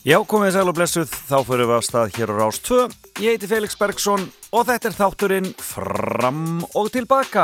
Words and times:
Já, 0.00 0.16
komið 0.24 0.54
sæl 0.54 0.70
og 0.70 0.76
blessuð, 0.78 1.10
þá 1.28 1.34
fyrir 1.44 1.68
við 1.68 1.76
á 1.76 1.80
stað 1.84 2.14
hér 2.14 2.30
á 2.32 2.34
Rás 2.38 2.58
2. 2.64 2.84
Ég 3.20 3.34
heiti 3.34 3.48
Felix 3.50 3.74
Bergsson 3.76 4.22
og 4.48 4.62
þetta 4.64 4.88
er 4.88 4.94
þátturinn 4.96 5.48
Fram 5.60 6.62
og 6.72 6.86
Tilbaka. 6.94 7.42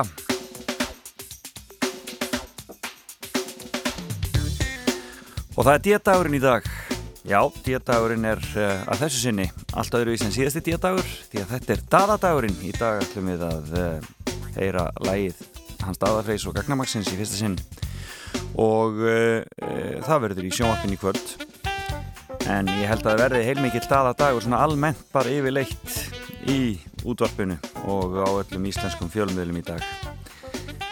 Og 5.53 5.67
það 5.67 5.73
er 5.75 5.83
dietdagurinn 5.85 6.39
í 6.39 6.41
dag. 6.41 6.71
Já, 7.29 7.43
dietdagurinn 7.67 8.25
er 8.25 8.41
uh, 8.55 8.89
að 8.89 9.03
þessu 9.05 9.21
sinni 9.27 9.51
allt 9.77 9.99
öðruvís 10.01 10.25
en 10.25 10.33
síðasti 10.33 10.63
dietdagur 10.71 11.05
því 11.05 11.43
að 11.43 11.53
þetta 11.53 11.75
er 11.75 11.83
dadadagurinn. 11.93 12.57
Í 12.65 12.73
dag 12.79 13.03
ætlum 13.05 13.29
við 13.35 13.45
að 13.51 13.75
uh, 13.83 14.39
heyra 14.57 14.87
lægið 15.05 15.45
hans 15.85 16.01
dadafreys 16.01 16.49
og 16.49 16.57
gagnamagsins 16.57 17.13
í 17.13 17.21
fyrsta 17.21 17.37
sinn 17.37 17.61
og 18.57 18.97
uh, 19.05 19.45
það 20.09 20.25
verður 20.25 20.49
í 20.49 20.55
sjónvarpin 20.57 20.97
í 20.97 21.01
kvöld 21.05 21.46
en 22.51 22.69
ég 22.79 22.87
held 22.91 23.03
að 23.03 23.11
það 23.11 23.23
verði 23.25 23.43
heilmikið 23.49 23.89
daðadagur 23.91 24.45
svona 24.45 24.61
almennt 24.63 25.03
bara 25.15 25.33
yfirleitt 25.33 25.97
í 26.51 26.77
útvarpinu 27.07 27.57
og 27.91 28.19
á 28.23 28.29
öllum 28.29 28.69
íslenskum 28.71 29.11
fjölmiðlum 29.11 29.59
í 29.61 29.65
dag. 29.67 29.83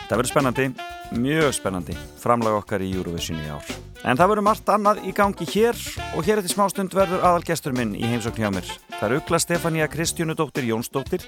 Það 0.09 0.17
verður 0.19 0.31
spennandi 0.33 0.67
mjög 1.15 1.55
spennandi 1.57 1.97
framlag 2.21 2.59
okkar 2.59 2.83
í 2.85 2.91
Eurovision 2.95 3.41
í 3.41 3.51
ár. 3.51 3.75
En 4.05 4.19
það 4.19 4.35
verður 4.35 4.47
margt 4.49 4.69
annað 4.69 5.05
í 5.09 5.15
gangi 5.17 5.47
hér 5.49 5.79
og 6.13 6.27
hér 6.27 6.43
eftir 6.43 6.53
smástund 6.53 6.95
verður 6.97 7.25
aðalgestur 7.25 7.77
minn 7.77 7.95
í 7.97 8.05
heimsókn 8.05 8.43
hjá 8.43 8.51
mér. 8.53 8.69
Það 8.99 9.07
er 9.07 9.17
Ugla 9.21 9.41
Stefania 9.41 9.89
Kristjúnudóttir 9.93 10.69
Jónsdóttir 10.69 11.25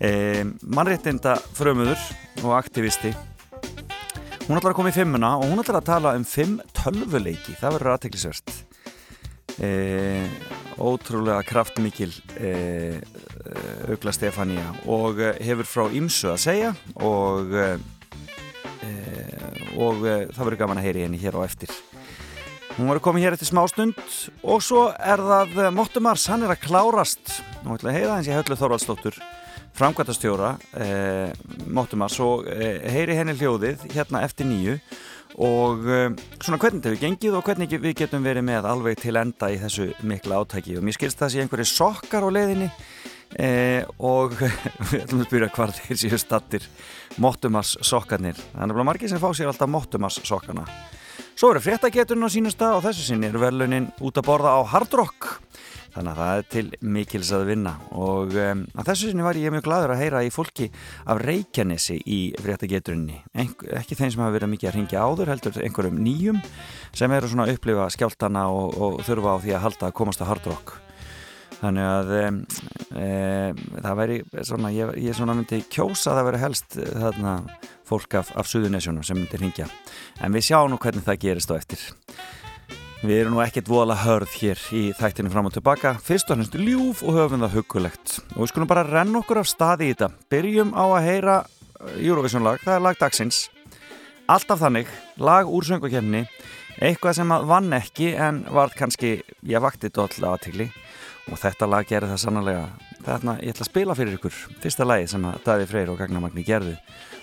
eh, 0.00 0.42
mannréttinda 0.62 1.36
frömuður 1.54 2.00
og 2.42 2.56
aktivisti. 2.58 3.12
Hún 4.48 4.56
ætlar 4.56 4.72
að 4.72 4.78
koma 4.80 4.90
í 4.90 4.96
fimmuna 4.96 5.36
og 5.36 5.52
hún 5.52 5.62
ætlar 5.62 5.82
að 5.82 5.90
tala 5.92 6.16
um 6.18 6.26
fimm 6.26 6.58
tölvuleiki. 6.72 7.54
Það 7.60 7.78
verður 7.78 7.94
aðteklisvert 7.94 8.67
e, 9.56 10.26
ótrúlega 10.78 11.42
kraftmikil 11.46 12.12
e, 12.38 13.00
Ugla 13.88 14.12
Stefania 14.14 14.66
og 14.86 15.20
hefur 15.40 15.68
frá 15.68 15.86
Ímsu 15.94 16.32
að 16.34 16.42
segja 16.44 16.74
og 16.96 17.54
og 19.78 20.00
það 20.00 20.38
verður 20.38 20.58
gaman 20.58 20.78
að 20.80 20.86
heyri 20.88 21.02
henni 21.04 21.18
hér 21.20 21.36
á 21.38 21.42
eftir. 21.44 21.70
Hún 22.78 22.88
verður 22.88 23.04
komið 23.08 23.24
hér 23.26 23.34
eftir 23.36 23.50
smá 23.50 23.60
stund 23.70 23.98
og 24.42 24.62
svo 24.64 24.88
er 24.94 25.22
það 25.22 25.68
Mottumars, 25.74 26.28
hann 26.30 26.46
er 26.46 26.54
að 26.54 26.62
klárast. 26.66 27.34
Og 27.64 27.76
ætla 27.76 27.92
að 27.92 27.98
heyra 27.98 28.16
hans 28.16 28.30
í 28.30 28.34
höllu 28.34 28.58
Þorvaldsdóttur 28.58 29.18
framkvæmtastjóra 29.78 30.56
eh, 30.80 31.30
Mottumars 31.66 32.18
og 32.22 32.48
eh, 32.50 32.82
heyri 32.92 33.16
henni 33.18 33.36
hljóðið 33.38 33.86
hérna 33.94 34.24
eftir 34.26 34.48
nýju 34.48 34.78
og 35.36 35.84
um, 35.84 36.16
svona 36.40 36.58
hvernig 36.58 36.80
þetta 36.80 36.90
hefur 36.92 37.02
gengið 37.04 37.36
og 37.36 37.44
hvernig 37.46 37.74
við 37.76 37.96
getum 38.00 38.24
verið 38.24 38.46
með 38.48 38.68
alveg 38.70 39.00
til 39.02 39.16
enda 39.20 39.50
í 39.52 39.58
þessu 39.60 39.90
mikla 40.08 40.40
átæki 40.42 40.78
og 40.78 40.86
mér 40.86 40.96
skilst 40.96 41.20
það 41.20 41.28
að 41.28 41.34
sé 41.34 41.44
einhverju 41.44 41.68
sokkar 41.70 42.26
á 42.26 42.30
leiðinni 42.32 42.68
eh, 43.36 43.82
og 43.98 44.38
við 44.90 45.02
ætlum 45.02 45.22
að 45.22 45.28
spyrja 45.28 45.50
hvað 45.54 45.74
þeir 45.82 46.00
séu 46.02 46.20
stattir 46.20 46.68
Mottumars 47.18 47.74
sokkarnir. 47.82 48.38
Þannig 48.54 48.78
að 48.78 48.88
margir 48.88 49.10
sem 49.10 49.20
fá 49.20 49.28
sér 49.34 49.50
alltaf 49.50 49.70
Mottumars 49.70 50.20
sokkana. 50.24 50.64
Svo 51.38 51.52
eru 51.52 51.62
fréttageturinn 51.62 52.26
á 52.26 52.30
sínasta 52.30 52.72
og 52.76 52.84
þessu 52.86 53.04
sinni 53.06 53.28
eru 53.28 53.42
verðlunin 53.42 53.90
út 54.02 54.18
að 54.18 54.26
borða 54.26 54.56
á 54.58 54.60
Hard 54.72 54.94
Rock 54.98 55.36
þannig 55.98 56.12
að 56.12 56.20
það 56.22 56.40
er 56.40 56.48
til 56.54 56.90
mikils 56.94 57.30
að 57.34 57.46
vinna. 57.50 57.74
Og 57.98 58.34
um, 58.38 58.64
að 58.78 58.90
þessu 58.92 59.10
sinni 59.10 59.26
var 59.26 59.38
ég 59.40 59.54
mjög 59.54 59.66
gladur 59.66 59.94
að 59.94 60.02
heyra 60.04 60.24
í 60.24 60.32
fólki 60.32 60.68
af 61.10 61.22
Reykjanesi 61.24 61.98
í 62.06 62.18
fréttageturinni. 62.38 63.20
Ekki 63.34 63.98
þeim 63.98 64.12
sem 64.14 64.22
hafa 64.22 64.36
verið 64.38 64.52
mikið 64.54 64.70
að 64.70 64.76
ringja 64.78 65.06
áður 65.06 65.32
heldur 65.34 65.62
einhverjum 65.64 66.02
nýjum 66.04 66.42
sem 66.96 67.14
eru 67.18 67.30
svona 67.30 67.48
að 67.48 67.56
upplifa 67.56 67.88
skjáltana 67.94 68.46
og, 68.54 68.76
og 68.78 69.00
þurfa 69.06 69.34
á 69.34 69.42
því 69.42 69.56
að 69.56 69.64
halda 69.66 69.90
að 69.90 69.98
komast 69.98 70.22
að 70.22 70.32
hardrock 70.32 70.78
þannig 71.58 71.88
að 71.90 72.12
um, 72.18 72.36
um, 73.02 73.62
það 73.82 73.98
væri 73.98 74.18
svona, 74.46 74.70
ég, 74.74 74.92
ég 75.02 75.16
svona 75.16 75.34
myndi 75.34 75.60
kjósa 75.66 76.12
að 76.12 76.20
það 76.20 76.28
veri 76.28 76.42
helst 76.44 76.78
þarna 76.78 77.32
fólk 77.88 78.18
af, 78.20 78.30
af 78.38 78.50
Suðunesjónum 78.50 79.06
sem 79.06 79.18
myndi 79.18 79.40
ringja 79.40 79.66
en 80.22 80.34
við 80.36 80.50
sjáum 80.50 80.70
nú 80.72 80.78
hvernig 80.82 81.06
það 81.06 81.22
gerist 81.24 81.50
á 81.50 81.58
eftir 81.58 81.82
Við 82.98 83.20
erum 83.20 83.36
nú 83.36 83.42
ekkert 83.44 83.68
vola 83.70 83.94
hörð 83.94 84.32
hér 84.40 84.60
í 84.74 84.80
þættinu 84.98 85.30
fram 85.30 85.46
og 85.46 85.52
tilbaka, 85.54 85.92
fyrst 86.02 86.32
og 86.32 86.40
hennst 86.40 86.56
ljúf 86.58 87.04
og 87.06 87.14
höfum 87.14 87.44
það 87.44 87.52
hugulegt. 87.54 88.14
Og 88.34 88.40
við 88.42 88.48
skulum 88.50 88.70
bara 88.72 88.82
renna 88.82 89.20
okkur 89.20 89.38
af 89.38 89.46
staði 89.46 89.86
í 89.86 89.92
þetta. 89.92 90.08
Byrjum 90.34 90.72
á 90.74 90.82
að 90.82 91.04
heyra 91.06 91.36
uh, 91.44 91.92
Eurovision 91.94 92.42
lag, 92.42 92.58
það 92.64 92.74
er 92.74 92.82
lag 92.82 92.98
dagsins. 92.98 93.38
Alltaf 94.26 94.58
þannig, 94.64 94.90
lag 95.22 95.46
úr 95.46 95.68
söngvakefni, 95.68 96.24
eitthvað 96.82 97.20
sem 97.20 97.34
vann 97.52 97.76
ekki 97.78 98.08
en 98.18 98.40
var 98.50 98.74
kannski, 98.74 99.12
ég 99.46 99.62
vakti 99.62 99.92
doll 99.94 100.10
aðtikli 100.32 100.66
og 101.30 101.38
þetta 101.38 101.68
lag 101.70 101.86
gerði 101.86 102.10
það 102.16 102.22
sannlega. 102.24 102.66
Þarna 103.06 103.36
ég 103.44 103.54
ætla 103.54 103.62
að 103.62 103.70
spila 103.70 103.94
fyrir 103.94 104.18
ykkur, 104.18 104.42
fyrsta 104.58 104.88
lagi 104.88 105.06
sem 105.14 105.30
að 105.30 105.38
Daði 105.46 105.70
Freyr 105.70 105.94
og 105.94 106.02
Gagnamagni 106.02 106.42
gerðu 106.42 106.74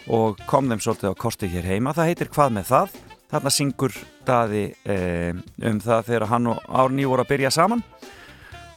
og 0.07 0.40
kom 0.47 0.72
þeim 0.72 0.80
svolítið 0.80 1.12
á 1.12 1.19
kosti 1.19 1.52
hér 1.52 1.68
heima. 1.68 1.92
Það 1.92 2.13
heitir 2.13 2.31
Hvað 2.31 2.56
með 2.62 2.72
það? 2.72 2.97
Þarna 3.35 3.51
syngur 3.51 3.96
Daði 4.23 4.62
eh, 4.88 5.34
um 5.68 5.79
það 5.84 6.06
þegar 6.07 6.23
hann 6.29 6.46
og 6.53 6.62
Árni 6.72 7.03
voru 7.03 7.25
að 7.25 7.34
byrja 7.34 7.50
saman. 7.51 7.81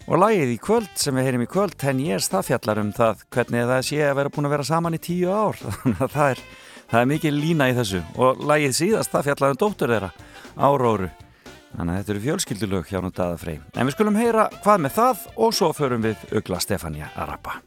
Og 0.08 0.18
lagið 0.18 0.50
í 0.50 0.56
kvöld 0.58 0.88
sem 0.98 1.14
við 1.14 1.28
heyrim 1.28 1.44
í 1.44 1.50
kvöld 1.52 1.76
10 1.78 2.00
years 2.02 2.26
það 2.32 2.48
fjallar 2.48 2.80
um 2.82 2.90
það 2.96 3.22
hvernig 3.36 3.68
það 3.70 3.84
sé 3.86 4.00
að 4.02 4.16
vera 4.18 4.32
búin 4.34 4.48
að 4.48 4.54
vera 4.56 4.66
saman 4.66 4.98
í 4.98 5.00
10 5.04 5.30
ár. 5.30 5.62
Þannig 5.84 6.02
að 6.02 6.12
það 6.16 6.32
er, 6.32 6.42
það 6.90 7.00
er 7.04 7.10
mikið 7.12 7.38
lína 7.38 7.70
í 7.70 7.78
þessu. 7.78 8.02
Og 8.18 8.44
lagið 8.50 8.76
síðast 8.80 9.14
það 9.14 9.28
fjallar 9.28 9.54
um 9.54 9.62
dóttur 9.62 9.94
þeirra 9.94 10.12
Áróru 10.58 11.12
þannig 11.68 11.92
að 11.92 11.98
þetta 12.00 12.14
eru 12.16 12.24
fjölskyldulög 12.26 12.90
hjá 12.90 13.02
nú 13.04 13.14
Daða 13.14 13.38
Frey. 13.38 13.60
En 13.76 13.86
við 13.86 13.94
skulum 13.94 14.18
heyra 14.18 14.50
hvað 14.64 14.86
með 14.88 14.98
það 14.98 15.26
og 15.36 15.54
svo 15.54 15.70
förum 15.76 16.08
við 16.08 16.30
Ugla 16.34 16.64
Stefania 16.64 17.12
að 17.14 17.36
rappa 17.36 17.60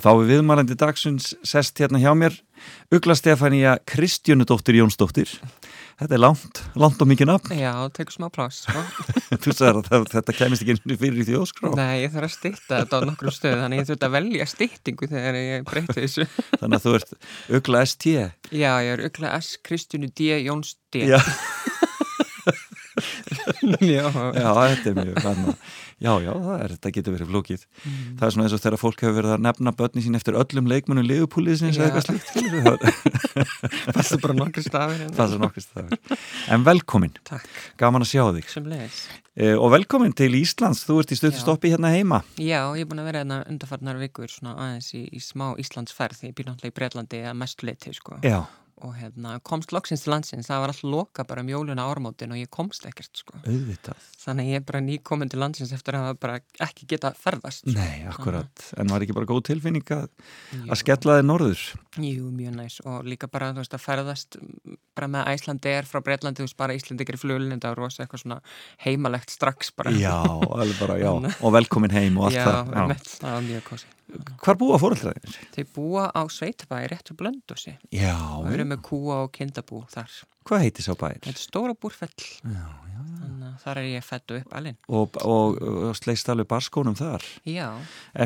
Og 0.00 0.04
þá 0.06 0.14
er 0.14 0.28
viðmælandi 0.30 0.74
dagsins 0.80 1.34
sest 1.44 1.76
hérna 1.76 1.98
hjá 2.00 2.14
mér 2.16 2.38
Ugla 2.88 3.12
Stefania 3.18 3.74
Kristjánudóttir 3.84 4.78
Jónsdóttir. 4.78 5.28
Þetta 6.00 6.16
er 6.16 6.22
langt, 6.22 6.60
langt 6.80 7.02
og 7.04 7.10
mikið 7.10 7.28
nafn. 7.28 7.52
Já, 7.60 7.74
tekur 7.92 8.16
smá 8.16 8.30
pláss 8.32 8.62
sko. 8.64 8.80
Þú 9.44 9.52
sagðir 9.58 9.90
að 9.92 10.08
þetta 10.14 10.36
kemist 10.38 10.64
ekki 10.64 10.72
einu 10.72 10.80
sinni 10.80 10.98
fyrir 11.02 11.20
í 11.20 11.26
þjóðskrá. 11.28 11.74
Nei, 11.76 12.06
ég 12.06 12.14
þarf 12.16 12.30
að 12.30 12.34
stytta 12.38 12.80
þetta 12.80 13.02
á 13.04 13.08
nokkrum 13.10 13.36
stöðu 13.36 13.60
þannig 13.66 13.82
ég 13.82 13.90
þurfti 13.90 14.08
að 14.08 14.16
velja 14.16 14.48
styttingu 14.54 15.10
þegar 15.12 15.40
ég 15.42 15.68
breyti 15.68 15.98
þessu 16.00 16.28
Þannig 16.62 16.80
að 16.80 16.86
þú 16.86 16.96
ert 17.02 17.14
Ugla 17.60 17.84
ST. 17.92 18.16
Já, 18.56 18.72
ég 18.80 18.96
er 18.96 19.04
Ugla 19.10 19.36
S. 19.36 19.52
Kristjánu 19.68 20.08
D. 20.16 20.32
Jóns 20.48 20.78
D. 20.88 21.04
Já, 23.94 24.06
Já, 24.10 24.50
þetta 24.56 24.90
er 24.90 24.98
mjög 25.00 25.22
hana. 25.24 25.54
Já, 26.00 26.14
já, 26.24 26.30
það 26.32 26.62
er, 26.64 26.72
þetta 26.76 26.90
getur 26.96 27.12
verið 27.12 27.28
flókið. 27.28 27.64
Það 28.16 28.22
er 28.24 28.32
svona 28.32 28.44
eins 28.46 28.54
og 28.56 28.60
þegar 28.62 28.80
fólk 28.80 29.02
hefur 29.04 29.16
verið 29.18 29.32
að 29.34 29.42
nefna 29.44 29.72
börni 29.76 30.04
sín 30.04 30.16
eftir 30.16 30.38
öllum 30.40 30.70
leikmunum 30.70 31.04
liðupúliðsins 31.04 31.76
eða 31.76 31.90
Já. 31.90 31.90
eitthvað 31.90 32.06
slíkt. 32.08 33.10
er 34.00 34.20
bara 34.24 34.36
nokkur 34.38 34.64
stafir 34.64 35.02
hérna. 35.02 35.12
er 35.26 35.32
svona 35.34 35.50
okkur 35.50 35.64
stafir. 35.66 36.16
En 36.56 36.64
velkomin, 36.64 37.12
Takk, 37.28 37.44
gaman 37.82 38.06
að 38.06 38.12
sjá 38.14 38.24
þig. 38.38 38.48
Eh, 39.40 39.52
Og 39.60 39.68
velkomin 39.76 40.16
til 40.16 40.32
Íslands, 40.40 40.82
þú 40.88 40.98
ert 41.02 41.12
í 41.12 41.18
stöðu 41.20 41.36
Já. 41.36 41.42
stoppi 41.44 41.70
hérna 41.74 41.92
heima. 41.92 42.22
Já, 42.40 42.64
ég 42.76 42.86
er 42.86 42.88
búin 42.90 43.02
að 43.04 43.10
vera 43.10 43.22
hérna 43.22 43.42
undarfarnar 43.48 44.00
vikur 44.00 44.32
svona 44.32 44.56
aðeins 44.56 44.88
í, 44.96 45.04
í 45.12 45.20
smá 45.20 45.52
Íslandsferð 45.60 46.24
ég 46.30 46.34
býr 46.36 46.48
náttúrulega 46.48 46.72
í 46.72 46.78
Breitlandi 46.80 47.22
að 47.28 47.38
mestu 47.44 47.68
leiti 47.68 47.92
sko. 47.96 48.18
Já, 48.24 48.40
og 48.86 48.94
hérna, 48.98 49.36
komst 49.46 49.72
loksins 49.74 50.04
til 50.04 50.12
landsins 50.14 50.48
það 50.50 50.62
var 50.64 50.72
allt 50.72 50.84
loka 50.86 51.24
bara 51.28 51.44
um 51.44 51.50
jóluna 51.52 51.86
ármótin 51.90 52.32
og 52.34 52.40
ég 52.40 52.50
komst 52.52 52.86
ekkert 52.88 53.20
sko. 53.20 53.36
auðvitað. 53.44 54.06
þannig 54.24 54.46
að 54.46 54.50
ég 54.50 54.60
er 54.60 54.66
bara 54.70 54.82
nýkomin 54.84 55.30
til 55.32 55.40
landsins 55.42 55.72
eftir 55.76 55.98
að 55.98 56.06
hafa 56.08 56.18
bara 56.20 56.38
ekki 56.66 56.88
geta 56.90 57.12
ferðast 57.16 57.64
sko. 57.66 57.76
Nei, 57.76 58.06
akkurat. 58.10 58.66
En 58.80 58.90
var 58.92 59.04
ekki 59.04 59.16
bara 59.16 59.28
góð 59.30 59.42
tilfinning 59.50 59.94
að, 59.96 60.08
að 60.66 60.80
skella 60.80 61.18
þig 61.20 61.28
norður? 61.28 61.64
Jú, 62.00 62.30
mjög 62.34 62.56
næs 62.56 62.80
og 62.86 63.04
líka 63.08 63.30
bara 63.30 63.52
veist 63.56 63.76
að 63.76 63.84
ferðast 63.84 64.38
bara 64.96 65.08
með 65.10 65.30
Æslandi 65.34 65.72
er 65.72 65.88
frá 65.88 66.00
Breitlandi 66.04 66.42
þú 66.42 66.48
veist 66.48 66.58
bara 66.60 66.76
Íslandi 66.76 67.06
gerir 67.08 67.20
flugulinn 67.20 67.56
þetta 67.56 67.72
var 67.74 67.82
rosa 67.84 68.04
eitthvað 68.04 68.24
svona 68.24 68.40
heimalegt 68.84 69.32
strax 69.32 69.72
bara 69.76 69.94
Já, 69.96 70.16
alveg 70.20 70.76
bara, 70.80 70.98
já. 71.00 71.12
Og 71.44 71.54
velkomin 71.56 71.94
heim 71.94 72.18
og 72.20 72.28
allt 72.30 72.40
já, 72.40 72.44
það. 72.48 72.76
einmitt, 72.76 73.10
það 73.20 73.36
var 73.36 73.48
mjög 73.48 73.66
kosi 73.70 73.96
Hvar 74.44 74.58
búa 74.60 74.78
fóröldraðinir? 74.82 75.38
Þau 75.54 75.64
búa 75.76 76.04
á 76.12 76.22
Sveitabæi 76.32 76.84
rétt 76.92 77.10
við 77.12 77.18
Blöndósi 77.22 77.74
Já, 77.94 78.14
við 78.44 78.54
erum 78.58 78.70
með 78.74 78.82
kúa 78.90 79.18
og 79.26 79.32
kindabú 79.36 79.82
þar 79.92 80.12
hvað 80.48 80.62
heitir 80.64 80.86
sá 80.86 80.94
bær? 80.98 81.18
Þetta 81.20 81.34
er 81.36 81.42
stóra 81.44 81.74
búrfell 81.78 82.10
Já, 82.42 82.64
já. 82.90 83.00
þannig 83.20 83.48
að 83.50 83.58
þar 83.64 83.80
er 83.82 83.88
ég 83.90 84.06
fættu 84.06 84.38
upp 84.40 84.54
alinn 84.60 84.78
Og, 84.88 85.18
og, 85.24 85.58
og 85.90 85.98
sleist 86.00 86.30
alveg 86.32 86.48
barskónum 86.50 86.96
þar. 86.98 87.26
Já, 87.46 87.68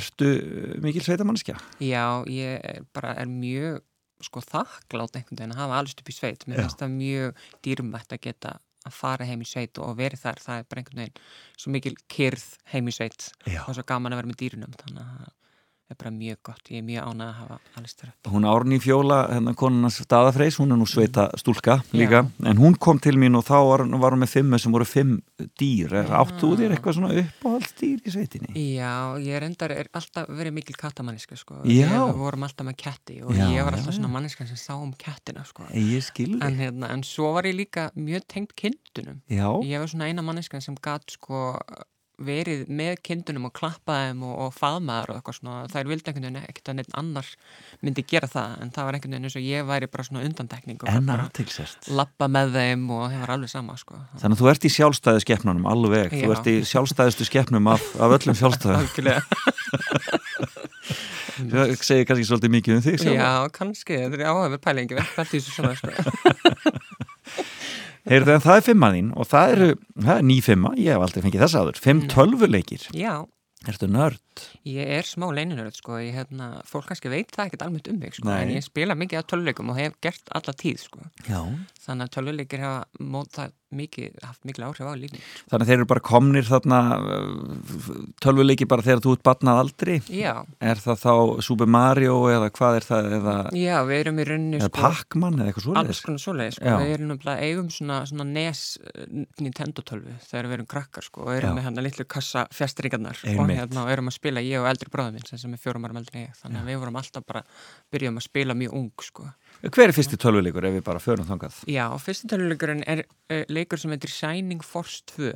Ertu 0.01 0.31
uh, 0.31 0.77
mikil 0.85 1.03
sveitamannskja? 1.05 1.59
já, 1.83 2.05
ég 2.31 2.87
bara 2.95 3.17
er 3.21 3.29
mjög 3.29 3.83
sko 4.25 4.41
þakklátt 4.41 5.19
einhvern 5.19 5.37
veginn 5.43 5.53
að 5.57 5.61
hafa 5.65 5.81
alveg 5.83 6.01
upp 6.01 6.09
í 6.09 6.15
sveit 6.17 6.47
mér 6.49 6.63
Já. 6.63 6.65
finnst 6.65 6.81
það 6.81 6.95
mjög 6.95 7.43
dýrmætt 7.67 8.15
að 8.17 8.23
geta 8.25 8.53
að 8.85 8.93
fara 8.95 9.25
heim 9.29 9.43
í 9.43 9.47
sveit 9.49 9.79
og 9.83 9.95
verið 9.99 10.21
þar 10.23 10.41
það 10.45 10.59
er 10.63 10.67
bara 10.71 10.81
einhvern 10.85 11.01
veginn 11.03 11.21
svo 11.61 11.73
mikil 11.75 11.95
kyrð 12.15 12.45
heim 12.73 12.89
í 12.89 12.95
sveit 12.95 13.27
Já. 13.49 13.63
og 13.67 13.75
svo 13.77 13.85
gaman 13.89 14.15
að 14.15 14.21
vera 14.23 14.31
með 14.31 14.39
dýrunum 14.45 14.75
þannig 14.81 15.03
að 15.05 15.33
er 15.95 15.99
bara 16.03 16.13
mjög 16.15 16.41
gott 16.51 16.71
ég 16.73 16.83
er 16.83 16.87
mjög 16.87 17.09
ánað 17.09 17.31
að 17.31 17.39
hafa 17.41 17.59
þar 17.75 18.11
upp 18.11 18.31
Hún 18.35 18.47
Árný 18.51 18.79
Fjóla, 18.83 19.19
hérna 19.31 19.55
konunars 19.59 19.99
staðafreis, 20.03 20.59
hún 20.61 20.75
er 20.75 20.81
nú 20.81 20.87
sveita 20.91 21.29
stúlka 21.41 21.79
líka, 21.95 22.25
en 22.45 22.61
hún 22.61 22.77
kom 22.79 22.99
til 23.03 23.15
mín 23.21 23.39
og 23.39 23.45
þá 23.47 23.57
var, 23.69 23.85
var 24.03 24.17
hún 24.17 24.25
með 24.25 24.33
fimmu 24.35 24.59
sem 24.61 24.75
voru 24.75 24.87
fimm 24.89 25.17
dýr. 25.61 25.95
Er, 26.03 26.11
áttu 26.19 26.41
þú 26.45 26.59
þér 26.61 26.75
eitthvað 26.77 26.99
svona 26.99 27.13
uppáhaldsdýr 27.23 28.03
í 28.05 28.15
sveitinni? 28.15 28.53
Já, 28.75 29.15
ég 29.23 29.41
reyndar 29.45 29.75
er 29.75 29.91
alltaf 29.95 30.29
verið 30.29 30.57
mikil 30.59 30.77
kattamanniska 30.81 31.39
sko. 31.39 31.61
Já. 31.69 31.89
Við 31.95 32.19
vorum 32.21 32.47
alltaf 32.49 32.69
með 32.69 32.79
ketti 32.83 33.21
og 33.23 33.33
Já, 33.37 33.47
ég 33.55 33.65
var 33.67 33.77
já, 33.77 33.79
alltaf 33.79 33.93
já. 33.93 33.99
svona 34.01 34.13
manniska 34.17 34.49
sem 34.51 34.61
sá 34.61 34.75
um 34.77 34.93
kettina 34.99 35.45
sko. 35.49 35.69
Ég 35.75 36.05
skilði. 36.05 36.41
en, 36.45 36.59
hérna, 36.59 36.91
en 36.95 37.05
svo 37.07 37.33
var 37.37 37.47
ég 37.49 37.57
líka 37.59 37.91
mjög 37.95 38.27
tengt 38.31 38.55
kindunum 38.59 39.21
Já, 39.31 39.49
Ég 39.65 39.79
var 39.81 39.91
svona 39.91 40.11
eina 40.11 40.25
manniska 40.25 40.61
sem 40.65 40.77
gatt 40.83 41.15
sko 41.15 41.55
verið 42.23 42.69
með 42.71 43.01
kindunum 43.07 43.49
og 43.49 43.55
klappa 43.57 43.97
þeim 44.05 44.21
og, 44.27 44.35
og 44.45 44.53
faðmaður 44.55 45.11
og 45.11 45.17
eitthvað 45.19 45.39
svona 45.41 45.57
þær 45.73 45.91
vildi 45.91 46.11
einhvern 46.11 46.27
veginn 46.29 46.41
ekkert 46.45 46.71
að 46.71 46.79
neitt 46.79 46.95
annar 47.01 47.31
myndi 47.83 48.05
gera 48.13 48.29
það 48.31 48.51
en 48.63 48.73
það 48.75 48.89
var 48.89 48.99
einhvern 48.99 49.17
veginn 49.17 49.29
eins 49.29 49.39
og 49.41 49.47
ég 49.49 49.67
væri 49.71 49.91
bara 49.91 50.07
svona 50.07 50.25
undantekning 50.29 50.79
og 50.85 50.89
lappa 51.99 52.31
með 52.31 52.55
þeim 52.59 52.87
og 52.95 53.05
það 53.09 53.25
var 53.25 53.35
alveg 53.37 53.51
sama 53.55 53.79
sko 53.81 53.99
Þannig 54.21 54.37
að 54.37 54.41
þú 54.43 54.51
ert 54.53 54.65
í 54.65 54.73
sjálfstæðu 54.75 55.25
skeppnunum, 55.25 55.67
alveg. 55.71 56.15
Þú 56.15 56.29
Já. 56.29 56.35
ert 56.37 56.47
í 56.51 56.55
sjálfstæðustu 56.71 57.27
skeppnum 57.29 57.67
af, 57.73 57.83
af 57.99 58.15
öllum. 58.19 58.37
Algjörlega 58.75 59.21
Það 61.35 61.73
segir 61.83 62.07
kannski 62.09 62.27
svolítið 62.29 62.53
mikið 62.55 62.77
um 62.77 62.83
þig 62.85 62.99
sjálf. 63.03 63.17
Já, 63.19 63.31
kannski, 63.57 63.97
þetta 64.05 64.21
er 64.21 64.29
áhafur 64.31 64.61
pælingi 64.63 64.99
verð 64.99 65.15
fælt 65.17 65.35
í 65.35 65.41
þessu 65.41 65.53
svona 65.57 65.75
sko 65.79 65.91
Heyrðu, 68.05 68.35
það 68.45 68.57
er 68.59 68.67
fimma 68.67 68.89
þín 68.93 69.13
og 69.17 69.29
það 69.31 69.53
eru, 69.55 69.69
það 70.05 70.17
er 70.19 70.27
ný 70.29 70.41
fimma, 70.45 70.75
ég 70.77 70.93
hef 70.93 71.05
aldrei 71.07 71.23
fengið 71.25 71.45
þess 71.47 71.57
aður, 71.61 71.79
fimm 71.81 72.03
Mm. 72.05 72.11
tölvuleikir. 72.13 72.91
Já, 72.93 73.15
Ertu 73.65 73.87
nörd? 73.89 74.21
Ég 74.69 74.91
er 74.93 75.07
smá 75.09 75.25
leininörð 75.33 75.73
sko, 75.79 75.93
ég 75.97 76.13
hérna, 76.13 76.61
fólk 76.69 76.85
kannski 76.91 77.09
veit 77.09 77.31
það 77.33 77.47
ekkert 77.49 77.63
almennt 77.65 77.89
um 77.89 77.97
mig 77.99 78.13
sko, 78.13 78.29
Nei. 78.29 78.43
en 78.43 78.51
ég 78.59 78.63
spila 78.67 78.93
mikið 78.95 79.19
af 79.23 79.27
töluleikum 79.27 79.71
og 79.73 79.79
hef 79.79 79.95
gert 80.05 80.21
alla 80.37 80.53
tíð 80.53 80.83
sko. 80.83 81.01
Já. 81.25 81.41
Þannig 81.87 82.05
að 82.05 82.13
töluleikir 82.19 82.61
hafa 82.61 82.85
mótað 83.01 83.53
mikið, 83.79 84.19
haft 84.25 84.45
mikil 84.49 84.67
áhrif 84.69 84.87
á 84.89 84.95
lífni. 84.99 85.21
Þannig 85.51 85.65
að 85.67 85.71
þeir 85.73 85.79
eru 85.81 85.89
bara 85.95 86.05
komnir 86.11 86.49
þarna 86.49 86.79
tölvuleiki 88.25 88.67
bara 88.71 88.85
þegar 88.85 89.03
þú 89.05 89.15
ert 89.17 89.25
batnað 89.27 89.61
aldrei. 89.63 89.97
Já, 90.13 90.35
Er 90.65 90.81
það 90.81 91.01
þá 91.05 91.13
Super 91.45 91.69
Mario 91.71 92.17
eða 92.33 92.51
hvað 92.55 92.79
er 92.79 92.87
það 92.89 93.09
eða, 93.19 93.35
já, 93.59 93.75
við 93.89 94.01
erum 94.01 94.21
í 94.21 94.27
rauninni 94.29 94.59
eða 94.61 94.69
sko, 94.71 94.83
Pac-Man 94.85 95.39
eða 95.41 95.53
eitthvað 95.53 95.65
alls 95.65 96.01
svoleiðis? 96.01 96.03
konar 96.07 96.23
svoleiði 96.25 96.57
sko, 96.57 96.75
við 96.85 96.95
erum 96.95 97.11
náttúrulega 97.13 97.49
eigum 97.49 97.71
svona, 97.75 97.99
svona 98.11 98.27
NES 98.31 98.63
eh, 98.81 99.07
Nintendo 99.45 99.85
tölvu 99.87 100.17
þegar 100.29 100.49
við 100.51 100.57
erum 100.59 100.71
krakkar 100.75 101.09
sko 101.09 101.25
og 101.27 101.33
erum 101.35 101.53
Já. 101.53 101.57
með 101.59 101.69
hérna 101.69 101.85
litlu 101.87 102.07
kassa 102.17 102.47
fjastringarnar 102.55 103.21
og 103.35 103.53
hérna 103.55 103.85
og 103.85 103.93
erum 103.95 104.11
að 104.13 104.19
spila 104.19 104.45
ég 104.45 104.63
og 104.63 104.69
eldri 104.71 104.93
bróðum 104.93 105.19
minn 105.19 105.29
sem 105.45 105.55
er 105.57 105.63
fjórum 105.63 105.87
árum 105.89 106.01
eldri 106.01 106.27
ég 106.27 106.37
þannig 106.41 106.63
að 106.63 106.71
við 106.73 106.81
vorum 106.85 107.01
alltaf 107.01 107.27
bara, 107.29 107.45
byrjum 107.95 108.21
að 108.21 108.27
spila 108.29 108.57
mjög 108.59 108.77
ung 108.81 108.91
sko. 109.05 109.29
Hver 109.63 109.89
er 109.89 109.95
fyrsti 109.97 110.19
tölvuleikur 110.21 110.67
ef 110.69 110.75
við 110.77 110.85
bara 110.87 111.03
förum 111.03 111.29
þangað? 111.29 111.61
Já, 111.71 111.87
fyrsti 112.03 112.29
töluleikurinn 112.33 112.83
er 112.91 113.05
uh, 113.05 113.45
leikur 113.53 113.81
sem 113.81 113.95
heitir 113.95 114.13
Shining 114.13 114.65
Force 114.65 115.05
2 115.15 115.33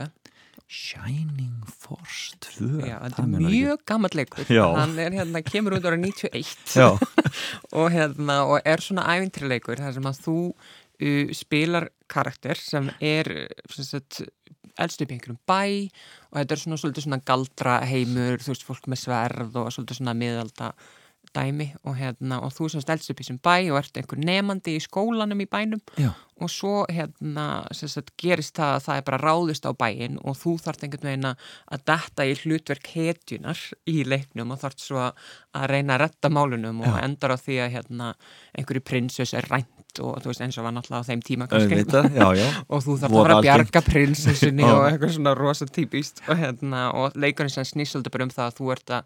Shining 0.68 1.62
Force 1.64 2.36
2. 2.44 2.82
Já, 2.84 2.98
þetta 3.06 3.22
er 3.22 3.30
mjög 3.46 3.84
gammal 3.88 4.12
leikur 4.18 4.50
Já. 4.52 4.66
hann 4.76 4.98
er 5.00 5.16
hérna, 5.16 5.40
kemur 5.46 5.78
út 5.78 5.86
ára 5.88 5.96
91 5.96 6.74
Já, 6.76 6.90
og 7.78 7.88
hérna, 7.94 8.42
og 8.44 8.60
er 8.68 8.84
svona 8.84 9.06
ævintrileikur 9.14 9.80
þar 9.80 9.96
sem 9.96 10.10
að 10.10 10.20
þú 10.26 10.36
uh, 10.52 11.32
spilar 11.38 11.88
karakter 12.12 12.60
sem 12.60 12.90
er 13.00 13.32
uh, 13.46 14.28
elst 14.78 15.00
upp 15.02 15.10
í 15.10 15.16
einhverjum 15.16 15.40
bæ 15.48 15.88
og 16.28 16.40
þetta 16.42 16.54
er 16.54 16.62
svona 16.66 16.78
svona 17.00 17.22
galdra 17.24 17.80
heimur, 17.88 18.36
þú 18.42 18.52
veist, 18.52 18.68
fólk 18.68 18.92
með 18.92 19.06
sverð 19.06 19.56
og 19.62 19.72
svona 19.72 20.16
miðalda 20.18 20.74
dæmi 21.38 21.68
og 21.84 21.96
hérna, 21.98 22.40
og 22.44 22.52
þú 22.56 22.70
sem 22.72 22.84
stelst 22.84 23.12
upp 23.12 23.20
í 23.20 23.24
þessum 23.24 23.40
bæ 23.44 23.54
og 23.70 23.78
ert 23.80 24.00
einhver 24.00 24.20
nefandi 24.20 24.76
í 24.76 24.82
skólanum 24.82 25.44
í 25.44 25.48
bænum 25.50 25.82
já. 25.96 26.10
og 26.42 26.52
svo 26.52 26.74
hérna 26.90 27.46
sem 27.76 27.90
sagt, 27.92 28.14
gerist 28.20 28.56
það 28.58 28.74
að 28.76 28.84
það 28.86 29.00
er 29.00 29.06
bara 29.08 29.22
ráðist 29.22 29.68
á 29.68 29.72
bæinn 29.78 30.20
og 30.22 30.38
þú 30.42 30.56
þarft 30.66 30.84
einhvern 30.84 31.10
veginn 31.10 31.30
að 31.30 31.86
detta 31.92 32.28
í 32.28 32.36
hlutverk 32.42 32.92
hetjunar 32.94 33.64
í 33.88 34.04
leiknum 34.04 34.54
og 34.54 34.62
þarft 34.62 34.84
svo 34.84 35.08
að 35.08 35.68
reyna 35.72 35.96
að 35.96 36.04
retta 36.06 36.32
málunum 36.32 36.84
og 36.84 36.92
Já. 36.92 37.02
endar 37.06 37.34
á 37.34 37.38
því 37.38 37.60
að 37.64 37.74
hérna 37.78 38.12
einhverju 38.58 38.86
prinsess 38.86 39.36
er 39.38 39.48
rænt 39.50 39.77
sveit 39.88 40.00
og 40.04 40.22
þú 40.22 40.30
veist 40.30 40.42
eins 40.42 40.58
og 40.58 40.64
var 40.64 40.74
náttúrulega 40.74 41.02
á 41.04 41.08
þeim 41.08 41.22
tíma 41.22 41.46
kannski. 41.48 41.84
Já, 42.14 42.28
já. 42.36 42.48
Og 42.72 42.82
þú 42.82 42.96
þarf 42.98 43.12
að 43.12 43.22
fara 43.22 43.36
að 43.36 43.46
bjarga 43.46 43.82
prinsessinni 43.82 44.64
og 44.64 44.84
eitthvað 44.88 45.14
svona 45.14 45.34
rosa 45.34 45.66
típist 45.66 46.22
og, 46.28 46.36
hérna, 46.38 46.90
og 46.92 47.16
leikurinn 47.16 47.50
sem 47.50 47.64
svolítið 47.64 48.12
bara 48.12 48.24
um 48.24 48.30
það 48.30 48.46
að 48.46 48.58
þú 48.58 48.72
ert 48.72 48.90
að, 48.90 49.02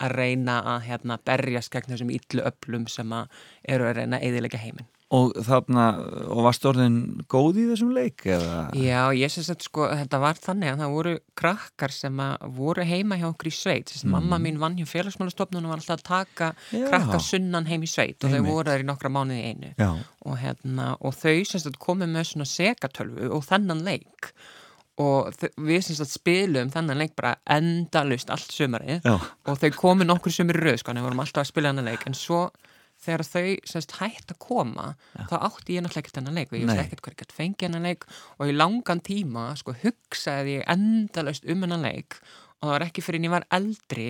að 0.00 0.16
reyna 0.16 0.58
að 0.74 0.82
hérna, 0.90 1.18
berjast 1.24 1.72
gegn 1.72 1.92
þessum 1.92 2.10
illu 2.10 2.44
öflum 2.46 2.86
sem 2.88 3.12
að 3.12 3.28
eru 3.68 3.88
að 3.88 3.96
reyna 4.00 4.20
að 4.20 4.28
eðilega 4.28 4.58
heiminn. 4.60 4.88
Og 5.14 5.36
þarna, 5.46 5.84
og 6.34 6.40
varst 6.48 6.64
orðin 6.66 6.96
góð 7.30 7.60
í 7.62 7.66
þessum 7.68 7.92
leik 7.94 8.24
eða 8.26 8.64
Já, 8.74 9.12
ég 9.14 9.30
syns 9.30 9.52
að 9.52 9.62
sko, 9.68 9.86
þetta 9.92 10.18
var 10.18 10.40
þannig 10.42 10.72
að 10.72 10.82
það 10.82 10.96
voru 10.96 11.12
krakkar 11.38 11.94
sem 11.94 12.22
voru 12.56 12.86
heima 12.88 13.18
hjá 13.20 13.28
okkur 13.28 13.52
í 13.52 13.54
sveit. 13.54 13.92
Mm. 14.00 14.16
Mamma 14.16 14.40
mín 14.42 14.58
vann 14.58 14.74
hjá 14.80 14.88
félagsmálastofnun 14.90 15.68
og 15.68 15.76
var 15.76 15.84
alltaf 15.84 16.00
að 16.00 16.04
taka 16.10 16.50
Já. 16.74 16.88
krakkar 16.90 17.22
sunnan 17.22 17.70
heim 17.70 17.86
í 17.86 17.90
sveit 17.90 18.18
og 18.18 18.32
Einmitt. 18.32 18.50
þau 18.50 18.50
voru 18.50 18.72
þar 18.72 18.82
í 18.82 18.90
nokkra 18.90 19.14
mánuði 19.14 19.46
einu. 19.52 19.72
og, 20.26 20.36
hérna, 20.42 20.90
og 20.98 21.14
þau 21.14 21.38
semst 21.46 21.70
að 21.70 21.80
komið 21.86 22.10
með 22.10 22.30
svona 22.32 22.50
segatölvu 22.50 23.30
og 23.30 23.46
þennan 23.46 23.86
leik 23.86 24.32
og 24.98 25.34
við 25.60 25.82
semst 25.84 26.02
að 26.02 26.14
spilum 26.14 26.70
þennan 26.72 26.98
leik 26.98 27.12
bara 27.14 27.36
endalust 27.52 28.30
allt 28.32 28.50
sömarið 28.50 29.04
já, 29.04 29.16
og 29.20 29.58
þau 29.60 29.70
komið 29.76 30.08
nokkur 30.08 30.32
sömur 30.32 30.56
röð 30.56 30.80
sko, 30.80 30.90
en 30.90 30.98
við 31.02 31.06
vorum 31.10 31.22
alltaf 31.22 31.44
að 31.44 31.50
spila 31.52 31.70
þennan 31.70 31.90
leik 31.92 32.06
en 32.08 32.16
svo 32.16 32.46
þegar 33.02 33.26
þau 33.28 33.50
semst 33.72 33.96
hætt 34.00 34.32
að 34.32 34.40
koma 34.42 34.86
þá 35.14 35.36
átti 35.38 35.76
ég 35.76 35.84
náttúrulega 35.84 36.04
ekkert 36.04 36.18
þennan 36.20 36.40
leik 36.40 36.52
og 36.52 36.58
ég 36.58 36.66
veist 36.70 36.82
ekkert 36.86 37.04
hver 37.04 37.16
ekkert 37.16 37.36
fengi 37.36 37.66
þennan 37.66 37.88
leik 37.90 38.08
og 38.38 38.48
í 38.48 38.56
langan 38.56 39.02
tíma 39.04 39.50
sko 39.60 39.76
hugsaði 39.82 40.58
ég 40.58 40.66
endalust 40.72 41.46
um 41.46 41.62
þennan 41.66 41.86
leik 41.86 42.18
og 42.60 42.68
það 42.68 42.74
var 42.74 42.86
ekki 42.88 43.04
fyrir 43.04 43.22
en 43.22 43.28
ég 43.28 43.36
var 43.36 43.48
eldri 43.58 44.08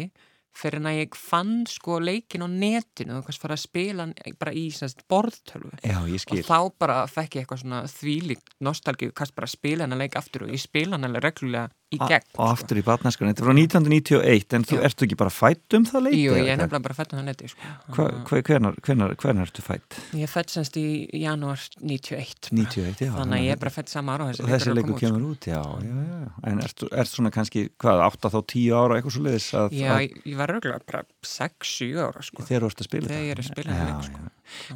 fyrir 0.56 0.80
en 0.80 0.88
að 0.88 0.98
ég 1.02 1.16
fann 1.20 1.54
sko 1.68 1.98
leikin 2.00 2.44
á 2.44 2.48
netinu 2.48 3.18
og 3.18 3.28
fara 3.28 3.56
að 3.56 3.62
spila 3.66 4.06
bara 4.40 4.54
í 4.56 4.66
semst 4.74 5.02
borðtölvu. 5.10 5.74
Já, 5.84 5.98
ég 6.08 6.24
og 6.32 6.42
þá 6.46 6.58
bara 6.80 6.98
fekk 7.10 7.36
ég 7.36 7.44
eitthvað 7.44 7.62
svona 7.62 7.82
þvílík 7.92 8.54
nostalgíu, 8.64 9.12
kannski 9.16 9.36
bara 9.36 9.50
spila 9.52 9.84
hennar 9.84 10.00
leik 10.00 10.16
aftur 10.18 10.46
og 10.46 10.54
ég 10.54 10.62
spila 10.62 10.96
alveg 10.96 11.26
reglulega 11.26 11.68
í 11.94 11.98
gegn 12.02 12.24
sko. 12.26 12.42
og 12.42 12.48
aftur 12.50 12.78
í 12.80 12.82
batnæskunni, 12.82 13.30
þetta 13.30 13.42
er 13.42 13.46
frá 13.46 13.54
1991 13.54 14.54
en 14.58 14.64
þú 14.66 14.78
ertu 14.88 15.04
ekki 15.06 15.16
bara 15.20 15.30
fætt 15.30 15.76
um 15.78 15.84
það 15.86 16.02
leik 16.08 16.16
Jú, 16.18 16.32
ég 16.34 16.48
er 16.50 16.58
nefnilega 16.58 16.82
bara 16.82 16.96
fætt 16.98 17.12
um 17.14 17.20
það 17.20 17.26
neti 17.28 17.50
sko. 17.52 17.68
Hva- 17.94 18.08
hva- 18.26 18.40
hvenar, 18.48 18.74
hvenar, 18.82 19.14
hvenar 19.22 19.46
ertu 19.46 19.62
fætt? 19.62 19.98
Ég 20.18 20.26
fætt 20.32 20.50
semst 20.50 20.74
í 20.80 20.86
janúar 21.14 21.62
91 21.78 22.50
bara. 22.50 22.56
91, 22.58 23.04
já 23.06 23.12
Þannig 23.14 23.38
að 23.38 23.44
ég 23.46 23.52
er 23.54 23.60
bara 23.62 23.70
fætt 23.76 23.88
sama 23.94 24.16
ára 24.16 24.26
og 24.26 24.32
þessi, 24.34 24.48
þessi 24.50 24.66
er 24.66 24.74
að 24.74 24.82
koma 24.82 24.96
út, 24.96 25.00
kemur 25.04 25.24
út, 25.30 25.46
já, 25.46 25.62
já, 25.86 26.32
en 26.50 26.58
ertu, 26.66 26.88
ertu 26.90 27.14
svona 27.20 27.30
kannski, 27.38 27.68
hvað, 27.78 28.02
8 28.10 28.32
þá 28.34 28.38
10 28.56 28.74
ára 28.82 28.98
eitthvað 28.98 29.14
svo 29.16 29.22
leiðis 29.28 29.48
að, 29.54 29.68
sko. 29.70 29.78
Já, 29.78 29.92
að 29.94 30.02
ég, 30.26 30.36
var 30.42 30.52
reglulega 30.56 30.82
bara 30.90 31.02
6-7 31.22 32.02
ára 32.02 32.22
sko. 32.26 32.42
þegar 32.50 32.66
þú 32.66 32.70
ert 32.72 32.82
að 32.82 32.88
spila 32.90 33.06
Þegar 33.06 33.14
þetta? 33.14 33.26
ég 33.26 33.30
er 33.30 33.42
að 33.42 33.50
spila 33.52 33.78
já. 33.78 34.02
sko. 34.10 34.18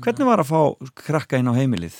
Hvernig 0.07 0.27
var 0.31 0.39
að 0.45 0.51
fá 0.51 0.61
krakka 0.95 1.39
inn 1.43 1.51
á 1.51 1.55
heimilið 1.59 1.99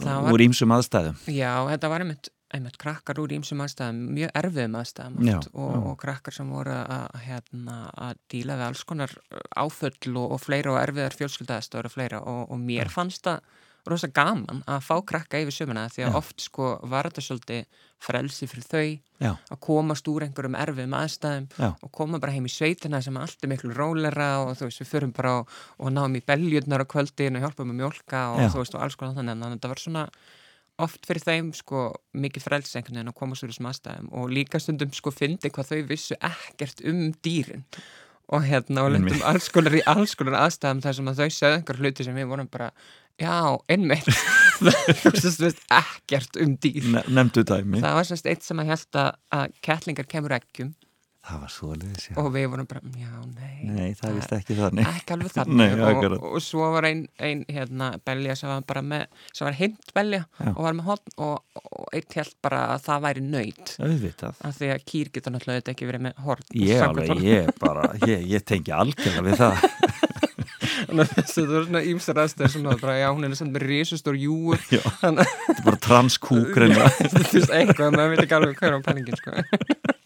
Það 0.00 0.22
var- 0.24 0.32
úr 0.32 0.40
ímsum 0.44 0.72
aðstæðum? 0.72 1.16
Já, 1.28 1.52
þetta 1.68 1.88
var 1.92 2.00
einmitt, 2.04 2.28
einmitt 2.54 2.78
krakkar 2.80 3.20
úr 3.22 3.32
ímsum 3.36 3.62
aðstæðum, 3.64 4.00
mjög 4.16 4.34
erfiðum 4.40 4.76
aðstæðum 4.80 5.28
Já, 5.28 5.36
og, 5.38 5.72
já. 5.74 5.80
og 5.90 5.96
krakkar 6.02 6.36
sem 6.36 6.50
voru 6.50 6.74
að, 6.74 7.08
hérna, 7.24 7.78
að 8.08 8.20
díla 8.32 8.58
við 8.58 8.68
alls 8.68 8.84
konar 8.88 9.16
áföll 9.54 10.14
og, 10.16 10.36
og 10.36 10.42
fleira 10.42 10.74
og 10.74 10.80
erfiðar 10.82 11.18
fjölskyldaðastöður 11.18 11.90
og 11.90 11.96
fleira 11.96 12.22
og, 12.22 12.46
og 12.50 12.62
mér 12.62 12.90
fannst 12.92 13.26
það 13.28 13.44
rosa 13.88 14.10
gaman 14.12 14.60
að 14.68 14.82
fá 14.84 14.96
krakka 15.08 15.40
yfir 15.40 15.54
sömuna 15.54 15.86
því 15.92 16.04
að 16.04 16.10
Já. 16.10 16.16
oft 16.18 16.42
sko 16.44 16.66
var 16.90 17.08
þetta 17.08 17.24
svolítið 17.24 17.86
frelsi 18.00 18.48
fyrir 18.50 18.66
þau 18.66 18.82
Já, 19.20 19.30
að 19.52 19.60
komast 19.64 20.08
úr 20.08 20.26
einhverjum 20.26 20.56
erfiðum 20.60 20.96
aðstæðum 20.98 21.46
Já. 21.56 21.70
og 21.72 21.92
koma 21.96 22.20
bara 22.20 22.34
heim 22.34 22.48
í 22.48 22.52
sveitina 22.52 23.00
sem 23.04 23.16
er 23.16 23.24
alltaf 23.26 23.50
miklu 23.50 23.72
rólera 23.76 24.28
og 24.44 24.52
þú 24.58 24.68
veist 24.68 24.82
við 24.84 24.90
förum 24.92 25.14
bara 25.16 25.34
og, 25.40 25.56
og 25.80 25.94
náum 25.96 26.16
í 26.16 26.24
beljurnar 26.24 26.84
á 26.84 26.92
kvöldin 26.92 27.40
og 27.40 27.46
hjálpum 27.46 27.72
að 27.72 27.80
mjólka 27.80 28.22
og 28.34 28.44
þú 28.52 28.62
veist 28.62 28.76
og 28.76 28.84
alls 28.84 29.00
konar 29.00 29.16
þannig 29.18 29.36
en 29.36 29.56
þetta 29.56 29.72
var 29.72 29.84
svona 29.84 30.06
oft 30.84 31.06
fyrir 31.08 31.24
þeim 31.24 31.50
sko 31.56 31.88
mikið 32.16 32.46
frelsi 32.46 32.78
einhvern 32.78 33.00
veginn 33.00 33.12
að 33.12 33.18
komast 33.20 33.44
úr 33.44 33.52
þessum 33.52 33.70
aðstæðum 33.70 34.12
og 34.20 34.32
líka 34.36 34.60
stundum 34.62 34.94
sko 34.96 35.12
fyndi 35.14 35.52
hvað 35.52 35.72
þau 35.72 35.80
vissu 35.90 36.18
ekkert 36.30 36.82
um 36.90 37.04
dýrin 37.24 37.66
og 38.30 38.46
hérna 38.46 38.86
og 38.86 38.94
lendum 38.94 39.22
alls 39.26 39.50
konar 39.52 39.74
í 39.74 39.84
alls 39.90 40.14
konar 40.18 40.38
aðstæðum 40.44 40.82
þar 40.84 40.98
sem 40.98 41.12
að 41.12 41.22
þau 41.22 41.36
sögðu 41.36 41.58
einhver 41.58 41.80
hluti 41.82 42.06
sem 42.06 42.18
við 42.20 42.28
vorum 42.30 42.50
bara 42.50 42.70
já, 43.20 43.58
einmitt. 43.68 44.06
Þú 44.60 45.12
veist, 45.14 45.64
ekkert 45.72 46.38
um 46.40 46.54
dýr. 46.60 46.84
Ne 46.94 47.02
nefndu 47.08 47.44
dæmi. 47.48 47.80
Það 47.82 47.96
var 47.98 48.08
sérst 48.08 48.28
eitt 48.28 48.46
sem 48.46 48.60
að 48.60 48.72
held 48.74 49.00
að, 49.00 49.56
kettlingar 49.64 50.08
kemur 50.08 50.36
eggjum 50.36 50.72
Það 51.30 51.42
var 51.44 51.50
svo 51.54 51.68
leiðis, 51.78 52.04
já. 52.10 52.14
Og 52.18 52.28
við 52.34 52.46
vorum 52.50 52.66
bara, 52.66 52.80
já, 52.98 53.10
nei, 53.36 53.50
Nei, 53.70 53.90
það 53.94 54.16
vist 54.16 54.32
ekki 54.34 54.56
þannig. 54.58 54.88
Ekki 54.90 55.14
alveg 55.14 55.28
Nei, 55.30 55.36
þannig 55.36 55.82
akkurat. 55.86 56.16
og, 56.18 56.32
og 56.34 56.42
svo 56.42 56.70
var 56.74 56.86
ein, 56.88 57.04
ein 57.22 57.44
hérna, 57.46 57.90
belja 58.08 58.34
sem 58.40 58.50
var 58.50 58.64
bara 58.66 58.82
með, 58.82 59.04
sem 59.30 59.46
var 59.46 59.58
hint 59.60 59.92
belja 59.94 60.24
Já. 60.40 60.48
og 60.50 60.60
var 60.66 60.78
með 60.78 60.88
hotn 60.90 61.14
og, 61.22 61.60
og 61.60 61.94
eitt 61.94 62.18
held 62.18 62.34
bara 62.42 62.64
að 62.74 62.82
það 62.88 63.04
væri 63.06 63.24
nöyt 63.28 63.74
Auðvitað. 63.78 64.42
Af 64.48 64.58
því 64.58 64.72
að 64.74 64.86
kýr 64.90 65.12
getur 65.14 65.36
náttúrulega 65.36 65.74
ekki 65.74 65.90
verið 65.90 66.06
með 66.08 66.24
hort 66.26 66.56
Ég 66.58 66.84
alveg, 66.88 67.22
ég 67.28 67.52
bara, 67.62 67.86
ég, 68.08 68.26
ég 68.34 68.46
tengi 68.50 68.74
algjörlega 68.74 69.26
við 69.28 69.40
það. 69.44 69.64
Þannig 70.90 71.04
að 71.04 71.12
þessi 71.14 71.42
það 71.44 71.52
var 71.54 71.66
svona 71.68 71.82
ímsar 71.86 72.18
aðstæður 72.24 72.52
sem 72.54 72.66
það 72.66 72.80
bara, 72.82 72.96
já, 72.98 73.06
hún 73.14 73.26
er 73.28 73.36
samt 73.38 73.54
með 73.54 73.66
risustór 73.68 74.18
júur. 74.18 74.62
Þetta 74.70 75.26
er 75.54 75.62
bara 75.66 75.80
transkúk 75.86 76.56
reyna 76.60 76.88
að 76.88 76.98
þú 77.14 77.22
veist 77.36 77.54
eitthvað, 77.54 77.94
maður 77.94 78.14
veit 78.16 78.24
ekki 78.24 78.38
alveg 78.40 78.64
er 78.66 78.74
á 78.74 78.80
pælingin, 78.88 79.20
sko 79.20 79.98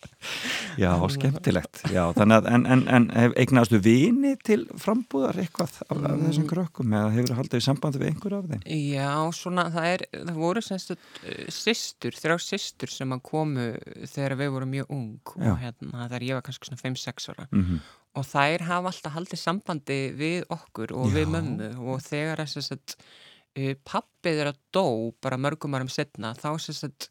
Já, 0.81 0.91
skemmtilegt 1.15 1.83
Já, 1.93 2.03
þannig 2.17 2.37
að, 2.37 2.49
en, 2.55 2.67
en, 2.75 2.85
en 2.99 3.09
eignastu 3.41 3.81
vini 3.85 4.35
til 4.45 4.63
frambúðar 4.81 5.41
eitthvað 5.43 5.81
af, 5.87 5.99
af 5.99 6.23
þessum 6.27 6.47
krökkum 6.51 6.95
eða 6.99 7.11
hefur 7.17 7.37
haldið 7.41 7.63
í 7.63 7.67
sambandi 7.69 8.03
við 8.03 8.13
einhver 8.13 8.39
af 8.39 8.47
þeim? 8.53 8.63
Já, 8.95 9.11
svona, 9.41 9.67
það 9.75 9.91
er, 9.91 10.07
það 10.15 10.41
voru 10.45 10.65
semst 10.65 10.95
uh, 10.95 11.03
systur, 11.55 12.17
þrjá 12.21 12.39
systur 12.47 12.95
sem 12.95 13.17
að 13.17 13.27
komu 13.31 13.69
þegar 14.15 14.39
við 14.41 14.55
vorum 14.57 14.75
mjög 14.75 14.97
ung 14.97 15.37
Já. 15.37 15.51
og 15.53 15.61
hérna, 15.63 16.09
þegar 16.09 16.31
ég 16.31 16.41
var 16.41 16.49
kannski 16.49 16.71
svona 16.71 16.85
5-6 16.85 17.31
ára 17.35 17.51
Mm 17.51 17.85
og 18.15 18.27
þær 18.29 18.63
hafa 18.69 18.91
alltaf 18.93 19.15
haldið 19.17 19.41
sambandi 19.41 20.01
við 20.15 20.45
okkur 20.55 20.93
og 20.95 21.09
Já. 21.11 21.17
við 21.19 21.31
mömmu 21.33 21.71
og 21.91 22.03
þegar 22.05 22.45
þess 22.45 22.75
að 22.77 22.95
pappið 23.87 24.43
er 24.43 24.51
að 24.51 24.61
dó 24.75 24.87
bara 25.23 25.39
mörgum 25.39 25.75
árum 25.77 25.91
setna 25.91 26.35
þá 26.39 26.55
þess 26.59 26.87
að 26.89 27.09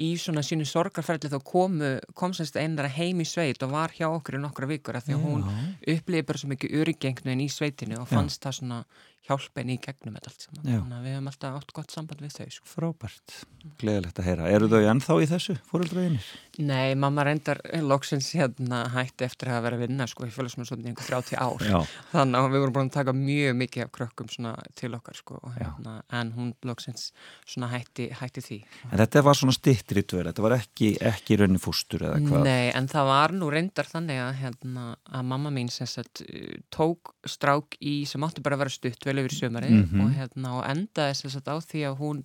í 0.00 0.10
svona 0.20 0.42
sínu 0.46 0.64
sorgarferðli 0.68 1.30
þá 1.32 1.38
komu, 1.44 1.90
kom 2.16 2.32
semst 2.36 2.56
einar 2.56 2.88
heim 2.94 3.20
í 3.20 3.26
sveit 3.28 3.62
og 3.66 3.74
var 3.74 3.92
hjá 3.96 4.08
okkur 4.08 4.38
í 4.38 4.42
nokkra 4.42 4.68
vikur 4.70 4.96
af 4.96 5.06
því 5.06 5.16
að 5.16 5.24
hún 5.26 5.46
upplýði 5.94 6.26
bara 6.28 6.42
svo 6.42 6.50
mikið 6.54 6.76
öryggengnu 6.80 7.36
í 7.44 7.48
sveitinu 7.52 8.00
og 8.00 8.08
fannst 8.08 8.42
það 8.44 8.58
svona 8.60 8.80
hjálpa 9.28 9.60
henni 9.60 9.76
í 9.76 9.80
gegnum 9.82 10.16
þetta 10.16 10.30
allt 10.32 10.44
saman. 10.46 10.64
Þannig 10.64 10.96
að 10.96 11.06
við 11.06 11.16
höfum 11.16 11.30
alltaf 11.30 11.58
átt 11.60 11.74
gott 11.76 11.94
samband 11.94 12.22
við 12.24 12.36
þau 12.36 12.54
sko. 12.54 12.68
Frábært, 12.70 13.34
gleðilegt 13.80 14.20
að 14.20 14.28
heyra. 14.30 14.48
Eru 14.50 14.70
þau 14.72 14.80
ennþá 14.94 15.16
í 15.20 15.28
þessu, 15.30 15.56
fóröldraðinir? 15.70 16.30
Nei, 16.60 16.94
mamma 16.98 17.24
reyndar 17.24 17.60
loksins 17.84 18.30
hérna 18.36 18.80
hætti 18.94 19.24
eftir 19.24 19.52
að 19.52 19.62
vera 19.66 19.78
að 19.78 19.84
vinna 19.86 20.06
sko, 20.10 20.26
í 20.28 20.34
fjölusmjömsvöldin 20.34 20.88
í 20.88 20.92
einhver 20.92 21.08
30 21.08 21.38
ár. 21.40 21.64
Já, 21.64 21.78
þannig 22.12 22.40
að 22.40 22.48
við 22.54 22.64
vorum 22.64 22.76
búin 22.76 22.90
að 22.90 22.96
taka 22.96 23.14
mjög 23.16 23.56
mikið 23.60 23.84
af 23.86 23.92
krökkum 23.96 24.32
svona 24.32 24.54
til 24.80 24.90
okkar 24.96 25.20
sko, 25.20 25.40
hérna, 25.56 25.94
en 26.20 26.32
hún 26.36 26.50
loksins 26.68 27.10
svona 27.44 27.70
hætti, 27.72 28.10
hætti 28.20 28.44
því. 28.44 28.60
En 28.90 29.00
þetta 29.00 29.24
var 29.28 29.40
svona 29.40 29.56
stittri 29.56 30.04
dvöl 30.04 30.26
Þetta 30.30 30.44
var 30.44 30.54
ekki, 30.54 30.90
ekki 31.10 31.38
raunin 31.40 31.60
fústur 31.62 32.04
eða 32.06 32.20
hvað? 32.22 32.44
Nei, 32.46 32.68
en 32.76 32.86
það 32.90 33.08
var 33.08 33.34
nú 33.34 33.48
reyndar 33.52 33.88
þannig 33.88 34.20
að, 34.22 34.30
hérna, 34.42 34.84
að 35.08 35.24
mamma 35.32 35.52
mín 35.54 35.70
sagt, 35.72 36.22
uh, 36.26 36.52
tók 36.72 37.14
strák 37.28 37.78
í 37.80 37.94
sem 38.08 38.22
átti 38.26 38.44
bara 38.44 38.58
að 38.58 38.64
vera 38.64 38.74
stutt 38.74 39.08
vel 39.10 39.20
yfir 39.24 39.36
sömarið 39.40 39.76
Mhm. 39.76 40.00
og, 40.06 40.10
hérna, 40.16 40.54
og 40.58 40.64
endaði 40.70 41.16
sem 41.20 41.30
sagt 41.34 41.50
á 41.50 41.56
því 41.60 41.84
að 41.90 41.98
hún 42.00 42.24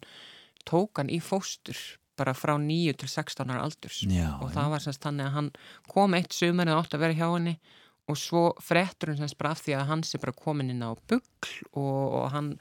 tók 0.66 0.98
hann 1.02 1.10
í 1.14 1.20
fóstur 1.22 1.78
bara 2.18 2.32
frá 2.34 2.56
9 2.58 2.94
til 2.96 3.10
16 3.12 3.50
ára 3.52 3.66
aldurs. 3.68 4.00
Já, 4.08 4.40
og 4.42 4.52
það 4.56 4.70
var 4.72 4.80
semst 4.86 5.02
þannig 5.04 5.26
að 5.28 5.34
hann 5.36 5.50
kom 5.92 6.14
eitt 6.16 6.32
sömarið 6.32 6.78
átti 6.80 6.96
að 6.96 7.04
vera 7.04 7.14
hjá 7.20 7.28
henni 7.36 7.58
og 8.08 8.16
svo 8.22 8.54
frettur 8.62 9.10
hann 9.12 9.18
semst 9.20 9.38
bara 9.38 9.52
af 9.52 9.62
því 9.66 9.74
að 9.76 9.88
hann 9.90 10.02
sé 10.08 10.20
bara 10.22 10.32
komin 10.32 10.70
inn 10.72 10.80
á 10.86 10.96
bugl 11.10 11.52
og, 11.74 12.14
og 12.22 12.32
hann, 12.32 12.54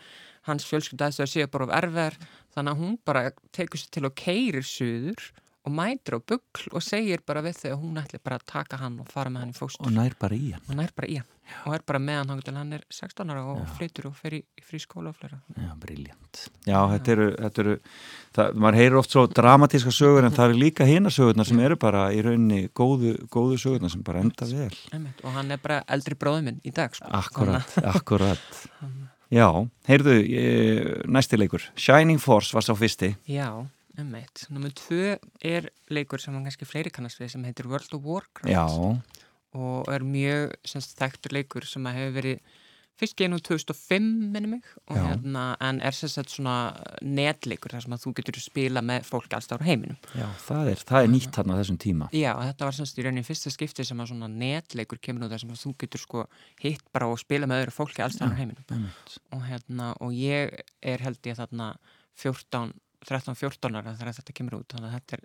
hans 0.48 0.64
fjölskyldaðist 0.66 1.20
að 1.22 1.30
sé 1.36 1.46
bara 1.52 1.64
of 1.68 1.70
erfiðar. 1.70 2.16
Þannig 2.56 2.72
að 2.74 2.80
hún 2.82 2.98
bara 3.04 3.30
tekur 3.52 3.78
sér 3.78 3.90
til 3.94 4.04
og 4.08 4.14
keirir 4.18 4.64
suður 4.66 5.30
og 5.64 5.72
mætir 5.72 6.16
á 6.16 6.20
bugl 6.20 6.66
og 6.74 6.82
segir 6.82 7.22
bara 7.24 7.40
við 7.44 7.62
að 7.70 7.78
hún 7.80 7.96
ætli 8.02 8.18
bara 8.24 8.36
að 8.40 8.46
taka 8.50 8.76
hann 8.82 8.98
og 9.00 9.08
fara 9.08 9.30
með 9.30 9.44
hann 9.44 9.54
í 9.54 9.58
fóstur. 9.60 9.86
Og 10.66 10.76
nær 10.76 10.90
bara 10.96 11.06
í 11.08 11.16
hann 11.20 11.30
og 11.64 11.74
er 11.76 11.84
bara 11.86 12.00
í 12.00 12.16
hann 12.16 12.30
með 12.30 12.50
hann 12.56 12.76
er 12.76 12.84
16 12.92 13.32
ára 13.32 13.44
og 13.52 13.62
flytur 13.76 14.08
og 14.10 14.16
fer 14.18 14.38
í, 14.38 14.40
frí 14.64 14.80
skóla 14.82 15.12
og 15.12 15.18
flera 15.18 15.38
Já, 15.60 15.70
briljant. 15.80 16.42
Já, 16.64 16.78
þetta 16.94 17.14
eru, 17.14 17.28
þetta 17.38 17.64
eru 17.64 17.76
það, 18.36 18.60
maður 18.64 18.78
heyrir 18.80 18.98
oft 19.00 19.14
svo 19.14 19.24
dramatíska 19.40 19.94
sögur 19.94 20.26
en 20.26 20.34
það 20.34 20.50
eru 20.50 20.60
líka 20.62 20.88
hina 20.88 21.12
sögurnar 21.14 21.48
sem 21.48 21.62
eru 21.64 21.78
bara 21.80 22.06
í 22.16 22.22
rauninni 22.24 22.68
góðu, 22.76 23.16
góðu 23.32 23.60
sögurnar 23.60 23.92
sem 23.92 24.04
bara 24.06 24.24
enda 24.24 24.48
vel. 24.50 24.72
Einmitt. 24.92 25.24
og 25.24 25.36
hann 25.36 25.54
er 25.54 25.62
bara 25.62 25.82
eldri 25.96 26.18
bróður 26.18 26.48
minn 26.48 26.60
í 26.64 26.72
dag 26.74 26.96
sko. 26.96 27.10
Akkurat, 27.20 27.76
akkurat. 27.94 28.62
Já, 29.34 29.48
heyrðu, 29.88 30.18
ég, 30.30 30.90
næsti 31.10 31.38
leikur. 31.40 31.64
Shining 31.80 32.20
Force 32.22 32.54
var 32.54 32.62
sá 32.62 32.74
fyrsti. 32.78 33.14
Já, 33.26 33.48
emmeit. 33.98 34.44
Númer 34.52 34.74
tvö 34.76 35.16
er 35.42 35.70
leikur 35.90 36.22
sem 36.22 36.34
hann 36.36 36.44
kannski 36.46 36.68
fleiri 36.68 36.92
kannast 36.94 37.18
við 37.22 37.32
sem 37.34 37.46
heitir 37.48 37.66
World 37.70 37.96
of 37.96 38.04
Warcraft 38.06 38.52
Já, 38.52 38.66
og 39.54 39.88
er 39.92 40.04
mjög 40.06 40.54
semst, 40.66 40.96
þekktur 40.98 41.34
leikur 41.38 41.66
sem 41.68 41.86
hefur 41.90 42.14
verið 42.18 42.60
fyrst 42.98 43.16
genið 43.18 43.42
2005 43.48 44.04
minni 44.34 44.50
mig 44.52 44.66
og 44.86 44.98
hérna, 44.98 45.44
en 45.64 45.80
er 45.82 45.96
sagt 45.96 46.30
svona 46.30 46.74
netleikur 47.02 47.74
þar 47.74 47.82
sem 47.86 47.96
að 47.96 48.04
þú 48.04 48.12
getur 48.20 48.38
spila 48.42 48.82
með 48.86 49.08
fólk 49.08 49.34
alls 49.34 49.50
ára 49.50 49.66
heiminum. 49.66 49.98
Já, 50.14 50.28
það 50.44 50.70
er, 50.70 50.84
það 50.90 51.06
er 51.06 51.10
nýtt 51.14 51.40
hann 51.40 51.50
á 51.50 51.58
þessum 51.58 51.80
tíma. 51.82 52.08
Já, 52.14 52.30
þetta 52.38 52.68
var 52.68 52.78
semst 52.78 53.00
í 53.00 53.06
rauninni 53.06 53.26
fyrsta 53.26 53.52
skipti 53.54 53.88
sem 53.88 54.04
að 54.04 54.12
svona 54.12 54.30
netleikur 54.30 55.02
kemur 55.02 55.26
út 55.26 55.34
þar 55.34 55.42
sem 55.42 55.56
að 55.56 55.64
þú 55.64 55.74
getur 55.82 56.04
sko 56.04 56.24
hitt 56.62 56.86
bara 56.94 57.10
og 57.10 57.18
spila 57.22 57.50
með 57.50 57.64
öðru 57.64 57.76
fólki 57.80 58.06
alls 58.06 58.20
ára 58.22 58.38
heiminum. 58.38 58.88
og 59.34 59.44
hérna, 59.48 59.90
og 59.98 60.14
ég 60.14 60.54
er 60.78 61.06
held 61.08 61.30
ég 61.32 61.38
þarna 61.40 61.74
14 62.14 62.74
13-14 63.04 63.76
ára 63.76 63.92
þegar 63.98 64.16
þetta 64.16 64.34
kemur 64.38 64.58
út 64.62 64.72
þannig 64.72 64.88
að 64.88 64.94
þetta 64.94 65.16
er 65.16 65.24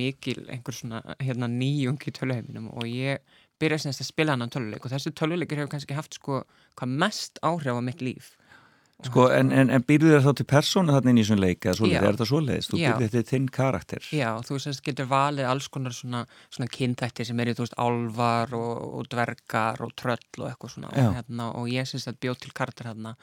mikil 0.00 0.38
einhver 0.48 0.76
svona 0.76 1.00
hérna, 1.20 1.50
nýjung 1.52 2.00
í 2.00 2.14
töluheiminum 2.16 2.70
og 2.72 2.86
ég 2.88 3.20
byrja 3.60 3.84
semst 3.84 4.04
að 4.04 4.10
spila 4.10 4.36
hann 4.36 4.52
töluleik 4.52 4.84
og 4.84 4.92
þessi 4.94 5.14
töluleikur 5.16 5.62
hefur 5.62 5.74
kannski 5.76 5.96
haft 5.98 6.18
sko 6.18 6.42
hvað 6.78 7.00
mest 7.04 7.40
áhrif 7.46 7.76
á 7.76 7.82
mitt 7.84 8.04
líf 8.04 8.36
Sko, 9.00 9.30
en, 9.32 9.48
en, 9.56 9.70
en 9.72 9.84
býrðu 9.86 10.10
þér 10.12 10.24
þá 10.26 10.32
til 10.36 10.44
persónu 10.50 10.92
þarna 10.92 11.12
inn 11.12 11.20
í 11.22 11.24
svona 11.24 11.44
leik 11.46 11.64
eða 11.64 11.88
Já. 11.88 12.00
er 12.00 12.06
þetta 12.10 12.26
svoleiðis? 12.28 12.68
Þú 12.68 12.80
býrðu 12.80 13.06
þetta 13.06 13.30
þinn 13.30 13.46
karakter? 13.54 14.08
Já, 14.12 14.28
þú 14.44 14.58
semst 14.60 14.82
getur 14.84 15.08
valið 15.08 15.48
alls 15.48 15.68
konar 15.72 15.94
svona, 15.96 16.20
svona 16.52 16.68
kynþætti 16.74 17.24
sem 17.30 17.40
eru, 17.40 17.54
þú 17.56 17.64
veist, 17.64 17.78
álvar 17.80 18.52
og, 18.58 18.82
og 18.98 19.08
dvergar 19.14 19.80
og 19.86 19.94
tröll 19.96 20.42
og 20.42 20.50
eitthvað 20.50 20.74
svona 20.74 20.92
og, 20.92 21.16
hérna, 21.16 21.48
og 21.56 21.70
ég 21.72 21.88
semst 21.88 22.12
að 22.12 22.20
bjóð 22.26 22.42
til 22.44 22.52
karakter 22.60 22.90
hérna 22.90 23.14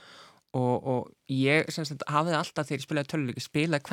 og, 0.55 0.87
og 0.87 0.99
ég 1.31 1.67
að 1.91 2.03
hafið 2.07 2.35
alltaf 2.37 2.67
þegar 2.69 2.79
ég 2.79 2.85
spilaði 2.85 3.09
töluleiki 3.11 3.43
spilaði 3.43 3.83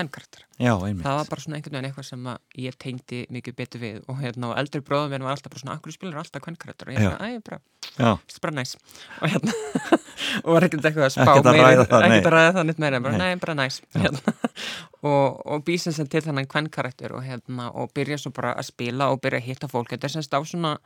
einmitt. 0.87 1.03
það 1.03 1.17
var 1.19 1.31
bara 1.33 1.43
svona 1.43 1.57
einhvern 1.59 1.75
veginn 1.75 1.89
eitthvað 1.89 2.07
sem 2.09 2.29
að 2.31 2.63
ég 2.65 2.77
tengdi 2.85 3.21
mikið 3.35 3.57
betur 3.59 3.83
við 3.83 3.97
og 4.07 4.21
hérna 4.23 4.51
og 4.53 4.59
eldri 4.63 4.83
bróðum 4.87 5.11
minn 5.15 5.27
var 5.27 5.35
alltaf 5.35 5.51
bara 5.51 5.63
svona, 5.65 5.77
akkur 5.81 5.97
spilar 5.97 6.21
alltaf 6.23 6.45
hvern 6.47 6.59
karakter 6.63 6.93
og 6.93 6.95
ég 6.95 7.03
Já. 7.03 7.11
bara, 7.11 7.59
Já, 7.95 8.13
þetta 8.15 8.39
er 8.39 8.45
bara 8.47 8.55
næs 8.61 8.77
og 9.19 9.35
hérna, 9.35 9.57
og 10.45 10.49
var 10.55 10.69
ekkert 10.69 10.89
eitthvað 10.91 11.09
að 11.09 11.15
spá 11.17 11.33
að 11.35 11.51
meira- 11.51 11.73
ekkert 11.75 12.31
að 12.31 12.37
ræða 12.37 12.55
það 12.59 12.69
nýtt 12.71 12.83
meira, 12.87 13.03
bara, 13.09 13.19
Nei. 13.19 13.35
bara 13.43 13.57
næs 13.59 13.81
hérna. 13.99 14.37
og, 15.11 15.43
og 15.45 15.67
býsa 15.67 15.93
sem 15.97 16.09
til 16.11 16.23
þannig 16.25 16.49
hvern 16.55 16.71
karakter 16.79 17.19
og 17.19 17.27
hérna, 17.27 17.69
og 17.75 17.91
byrja 17.99 18.23
svo 18.23 18.33
bara 18.37 18.55
að 18.55 18.71
spila 18.71 19.11
og 19.11 19.21
byrja 19.27 19.43
að 19.43 19.51
hitta 19.51 19.71
fólk, 19.75 19.91
þetta 19.91 20.09
er 20.11 20.17
semst 20.17 20.39
á 20.39 20.41
svona 20.47 20.77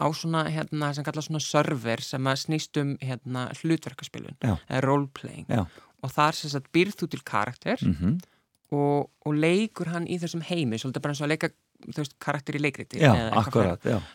á 0.00 0.06
svona, 0.16 0.46
hérna, 0.48 0.92
sem 0.96 1.04
kallar 1.04 1.22
svona 1.26 1.40
server 1.44 2.00
sem 2.00 2.26
að 2.26 2.40
snýst 2.46 2.80
um, 2.80 2.96
hérna, 3.04 3.46
hlutverkaspilun, 3.60 4.36
Já. 4.42 4.56
eða 4.68 4.82
roleplaying. 4.88 5.46
Já. 5.52 5.66
og 6.00 6.10
þar 6.16 6.32
sem 6.38 6.50
sagt 6.50 6.70
býrð 6.72 6.96
þú 6.96 7.10
til 7.12 7.22
karakter 7.28 7.78
Mm 7.84 8.18
og, 8.70 9.08
og 9.26 9.34
leikur 9.34 9.88
hann 9.90 10.04
í 10.06 10.14
þessum 10.22 10.44
heimi 10.46 10.78
svolítið 10.78 11.02
bara 11.02 11.10
eins 11.14 11.20
og 11.20 11.26
að 11.26 11.32
leika 11.32 11.48
veist, 11.96 12.12
karakter 12.22 12.54
í 12.54 12.60
leikriti 12.62 13.00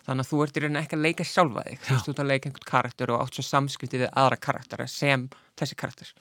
þannig 0.06 0.24
að 0.24 0.30
þú 0.30 0.40
ert 0.46 0.56
í 0.56 0.62
rauninni 0.64 0.80
ekki 0.80 0.96
að 0.96 1.04
leika 1.04 1.26
sjálfa 1.28 1.64
þig. 1.66 1.80
Þú 1.84 1.92
veist, 1.92 2.06
þú 2.06 2.14
ert 2.14 2.22
að 2.24 2.30
leika 2.30 2.50
einhvern 2.50 2.70
karakter 2.70 3.12
og 3.12 3.24
átt 3.26 3.36
svo 3.36 3.44
samskipti 3.50 4.00
við 4.06 4.10
aðra 4.14 4.38
karaktera 4.48 4.88
sem 4.88 5.26
þessi 5.60 5.76
karakter. 5.82 6.14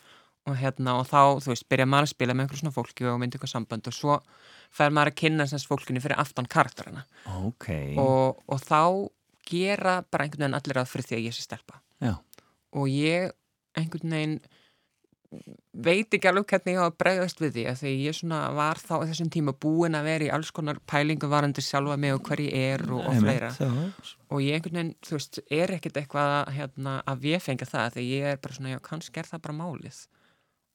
Og 0.50 0.59
hérna 0.61 0.97
og 0.99 1.06
þá, 1.09 1.21
þú 1.44 1.52
veist, 1.54 1.68
byrja 1.71 1.87
maður 1.88 2.09
að 2.09 2.12
spila 2.16 2.35
með 2.35 2.44
einhver 2.49 2.61
svona 2.64 2.75
fólki 2.75 3.06
og 3.09 3.21
myndi 3.23 3.38
eitthvað 3.38 3.54
samband 3.54 3.87
og 3.92 3.94
svo 3.97 4.16
fær 4.75 4.90
maður 4.90 5.12
að 5.14 5.18
kynna 5.23 5.47
þess 5.54 5.68
fólkinu 5.71 6.02
fyrir 6.02 6.18
aftan 6.21 6.50
karakterina 6.50 7.04
Ok. 7.38 7.71
og, 8.02 8.42
og 8.50 8.61
þá 8.66 8.80
gera 9.48 10.00
bara 10.10 10.26
einhvern 10.26 10.46
veginn 10.46 10.58
allir 10.60 10.82
að 10.82 10.90
fyrir 10.92 11.08
því 11.08 11.16
að 11.18 11.26
ég 11.28 11.36
sé 11.36 11.46
stelpa. 11.46 11.80
Já. 12.02 12.14
og 12.74 12.90
ég 12.90 13.32
einhvern 13.78 14.14
veginn 14.16 14.38
veit 15.84 16.14
ekki 16.14 16.28
alveg 16.30 16.46
hvernig 16.50 16.76
ég 16.76 16.82
að 16.84 16.96
bregðast 17.00 17.40
við 17.42 17.56
því 17.56 17.64
að 17.70 17.80
því 17.80 17.92
ég 18.04 18.34
var 18.58 18.80
þá 18.80 18.92
í 18.96 19.08
þessum 19.10 19.30
tíma 19.34 19.54
búin 19.64 19.96
að 19.98 20.08
vera 20.08 20.26
í 20.26 20.30
alls 20.34 20.52
konar 20.54 20.78
pælingu 20.90 21.30
varandi 21.30 21.64
sjálfa 21.64 21.96
mig 22.00 22.14
og 22.14 22.22
hver 22.28 22.42
ég 22.44 22.54
er 22.74 22.84
og, 22.86 23.02
og 23.02 23.19
fleira. 23.19 23.50
og 24.30 24.45
ég 24.45 24.58
einhvern 24.58 24.78
veginn, 24.78 24.92
þú 25.02 25.16
veist, 25.19 25.40
er 25.50 25.75
ekkert 25.75 26.00
eitthvað 26.02 26.34
hérna, 26.54 26.97
að 27.10 27.26
ég 27.32 27.42
fengi 27.42 27.69
það 27.69 27.97
því 27.97 28.06
ég 28.12 28.28
er 28.30 28.42
bara 28.45 28.58
svona, 28.58 28.75
já, 28.75 28.82
kannski 28.90 29.23
er 29.23 29.30
það 29.32 29.45
bara 29.49 29.58
málið 29.58 30.04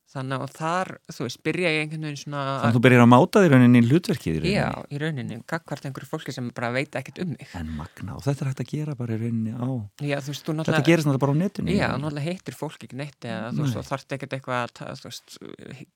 þannig 0.10 0.42
að 0.42 0.54
þar, 0.58 0.90
þú 1.14 1.26
veist, 1.28 1.40
byrja 1.46 1.72
ég 1.74 1.84
einhvern 1.84 2.06
veginn 2.08 2.20
svona 2.24 2.44
Þannig 2.50 2.68
að 2.70 2.76
þú 2.78 2.82
byrjar 2.86 3.04
að 3.04 3.10
máta 3.14 3.42
því 3.44 3.50
rauninni 3.54 3.80
í 3.82 3.88
hlutverkið 3.90 4.30
í 4.30 4.40
rauninni. 4.40 4.54
já, 4.56 4.70
í 4.90 5.02
rauninni, 5.04 5.38
gagvart 5.54 5.86
einhverju 5.86 6.10
fólki 6.10 6.34
sem 6.34 6.48
bara 6.58 6.72
veit 6.74 6.98
ekkert 6.98 7.22
um 7.24 7.34
mig 7.36 7.54
En 7.60 7.70
magna, 7.78 8.16
og 8.18 8.24
þetta 8.26 8.46
er 8.46 8.50
hægt 8.50 8.64
að 8.64 8.72
gera 8.74 8.96
bara 8.98 9.18
í 9.18 9.22
rauninni 9.22 9.54
á... 9.54 9.68
já, 10.02 10.18
þú 10.18 10.34
veist, 10.34 10.42
þú 10.42 10.50
Þetta 10.50 10.58
náttúrulega 10.64 10.88
gerist 10.90 11.10
náttúrulega 11.10 11.26
bara 11.26 11.36
á 11.38 11.42
netinu. 11.44 11.76
Já, 11.78 11.88
náttúrulega 11.94 12.26
heitir 12.30 12.58
fólk 12.58 12.88
ekki 12.88 12.98
neitt 13.00 13.30
eða 13.30 13.52
þú 13.54 13.66
veist, 13.68 13.78
þú 13.78 13.86
þarft 13.92 14.18
ekkert 14.18 14.34
eitthvað 14.40 14.66
að, 14.66 15.04
þú 15.04 15.12
veist, 15.12 15.38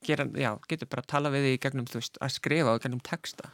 gera, 0.05 0.27
já, 0.45 0.51
getur 0.69 0.91
bara 0.93 1.03
að 1.05 1.09
tala 1.15 1.33
við 1.33 1.47
því 1.47 1.55
í 1.57 1.63
gegnum, 1.65 1.89
þú 1.89 1.99
veist, 2.03 2.21
að 2.21 2.35
skrifa 2.37 2.75
og 2.77 2.85
gegnum 2.85 3.01
texta. 3.03 3.49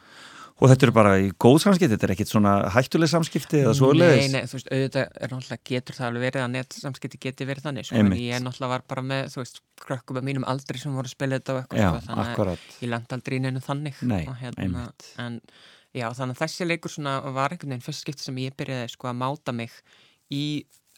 Og 0.60 0.68
þetta 0.68 0.84
eru 0.86 0.92
bara 0.92 1.12
í 1.16 1.30
góð 1.40 1.56
samskipti, 1.62 1.94
þetta 1.94 2.06
er 2.06 2.12
ekkit 2.14 2.30
svona 2.30 2.50
hættuleg 2.74 3.08
samskipti 3.08 3.60
eða 3.62 3.72
svoleiðis. 3.78 4.26
Nei, 4.26 4.34
nei, 4.34 4.48
þú 4.50 4.58
veist, 4.58 4.68
auðvitað 4.68 5.14
er 5.24 5.32
náttúrulega 5.32 5.68
getur 5.70 5.96
það 5.96 6.08
alveg 6.10 6.24
verið 6.26 6.44
að 6.44 6.50
netsamskipti 6.56 7.20
geti 7.24 7.46
verið 7.48 7.66
þannig, 7.68 7.88
sko, 7.88 8.00
en 8.02 8.12
ég 8.18 8.42
náttúrulega 8.44 8.72
var 8.74 8.84
bara 8.92 9.04
með, 9.08 9.30
þú 9.32 9.40
veist, 9.40 9.60
krökkum 9.80 10.20
að 10.20 10.26
mínum 10.28 10.44
aldri 10.52 10.82
sem 10.82 10.92
voru 10.98 11.08
að 11.08 11.14
spila 11.16 11.38
þetta 11.40 11.54
og 11.54 11.62
eitthvað, 11.62 11.80
Já, 11.80 11.88
sko, 11.88 12.02
þannig 12.10 12.24
að 12.26 12.32
akkurat. 12.34 12.66
ég 12.84 12.92
landi 12.92 13.16
aldrei 13.16 13.38
í 13.38 13.42
neinu 13.46 13.64
þannig. 13.64 14.02
Nei, 14.12 14.20
hérna, 14.42 14.66
einmitt. 14.66 15.08
En, 15.24 15.40
já, 15.96 16.06
þannig 16.20 16.36
að 16.36 16.42
þessi 16.44 16.68
leikur 16.68 16.92
svona 16.92 17.16
var 17.32 17.56
einhvern 17.56 17.72
veginn 17.72 17.86
fyrst 17.88 18.04
skipti 18.04 18.28
sem 18.28 18.42
ég 18.44 18.58
byrjaði, 18.60 18.92
sko, 18.92 19.08
að 19.08 19.20
máta 19.24 19.56
mig 19.56 19.72
í 20.28 20.44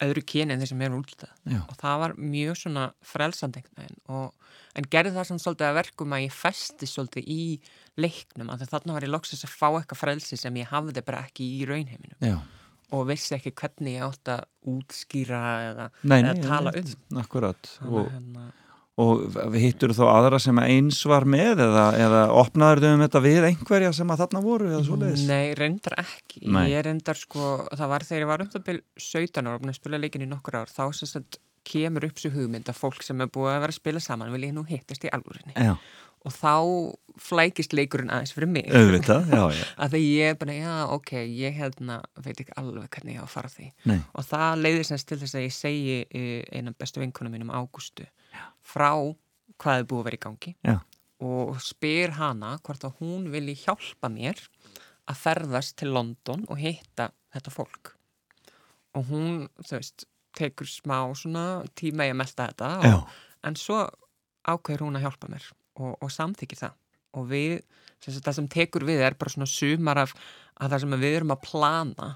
öðru 0.05 0.23
kyni 0.33 0.55
en 0.55 0.63
þeir 0.63 0.71
sem 0.73 0.83
er 0.85 0.97
útlitað 0.97 1.59
og 1.63 1.75
það 1.81 2.01
var 2.03 2.15
mjög 2.19 2.59
svona 2.63 2.87
og 4.13 4.49
en 4.79 4.89
gerði 4.93 5.13
það 5.17 5.29
svona 5.29 5.45
svolítið 5.45 5.69
að 5.69 5.79
verkum 5.79 6.17
að 6.17 6.25
ég 6.25 6.35
festi 6.37 6.89
svolítið 6.89 7.29
í 7.33 7.43
leiknum 8.01 8.51
að 8.53 8.67
þarna 8.73 8.97
var 8.97 9.07
ég 9.07 9.13
loksins 9.13 9.45
að 9.47 9.55
fá 9.55 9.69
eitthvað 9.71 10.01
frelsi 10.01 10.39
sem 10.41 10.59
ég 10.61 10.73
hafði 10.73 11.05
bara 11.05 11.23
ekki 11.27 11.49
í 11.59 11.67
raunheiminum. 11.69 12.19
Já. 12.25 12.39
og 12.93 13.07
vissi 13.09 13.33
ekki 13.37 13.55
hvernig 13.57 13.95
ég 13.97 14.05
átt 14.05 14.31
að 14.35 14.43
útskýra 14.69 15.43
eða, 15.71 15.87
Nei, 16.05 16.19
eða 16.19 16.35
nei, 16.37 16.43
tala 16.45 16.73
um. 16.77 16.91
Akkurat. 17.23 17.71
Þannig 17.79 17.99
Og, 18.03 18.11
hérna, 18.13 18.49
og 19.01 19.37
hittur 19.57 19.95
þá 19.97 20.03
aðra 20.11 20.39
sem 20.43 20.59
eins 20.61 20.99
var 21.09 21.25
með 21.25 21.63
eða, 21.65 21.85
eða 21.97 22.25
opnaður 22.43 22.83
þau 22.83 22.91
um 22.91 23.05
þetta 23.07 23.23
við 23.25 23.47
einhverja 23.49 23.93
sem 23.97 24.13
að 24.13 24.25
þarna 24.25 24.43
voru 24.45 24.69
eða 24.69 24.83
svoleiðis? 24.89 25.25
Nei, 25.31 25.55
reyndar 25.57 25.97
ekki. 26.03 26.43
Nei. 26.45 26.67
ég 26.75 26.85
reyndar 26.85 27.21
sko, 27.21 27.55
það 27.73 27.95
var 27.95 28.05
þegar 28.09 28.27
ég 28.27 28.31
var 28.33 28.45
um 28.45 28.53
það 28.53 28.67
byrj 28.69 28.83
17 29.07 29.49
ára 29.49 29.57
og 29.57 29.65
búin 29.65 29.73
að 29.73 29.81
spila 29.81 30.03
leikin 30.03 30.27
í 30.27 30.29
nokkur 30.29 30.61
ár 30.61 30.73
þá 30.73 30.85
sem 30.99 31.09
sagt 31.09 31.41
kemur 31.65 32.05
upp 32.09 32.21
svo 32.21 32.33
hugmynd 32.35 32.69
að 32.69 32.81
fólk 32.83 33.05
sem 33.07 33.21
er 33.23 33.33
búið 33.33 33.55
að 33.55 33.61
vera 33.65 33.73
að 33.73 33.81
spila 33.81 34.03
saman 34.03 34.33
vil 34.35 34.45
ég 34.49 34.57
nú 34.57 34.65
hittast 34.69 35.07
í 35.07 35.13
alvörinni 35.15 35.55
Já, 35.55 35.77
og 36.27 36.35
þá 36.35 36.55
flækist 37.23 37.75
leikurinn 37.77 38.11
aðeins 38.13 38.33
fyrir 38.35 38.51
mig. 38.51 38.69
Auðvitað, 38.73 39.31
já, 39.33 39.43
já. 39.57 39.65
að 39.85 39.95
því 39.95 40.03
ég 40.07 40.33
er 40.33 40.37
bara, 40.41 40.55
já, 40.57 40.75
ok, 40.95 41.13
ég 41.29 41.57
hérna 41.59 41.99
veit 42.25 42.39
ekki 42.39 42.55
alveg 42.61 42.89
hvernig 42.95 43.17
ég 43.17 43.25
á 43.25 43.27
að 43.27 43.33
fara 43.35 43.51
því. 43.53 43.69
Nei, 43.91 43.99
og 44.17 44.27
það 44.29 44.63
leiðir 44.63 44.89
semst 44.89 45.09
til 45.11 45.19
þess 45.21 45.39
að 45.39 45.47
ég 45.47 45.57
segi 45.57 45.97
eh, 46.07 46.45
eina 46.55 46.75
bestu 46.79 47.03
vinkunum 47.03 47.35
mínum 47.35 47.53
Ágústu 47.53 48.07
frá 48.63 48.93
hvað 49.63 49.81
er 49.81 49.89
búið 49.89 50.01
að 50.01 50.07
vera 50.09 50.19
í 50.19 50.23
gangi 50.23 50.55
já, 50.67 50.77
og 51.23 51.59
spyr 51.63 52.17
hana 52.19 52.57
hvort 52.67 52.87
að 52.87 52.97
hún 53.03 53.29
vilji 53.33 53.57
hjálpa 53.65 54.11
mér 54.13 54.41
að 55.11 55.19
ferðast 55.23 55.77
til 55.81 55.93
London 55.95 56.45
og 56.51 56.61
hitta 56.63 57.11
þetta 57.35 57.53
fólk. 57.53 57.93
Og 58.99 59.09
hún, 59.09 59.47
þú 59.63 59.79
veist, 59.79 60.07
tekur 60.37 60.69
smá 60.69 60.99
svona 61.19 61.63
tíma 61.79 62.07
í 62.09 62.13
að 62.13 62.19
melta 62.21 62.49
þetta 62.51 62.71
og, 62.89 63.17
en 63.47 63.59
svo 63.59 63.83
ákveður 64.49 64.87
hún 64.87 64.99
að 64.99 65.07
hjálpa 65.07 65.31
mér 65.33 65.49
og, 65.81 65.97
og 65.99 66.13
samþykir 66.13 66.63
það. 66.65 66.79
Og 67.19 67.27
við, 67.29 67.57
sem 68.01 68.15
sagt, 68.15 68.27
það 68.27 68.39
sem 68.39 68.51
tekur 68.53 68.87
við 68.89 69.05
er 69.05 69.17
bara 69.21 69.33
svona 69.35 69.51
sumar 69.51 70.03
af 70.05 70.15
að 70.63 70.75
það 70.75 70.85
sem 70.85 70.99
við 71.03 71.17
erum 71.19 71.35
að 71.35 71.45
plana 71.47 72.09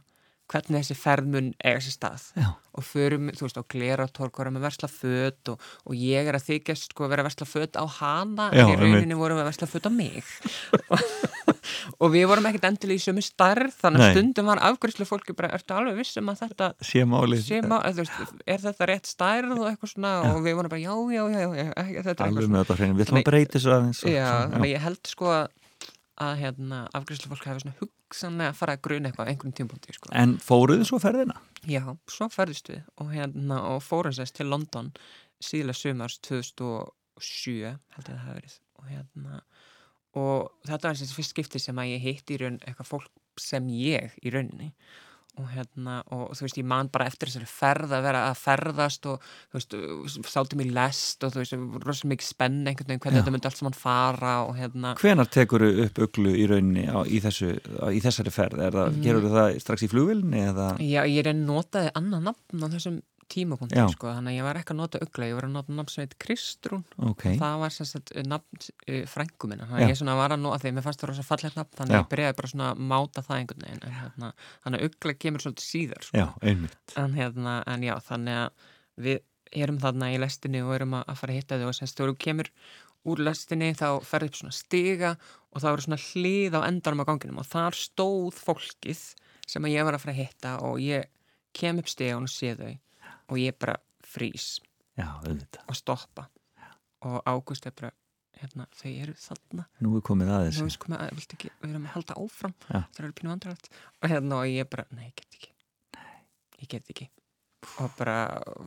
hvernig 0.52 0.82
þessi 0.84 0.96
ferðmun 1.00 1.48
eiga 1.64 1.80
sér 1.82 1.94
stað. 1.96 2.26
Já, 2.38 2.48
og 2.76 2.84
förum, 2.86 3.30
þú 3.34 3.46
veist, 3.46 3.56
á 3.58 3.64
gleratorg 3.72 4.36
vorum 4.38 4.54
við 4.58 4.60
að 4.62 4.66
versla 4.68 4.88
föt 4.92 5.50
og, 5.54 5.60
og 5.88 5.94
ég 5.96 6.28
er 6.30 6.36
að 6.38 6.44
þykjast 6.50 6.90
sko 6.92 7.06
að 7.06 7.12
vera 7.14 7.24
að 7.24 7.28
versla 7.30 7.46
föt 7.48 7.78
á 7.80 7.84
hana 7.98 8.46
Já, 8.54 8.62
en 8.66 8.70
í 8.70 8.76
rauninni 8.76 9.00
einmitt. 9.02 9.18
vorum 9.18 9.40
við 9.40 9.44
að 9.46 9.50
versla 9.50 9.68
föt 9.72 9.88
á 9.88 9.92
mig. 9.96 10.22
Og 12.02 12.10
við 12.12 12.26
vorum 12.28 12.46
ekkert 12.48 12.66
endilega 12.68 12.98
í 13.00 13.02
sömu 13.02 13.22
starf 13.24 13.76
þannig 13.80 14.02
að 14.04 14.12
stundum 14.16 14.48
var 14.50 14.60
afgjörslu 14.68 15.06
fólki 15.08 15.34
bara, 15.38 15.50
ertu 15.56 15.74
alveg 15.76 15.96
vissum 16.00 16.28
að 16.32 16.40
þetta 16.44 16.68
sé 16.84 17.02
málið. 17.08 17.42
sé 17.46 17.60
má, 17.64 17.76
eða, 17.86 17.92
þú 17.96 18.02
veist, 18.04 18.40
er 18.54 18.62
þetta 18.64 18.88
rétt 18.90 19.10
stærð 19.10 19.54
og 19.56 19.66
eitthvað 19.70 19.92
svona? 19.92 20.12
Og 20.32 20.40
við 20.44 20.56
vorum 20.58 20.72
bara, 20.72 20.82
já, 20.82 20.94
já, 21.16 21.22
já, 21.32 21.38
já, 21.40 21.48
já 21.56 21.68
ekki- 21.72 22.02
þetta 22.02 22.10
er 22.10 22.12
eitthvað 22.12 22.26
Alveg 22.26 22.46
svona. 22.46 22.56
með 22.56 22.64
þetta 22.66 22.78
hreinu, 22.80 22.96
við 23.00 23.06
ætlum 23.06 23.20
að 23.22 23.28
breyti 23.30 23.62
svo 23.62 23.76
aðeins. 23.76 24.02
og- 24.04 24.12
Já, 24.16 24.28
þannig 24.52 24.66
að 24.66 24.74
ég 24.74 24.84
held 24.86 25.12
sko 25.14 25.30
að, 25.36 25.46
að 26.22 26.34
hérna, 26.40 26.82
afgjörslu 26.96 27.30
fólk 27.30 27.46
hefur 27.48 27.62
svona 27.64 27.78
hugsanlega 27.80 28.52
að 28.52 28.58
fara 28.60 28.76
að 28.76 28.82
gruna 28.86 29.10
eitthvað 29.10 29.28
á 29.28 29.30
einhverjum 29.32 29.56
tímpúndi 29.58 29.96
sko. 29.96 30.12
En 30.16 30.36
fóruðu 30.42 30.86
svo 30.88 31.00
ferðina? 31.02 31.36
Já, 31.68 31.82
svo 32.10 32.28
ferðist 32.32 32.70
við 32.72 32.82
og, 32.96 33.10
hérna, 33.12 33.60
og 33.74 33.82
fórum 33.84 34.14
sérst 34.16 34.38
til 34.38 34.48
London 34.48 34.92
síðlega 35.44 35.80
sumars 35.80 36.18
2007 36.24 37.74
held 37.74 37.76
ég 37.76 38.00
að 38.00 38.08
það 38.08 38.22
hafi 38.24 38.38
verið 38.38 38.58
og, 38.76 38.86
hérna, 38.92 39.40
og 40.16 40.70
þetta 40.70 40.88
var 40.88 41.00
sérst 41.02 41.18
fyrst 41.18 41.36
skipti 41.36 41.62
sem 41.62 41.82
að 41.82 41.92
ég 41.92 42.06
hitt 42.06 42.32
í 42.32 42.40
raun 42.40 42.60
eitthvað 42.62 42.92
fólk 42.94 43.12
sem 43.40 43.68
ég 43.76 44.16
í 44.24 44.32
rauninni 44.32 44.72
og 45.36 45.50
hérna 45.52 45.98
og 46.14 46.34
þú 46.36 46.46
veist 46.46 46.60
ég 46.60 46.68
man 46.68 46.90
bara 46.92 47.08
eftir 47.10 47.30
þessari 47.30 47.50
ferð 47.50 47.94
að 47.96 48.06
vera 48.08 48.22
að 48.30 48.40
ferðast 48.40 49.08
og 49.10 49.26
þú 49.52 49.58
veist 49.58 50.30
sátum 50.32 50.62
í 50.64 50.68
lest 50.72 51.26
og 51.26 51.34
þú 51.34 51.42
veist 51.42 51.86
rosa 51.86 52.10
mikið 52.10 52.28
spenn 52.30 52.62
einhvern 52.64 52.90
veginn 52.92 53.02
hvernig 53.04 53.20
Já. 53.20 53.22
þetta 53.24 53.34
myndi 53.36 53.50
allt 53.50 53.60
saman 53.60 53.78
fara 53.78 54.34
og 54.46 54.56
hérna 54.56 54.94
Hvenar 55.00 55.30
tekur 55.32 55.66
upp 55.86 56.02
uglu 56.06 56.32
í 56.36 56.46
rauninni 56.50 56.86
á, 56.88 57.04
í, 57.04 57.20
þessu, 57.24 57.52
á, 57.82 57.86
í 57.92 58.00
þessari 58.04 58.32
ferð? 58.34 58.64
Er 58.66 58.74
Mm. 58.86 59.02
Gerur 59.02 59.26
það 59.32 59.58
strax 59.62 59.84
í 59.86 59.88
flugvilni 59.90 60.42
eða? 60.50 60.68
Já, 60.82 61.02
ég 61.08 61.22
er 61.24 61.32
að 61.32 61.42
notaði 61.46 61.92
annað 61.98 62.26
nafn 62.30 62.64
á 62.64 62.66
þessum 62.76 62.98
tímapunkti 63.32 63.84
sko, 63.92 64.10
þannig 64.14 64.34
að 64.34 64.38
ég 64.38 64.46
var 64.46 64.58
ekki 64.60 64.74
að 64.74 64.78
nota 64.80 65.00
ugla, 65.02 65.28
ég 65.28 65.36
var 65.38 65.46
að 65.48 65.54
nota 65.56 65.76
nafn 65.76 65.92
sem 65.92 66.04
heit 66.04 66.16
Kristrún. 66.22 66.84
Ok, 67.10 67.24
það 67.40 67.56
var 67.62 67.74
sagt 67.74 68.12
uh, 68.14 68.22
nafn 68.26 68.60
uh, 68.62 69.00
frængu 69.10 69.50
minna, 69.50 69.68
þannig 69.70 69.86
að 69.86 69.92
ég 69.92 70.00
svona 70.00 70.16
var 70.20 70.34
að 70.36 70.42
nota 70.44 70.60
því 70.62 70.72
að 70.72 70.76
mér 70.78 70.86
fannst 70.86 71.02
það 71.02 71.12
rosa 71.12 71.26
fallegt 71.26 71.58
nafn, 71.58 71.76
þannig 71.80 71.96
að 71.96 72.02
ég 72.02 72.10
byrjaði 72.12 72.38
bara 72.40 72.52
svona 72.52 72.70
að 72.70 72.82
máta 72.92 73.24
það 73.26 73.40
einhvern 73.40 73.66
veginn 73.66 73.86
en, 73.88 73.96
hérna, 74.00 74.32
þannig 74.64 74.82
að 74.82 74.90
ugla 74.90 75.16
kemur 75.24 75.44
svolítið 75.46 75.66
síðar 75.66 76.06
sko. 76.06 76.22
já, 76.22 76.26
en, 77.02 77.18
hérna, 77.18 77.56
en 77.74 77.86
já, 77.86 77.94
þannig 78.06 78.40
að 78.44 78.70
við 79.06 79.22
erum 79.56 79.80
þarna 79.82 80.10
í 80.12 80.20
lestinni 80.20 80.62
og 80.64 80.74
erum 80.76 80.96
að, 80.98 81.14
fara 81.18 81.34
að 81.34 81.40
hitta 81.40 81.60
þau 81.60 81.68
og 81.70 81.76
semst 81.78 82.00
þú 82.00 82.16
kemur 82.20 82.50
úr 83.06 83.22
lestinni 83.22 83.70
þá 83.78 84.02
ferði 84.06 84.30
upp 84.30 84.40
svona 84.40 84.56
stiga 84.56 85.12
og 85.52 85.62
það 85.62 85.70
eru 85.72 85.84
svona 85.86 86.00
hlið 86.02 86.56
á 86.58 86.60
endanum 86.66 87.04
á 87.06 87.08
ganginum 87.08 87.42
og 87.42 87.48
þar 87.48 87.78
stóð 87.78 88.40
fólkið 88.40 89.04
sem 89.46 89.66
að 89.66 89.76
ég 89.76 89.86
var 89.86 89.96
að 89.96 90.02
fara 90.02 90.16
að 90.16 90.22
hitta 90.24 90.54
og 90.66 90.80
ég 90.82 91.06
kem 91.56 91.78
upp 91.80 91.88
stiga 91.90 92.18
og 92.18 92.26
sé 92.30 92.56
þau 92.58 92.74
og 93.30 93.38
ég 93.40 93.56
bara 93.58 93.76
frýs 94.06 94.56
já, 94.96 95.08
og 95.66 95.76
stoppa. 95.76 96.28
Og 97.06 97.20
Ágúst 97.28 97.66
er 97.68 97.74
bara 97.76 97.92
hérna, 98.40 98.66
þau 98.76 98.90
eru 98.92 99.14
þarna. 99.20 99.66
Nú 99.84 99.96
er 99.98 100.04
komið 100.04 100.30
að 100.32 100.44
Nú 100.44 100.48
þessu 100.50 100.66
veist 100.66 100.80
komið 100.82 101.02
að, 101.04 101.20
við 101.60 101.68
erum 101.70 101.86
að 101.88 101.94
halda 101.96 102.16
áfram? 102.22 102.54
Já. 102.68 102.80
það 102.96 103.02
eru 103.04 103.16
pínu 103.18 103.32
vandræðast 103.32 103.68
og 104.00 104.08
hérna 104.12 104.40
og 104.40 104.48
ég 104.50 104.70
bara, 104.72 104.86
nei, 104.96 105.04
ég 105.08 105.14
get 105.20 105.38
ekki. 105.38 105.52
Ég 106.56 106.70
get 106.72 106.90
ekki. 106.94 107.08
Og 107.82 107.92
bara 107.98 108.16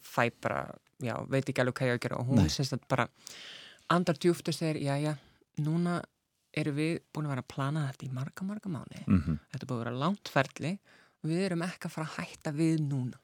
fæ 0.05 0.29
bara, 0.41 0.61
já, 1.03 1.15
veit 1.29 1.49
ekki 1.49 1.63
alveg 1.63 1.79
hvað 1.79 1.89
ég 1.89 1.93
á 1.93 1.97
að 1.97 2.03
gera. 2.05 2.21
Og 2.21 2.29
hún 2.31 2.41
Nei. 2.43 2.53
sést 2.53 2.75
að 2.75 2.85
bara 2.91 3.07
andar 3.93 4.17
djúft 4.21 4.49
og 4.51 4.57
segir, 4.57 4.81
já, 4.85 4.95
já, 5.01 5.13
núna 5.61 5.99
erum 6.57 6.77
við 6.79 6.99
búin 7.13 7.29
að 7.29 7.35
vera 7.35 7.45
að 7.45 7.51
plana 7.53 7.87
þetta 7.89 8.07
í 8.07 8.13
marga, 8.13 8.45
marga 8.45 8.71
mánu 8.73 9.03
mm 9.05 9.39
þetta 9.51 9.63
er 9.63 9.69
búin 9.69 9.79
að 9.79 9.83
vera 9.85 10.01
langt 10.05 10.31
ferli. 10.33 10.77
Við 11.29 11.41
erum 11.49 11.65
ekki 11.65 11.89
að 11.89 11.93
fara 11.93 12.07
að 12.07 12.17
hætta 12.23 12.53
við 12.55 12.79
núna 12.85 13.19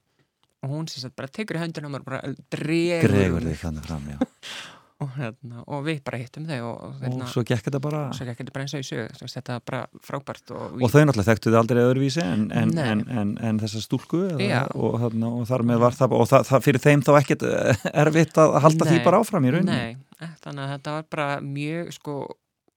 og 0.63 0.71
hún 0.71 0.87
sést 0.89 1.09
að 1.09 1.17
bara 1.19 1.33
tekur 1.33 1.59
í 1.59 1.65
höndina 1.65 1.91
og 1.91 2.07
bara 2.07 2.21
dregur, 2.53 3.09
gregur 3.09 3.43
mig. 3.43 3.53
þig 3.53 3.61
þannig 3.65 3.89
fram, 3.89 4.09
og, 5.03 5.09
hérna, 5.17 5.63
og 5.67 5.81
við 5.85 5.97
bara 6.05 6.19
hittum 6.21 6.45
þau 6.47 6.59
og, 6.69 6.83
hérna, 7.01 7.25
og 7.25 7.31
svo 7.31 7.43
gekk 7.47 7.65
þetta 7.67 7.81
bara 7.83 8.03
svo 8.15 8.27
ekki 8.31 8.45
bara 8.47 8.63
eins 8.63 8.75
og 8.77 8.83
í 8.83 8.87
sög 8.87 9.31
þetta 9.33 9.57
er 9.57 9.65
bara 9.67 9.81
frábært 10.07 10.53
og, 10.55 10.77
og 10.79 10.93
þau 10.93 11.01
náttúrulega 11.01 11.27
þekktu 11.29 11.51
þið 11.51 11.59
aldrei 11.59 11.81
öðruvísi 11.83 12.23
en, 12.23 12.45
en, 12.55 12.71
en, 12.79 13.03
en, 13.11 13.33
en 13.49 13.59
þessa 13.59 13.83
stúlku 13.83 14.21
eða, 14.29 14.47
Já. 14.47 14.61
og, 14.71 15.05
þar 15.49 15.65
með 15.67 15.83
var 15.83 15.99
það 15.99 16.15
og 16.15 16.31
það, 16.31 16.47
það 16.51 16.65
fyrir 16.69 16.83
þeim 16.85 17.05
þá 17.05 17.11
ekkert 17.19 17.45
eh, 17.49 17.85
erfitt 18.05 18.41
að 18.45 18.57
halda 18.65 18.89
því 18.89 18.97
Nei. 18.97 19.05
bara 19.09 19.21
áfram 19.25 19.49
í 19.49 19.53
rauninni 19.57 19.75
Nei, 19.75 20.17
eh, 20.21 20.33
þannig 20.45 20.65
að 20.65 20.73
þetta 20.77 20.95
var 20.95 21.07
bara 21.17 21.29
mjög 21.49 21.91
sko, 21.99 22.17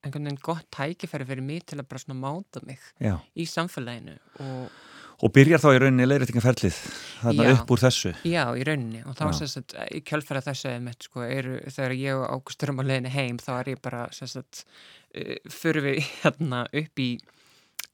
einhvern 0.02 0.28
veginn 0.30 0.42
gott 0.50 0.68
tækifæri 0.74 1.30
fyrir 1.30 1.48
mig 1.54 1.64
til 1.70 1.78
að 1.78 1.88
bara 1.92 2.02
svona 2.02 2.18
máta 2.26 2.64
mig 2.66 2.82
Já. 2.98 3.14
í 3.38 3.46
samfélaginu 3.46 4.18
og 4.42 4.84
og 5.18 5.33
byrjar 5.35 5.62
þá 5.62 5.68
í 5.72 5.78
rauninni 5.83 6.07
leiðréttingarferlið 6.07 6.76
þarna 7.22 7.48
Já. 7.48 7.54
upp 7.57 7.72
úr 7.74 7.83
þessu? 7.83 8.12
Já, 8.28 8.44
í 8.54 8.66
rauninni. 8.68 9.00
Og 9.09 9.16
þá 9.18 9.24
sagt, 9.40 9.74
í 9.90 10.02
kjölfæra 10.07 10.44
þessu 10.46 10.70
einmitt, 10.70 11.09
sko, 11.09 11.24
eru, 11.26 11.59
þegar 11.66 11.96
ég 11.98 12.20
og 12.20 12.28
Ágúst 12.37 12.62
erum 12.62 12.78
á 12.78 12.85
leiðinni 12.87 13.14
heim 13.14 13.40
þá 13.42 13.50
er 13.59 13.72
ég 13.74 13.83
bara 13.83 14.04
sagt, 14.14 14.62
uh, 15.18 15.35
fyrir 15.50 15.88
við 15.88 16.04
hérna 16.22 16.66
upp 16.70 17.02
í 17.02 17.11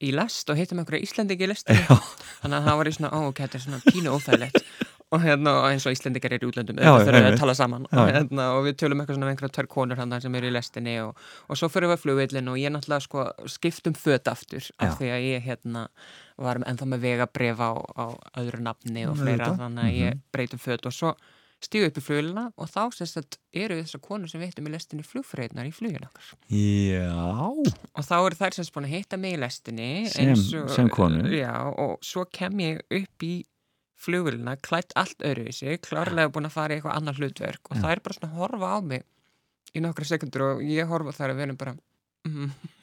í 0.05 0.11
lest 0.15 0.51
og 0.51 0.59
hittum 0.59 0.81
einhverja 0.83 1.07
Íslendingi 1.07 1.47
í 1.47 1.49
lestinu. 1.49 2.01
Þannig 2.43 2.59
að 2.59 2.67
það 2.67 2.81
var 2.81 2.91
í 2.91 2.93
svona, 2.97 3.13
ó, 3.15 3.19
ok, 3.31 3.41
þetta 3.45 3.57
er 3.57 3.65
svona 3.65 3.81
pínu 3.87 4.13
óþægilegt. 4.17 4.67
Og 5.15 5.23
hérna, 5.23 5.53
eins 5.69 5.85
og 5.87 5.95
Íslendingar 5.95 6.35
eru 6.35 6.49
í 6.49 6.51
útlöndum 6.51 6.81
Já, 6.83 6.91
við 6.99 7.11
einmitt. 7.13 7.37
að 7.37 7.43
tala 7.45 7.55
saman. 7.55 7.85
Og, 7.93 8.09
hérna, 8.11 8.49
og 8.57 8.65
við 8.67 8.77
tölum 8.83 9.01
eitthvað 9.01 9.19
svona 9.19 9.29
með 9.29 9.35
einhverja 9.37 9.55
tvær 9.55 9.69
konur 9.71 10.01
hann 10.01 10.17
sem 10.25 10.39
eru 10.41 10.51
í 10.51 10.55
lestinni 10.55 10.97
og, 11.05 11.21
og 11.47 11.61
svo 11.61 11.69
fyrir 11.71 11.93
við 11.93 11.97
að 11.97 12.03
flugvillin 12.03 12.51
og 12.51 12.59
ég 12.59 12.75
náttúrulega 12.75 13.07
sko 13.07 13.27
skiptum 13.55 13.95
föt 13.95 14.33
aftur 14.33 14.67
af 14.81 14.89
Já. 14.91 14.97
því 14.99 15.13
að 15.15 15.27
ég 15.29 15.47
hérna 15.47 15.85
var 16.39 16.57
ennþá 16.67 16.87
með 16.91 17.01
vegabréf 17.07 17.59
á, 17.63 17.71
á 17.79 18.05
öðru 18.41 18.61
nafni 18.65 19.07
og 19.09 19.17
fleira 19.17 19.47
Auðvitað. 19.47 19.59
þannig 19.63 19.85
að 19.85 19.99
ég 20.01 20.13
Mhm. 20.15 20.21
breytum 20.33 20.59
föt 20.59 20.87
og 20.87 20.93
svo 20.93 21.15
stígu 21.65 21.87
upp 21.87 21.97
í 21.97 22.03
flugvillina 22.03 22.53
og 22.59 22.69
þá 22.69 22.81
sérst 22.93 23.17
að 23.17 23.37
eru 23.55 23.77
þessar 23.83 24.01
konur 24.03 24.29
sem 24.29 24.41
við 24.41 24.47
hittum 24.51 24.67
í 24.69 24.73
lestinni 24.75 25.03
flugfreyðnar 25.07 25.65
í 25.67 25.73
flugin 25.73 26.05
okkar 26.05 26.27
Já, 26.51 27.09
og 27.95 28.05
þá 28.05 28.15
eru 28.27 28.37
þær 28.37 28.53
sem 28.59 28.65
búin 28.75 28.85
að 28.89 28.95
hitta 28.99 29.17
mig 29.17 29.35
í 29.37 29.41
lestinni 29.41 30.09
Sem- 30.11 30.33
og- 30.63 30.71
sem 30.71 30.89
konur. 30.91 31.31
já, 31.31 31.55
og 31.79 32.01
svo 32.03 32.25
kem 32.31 32.53
ég 32.59 32.81
upp 32.91 33.19
í 33.23 33.45
flugvillina, 33.97 34.57
klætt 34.61 34.93
allt 34.97 35.19
öðruvísi 35.25 35.79
klárlega 35.81 36.29
búin 36.35 36.45
að 36.51 36.51
fara 36.53 36.75
í 36.75 36.81
eitthvað 36.81 36.97
annar 36.99 37.15
hlutverk 37.15 37.71
og 37.71 37.77
Já. 37.79 37.83
það 37.83 37.93
er 37.93 38.01
bara 38.01 38.15
svona 38.19 38.33
að 38.33 38.37
horfa 38.43 38.69
á 38.77 38.79
mig 38.85 39.03
í 39.75 39.81
nokkra 39.81 40.05
sekundur 40.05 40.43
og 40.57 40.61
ég 40.63 40.87
horfa 40.91 41.09
á 41.09 41.17
þær 41.17 41.31
að 41.33 41.37
við 41.39 41.43
erum 41.47 41.57
bara 41.57 41.75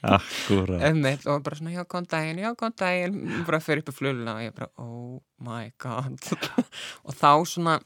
akkurat. 0.02 0.82
Emmitt 0.90 1.28
og 1.30 1.44
bara 1.46 1.60
svona 1.60 1.74
já, 1.74 1.84
góðan 1.84 2.10
daginn, 2.12 2.42
já, 2.44 2.52
góðan 2.58 2.78
daginn. 2.82 3.22
Bara 3.48 3.62
fyrir 3.64 3.84
upp 3.84 3.94
í 3.94 3.96
flugvillina 3.98 4.36
og 4.38 4.44
ég 4.46 4.58
bara 4.58 4.70
oh 4.82 5.22
my 5.44 5.72
god. 5.82 6.20
Og 7.08 7.16
þá 7.18 7.32
svona, 7.50 7.80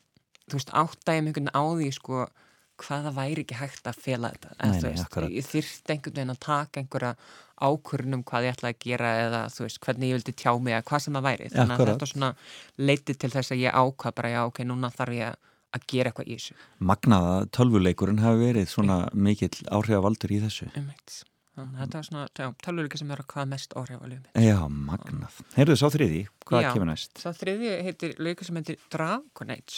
þú 0.50 0.60
veist, 0.60 0.74
mig 0.74 1.16
einhvern 1.16 1.32
veginn 1.32 1.56
á 1.56 1.64
því 1.64 1.92
sko 1.96 2.26
hvað 2.82 3.08
það 3.08 3.16
væri 3.16 3.44
ekki 3.46 3.58
hægt 3.60 3.88
að 3.88 4.00
fela 4.04 4.32
þetta. 4.34 4.54
Nei, 4.60 4.72
nei, 4.76 4.92
veist, 4.92 5.18
ég 5.32 5.50
þyrfti 5.50 5.94
einhvern 5.96 6.18
veginn 6.20 6.34
að 6.34 6.42
taka 6.44 6.82
einhverja 6.82 7.12
ákvörnum 7.56 8.24
hvað 8.28 8.48
ég 8.50 8.58
ætlaði 8.58 8.76
að 8.76 8.82
gera 8.84 9.12
eða 9.24 9.42
þú 9.54 9.64
veist, 9.64 9.80
hvernig 9.86 10.12
ég 10.12 10.18
vildi 10.18 10.34
tjá 10.36 10.52
mig 10.60 10.76
eða 10.76 10.88
hvað 10.90 11.04
sem 11.06 11.16
það 11.16 11.28
væri. 11.30 11.52
Þannig 11.54 11.72
að 11.72 11.76
Akkurat. 11.78 11.94
þetta 11.94 12.10
svona 12.12 12.32
leiti 12.90 13.16
til 13.16 13.32
þess 13.32 13.56
að 13.56 13.62
ég 13.64 13.78
ákvað 13.80 14.18
bara 14.20 14.34
já, 14.34 14.40
ok, 14.50 14.60
núna 14.68 14.92
þarf 14.92 15.16
ég 15.16 15.54
að 15.76 15.88
gera 15.92 16.12
eitthvað 16.12 16.28
í 16.28 16.36
þessu. 16.40 16.58
Magnaða 16.92 17.38
tölvuleikurinn 17.56 18.22
hafi 18.24 18.44
verið 18.44 18.68
svona 18.72 19.00
mikill 19.14 19.56
áhrifavaldur 19.72 20.36
í 20.36 20.42
þessu. 20.44 20.68
Einmitt. 20.76 21.24
Þannig 21.56 21.76
að 21.76 21.80
þetta 21.84 21.98
var 22.00 22.06
svona, 22.10 22.24
já, 22.36 22.48
tölvuleika 22.66 22.98
sem 23.00 23.12
er 23.16 23.20
að 23.24 23.30
hvað 23.32 23.46
mest 23.54 23.70
áhrif 23.80 24.00
á 24.04 24.06
lögum 24.12 24.26
Já, 24.46 24.60
magnað 24.90 25.34
Heyrðu 25.56 25.76
sá 25.80 25.88
þriði, 25.94 26.22
hvað 26.46 26.60
Já. 26.66 26.70
kemur 26.76 26.90
næst? 26.92 27.12
Svo 27.22 27.32
þriði 27.36 27.70
heitir 27.88 28.12
leika 28.20 28.42
sem 28.48 28.58
heitir 28.60 28.78
Dragon 28.94 29.50
Age 29.56 29.78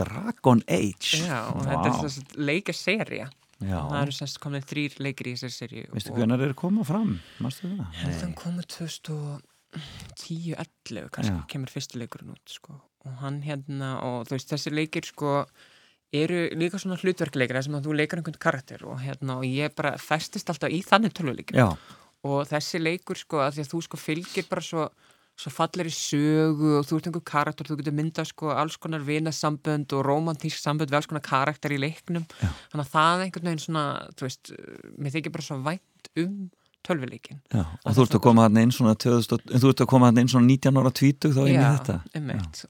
Dragon 0.00 0.60
Age 0.66 1.08
Já, 1.22 1.38
og 1.52 1.60
þetta 1.68 1.86
er 1.86 1.90
þess 2.00 2.18
að 2.24 2.28
leika 2.50 2.72
serja 2.76 3.26
það 3.64 4.00
eru 4.00 4.12
semst 4.14 4.38
komin 4.42 4.64
þrýr 4.66 4.92
leikir 5.06 5.26
í 5.30 5.32
þessari 5.36 5.54
serju 5.54 5.84
Veistu 5.94 6.10
hvernig 6.16 6.42
er 6.44 6.54
komað 6.58 6.84
fram? 6.90 7.12
Það? 7.38 7.78
Að 8.08 8.34
komið 8.40 8.64
2010-11 8.74 11.08
kannski 11.14 11.36
Já. 11.36 11.44
kemur 11.54 11.70
fyrsti 11.72 11.94
leikurinn 12.02 12.34
út 12.34 12.46
sko. 12.50 12.72
og 13.04 13.12
hann 13.20 13.38
hérna 13.44 13.88
og 14.04 14.16
þú 14.28 14.32
veist 14.36 14.52
þessi 14.52 14.70
leikir 14.74 15.04
sko 15.06 15.30
eru 16.14 16.42
líka 16.60 16.78
svona 16.82 16.98
hlutverkleikir 17.00 17.60
sem 17.66 17.74
að 17.78 17.88
þú 17.88 17.96
leikar 18.00 18.20
einhvern 18.22 18.38
karakter 18.46 18.84
og 18.88 19.00
hérna 19.02 19.38
og 19.40 19.44
ég 19.48 19.74
bara 19.76 19.96
festist 19.98 20.50
alltaf 20.52 20.70
í 20.74 20.82
þannig 20.86 21.14
tölvuleikir 21.16 21.58
Já, 21.58 21.68
og 22.24 22.46
þessi 22.50 22.80
leikur 22.82 23.18
sko 23.20 23.42
að 23.44 23.58
því 23.58 23.64
að 23.66 23.72
þú 23.74 23.82
sko 23.88 24.00
fylgir 24.00 24.48
bara 24.50 24.64
svo 24.64 24.88
svo 25.34 25.50
fallir 25.50 25.88
í 25.90 25.92
sögu 25.94 26.76
og 26.78 26.84
þú 26.86 26.96
ert 27.00 27.06
einhver 27.10 27.24
karakter 27.26 27.66
þú 27.66 27.76
getur 27.80 27.94
myndað 27.98 28.28
sko 28.30 28.52
alls 28.54 28.76
konar 28.78 29.02
vinasambönd 29.02 29.90
og 29.96 30.04
romantísk 30.06 30.60
sambönd 30.62 30.92
við 30.92 31.00
alls 31.00 31.08
konar 31.10 31.24
karakter 31.26 31.74
í 31.74 31.78
leiknum. 31.82 32.22
Já. 32.38 32.52
þannig 32.70 32.84
að 32.84 32.92
það 32.92 33.14
er 33.16 33.24
einhvern 33.24 33.48
veginn 33.50 33.64
svona 33.64 33.82
þú 34.14 34.28
veist, 34.28 34.52
mér 35.02 35.14
þykir 35.16 35.34
bara 35.34 35.46
svo 35.48 35.58
vænt 35.66 36.12
um 36.22 36.36
tölvuleikin 36.86 37.40
já, 37.50 37.64
og 37.82 37.96
þú 37.96 38.04
ert 38.06 38.14
að 38.20 38.22
koma 38.28 38.44
hann 38.46 38.60
inn 38.62 38.72
svona 38.78 38.94
2000, 38.94 39.34
og- 39.34 39.58
þú 39.64 39.72
ert 39.74 39.82
að 39.82 39.90
koma 39.90 40.06
hann 40.12 40.22
inn 40.22 40.30
svona 40.30 40.46
19 40.52 40.78
ára 40.84 40.94
20 41.02 41.34
þá 41.34 41.42
inn 41.48 41.58
í 41.58 41.66
þetta. 41.66 41.98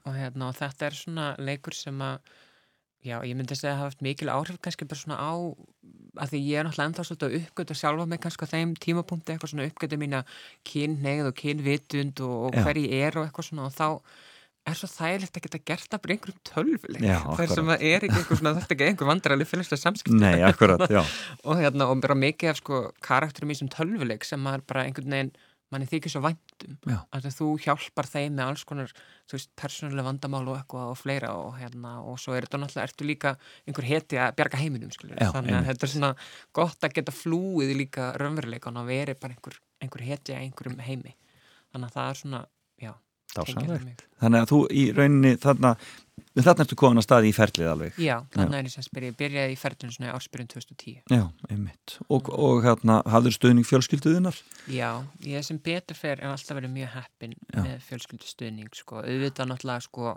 Og, 0.07 0.15
hérna, 0.23 0.49
og 0.49 0.57
þetta 0.63 0.87
er 0.89 0.97
svona 1.03 1.29
leikur 1.45 1.75
sem 1.77 2.01
að 2.01 2.19
já, 3.05 3.17
ég 3.23 3.37
myndi 3.37 3.55
að 3.55 3.61
segja 3.61 3.75
að 3.75 3.81
hafa 3.83 3.93
haft 3.93 4.05
mikil 4.05 4.31
áhrif 4.33 4.61
kannski 4.65 4.89
bara 4.89 5.01
svona 5.01 5.21
á 5.21 5.33
að 6.15 6.31
því 6.35 6.43
ég 6.47 6.61
er 6.61 6.67
náttúrulega 6.67 6.91
ennþá 6.91 7.07
svolítið 7.09 7.27
að 7.29 7.41
uppgöta 7.41 7.77
sjálfa 7.79 8.07
mig 8.11 8.21
kannski 8.23 8.47
á 8.47 8.53
þeim 8.53 8.77
tímapunkti 8.85 9.35
eitthvað 9.35 9.53
svona 9.53 9.67
uppgöta 9.69 9.99
mína 10.01 10.21
kynneið 10.69 11.31
og 11.31 11.35
kynvitund 11.41 12.23
og, 12.25 12.37
og 12.49 12.61
hver 12.61 12.81
ég 12.81 12.95
er 13.09 13.19
og 13.19 13.27
eitthvað 13.27 13.49
svona 13.51 13.67
og 13.67 13.75
þá 13.75 13.89
er 14.65 14.79
svo 14.79 14.89
þægilegt 14.89 15.37
að 15.37 15.45
geta 15.45 15.61
gert 15.69 15.89
það 15.93 16.03
bara 16.05 16.15
einhverjum 16.15 16.45
tölvuleik. 16.49 17.03
Þar 17.37 17.51
sem 17.51 17.73
að 17.75 17.83
er 17.85 18.07
ekki 18.07 18.21
einhver 18.21 18.39
svona 18.41 18.53
þetta 18.57 18.71
er 18.71 18.77
ekki 18.77 18.87
einhver 18.89 19.11
vandrarlega 19.11 19.51
félagslega 19.51 19.83
samskipti. 19.83 20.21
Nei, 20.23 20.45
akkurat, 20.47 20.87
já. 20.89 21.03
Og 21.49 21.61
hérna 21.61 21.89
og 21.93 22.01
bara 22.01 22.17
mikið 22.17 22.53
af 22.55 22.61
sko 22.63 22.81
karakterum 23.05 23.53
í 23.53 23.59
þessum 23.59 23.73
tölvuleik 23.75 24.25
sem 24.25 24.41
maður 24.41 24.65
bara 24.71 24.87
einhvern 24.89 25.17
veginn 25.19 25.35
manni 25.75 25.89
þykir 25.91 26.15
svo 26.15 26.23
væntum 26.25 26.79
Já. 26.89 26.99
að 27.13 27.29
þú 27.35 27.49
hjálpar 27.65 28.09
þeim 28.09 28.39
með 28.39 28.51
alls 28.53 28.65
konar 28.69 28.93
þú 28.95 29.37
veist, 29.37 29.51
persónulega 29.59 30.07
vandamál 30.07 30.43
og 30.47 30.59
eitthvað 30.61 30.93
og 30.93 30.99
fleira 31.01 31.33
og 31.37 31.59
hérna 31.59 31.97
og 32.05 32.19
svo 32.23 32.37
er 32.37 32.47
þetta 32.47 32.63
náttúrulega 32.63 32.89
ertu 32.89 33.09
líka 33.09 33.35
einhver 33.67 33.89
heti 33.89 34.21
að 34.21 34.35
bjarga 34.39 34.63
heiminum 34.63 34.93
Já, 34.95 35.31
þannig 35.35 35.59
að 35.59 35.71
þetta 35.71 35.87
er 35.87 35.95
svona 35.95 36.13
gott 36.57 36.87
að 36.87 36.97
geta 36.99 37.15
flúið 37.15 37.75
líka 37.79 38.13
raunveruleikan 38.21 38.81
og 38.81 38.89
veri 38.89 39.17
bara 39.19 39.35
einhver, 39.37 39.59
einhver 39.83 40.05
heti 40.07 40.35
að 40.35 40.45
einhverjum 40.47 40.83
heimi. 40.85 41.15
Þannig 41.75 41.91
að 41.91 41.97
það 41.99 42.11
er 42.11 42.21
svona, 42.21 42.41
já, 42.81 42.93
Þannig 43.35 44.41
að 44.41 44.51
þú 44.53 44.59
í 44.71 44.83
rauninni 44.95 45.35
þarna 45.43 45.75
þarna 46.35 46.65
ertu 46.65 46.77
komin 46.79 47.01
að 47.01 47.07
staði 47.07 47.31
í 47.31 47.35
ferlið 47.35 47.71
alveg 47.71 47.99
Já, 48.03 48.15
þannig 48.35 48.59
er 48.59 48.69
ég 48.69 48.75
sem 48.75 48.85
spyrir, 48.87 49.11
ég 49.11 49.19
byrjaði 49.19 49.55
í 49.55 49.59
ferðinu 49.59 49.95
svona 49.95 50.15
áspyrjun 50.15 50.51
2010 50.53 51.15
Já, 51.15 51.25
einmitt 51.51 51.97
og, 52.07 52.31
og 52.35 52.61
hérna, 52.67 53.01
hafður 53.11 53.37
stuðning 53.37 53.69
fjölskylduðunar? 53.69 54.39
Já, 54.71 54.91
ég 55.27 55.47
sem 55.47 55.61
betur 55.63 55.99
fer 55.99 56.23
er 56.23 56.31
alltaf 56.31 56.59
verið 56.59 56.75
mjög 56.75 56.93
heppin 56.99 57.35
Já. 57.39 57.61
með 57.61 57.87
fjölskyldustuðning 57.89 58.79
sko. 58.79 59.03
auðvitað 59.03 59.51
náttúrulega 59.51 59.87
sko, 59.89 60.15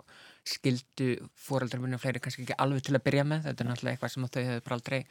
skildu 0.48 1.10
fóreldrar 1.48 1.82
minni 1.82 1.98
og 1.98 2.04
fleiri 2.04 2.22
kannski 2.22 2.46
ekki 2.46 2.58
alveg 2.62 2.86
til 2.86 2.96
að 2.98 3.04
byrja 3.08 3.26
með 3.28 3.50
þetta 3.50 3.64
er 3.64 3.70
náttúrulega 3.72 3.98
eitthvað 3.98 4.14
sem 4.14 4.28
að 4.28 4.34
þau 4.34 4.42
hefur 4.48 4.66
bara 4.68 4.80
aldrei 4.80 5.02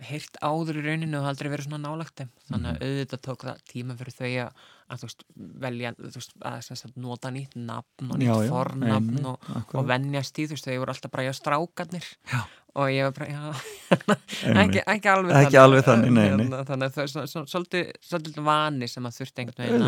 heyrt 0.00 0.38
áður 0.40 0.78
í 0.80 0.84
rauninu 0.86 1.18
og 1.20 1.26
aldrei 1.30 1.50
verið 1.52 1.66
svona 1.68 1.82
nálagt 1.84 2.16
þeim. 2.20 2.30
Þannig 2.50 2.70
Mhm. 2.70 2.76
að 2.76 2.84
auðvitað 2.86 3.24
tók 3.26 3.44
það 3.48 3.64
tíma 3.72 3.96
fyrir 4.00 4.14
þau 4.16 4.30
að, 4.46 4.62
að 4.90 5.02
veist, 5.04 5.24
velja 5.60 5.92
veist, 5.98 6.32
að 6.40 6.62
sagt, 6.70 6.96
nota 6.96 7.30
nýtt 7.30 7.54
nafn 7.56 8.10
og 8.10 8.16
nýtt 8.18 8.30
Já, 8.30 8.36
já, 8.46 8.50
fornafn 8.54 9.26
og, 9.26 9.50
og 9.74 9.86
venjast 9.86 10.38
í 10.40 10.46
þú 10.48 10.56
veist, 10.56 10.66
þau 10.70 10.78
voru 10.82 10.94
alltaf 10.94 11.10
bara 11.12 11.26
já 11.28 11.32
strákarnir. 11.36 12.08
Já. 12.32 12.40
og 12.78 12.86
ég 12.86 13.02
var 13.02 13.12
bara, 13.12 13.26
já 13.26 13.40
ekki, 14.62 14.82
ekki 14.86 15.08
alveg 15.10 15.36
Ekki 15.40 15.58
alveg 15.58 15.84
þannig, 15.84 16.12
nei, 16.14 16.28
nei. 16.30 16.44
Hérna, 16.44 16.60
þannig 16.68 16.86
að 16.86 16.94
það 16.94 17.02
er 17.02 17.46
svolítið, 17.50 18.38
vani 18.46 18.88
sem 18.88 19.08
að 19.08 19.16
þurfti 19.18 19.42
einhvern 19.42 19.64
veginn 19.64 19.82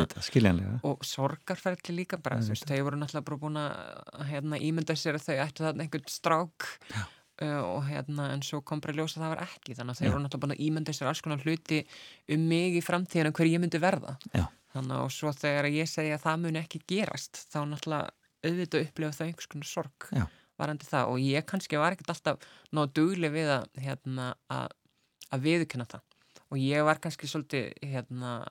og 0.91 1.05
sorgarferðli 1.07 1.95
líka 2.01 2.19
bara, 2.19 2.41
veist, 2.43 2.67
þau 2.67 2.83
voru 2.89 2.99
náttúrulega 2.99 3.27
bara 3.29 3.41
búin 3.45 3.61
að 3.63 4.27
hérna, 4.33 4.59
ímynda 4.59 4.97
sér 4.99 5.15
að 5.21 5.29
þau 5.29 5.37
ættu 5.47 5.63
þarna 5.69 5.87
einhvern 5.87 6.11
strák. 6.11 6.69
Uh, 6.91 7.07
og 7.41 7.87
hérna, 7.89 8.29
en 8.35 8.43
svo 8.45 8.61
kom 8.61 8.81
bara 8.83 8.93
í 8.93 8.99
ljós 8.99 9.17
að 9.17 9.25
það 9.25 9.33
var 9.33 9.45
ekki, 9.47 9.77
þannig 9.79 9.95
að 9.95 10.05
Já. 10.05 10.11
voru 10.13 10.23
náttúrulega 10.23 10.43
búin 10.43 10.55
að 10.55 10.65
ímynda 10.67 10.95
sér 10.95 11.09
alls 11.11 11.23
konar 11.25 11.45
hluti 11.47 11.79
um 12.35 12.45
mig 12.51 12.77
í 12.77 12.83
framtíðinu 12.85 13.33
hver 13.33 13.49
ég 13.49 13.63
myndi 13.63 13.81
verða 13.83 14.17
Já. 14.35 14.45
þannig 14.75 14.97
að 14.99 15.07
og 15.07 15.15
svo 15.17 15.33
þegar 15.33 15.71
ég 15.73 15.91
segja 15.91 16.19
að 16.19 16.27
það 16.27 16.45
muni 16.45 16.61
ekki 16.61 16.83
gerast, 16.93 17.41
þá 17.49 17.59
náttúrulega 17.71 18.13
auðvitað 18.43 18.87
upplifa 18.87 19.17
þau 19.17 19.27
einhvers 19.27 19.51
konar 19.55 19.71
sorg 19.71 20.09
Já. 20.13 20.27
varandi 20.61 20.89
það 20.91 21.15
og 21.15 21.25
ég 21.25 21.49
kannski 21.49 21.81
var 21.81 21.97
ekkert 21.97 22.13
alltaf 22.15 22.49
ná 22.71 22.85
dugleg 22.93 23.35
við 23.35 23.55
að 23.57 23.69
hérna, 23.87 24.29
að, 24.53 24.77
að 25.33 25.47
viðurkenna 25.49 25.89
það 25.89 26.05
og 26.53 26.61
ég 26.61 26.85
var 26.85 27.01
kannski 27.01 27.31
svolítið 27.31 27.73
hérna, 27.95 28.43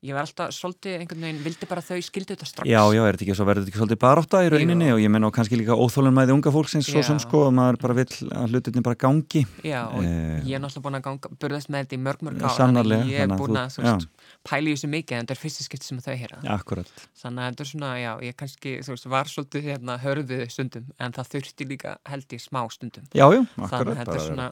ég 0.00 0.14
var 0.16 0.24
alltaf 0.24 0.52
svolítið 0.56 0.94
einhvern 1.02 1.20
veginn, 1.26 1.40
vildi 1.44 1.66
bara 1.68 1.82
þau 1.84 1.98
skildi 2.00 2.32
þetta 2.32 2.46
strax. 2.48 2.68
Já, 2.70 2.80
já, 2.96 3.02
er 3.04 3.16
þetta 3.18 3.24
ekki 3.26 3.34
svo 3.36 3.44
verður 3.48 3.64
þetta 3.66 3.72
ekki 3.74 3.80
svolítið 3.82 4.00
barátta 4.00 4.40
í 4.46 4.48
rauninni? 4.54 4.86
Jú. 4.88 4.94
og 4.96 5.00
ég 5.04 5.10
menna 5.12 5.28
og 5.28 5.34
kannski 5.36 5.58
líka 5.60 5.76
óþólunmæði 5.76 6.32
unga 6.36 6.52
fólksins 6.54 6.88
svo 6.88 7.02
Já. 7.02 7.06
sem 7.10 7.18
sko 7.20 7.42
að 7.50 7.52
maður 7.58 7.78
bara 7.84 7.96
vill 8.00 8.30
að 8.32 8.54
hlutinni 8.54 8.82
bara 8.86 8.96
gangi. 8.96 9.42
Já, 9.66 9.82
og 9.92 10.00
Eh, 10.00 10.40
ég 10.48 10.56
er 10.56 10.62
náttúrulega 10.64 10.84
búin 10.86 10.96
að 10.96 11.04
ganga, 11.04 11.28
burðast 11.40 11.68
með 11.68 11.84
þetta 11.84 11.94
í 11.94 12.00
mörg 12.00 12.22
mörg 12.24 12.40
Já, 12.40 12.46
ár 12.48 12.56
sannarlega, 12.56 13.02
þannig 13.02 13.10
að 13.10 13.12
ég 13.12 13.20
er 13.20 13.28
þannig 13.28 13.40
búin 13.44 13.58
að, 13.60 13.68
þú 13.76 13.82
veist, 13.84 14.08
pæli 14.48 14.70
í 14.70 14.74
þessu 14.74 14.88
mikið 14.90 15.16
en 15.18 15.20
þetta 15.26 15.34
er 15.36 15.40
fyrsta 15.44 15.64
skipt 15.66 15.84
sem 15.84 15.98
þau 16.00 16.14
heyra. 16.16 16.38
Akkurat, 16.56 16.90
þannig 17.20 17.40
að 17.44 17.50
þetta 17.50 17.60
er 17.66 17.70
svona, 17.70 17.90
já, 18.00 18.12
ég 18.24 18.36
kannski 18.40 18.72
þú 18.80 18.94
veist, 18.96 19.06
var 19.12 19.26
svolítið 19.28 19.62
hérna 19.68 19.98
hörðið 20.00 20.42
stundum 20.50 20.86
en 20.98 21.12
það 21.12 21.28
þurfti 21.34 21.68
líka 21.68 21.94
held 22.08 22.26
ég 22.32 22.40
smá 22.40 22.60
stundum. 22.72 23.04
Já, 23.12 23.26
já, 23.28 23.44
þannig 23.44 23.68
akkurat 23.68 23.92
að 23.92 24.00
þetta 24.00 24.16
er 24.16 24.24
svona, 24.26 24.48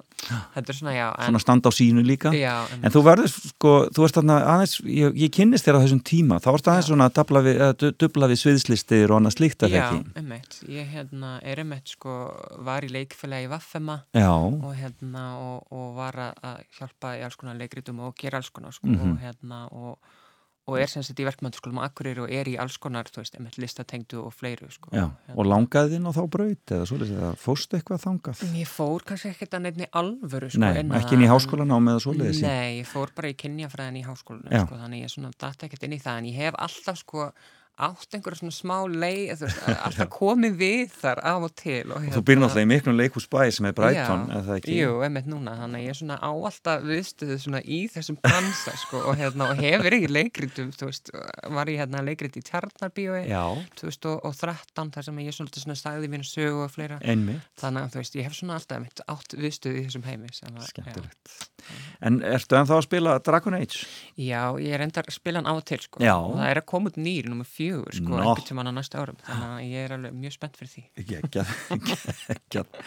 þetta 0.58 0.68
er 0.74 0.78
svona, 0.82 0.92
já 0.98 1.06
en, 1.08 1.24
svona 1.32 1.42
standa 1.46 1.68
á 1.68 1.72
sínu 1.72 2.04
líka. 2.04 2.32
Já, 2.36 2.54
en, 2.74 2.84
En 2.84 2.92
þú 2.92 3.02
verður, 3.08 3.32
sko, 3.54 3.72
þú 3.94 4.04
kynnist 5.38 5.66
þér 5.68 5.78
á 5.78 5.82
þessum 5.84 6.02
tíma, 6.10 6.38
þá 6.42 6.48
varst 6.50 6.68
aðeins 6.72 6.88
Já. 6.88 6.90
svona 6.90 7.06
að 7.08 7.16
dubla 7.18 7.42
við, 7.46 7.58
við 8.34 8.40
sviðslistir 8.42 9.10
og 9.12 9.20
annað 9.20 9.36
slíkt 9.38 9.64
að 9.66 9.74
já, 9.76 9.82
ekki. 9.86 10.00
einmitt 10.20 10.58
ég 10.74 10.92
hérna, 10.92 11.32
er 11.46 11.62
einmitt, 11.62 11.88
sko, 11.94 12.14
var 12.66 12.82
í 12.86 12.90
leikfélagi 12.92 13.48
Vaffema 13.52 14.00
Já, 14.18 14.28
og 14.34 14.72
hérna 14.76 15.24
og, 15.38 15.66
og 15.72 15.94
var 15.96 16.18
að- 16.28 16.64
hjálpa 16.78 17.14
í 17.18 17.22
alls 17.24 17.36
konar 17.40 17.56
leikritum 17.60 18.00
og 18.08 18.16
gera 18.18 18.42
alls 18.42 18.50
konar 18.50 18.72
sko, 18.76 18.86
Mhm. 18.90 19.12
og 19.12 19.18
hérna 19.22 19.62
og, 19.72 19.98
og 20.68 20.76
er 20.78 20.90
sem 20.92 21.02
sagt 21.06 21.18
í 21.22 21.24
verkmyndaskólum 21.26 21.80
á 21.80 21.88
Akureyri 21.88 22.20
og 22.20 22.30
er 22.30 22.48
í 22.52 22.54
alls 22.60 22.76
konar, 22.82 23.08
þú 23.08 23.22
veist, 23.22 23.38
listatengdu 23.58 24.20
og 24.20 24.34
fleiru 24.36 24.68
sko. 24.70 24.90
já, 24.92 25.06
og 25.34 25.46
langaði 25.48 25.94
þinn 25.96 26.08
á 26.08 26.12
þá 26.12 26.22
braut 26.36 26.74
eða 26.76 26.88
svoleiðis, 26.90 27.12
eða 27.16 27.30
fóstu 27.40 27.78
eitthvað 27.78 28.02
þangað? 28.04 28.42
Ég 28.60 28.68
fór 28.68 29.04
kannski 29.08 29.32
ekkert 29.32 29.56
að 29.58 29.64
nefni 29.68 29.88
alvöru 29.96 30.50
sko, 30.52 30.60
Nei, 30.60 30.72
ekki 31.00 31.16
inn 31.16 31.24
í 31.24 31.26
það, 31.26 31.30
en- 31.30 31.32
háskólanámi 31.34 31.94
eða 31.94 32.04
svoleiðis. 32.04 32.42
Nei, 32.44 32.78
ég 32.82 32.86
fór 32.92 33.14
bara 33.16 33.28
í 33.32 33.38
kynjafræðin 33.40 34.00
í 34.02 34.04
háskólanum 34.04 34.52
Já. 34.52 34.66
sko, 34.66 34.74
þannig 34.84 35.02
ég 35.06 35.14
svona 35.16 35.32
datt 35.40 35.64
ekkert 35.68 35.88
inn 35.88 35.96
í 35.96 36.00
það 36.04 36.18
en 36.18 36.28
ég 36.28 36.36
hef 36.44 36.54
alltaf 36.68 37.00
sko 37.00 37.32
átt 37.78 38.16
einhverja 38.16 38.40
svona 38.40 38.54
smá 38.54 38.74
leið, 38.90 39.44
alltaf 39.86 40.08
komið 40.10 40.56
við 40.58 40.94
þar 40.98 41.20
af 41.30 41.46
og 41.46 41.52
til 41.58 41.92
og, 41.94 42.08
Og 42.08 42.16
þú 42.16 42.22
býr 42.26 42.40
náttúrulega 42.42 42.66
í 42.66 42.70
miklum 42.72 42.96
leikhús 42.98 43.28
bæ 43.30 43.44
sem 43.54 43.68
er 43.70 43.76
Brighton, 43.76 44.24
Já, 44.26 44.34
eða 44.34 44.42
það 44.48 44.58
ekki? 44.58 44.76
Jú, 44.80 44.96
einmitt 45.06 45.28
núna, 45.30 45.54
þannig 45.60 45.78
að 45.78 45.84
ég 45.86 45.94
er 45.94 45.98
svona 46.00 46.18
á 46.18 46.30
alltaf 46.32 46.86
viðstöðu 46.88 47.38
svona 47.44 47.60
í 47.62 47.80
þessum 47.94 48.18
bransa 48.24 48.74
sko, 48.82 49.02
og, 49.04 49.18
hérna, 49.20 49.50
og 49.52 49.62
hefur 49.62 49.98
ekki 49.98 50.10
leikritum 50.10 50.72
þú 50.74 50.90
veist, 50.90 51.12
var 51.58 51.70
ég 51.70 51.82
hérna 51.84 52.02
leikrit 52.06 52.38
í 52.40 52.44
Tjarnarbíói 52.48 53.22
Já, 53.30 53.44
2013 53.78 54.92
þar 54.96 55.08
sem 55.08 55.22
ég 55.22 55.38
svolítið 55.38 55.66
svona 55.66 55.78
sagði 55.78 56.10
mínu 56.12 56.26
sögu 56.26 56.64
og 56.66 56.74
fleira, 56.74 56.98
einmitt, 57.04 57.46
þannig 57.62 57.86
að 57.86 57.94
þú 57.94 58.02
veist, 58.02 58.18
ég 58.18 58.28
hef 58.28 58.38
svona 58.38 58.58
alltaf 58.58 58.80
einmitt 58.80 59.04
átt 59.06 59.38
viðstöðu 59.38 59.78
í 59.78 59.86
þessum 59.86 60.08
heimi 60.08 60.32
skemmtilegt. 60.34 61.38
En 62.04 62.20
ertu 62.24 62.56
ennþá 62.58 62.78
að 62.78 62.84
spila 62.86 63.16
Dragon 63.24 63.56
Age? 63.58 63.86
Já, 64.18 64.42
ég 64.62 64.74
er 64.76 64.84
enda 64.86 65.02
að 65.02 65.14
spila 65.14 65.42
hann 65.42 65.50
á 65.50 65.54
og 65.58 65.64
til 65.68 65.80
sko, 65.82 66.00
Það 67.68 67.74
fjögur 67.74 67.96
sko, 67.98 68.08
Nó. 68.08 68.18
einhvern 68.22 68.46
tímann 68.48 68.70
á 68.70 68.72
næsta 68.78 69.00
árum, 69.02 69.18
þannig 69.26 69.48
að 69.48 69.64
ég 69.68 69.84
er 69.84 69.94
alveg 69.98 70.14
mjög 70.22 70.32
spennt 70.38 70.56
fyrir 70.58 70.70
því 70.72 70.84
Geggjað, 71.08 71.50
geggjað. 72.28 72.78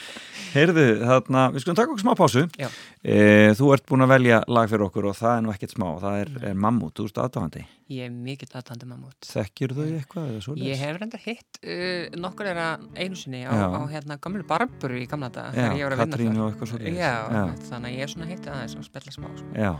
Heyrðu, 0.55 0.85
þarna, 1.05 1.43
við 1.53 1.63
skulum 1.63 1.77
taka 1.79 1.91
okkur 1.93 2.03
smá 2.03 2.13
pásu. 2.17 2.43
Já. 2.59 2.67
E, 3.01 3.19
þú 3.57 3.69
ert 3.75 3.85
búin 3.89 4.05
að 4.05 4.13
velja 4.15 4.41
lag 4.51 4.71
fyrir 4.71 4.85
okkur 4.87 5.07
og 5.11 5.17
það 5.19 5.35
er 5.37 5.45
nú 5.45 5.53
ekkert 5.53 5.75
smá, 5.77 5.87
það 6.01 6.17
er, 6.23 6.33
er 6.51 6.57
Mammut, 6.65 6.95
þú 6.97 7.07
ert 7.11 7.21
aðdáðandi. 7.25 7.63
Ég 7.91 8.07
er 8.07 8.11
mikill 8.15 8.47
aðtandi 8.55 8.87
mammút 8.87 9.27
Þekkir 9.27 9.73
þau 9.75 9.81
eitthvað? 9.83 10.59
Ég 10.63 10.79
hef 10.79 10.99
reynda 11.01 11.19
hitt 11.19 11.57
uh, 11.59 12.05
nokkur 12.23 12.47
er 12.47 12.59
að 12.63 12.85
einu 12.95 13.19
sinni 13.19 13.41
á, 13.43 13.51
á 13.51 13.81
hérna 13.91 14.15
gamlu 14.23 14.45
barburu 14.47 15.01
í 15.01 15.07
gamla 15.11 15.27
daga 15.33 15.51
Já, 15.51 15.65
þegar 15.65 15.75
ég 15.81 15.89
var 15.89 15.95
að 15.97 16.03
vinna 16.03 16.15
Katrínu 16.15 16.37
þar. 16.37 16.45
og 16.45 16.53
eitthvað 16.53 16.71
svoleiðis. 16.71 17.01
Já, 17.01 17.11
Já. 17.35 17.43
þannig 17.67 17.89
að 17.91 17.97
ég 17.97 18.05
er 18.07 18.13
svona 18.13 18.29
hitt 18.31 18.47
aðeins 18.53 18.77
og 18.79 18.87
spella 18.87 19.15
smá 19.17 19.27
sko. 19.35 19.49
Já, 19.59 19.73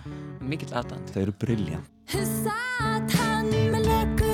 mikill 0.52 0.74
aðdand 0.82 1.16
þau 1.16 1.22
eru 1.24 1.38
briljant. 1.46 1.96
Satt 2.12 3.16
hann 3.22 3.48
með 3.72 3.88
lökuð 3.88 4.31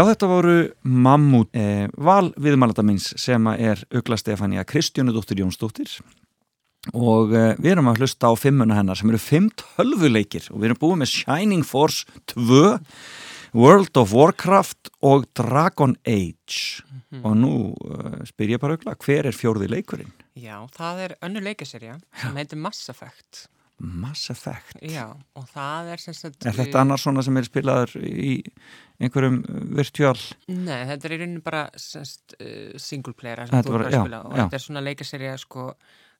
Já, 0.00 0.06
þetta 0.08 0.28
voru 0.30 0.52
Mammut 0.80 1.50
eh, 1.52 1.84
val 2.00 2.30
viðmælanda 2.40 2.80
minns 2.88 3.10
sem 3.20 3.44
er 3.52 3.82
Ugla 3.92 4.16
Stefania 4.16 4.62
Kristjónudóttir 4.64 5.42
Jónsdóttir 5.42 5.92
og 6.96 7.34
eh, 7.36 7.50
við 7.60 7.74
erum 7.74 7.90
að 7.92 8.00
hlusta 8.00 8.30
á 8.30 8.34
fimmuna 8.40 8.78
hennar 8.78 8.96
sem 8.96 9.12
eru 9.12 9.20
fimm 9.20 9.50
tölvuleikir 9.60 10.46
og 10.54 10.62
við 10.62 10.70
erum 10.70 10.80
búið 10.80 11.02
með 11.02 11.12
Shining 11.18 11.68
Force 11.68 12.08
2 12.32 12.62
World 13.60 14.00
of 14.00 14.16
Warcraft 14.16 14.88
og 15.04 15.28
Dragon 15.36 15.92
Age 16.08 16.80
og 17.20 17.36
nú 17.36 17.52
uh, 17.84 18.22
spyr 18.24 18.54
ég 18.54 18.62
bara 18.62 18.78
Ugla, 18.80 18.96
hver 19.04 19.28
er 19.28 19.36
fjórði 19.36 19.68
leikurinn? 19.68 20.12
Já, 20.38 20.62
það 20.72 21.04
er 21.10 21.16
önnur 21.26 21.44
leikaserja 21.44 22.00
sem 22.22 22.40
heitir 22.40 22.62
Mass 22.62 22.88
Effect. 22.88 23.50
Mass 23.80 24.30
Effect 24.32 24.78
Já, 24.84 25.06
og 25.36 25.46
það 25.50 25.90
er 25.94 26.02
sem 26.02 26.16
sagt... 26.16 26.44
Er 26.46 26.56
þetta 26.56 26.82
annars 26.82 27.06
svona 27.06 27.24
sem 27.24 27.38
er 27.40 27.48
spilaður 27.48 27.94
í 28.04 28.34
einhverjum 29.00 29.40
virtual 29.78 30.16
Nei, 30.50 30.84
þetta 30.90 31.08
er 31.08 31.16
í 31.16 31.20
rauninu 31.22 31.44
bara 31.44 31.64
sagt, 31.80 32.36
uh, 32.38 32.76
single 32.80 33.16
player 33.16 33.46
sem 33.48 33.64
þú 33.64 33.78
er 33.78 33.86
já, 33.86 33.88
að 33.88 34.04
spila 34.04 34.22
og 34.28 34.36
já. 34.36 34.42
þetta 34.42 34.60
er 34.60 34.64
svona 34.66 34.84
leikaserja 34.84 35.34
sko, 35.40 35.66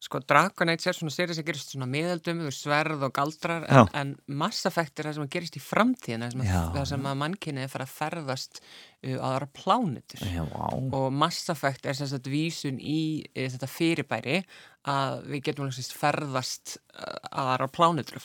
sko 0.01 0.21
Dragon 0.25 0.73
Age 0.73 0.89
er 0.89 0.97
svona 0.97 1.13
serið 1.13 1.37
sem 1.37 1.45
gerist 1.45 1.75
svona 1.75 1.89
miðaldum, 1.91 2.39
veist, 2.47 2.65
sverð 2.65 3.05
og 3.05 3.13
galdrar 3.17 3.67
en, 3.69 3.91
en 4.01 4.13
Mass 4.41 4.65
Effect 4.69 5.01
er 5.03 5.11
það 5.11 5.19
sem 5.19 5.31
gerist 5.35 5.59
í 5.59 5.63
framtíðina 5.63 6.31
það 6.31 6.37
sem, 6.37 6.45
að, 6.73 6.87
sem 6.89 7.09
að 7.11 7.19
mannkynni 7.21 7.65
er 7.67 7.73
fara 7.73 7.85
að 7.85 7.93
ferðast 7.99 8.63
uh, 8.63 9.19
á 9.21 9.27
aðra 9.35 9.51
plánutur 9.61 10.25
Já, 10.25 10.41
og 10.47 11.07
Mass 11.13 11.53
Effect 11.53 11.91
er 11.91 11.99
sem 11.99 12.09
sagt 12.09 12.31
vísun 12.33 12.81
í 12.81 13.03
e, 13.35 13.45
þetta 13.45 13.69
fyrirbæri 13.69 14.41
að 14.89 15.27
við 15.29 15.45
getum 15.51 15.69
langsist 15.69 15.93
ferðast 15.93 16.79
uh, 16.97 17.21
að 17.29 17.53
aðra 17.53 17.69
plánutur 17.77 18.25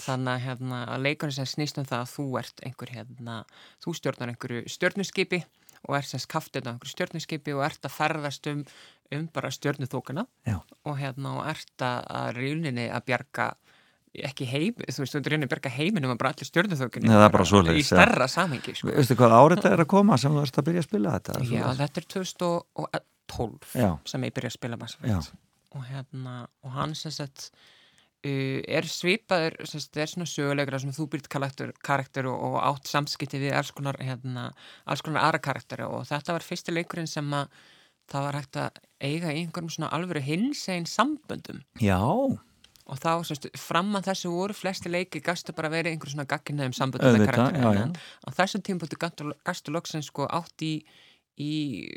þannig 0.00 0.48
hérna, 0.48 0.80
að 0.94 1.04
leikurinn 1.10 1.36
sem 1.36 1.52
snýst 1.52 1.82
um 1.82 1.88
það 1.88 2.06
að 2.06 2.12
þú 2.14 2.26
ert 2.40 2.64
einhver 2.64 2.96
hérna, 2.96 3.38
þú 3.84 3.96
stjórnar 4.00 4.32
einhverju 4.32 4.64
stjórnuskipi 4.72 5.44
og 5.86 5.96
ert 5.98 6.08
sem 6.08 6.22
skaftið 6.22 6.66
á 6.66 6.70
einhverju 6.72 6.94
stjórnuskipi 6.94 7.54
og 7.54 7.66
ert 7.66 7.84
að 7.86 7.94
ferðast 7.94 8.48
um, 8.50 8.64
um 9.14 9.28
bara 9.34 9.52
stjórnuþókana 9.54 10.26
Já. 10.48 10.58
og 10.84 10.98
hérna 10.98 11.36
og 11.38 11.46
ert 11.52 11.84
að, 11.86 12.10
rauninni 12.40 12.88
að 12.90 13.06
bjarga 13.10 13.48
ekki 14.26 14.46
heim, 14.48 14.76
þú 14.80 15.02
veist, 15.02 15.14
þú 15.14 15.22
rauninni 15.22 15.46
að 15.46 15.52
bjarga 15.54 15.72
heiminum 15.76 16.14
að 16.14 16.20
bara 16.22 16.32
allir 16.32 16.48
það 16.72 17.48
svoleiðis, 17.50 17.76
í 17.76 17.84
já. 17.84 17.88
stærra 17.90 18.28
samhengi 18.32 18.76
sko. 18.78 18.92
Veistu 18.96 19.16
hvað 19.18 19.34
árið 19.36 19.58
þetta 19.60 19.72
er 19.76 19.82
að 19.84 19.90
koma 19.92 20.18
sem 20.20 20.32
þú 20.32 20.44
ert 20.46 20.60
að 20.60 20.68
byrja 20.70 20.82
að 20.84 20.88
spila 20.88 21.16
þetta? 21.18 21.40
Já, 21.50 21.64
þetta 21.82 22.00
er 22.02 22.06
2012 22.16 23.74
Já. 23.76 23.90
sem 24.08 24.26
ég 24.26 24.36
byrja 24.38 24.52
að 24.52 24.56
spila 24.56 24.80
Mass 24.80 24.96
Já. 25.02 25.18
Effect 25.18 25.42
og 25.76 25.84
hérna, 25.90 26.36
og 26.64 26.72
hann 26.76 26.94
sem 26.96 27.12
sagt 27.14 27.50
uh, 27.50 28.60
er 28.64 28.88
svipaður 28.88 29.58
sagt, 29.68 29.96
er 30.00 30.10
svona 30.10 30.28
sögulegra 30.30 30.80
sem 30.82 30.94
þú 30.94 31.08
byrjt 31.12 31.30
karakter, 31.32 31.72
karakter 31.84 32.28
og, 32.30 32.36
og 32.48 32.58
átt 32.62 32.90
samskipti 32.90 33.40
við 33.42 33.56
alls 33.58 33.72
konar, 33.76 33.98
hérna, 34.02 34.50
alls 34.88 35.04
konar 35.04 35.26
aðra 35.26 35.42
karakteri 35.50 35.88
og 35.88 36.06
þetta 36.08 36.36
var 36.36 36.46
fyrsti 36.46 36.74
leikurinn 36.74 37.10
sem 37.10 37.28
að 37.36 37.50
það 38.10 38.26
var 38.26 38.40
hægt 38.40 38.58
að 38.62 38.82
eiga 39.02 39.32
í 39.32 39.40
einhverjum 39.42 39.72
svona 39.72 39.92
alvöru 39.94 40.22
hinsegin 40.24 40.86
samböndum. 40.90 41.62
Já, 41.82 42.00
og 42.86 43.00
þá, 43.02 43.10
semst, 43.26 43.48
fram 43.58 43.90
að 43.98 44.12
þessu 44.12 44.30
voru 44.30 44.54
flesti 44.56 44.92
leiki 44.92 45.22
gastu 45.24 45.54
bara 45.56 45.70
verið 45.72 45.94
einhver 45.94 46.12
svona 46.12 46.28
gagginnaðum 46.30 46.76
samböndum 46.76 47.96
á 47.98 48.28
þessum 48.36 48.62
tímpúti 48.66 48.98
gastu 49.00 49.74
loksins 49.74 50.12
sko 50.12 50.28
átt 50.30 50.62
í 50.62 50.78
í, 51.36 51.88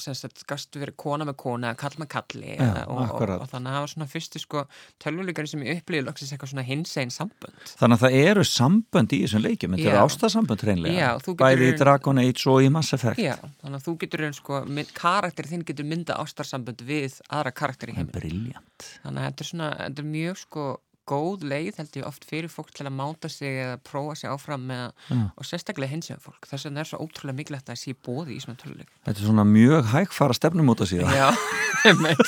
sagt, 0.00 0.42
gastu 0.48 0.80
verið 0.80 0.96
kona 1.00 1.26
með 1.28 1.36
kona, 1.42 1.74
kall 1.78 1.96
með 2.00 2.08
kalli 2.14 2.54
eða- 2.56 2.86
og, 2.88 2.96
og, 2.96 3.02
akkurat. 3.08 3.42
og 3.42 3.50
þannig 3.50 3.68
að 3.68 3.76
það 3.76 3.84
var 3.84 3.92
svona 3.92 4.08
fyrstu 4.12 4.40
sko 4.40 4.62
tölvuleikari 5.04 5.50
sem 5.50 5.64
ég 5.66 5.82
upplýði 5.82 6.06
loksins 6.06 6.32
eitthvað 6.32 6.52
svona 6.54 6.64
hinsegin 6.64 7.12
sambönd 7.12 7.74
þannig 7.80 7.98
að 7.98 8.04
það 8.06 8.18
eru 8.22 8.46
sambönd 8.48 9.12
í 9.12 9.20
þessum 9.24 9.44
leikjum, 9.44 9.76
þetta 9.76 9.92
eru 9.92 10.02
ástasambönd 10.06 10.66
reynlega, 10.70 10.98
Já, 10.98 11.34
bæði 11.42 11.68
í 11.68 11.78
Dragon 11.82 12.22
Age 12.24 12.48
og 12.48 12.62
í 12.64 12.72
Mass 12.72 12.92
Effect. 12.96 13.20
Já, 13.20 13.36
þannig 13.62 13.78
að 13.78 13.86
þú 13.88 13.96
getur 14.04 14.26
sko, 14.38 14.64
karakter 14.94 15.44
þinn 15.44 15.64
getur 15.68 15.84
mynda 15.84 16.16
ástarsambönd 16.22 16.80
við 16.88 17.20
aðra 17.28 17.52
karakter 17.52 17.92
í 17.92 18.04
Briljant. 18.08 18.88
þannig 19.04 19.20
að 19.20 19.28
þetta 19.28 19.44
er 19.44 19.50
svona, 19.52 19.70
þetta 19.84 20.04
er 20.04 20.12
mjög 20.16 20.36
sko 20.46 20.68
góð 21.08 21.46
leið 21.50 21.78
held 21.80 21.98
ég 22.00 22.06
oft 22.08 22.26
fyrir 22.28 22.52
fólk 22.52 22.70
til 22.76 22.86
að 22.88 22.94
máta 22.98 23.30
sig 23.32 23.58
eða 23.64 23.78
prófa 23.88 24.14
sig 24.20 24.30
áfram 24.30 24.66
með 24.68 24.84
Já. 25.08 25.22
og 25.34 25.48
sérstaklega 25.48 25.92
hins 25.94 26.10
vegar 26.12 26.22
fólk 26.28 26.48
þess 26.50 26.68
vegna 26.68 26.84
er 26.84 26.90
svo 26.90 27.00
ótrúlega 27.04 27.38
mikilvægt 27.40 27.72
að 27.72 27.80
sé 27.82 27.94
bóði 27.96 28.36
í 28.36 28.42
svona 28.44 28.60
töluleik 28.60 28.92
Þetta 29.08 29.16
er 29.22 29.28
svona 29.30 29.46
mjög 29.48 29.90
hægfara 29.94 30.36
stefnumóta 30.36 30.88
síðan. 30.88 31.14
Já, 31.16 31.28
einmitt 31.88 32.22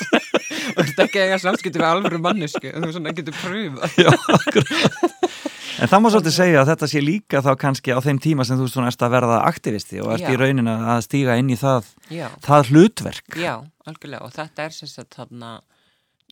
og 0.77 0.85
þetta 0.87 1.07
ekki 1.07 1.23
eiga 1.25 1.39
samskipti 1.43 1.81
við 1.83 1.89
alvöru 1.91 2.21
mannesku 2.25 2.73
þú 2.77 2.93
svona 2.97 3.15
getur 3.17 3.37
pröfa 3.43 3.91
Já. 4.01 4.13
En 5.81 5.89
það 5.89 6.03
má 6.05 6.09
svolítið 6.13 6.35
segja 6.35 6.61
að 6.61 6.71
þetta 6.75 6.87
sé 6.93 7.01
líka 7.01 7.41
þá 7.45 7.51
kannski 7.63 7.95
á 7.97 7.99
þeim 8.05 8.19
tíma 8.21 8.45
sem 8.45 8.59
þú 8.61 8.67
svona 8.69 8.91
erst 8.91 9.01
að 9.07 9.15
verða 9.15 9.39
aktivisti 9.49 10.01
og 10.05 10.11
ert 10.13 10.27
Já. 10.27 10.33
í 10.35 10.41
raunin 10.41 10.69
að 10.69 11.05
stíga 11.07 11.37
inn 11.41 11.53
í 11.55 11.57
það, 11.57 11.89
það 12.45 12.73
hlutverk. 12.75 13.39
já, 13.41 13.55
algjörlega 13.89 14.27
og 14.27 14.35
þetta 14.35 14.67
er 14.67 15.07
þarna 15.17 15.53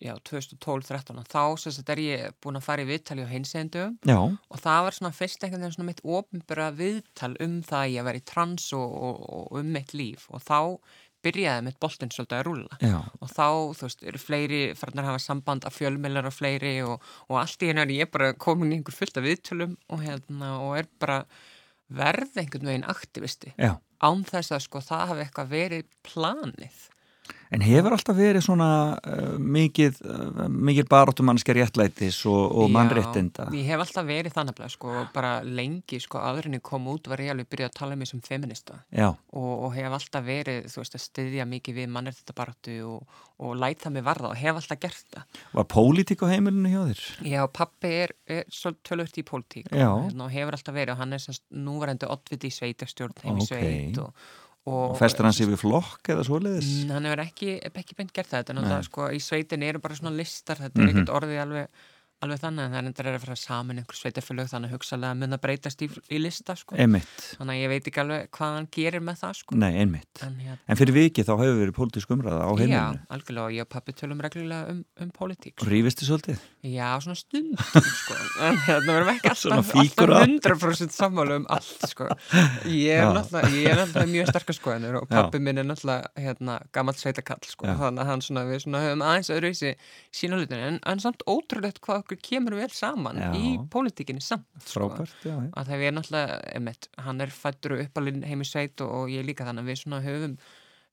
já, 0.02 0.14
2012-13 0.28 1.18
og 1.20 1.26
þá 1.28 1.42
sem 1.62 1.74
sagt 1.74 1.90
er 1.92 2.02
ég 2.02 2.38
búin 2.42 2.58
að 2.58 2.66
fara 2.68 2.84
í 2.84 2.88
viðtali 2.88 3.26
á 3.26 3.32
hinsendum 3.32 3.98
Já, 4.06 4.18
og 4.18 4.62
það 4.62 4.84
var 4.86 4.96
svona 4.98 5.16
fyrst 5.16 5.42
einhvern 5.42 5.64
veginn 5.64 5.76
svona 5.76 5.90
mitt 5.90 6.04
ofinbara 6.04 6.70
viðtal 6.76 7.34
um 7.44 7.58
það 7.66 7.82
að 7.82 7.92
ég 7.96 8.08
vera 8.08 8.22
í 8.22 8.24
trans 8.32 8.70
og, 8.78 8.96
og, 9.08 9.20
og 9.38 9.60
um 9.60 9.70
mitt 9.74 9.94
líf. 9.96 10.28
Og 10.32 10.42
þá 10.44 10.60
byrjaði 11.24 11.64
mitt 11.66 11.78
boltinn 11.82 12.12
svolítið 12.14 12.38
að 12.38 12.44
rúlla. 12.46 12.78
Já, 12.84 12.98
og 13.18 13.30
þá, 13.32 13.46
þú 13.78 13.86
veist, 13.88 14.04
eru 14.06 14.20
fleiri 14.22 14.60
farnar 14.78 15.04
að 15.04 15.10
hafa 15.12 15.22
samband 15.24 15.66
af 15.66 15.74
fjölmeilar 15.74 16.28
og 16.30 16.36
fleiri 16.36 16.74
og, 16.86 17.08
og 17.26 17.40
allt 17.42 17.64
í 17.64 17.70
henni 17.72 17.84
er 17.84 17.94
ég 17.96 18.12
bara 18.14 18.34
komin 18.38 18.70
í 18.72 18.78
einhver 18.78 18.94
fullt 18.94 19.18
af 19.18 19.26
viðtölum 19.26 19.74
og, 19.88 20.04
hérna, 20.04 20.52
og 20.62 20.76
er 20.78 20.90
bara 21.02 21.24
verð 21.88 22.38
einhvern 22.38 22.70
veginn 22.70 22.86
aktivisti. 22.88 23.54
Já. 23.58 23.78
án 23.98 24.22
þess 24.28 24.54
að 24.54 24.62
sko 24.68 24.82
það 24.84 25.08
hafi 25.10 25.24
eitthvað 25.24 25.52
verið 25.56 25.86
planið 26.06 26.82
En 27.54 27.62
hefur 27.64 27.94
alltaf 27.96 28.16
verið 28.18 28.44
svona 28.44 28.70
uh, 28.98 29.36
mikið, 29.40 30.00
uh, 30.04 30.40
mikið 30.52 30.88
baróttumannskja 30.90 31.54
réttlætis 31.56 32.20
og, 32.28 32.42
og 32.52 32.68
Já, 32.68 32.74
mannréttinda? 32.76 33.46
Ég 33.56 33.70
hef 33.70 33.84
alltaf 33.84 34.08
verið 34.08 34.34
þannig 34.36 34.60
að 34.64 34.74
sko 34.74 35.04
bara 35.14 35.32
lengi 35.44 36.00
sko 36.02 36.20
aðrinni 36.20 36.60
kom 36.64 36.90
út 36.92 37.08
var 37.08 37.22
ég 37.24 37.32
alveg 37.32 37.48
byrjað 37.48 37.70
að 37.70 37.78
tala 37.80 37.96
um 37.96 38.02
mig 38.02 38.10
sem 38.10 38.20
feminista 38.24 38.82
Já, 38.92 39.08
og, 39.08 39.52
og 39.68 39.72
hef 39.76 39.96
alltaf 39.98 40.26
verið, 40.26 40.68
þú 40.72 40.82
veist, 40.82 40.98
að 40.98 41.04
styðja 41.06 41.46
mikið 41.48 41.78
við 41.80 41.88
mannréttindabaratu 41.94 42.76
og, 42.88 43.22
og 43.38 43.54
læt 43.62 43.84
það 43.84 43.96
mig 43.96 44.06
varða 44.08 44.32
og 44.32 44.42
hef 44.42 44.60
alltaf 44.60 44.82
gert 44.82 45.06
það. 45.14 45.40
var 45.54 45.68
pólitík 45.72 46.24
á 46.24 46.26
heimilinu 46.32 46.74
hjá 46.74 46.82
þér? 46.90 47.06
Já, 47.32 47.40
pappi 47.60 47.94
er, 48.02 48.14
er 48.28 48.44
svo 48.52 48.74
tölvögt 48.84 49.20
í 49.20 49.24
pólitík 49.24 49.72
Já. 49.72 49.88
og, 49.88 50.04
hérna, 50.08 50.26
og 50.26 50.36
hefur 50.36 50.58
alltaf 50.58 50.76
verið 50.76 50.96
og 50.96 51.00
hann 51.02 51.16
er 51.16 51.24
semst 51.24 51.46
núvarandi 51.54 52.10
oddviti 52.10 52.50
í 52.50 52.58
sveitastjórn 52.58 53.16
heim 53.24 53.40
Ókei. 53.40 53.48
sveit 53.48 54.02
og, 54.02 54.28
og, 54.68 54.92
Og 54.92 54.98
festur 55.00 55.26
hans 55.28 55.40
yfir 55.42 55.58
flokk 55.60 56.10
eða 56.14 56.24
svoleiðis? 56.28 56.68
Mm, 56.84 56.94
hann 56.96 57.08
hefur 57.08 57.22
ekki, 57.24 57.54
ekki 57.72 57.98
beint 57.98 58.12
gert 58.16 58.30
það. 58.30 58.42
Þetta 58.42 58.54
er 58.54 58.58
náttúrulega 58.58 58.88
sko 58.88 59.08
í 59.16 59.20
sveitin 59.24 59.64
eru 59.66 59.82
bara 59.84 59.98
svona 59.98 60.14
listar 60.16 60.60
þetta 60.60 60.82
er 60.84 60.92
ekkert 60.92 61.14
orðið 61.18 61.42
alveg, 61.44 61.86
alveg 62.24 62.40
þannig 62.42 62.64
en 62.64 62.72
það 62.72 62.78
er 62.78 62.88
endur 62.88 63.08
að 63.12 63.18
fara 63.22 63.36
saman 63.38 63.78
einhver 63.78 63.98
sveitafélög 63.98 64.48
þannig 64.50 64.72
að 64.72 64.74
hugsalega 64.74 65.14
mun 65.18 65.36
að 65.36 65.42
breytast 65.44 65.82
í, 65.84 65.88
í 66.10 66.18
lista 66.18 66.56
sko. 66.58 66.74
Einmitt. 66.74 67.20
þannig 67.38 67.54
að 67.54 67.60
ég 67.62 67.68
veit 67.72 67.90
ekki 67.90 68.00
alveg 68.02 68.30
hvað 68.34 68.54
hann 68.56 68.68
gerir 68.74 69.04
með 69.06 69.16
það 69.22 69.34
sko. 69.38 69.58
Nei, 69.58 69.70
einmitt. 69.78 70.22
en 70.26 70.34
hérna 70.42 70.58
En 70.66 70.80
fyrir 70.80 70.94
vikið 70.96 71.28
þá 71.28 71.34
hefur 71.42 71.60
verið 71.62 71.74
pólitísk 71.78 72.14
umræða 72.16 72.40
á 72.42 72.50
Já, 72.50 72.58
heimilinu. 72.58 73.00
algjörlega 73.14 73.44
og 73.44 73.52
ég 73.54 73.62
og 73.62 73.70
pappi 73.70 73.94
tölum 73.94 74.22
reglulega 74.24 74.72
um, 74.72 74.80
um 74.98 75.10
pólitík 75.14 75.54
sko. 75.54 75.68
Rífistu 75.70 76.08
svolítið? 76.08 76.42
Já, 76.66 76.88
svona 77.04 77.18
stundum 77.18 77.54
sko. 77.86 78.18
en 78.48 78.58
hérna 78.66 78.96
verðum 78.98 79.12
ekki 79.14 79.30
alltaf, 79.30 79.72
alltaf 79.78 80.08
að. 80.08 80.26
100% 80.26 80.90
sammála 80.98 81.38
um 81.38 81.46
allt 81.54 81.86
sko. 81.92 82.08
ég, 82.66 82.98
er 82.98 83.06
Já. 83.06 83.14
náttúrulega, 83.14 84.06
mjög 84.10 84.32
sterkar 84.32 84.58
skoðanir 84.58 84.98
og 84.98 85.06
Já. 85.06 85.14
pappi 85.22 85.38
minn 85.38 85.62
er 85.62 85.66
náttúrulega 85.70 86.10
hérna, 86.18 86.58
okkur 92.08 92.20
kemur 92.24 92.56
vel 92.56 92.70
saman 92.72 93.20
Já. 93.20 93.28
í 93.36 93.56
pólitíkinni 93.70 94.24
samt 94.24 94.48
sko. 94.64 94.88
Frábært, 94.88 95.18
já, 95.22 95.34
já. 95.36 95.50
að 95.52 95.72
það 95.72 95.84
er 95.84 95.94
náttúrulega, 95.98 96.38
einmitt, 96.56 96.88
hann 97.04 97.20
er 97.24 97.34
fættur 97.34 97.76
og 97.76 97.84
uppalinn 97.84 98.24
heim 98.24 98.44
í 98.44 98.48
sveit 98.48 98.80
og, 98.84 98.94
og 99.02 99.12
ég 99.12 99.28
líka 99.28 99.46
þannig 99.48 99.66
að 99.66 99.70
við 99.72 99.80
svona 99.82 100.00
höfum 100.06 100.38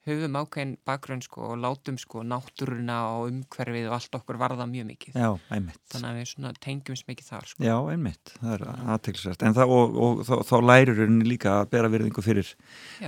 höfum 0.06 0.36
ákveðin 0.38 0.74
bakgrunn 0.86 1.22
sko 1.26 1.42
og 1.52 1.58
látum 1.64 1.96
sko 2.02 2.22
náttúruna 2.28 2.98
og 3.18 3.30
umhverfið 3.32 3.88
og 3.90 3.96
allt 3.98 4.18
okkur 4.20 4.38
varða 4.42 4.68
mjög 4.70 4.86
mikið 4.92 5.16
Já, 5.18 5.30
einmitt. 5.56 5.80
þannig 5.92 6.10
að 6.12 6.20
við 6.20 6.28
svona 6.32 6.52
tengjumst 6.62 7.08
mikið 7.10 7.30
þar 7.32 7.48
sko. 7.50 7.64
Já, 7.66 7.76
einmitt. 7.94 8.34
Það 8.42 8.54
er 8.58 8.66
aðtilsvært. 8.96 9.46
En 9.48 9.56
það, 9.58 9.74
og, 9.80 9.96
og, 10.08 10.22
og 10.38 10.44
þá 10.46 10.56
lærir 10.70 11.02
henni 11.02 11.26
líka 11.30 11.56
að 11.62 11.70
bera 11.74 11.90
virðingu 11.94 12.24
fyrir 12.26 12.52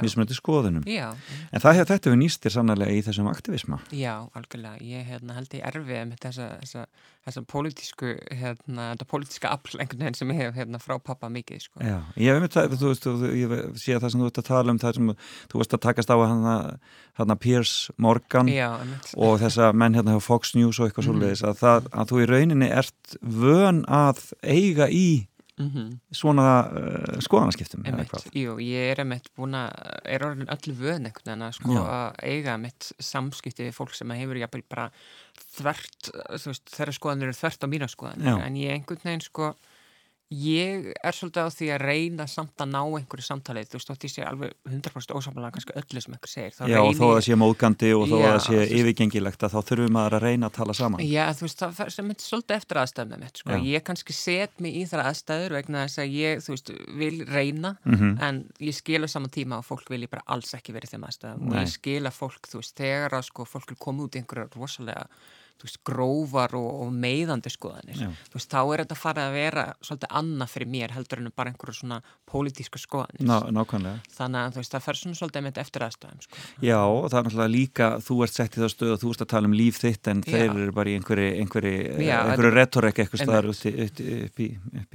mismunandi 0.02 0.38
skoðunum. 0.40 0.88
Já, 0.90 1.12
En 1.52 1.62
það, 1.64 1.84
þetta 1.92 2.14
við 2.14 2.20
nýstir 2.24 2.56
sannlega 2.58 2.92
í 2.98 3.04
þessum 3.06 3.30
aktivisma. 3.32 3.80
já, 3.94 4.16
algjörlega 4.34 4.82
ég 4.82 5.06
hérna, 5.12 5.38
held 5.38 5.54
ég 5.54 5.64
erfið 5.70 6.02
með 6.10 6.20
þessa, 6.26 6.48
þessa, 6.64 6.86
þessa 7.28 7.44
pólitísku 7.54 8.12
hérna, 8.42 8.90
þetta 8.96 9.08
pólitíska 9.12 9.52
afl 9.54 9.78
einhvern 9.82 10.02
veginn 10.06 10.18
sem 10.18 10.32
ég 10.34 10.42
hef 10.42 10.56
hérna, 10.58 10.80
frá 10.82 10.98
pappa 11.00 11.30
mikið 11.30 11.62
sko. 11.68 11.80
Já, 11.84 12.00
ég 12.18 12.32
hef 12.32 12.40
einmitt 12.42 12.58
það, 12.58 12.76
þú 12.82 12.92
veist, 12.92 13.08
þú- 13.08 13.32
ég 13.38 13.56
sé 13.82 13.96
að 13.98 14.04
það 14.06 14.12
sem 14.16 14.22
þú 14.24 14.30
ert 14.32 14.42
að 14.42 14.48
tala 14.50 14.72
um 14.76 14.80
það 14.82 14.96
sem 15.00 15.14
þú 15.52 15.62
veist 15.62 15.76
að 15.78 15.84
takast 15.88 16.12
á 16.14 16.16
hann 16.18 16.48
hann 17.18 17.32
að 17.34 17.40
Piers 17.40 17.72
Morgan 17.98 18.48
Já, 18.52 18.70
og 19.18 19.40
þessa 19.42 19.72
menn 19.74 19.96
hérna 19.98 20.14
hjá 20.18 20.22
Fox 20.22 20.54
News 20.56 20.80
og 20.80 20.90
eitthvað 20.90 21.08
Mhm. 21.08 21.16
svoleiðis 21.16 21.44
að, 21.48 21.58
það, 21.64 21.88
að 21.92 22.12
þú 22.12 22.22
í 22.22 22.28
rauninni 22.30 22.70
ert 22.72 23.18
vön 23.22 23.84
að 23.86 24.22
eiga 24.44 24.88
í 24.90 25.28
Mhm. 25.58 26.00
svona 26.14 26.70
uh, 26.70 27.18
skoðanaskiptum 27.18 27.82
jú, 28.38 28.58
ég 28.62 28.92
er 28.92 29.00
einmitt 29.02 29.32
búin 29.36 29.56
að, 29.58 29.72
er 30.06 30.20
orðin 30.22 30.46
öllu 30.54 30.76
vöðn 30.78 31.08
einhvern 31.10 31.26
veginn 31.26 31.46
að 31.48 31.56
sko 31.58 31.74
Já. 31.74 31.82
að 31.82 32.20
eiga 32.30 32.52
einmitt 32.54 32.92
samskipti 33.02 33.66
við 33.66 33.74
fólk 33.74 33.96
sem 33.98 34.08
að 34.14 34.20
hefur 34.22 34.38
jafnvel 34.38 34.64
bara 34.70 34.92
þvert, 35.58 36.12
þú 36.38 36.52
veist, 36.52 36.70
þeirra 36.78 36.94
skoðanir 36.94 37.24
eru 37.32 37.38
þvert 37.40 37.66
á 37.66 37.68
mína 37.74 37.90
skoðanir, 37.90 38.30
Já. 38.30 38.46
en 38.46 38.54
ég 38.62 38.76
einhvern 38.78 39.02
veginn 39.04 39.26
sko, 39.26 39.56
ég 40.34 40.90
er 41.00 41.16
svolítið 41.16 41.46
á 41.48 41.50
því 41.56 41.68
að 41.72 41.84
reyna 41.88 42.26
samt 42.28 42.60
að 42.60 42.68
ná 42.74 42.82
einhverju 42.84 43.24
samtalið, 43.24 43.70
þú 43.72 43.80
þótt 43.88 44.04
ég 44.08 44.12
sé 44.12 44.24
alveg 44.28 44.56
100% 44.68 45.14
ósamlega 45.16 45.52
kannski 45.56 45.76
öllu 45.80 46.02
sem 46.04 46.16
einhver 46.18 46.32
segir, 46.32 46.52
þá 46.58 46.64
Já, 46.68 46.80
og 46.84 46.98
þó 46.98 47.06
að 47.08 47.14
það 47.16 47.24
sé 47.28 47.38
móðgandi 47.40 47.92
og 47.96 48.04
þó 48.12 48.16
að 48.18 48.26
það 48.28 48.42
sé 48.48 48.66
yfirgengilegt 48.80 49.46
að 49.48 49.54
þá 49.56 49.60
þurfum 49.70 49.96
maður 49.96 50.18
að 50.18 50.26
reyna 50.28 50.50
að 50.50 50.58
tala 50.58 50.76
saman. 50.76 51.04
Já, 51.08 51.24
þú 51.32 51.48
veist, 51.48 51.64
það 51.64 51.78
þetta 52.12 52.28
svolítið 52.28 52.58
eftir 52.58 52.82
mitt, 53.24 53.38
sko. 53.42 53.60
Ég 53.72 53.86
kannski 53.88 54.14
set 54.20 54.60
mig 54.60 54.76
í 54.76 54.84
þar 54.92 55.06
aðstæður 55.08 55.58
vegna 55.62 55.86
þess 55.88 56.04
að 56.04 56.18
ég, 56.18 56.44
þú 56.44 56.56
veist, 56.58 56.74
vil 57.00 57.26
reyna 57.32 57.76
Mhm. 57.88 58.18
en 58.22 58.44
ég 58.60 58.76
skil 58.76 59.04
á 59.04 59.08
saman 59.08 59.30
tíma 59.32 59.62
að 59.62 59.68
fólk 59.72 59.88
vil 59.90 60.02
ég 60.04 60.10
bara 60.12 60.24
alls 60.28 60.52
ekki 60.54 60.74
verið 60.76 60.92
þeim 60.92 61.08
aðstæðum 61.08 61.48
og 61.48 61.56
ég 61.56 61.72
skil 61.72 62.04
að 62.04 62.18
fólk, 62.20 62.42
þú 62.52 62.60
veist, 62.60 62.76
þegar 62.76 63.16
að 63.16 63.24
sko 63.32 63.46
fólk 63.48 63.72
veist, 65.64 65.80
grófar 65.88 66.54
og, 66.60 66.68
og 66.86 66.92
meiðandi 66.94 67.50
skoðanir, 67.54 68.02
veist, 68.34 68.50
þá 68.52 68.60
er 68.76 68.84
þetta 68.84 68.98
farið 69.00 69.24
að 69.28 69.38
vera 69.38 69.64
svolítið 69.82 70.14
annað 70.22 70.52
fyrir 70.54 70.70
mér 70.76 70.94
heldur 70.96 71.22
en 71.24 71.32
bara 71.36 71.52
einhverju 71.54 71.78
svona 71.80 72.00
pólitísku 72.30 72.82
skoðanir 72.82 73.26
Ná, 73.28 73.38
nákvæmlega. 73.58 74.04
þannig 74.18 74.42
að 74.52 74.60
veist, 74.62 74.76
það 74.76 74.86
fer 74.88 75.00
svona 75.02 75.20
svolítið 75.22 75.46
með 75.48 75.62
eftir 75.64 75.86
aðstæðum, 75.88 76.22
sko. 76.28 76.44
Já, 76.68 76.80
og 76.86 77.10
það 77.10 77.18
er 77.20 77.28
náttúrulega 77.30 77.54
líka, 77.58 77.90
þú 78.08 78.20
ert 78.28 78.38
sett 78.38 78.58
í 78.58 78.64
það 78.64 78.74
stöð 78.76 78.94
og 78.98 79.02
þú 79.04 79.12
ert 79.16 79.26
að 79.26 79.32
tala 79.34 79.52
um 79.52 79.58
líf 79.58 79.82
þitt 79.82 80.12
en 80.14 80.24
Já. 80.24 80.32
þeir 80.38 80.50
eru 80.64 80.76
bara 80.78 80.90
í 80.94 80.98
einhverju, 81.00 81.30
einhverju, 81.42 82.52
retorek 82.58 83.02
eitthvað 83.04 83.24
staðar 83.26 83.50
upp, 83.52 83.66
í- 83.66 83.88
upp 84.28 84.42
í. 84.44 84.50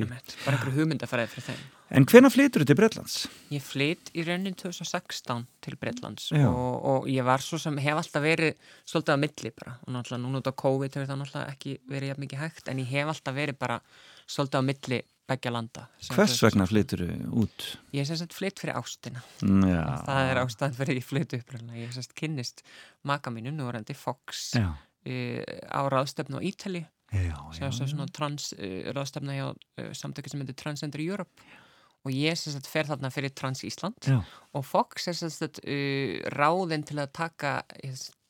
Einmitt, 0.06 0.36
bara 0.44 0.56
einhverju 0.58 0.76
hugmyndafærið 0.80 1.32
fyrir 1.36 1.48
þeim 1.52 1.62
En 1.92 2.06
hvena 2.08 2.30
flytur 2.32 2.62
þú 2.62 2.68
til 2.70 2.76
Bretlands? 2.78 3.14
Ég 3.52 3.64
flytt 3.64 4.08
í 4.16 4.22
raunin 4.24 4.54
2016 4.56 5.42
til 5.64 5.74
Breitlands 5.76 6.30
Já. 6.32 6.46
og, 6.48 6.76
og 6.88 7.08
ég 7.12 7.24
var 7.26 7.42
svo 7.44 7.58
sem 7.60 7.76
hef 7.84 7.98
alltaf 8.00 8.22
verið 8.24 8.54
svolítið 8.88 9.12
á 9.12 9.18
milli 9.20 9.50
bara 9.52 9.74
og 9.84 9.92
náttúrulega 9.92 10.22
núna 10.22 10.40
út 10.40 10.48
á 10.48 10.54
COVID 10.62 10.96
hefur 10.96 11.10
það 11.10 11.20
náttúrulega 11.20 11.52
ekki 11.52 11.74
verið 11.92 12.12
jafn 12.12 12.24
mikið 12.24 12.40
hægt 12.46 12.70
en 12.72 12.80
ég 12.80 12.94
hef 12.94 13.12
alltaf 13.12 13.36
verið 13.36 13.58
bara 13.60 13.76
svolítið 14.24 14.64
á 14.64 14.68
milli 14.70 15.00
begja 15.32 15.52
landa. 15.52 15.84
Hvers 16.16 16.38
vegna 16.42 16.66
flytur 16.68 17.04
þú 17.04 17.42
út? 17.44 17.66
Ég 17.92 18.02
er 18.02 18.08
sem 18.08 18.20
sagt 18.22 18.36
flytt 18.36 18.62
fyrir 18.62 18.78
ástina. 18.80 19.20
Já. 19.44 19.84
Það 20.08 20.30
er 20.30 20.40
ástæðan 20.42 20.78
fyrir 20.80 20.98
ég 20.98 21.06
flytt 21.06 21.36
uppröðlega. 21.36 21.78
Ég 21.78 21.92
er 21.92 21.94
sem 21.94 22.06
sagt 22.06 22.16
kynnist 22.18 22.64
maka 23.08 23.32
mínu, 23.32 23.52
nú 23.52 23.68
er 23.68 23.78
hann 23.78 23.88
Fox 23.96 24.54
Já. 24.56 24.72
uh, 24.72 25.40
á 25.68 25.80
ráðstefnu 25.92 26.40
á 26.40 26.42
Ítali 26.42 26.86
Já, 27.12 27.36
sem 27.52 27.68
er 27.68 27.90
svona 27.92 28.08
trans 28.08 28.54
uh, 28.56 28.88
ráðstefna 28.96 29.36
hjá 29.36 29.46
uh, 29.52 29.90
samtöku 29.92 30.32
sem 30.32 30.40
heitir 30.40 30.56
Transgender 30.56 31.04
Europe 31.04 31.60
og 32.02 32.10
ég 32.14 32.34
sem 32.38 32.52
sagt 32.56 32.66
fer 32.70 32.88
þarna 32.90 33.10
fyrir 33.14 33.30
Trans 33.38 33.62
Ísland 33.66 33.98
Já. 34.08 34.20
og 34.54 34.64
Fox 34.66 35.08
er 35.08 35.14
sem 35.18 35.30
sagt 35.30 35.60
uh, 35.62 36.18
ráðin 36.36 36.82
til 36.88 36.98
að 37.02 37.12
taka 37.14 37.60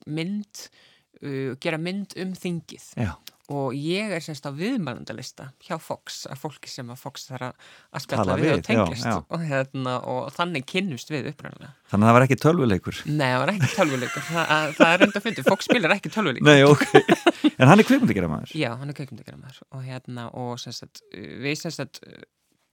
mynd 0.07 0.67
uh, 1.23 1.53
gera 1.63 1.79
mynd 1.81 2.17
um 2.21 2.33
þingið 2.37 2.89
Já. 2.99 3.13
og 3.53 3.75
ég 3.77 4.13
er 4.17 4.23
semst 4.25 4.47
á 4.49 4.53
viðmælundalista 4.57 5.51
hjá 5.63 5.77
Fox, 5.83 6.23
að 6.31 6.41
fólki 6.43 6.71
sem 6.73 6.89
að 6.93 7.01
Fox 7.03 7.27
þarf 7.29 7.49
að- 7.53 8.03
spjalla 8.05 8.37
við 8.41 8.47
við, 8.49 8.55
og 8.59 8.65
tenglist 8.69 9.05
já, 9.07 9.13
já. 9.13 9.23
og, 9.29 9.47
hérna, 9.51 9.95
og 10.09 10.31
þannig 10.37 10.67
kynnust 10.73 11.13
við 11.13 11.31
upprænlega 11.33 11.73
Þannig 11.93 12.07
að 12.07 12.09
það 12.09 12.17
var 12.17 12.27
ekki 12.27 12.39
tölvuleikur. 12.43 13.01
Nei, 13.13 13.27
það 13.29 13.41
var 13.43 13.53
ekki 13.55 13.71
tölvuleikur 13.77 14.27
það, 14.29 14.53
að- 14.57 14.77
það 14.79 14.93
er 14.97 15.07
enda 15.07 15.21
að 15.21 15.27
fyndi, 15.27 15.47
Fox 15.49 15.69
spilar 15.69 15.97
ekki 15.97 16.13
tölvuleikur 16.15 16.49
Nei, 16.49 16.63
ok. 16.65 16.87
en 17.59 17.69
hann 17.73 17.79
er 17.83 17.89
kvikmyndigjara 17.91 18.31
maður. 18.33 18.55
Já, 18.57 18.71
hann 18.81 18.89
er 18.93 18.97
kveikmyndagerðamæður 19.01 19.61
og 19.77 19.83
hérna 19.91 20.29
og 20.45 20.55
sem 20.63 20.73
sagt, 20.77 21.03
uh, 21.13 21.27
við 21.45 21.59
sem 21.61 21.75
sagt 21.75 22.01
uh, 22.07 22.23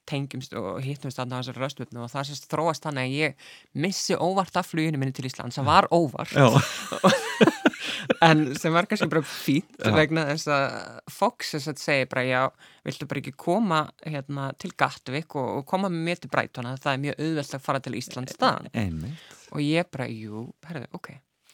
tengjumst 0.10 0.55
og 0.57 0.82
hittumst 0.84 1.20
þarna 1.20 1.38
á 1.38 1.41
þessari 1.41 1.64
röstvöfnu 1.64 2.03
og 2.03 2.12
það 2.12 2.28
sem 2.30 2.39
sagt 2.39 2.51
þróast 2.53 2.86
þannig 2.86 3.07
að 3.07 3.18
ég 3.20 3.49
missi 3.86 4.18
óvart 4.18 4.60
af 4.60 4.72
fluginu 4.72 4.99
minni 5.01 5.16
til 5.16 5.30
Íslands. 5.30 5.60
Það 5.60 5.70
var 5.70 5.89
óvart. 5.93 6.36
En 8.26 8.41
sem 8.60 8.74
var 8.74 8.88
kannski 8.89 9.07
bara 9.12 9.24
fínt 9.24 9.78
Já. 9.80 9.91
vegna 9.95 10.26
þess 10.32 10.49
að 10.51 10.66
Fox 11.14 11.53
sem 11.53 11.62
sagt 11.64 11.82
segir 11.82 12.10
bara 12.12 12.24
já, 12.28 12.41
viltu 12.88 13.07
bara 13.07 13.22
ekki 13.22 13.36
koma 13.39 13.82
hérna 14.03 14.49
til 14.60 14.74
Gattvik 14.80 15.38
og, 15.39 15.49
og 15.60 15.66
koma 15.70 15.91
með 15.93 16.05
mér 16.07 16.22
til 16.24 16.32
Breitona 16.34 16.76
það 16.80 16.91
er 16.93 17.01
mjög 17.05 17.24
auðvelt 17.26 17.55
að 17.55 17.66
fara 17.68 17.84
til 17.86 17.95
Íslands 17.99 18.36
staðan 18.36 18.72
Einmitt. 18.74 19.34
og 19.53 19.64
ég 19.64 19.88
bara, 19.93 20.10
jú, 20.12 20.47
herðu, 20.68 20.89
ok 20.99 21.12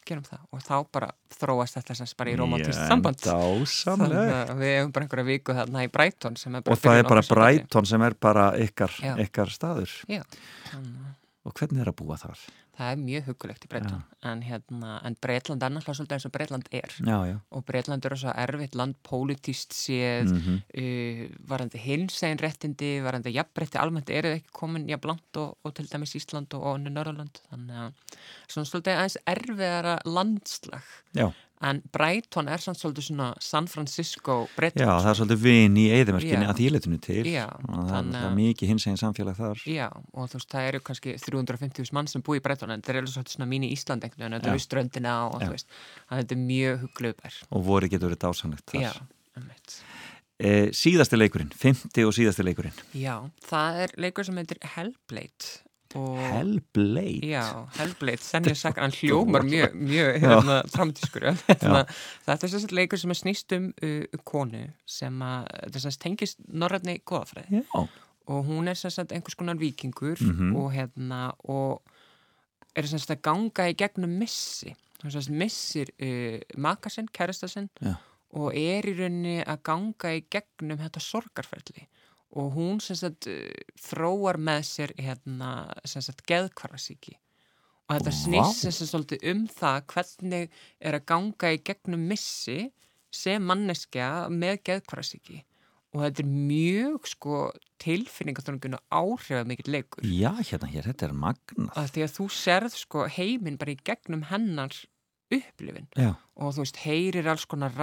gerum 0.10 0.26
það 0.28 0.42
og 0.52 0.64
þá 0.66 0.76
bara 0.98 1.10
þróast 1.36 1.78
þetta 1.80 1.96
sem 2.00 2.10
bara 2.20 2.32
í 2.32 2.36
romantist 2.40 2.80
Já, 2.80 2.88
samband. 3.84 4.16
Þannig 4.16 4.34
að 4.38 4.62
við 4.62 4.74
hefum 4.76 4.94
bara 4.96 5.08
einhverja 5.08 5.28
viku 5.30 5.56
þarna 5.58 5.86
í 5.86 5.92
bara 6.66 6.78
Og 6.78 6.84
það 6.84 7.00
er 7.02 7.10
bara. 7.10 7.26
Brighton 7.36 7.90
sem 7.92 8.06
er 8.08 8.18
bara 8.28 8.46
ykkar, 8.66 8.98
ykkar 9.26 9.54
staður. 9.54 9.96
Já, 10.12 10.22
Og 11.46 11.54
hvernig 11.54 11.84
er 11.84 11.92
að 11.92 11.98
búa 12.02 12.18
þar? 12.18 12.40
Það 12.76 12.92
er 12.92 13.02
mjög 13.02 13.30
hugulegt 13.30 13.66
í 13.66 13.70
Brighton 13.72 14.04
en, 14.26 14.42
hérna, 14.46 14.98
en 15.06 15.16
Breitland 15.22 15.64
er 15.64 15.74
náttúrulega 15.74 16.00
svolítið 16.00 16.18
eins 16.18 16.28
og 16.28 16.34
Breitland 16.36 16.70
er. 16.76 16.96
Já, 17.00 17.18
já. 17.30 17.36
og 17.52 17.66
Breitland 17.68 18.06
er 18.06 18.16
svo 18.20 18.34
erfitt 18.36 18.76
land 18.76 18.98
pólitíst 19.06 19.76
séð 19.76 20.32
Mm 20.32 20.60
uh, 20.76 21.26
varandi 21.48 21.80
hinsegin 21.80 22.40
réttindi 22.42 23.02
varandi 23.04 23.32
jafnrétti 23.34 23.80
almennt 23.80 24.10
eru 24.10 24.32
þau 24.34 24.40
ekki 24.40 24.54
komin 24.60 24.90
jafn 24.90 25.12
langt 25.12 25.40
og, 25.40 25.58
og 25.64 25.74
til 25.78 25.88
dæmis 25.90 26.16
Ísland 26.18 26.54
og, 26.58 26.64
og 26.64 26.80
Norrland 26.80 27.40
þannig 27.50 27.82
að 27.86 28.18
svona 28.52 28.70
svolítið 28.70 28.96
aðeins 28.96 29.18
erfiðara 29.36 29.96
landslag. 30.06 30.90
Já. 31.16 31.30
En 31.66 31.80
Brighton 31.96 32.48
er 32.52 32.62
samt 32.62 32.78
svolítið 32.80 33.08
svona 33.10 33.28
San 33.42 33.66
Francisco 33.72 34.36
Já, 34.46 34.52
Breitland 34.58 34.92
það 34.92 35.10
er 35.12 35.18
svolítið 35.20 35.42
vin 35.46 35.78
í 35.82 35.86
eðimörkinni 35.96 36.46
Já. 36.46 36.52
að 36.54 36.60
þýletinu 36.62 37.00
til. 37.02 37.24
Já, 37.32 37.46
og 37.50 37.72
það 37.74 37.82
er 37.82 37.90
þannig 37.96 38.16
alltaf 38.20 38.30
að- 38.30 38.38
mikið 38.40 38.72
hins 38.72 38.86
eginn 38.88 39.02
samfélag 39.02 39.36
þar. 39.40 39.64
Já, 39.66 39.88
og 40.14 40.30
þú 40.30 40.40
veist, 40.40 40.50
það 40.54 40.68
eru 40.70 40.80
kannski 40.92 41.16
350.000 41.26 41.94
mann 41.98 42.08
sem 42.08 42.22
búi 42.22 42.38
í 42.40 42.44
Breitón 42.46 42.72
en 42.76 42.82
það 42.86 42.94
er 42.96 43.02
alveg 43.02 43.14
svolítið 43.16 43.36
svona 43.38 43.50
mín 43.50 43.66
í 43.66 43.72
Ísland 43.74 44.04
einhvern 44.06 44.24
veginn, 44.26 44.38
þetta 44.40 44.52
Já. 44.52 44.56
eru 44.56 44.66
ströndina 44.68 45.16
og 45.34 45.42
Já. 45.42 45.46
þú 45.48 45.52
veist, 45.56 45.68
þetta 46.12 46.32
er 46.38 46.44
mjög 46.46 46.86
hugluðbær. 46.86 47.42
Og 47.52 47.66
voru 47.66 47.90
getur 47.90 48.10
verið 48.12 48.24
dásanlegt 48.28 48.66
þar. 48.72 48.82
Já, 48.82 48.94
um 49.38 49.50
E, 50.38 50.68
síðasti 50.76 51.16
leikurinn, 51.16 51.48
fymti 51.56 52.04
og 52.04 52.12
síðasti 52.12 52.44
leikurinn. 52.44 52.74
Já, 52.92 53.22
það 53.48 53.78
er 53.86 53.94
leikur 54.04 54.26
sem 54.28 54.36
heitir 54.36 54.58
Hellblade. 54.76 55.62
Hellblade. 55.96 57.26
Já, 57.30 57.44
Hellblade, 57.78 58.22
sennilega 58.24 58.60
sagt, 58.60 58.78
hann 58.84 58.92
hljómar 58.96 59.46
mjög, 59.48 59.76
mjög 59.80 60.18
hérna, 60.24 60.58
dramatískur. 60.74 61.28
þetta 61.48 62.36
er 62.36 62.42
þess 62.44 62.58
að 62.68 62.76
leikur 62.80 63.00
sem 63.02 63.14
er 63.16 63.20
snýst 63.20 63.56
um 63.58 63.70
uh, 63.84 64.22
konu 64.28 64.64
sem 64.86 65.22
að, 65.26 65.48
að 65.72 66.00
tengist 66.04 66.42
norrætni 66.48 66.98
goðafræði. 67.08 67.64
Og 68.26 68.48
hún 68.48 68.68
er 68.72 68.76
sagt 68.80 69.12
einhvers 69.14 69.36
konar 69.38 69.60
vikingur 69.62 70.18
Mhm. 70.22 70.56
og 70.58 70.72
hérna 70.74 71.34
og 71.46 71.82
er 72.76 72.88
sagt 72.90 73.12
að 73.14 73.22
ganga 73.22 73.70
í 73.70 73.76
gegnum 73.78 74.18
missi 74.20 74.74
sagt 75.06 75.30
missir 75.30 75.92
uh, 76.02 76.40
maka 76.58 76.90
sinn, 76.90 77.08
kærasta 77.14 77.48
sinn 77.52 77.70
Já. 77.84 77.94
og 78.34 78.56
er 78.58 78.88
í 78.90 78.96
rauninni 78.98 79.36
að 79.46 79.62
ganga 79.64 80.16
í 80.18 80.24
gegnum 80.34 80.80
þetta 80.82 81.00
sorgarferli 81.04 81.86
og 82.36 82.56
hún 82.58 82.82
sagt 82.84 83.30
uh, 83.32 83.44
þróar 83.80 84.40
með 84.42 84.66
sér 84.70 84.96
hérna 85.00 85.52
geðkvarasíki 86.28 87.16
og 87.86 88.00
þetta 88.00 88.16
snýst 88.18 88.86
svolítið 88.90 89.28
um 89.32 89.44
það 89.52 89.82
hvernig 89.94 90.56
er 90.82 90.98
að 90.98 91.06
ganga 91.12 91.52
í 91.54 91.62
gegnum 91.66 92.08
missi 92.10 92.72
sem 93.14 93.44
manneskja 93.46 94.28
með 94.34 94.64
geðkvarasíki 94.70 95.44
og 95.96 96.02
þetta 96.04 96.24
er 96.26 96.32
mjög 96.32 97.08
sko 97.08 97.38
tilfinningaþröngin 97.84 98.76
og 98.78 98.84
áhrifað 98.92 99.48
mikill 99.50 99.72
leikur. 99.78 100.08
Já, 100.08 100.34
hérna 100.42 100.70
hér, 100.72 100.90
þetta 100.90 101.08
er 101.08 101.16
magnað. 101.16 101.72
að 101.72 101.92
því 101.96 102.06
að 102.06 102.14
þú 102.18 102.28
serð 102.36 102.78
sko 102.80 103.06
heiminn 103.16 103.60
bara 103.62 103.76
í 103.76 103.80
gegnum 103.88 104.26
hennar 104.32 104.76
upplifin 105.34 105.88
Já. 105.96 106.12
og 106.36 106.56
þú 106.56 106.66
veist, 106.66 106.82
heyrir 106.84 107.30
alls 107.32 107.48
konar 107.50 107.74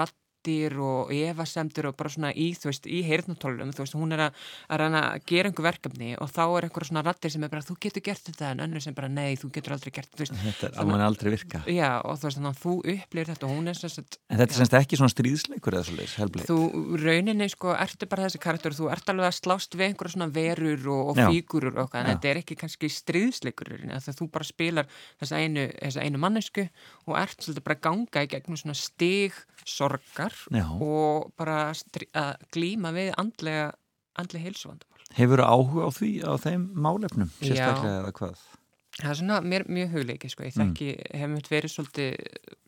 raddir 0.43 0.74
og 0.82 1.11
efasemdir 1.14 1.86
og 1.86 1.95
bara 1.97 2.11
svona 2.11 2.30
í, 2.34 2.51
þú 2.59 2.70
veist, 2.70 2.86
í 2.90 3.03
heyrnatólum, 3.07 3.70
þú 3.74 3.82
veist, 3.84 3.95
hún 3.95 4.12
er 4.16 4.22
að, 4.26 4.40
að 4.68 4.80
reyna 4.82 5.03
að 5.14 5.24
gera 5.30 5.51
einhver 5.51 5.66
verkefni 5.68 6.11
og 6.18 6.30
þá 6.32 6.43
er 6.59 6.66
einhver 6.66 6.86
svona 6.88 7.03
raddir 7.07 7.30
sem 7.32 7.43
er 7.47 7.53
bara, 7.53 7.62
þú 7.62 7.76
getur 7.82 8.03
gert 8.03 8.24
þetta 8.26 8.51
en 8.53 8.62
önnur 8.66 8.82
sem 8.82 8.95
bara, 8.97 9.09
nei, 9.09 9.36
þú 9.38 9.51
getur 9.55 9.74
aldrei 9.76 9.93
gert 9.95 10.11
þetta, 10.11 10.18
þú 10.18 10.26
veist, 10.26 10.62
Þetta 10.62 10.70
er 10.82 11.05
aldrei 11.07 11.30
virka. 11.32 11.62
já, 11.70 11.90
og 12.03 12.18
þú 12.18 12.26
veist, 12.26 12.38
þannig 12.40 12.51
að 12.53 12.62
þú 12.62 12.74
upplifir 12.95 13.30
þetta 13.32 13.47
og 13.47 13.53
hún 13.55 13.68
er 13.72 13.78
sem 13.78 13.93
sagt, 13.93 14.18
En 14.28 14.38
þetta 14.43 14.53
er 14.57 14.59
semst 14.62 14.76
ekki 14.82 14.99
svona 14.99 15.14
stríðsleikur 15.14 15.76
eða 15.78 15.86
svolítið, 15.88 16.16
Hellblade. 16.18 16.49
þú 16.51 16.99
rauninni 17.03 17.49
sko, 17.53 17.74
ertu 17.76 18.09
bara 18.11 18.26
þessi 18.26 18.43
karakter, 18.43 18.76
þú 18.76 18.90
ert 18.93 19.12
alveg 19.12 19.28
að 19.30 19.38
slást 19.38 19.76
við 19.78 19.86
einhverja 19.93 20.16
svona 20.16 20.30
verur 20.34 20.88
og, 20.90 21.12
og 21.12 21.22
fígurur 21.22 21.76
og 21.78 21.86
okkar, 21.86 22.03
en 22.07 22.16
þetta 22.16 22.32
er 22.32 22.43
ekki 22.43 22.59
kannski 22.59 22.90
stríðsleikur 22.90 23.72
þegar 23.78 24.18
þú 24.18 24.30
bara 24.32 24.49
spilar 24.49 24.90
þessa 25.22 25.38
einu, 25.38 25.68
þessa 25.78 26.03
einu 26.07 26.18
mannesku 26.22 26.66
og 27.07 27.16
ert 27.20 27.38
svolítið 27.43 27.66
bara 27.68 27.80
ganga 27.88 28.24
í 28.26 28.30
gegnum 28.32 28.59
svona 28.59 28.74
stig 28.78 29.36
sorgar 29.68 30.31
Já. 30.52 30.66
og 30.72 31.30
bara 31.38 31.58
að 31.72 32.32
glíma 32.54 32.94
við 32.96 33.12
andlega, 33.20 33.68
andlega 34.18 34.48
heilsuvandamál. 34.48 35.06
Hefur 35.12 35.44
áhuga 35.44 35.88
á 35.88 35.90
því, 35.92 36.10
á 36.24 36.32
þeim 36.40 36.66
málefnum, 36.72 37.30
sérstaklega 37.40 38.00
eða 38.00 38.12
hvað? 38.16 38.42
Það 38.92 39.08
er 39.08 39.16
svona 39.16 39.36
mér, 39.40 39.62
mjög 39.72 39.94
hugleiki, 39.94 40.28
sko. 40.28 40.44
Ég 40.44 40.52
þekki, 40.52 40.86
hef 41.16 41.30
mitt 41.32 41.46
verið 41.48 41.72
svolítið, 41.72 42.10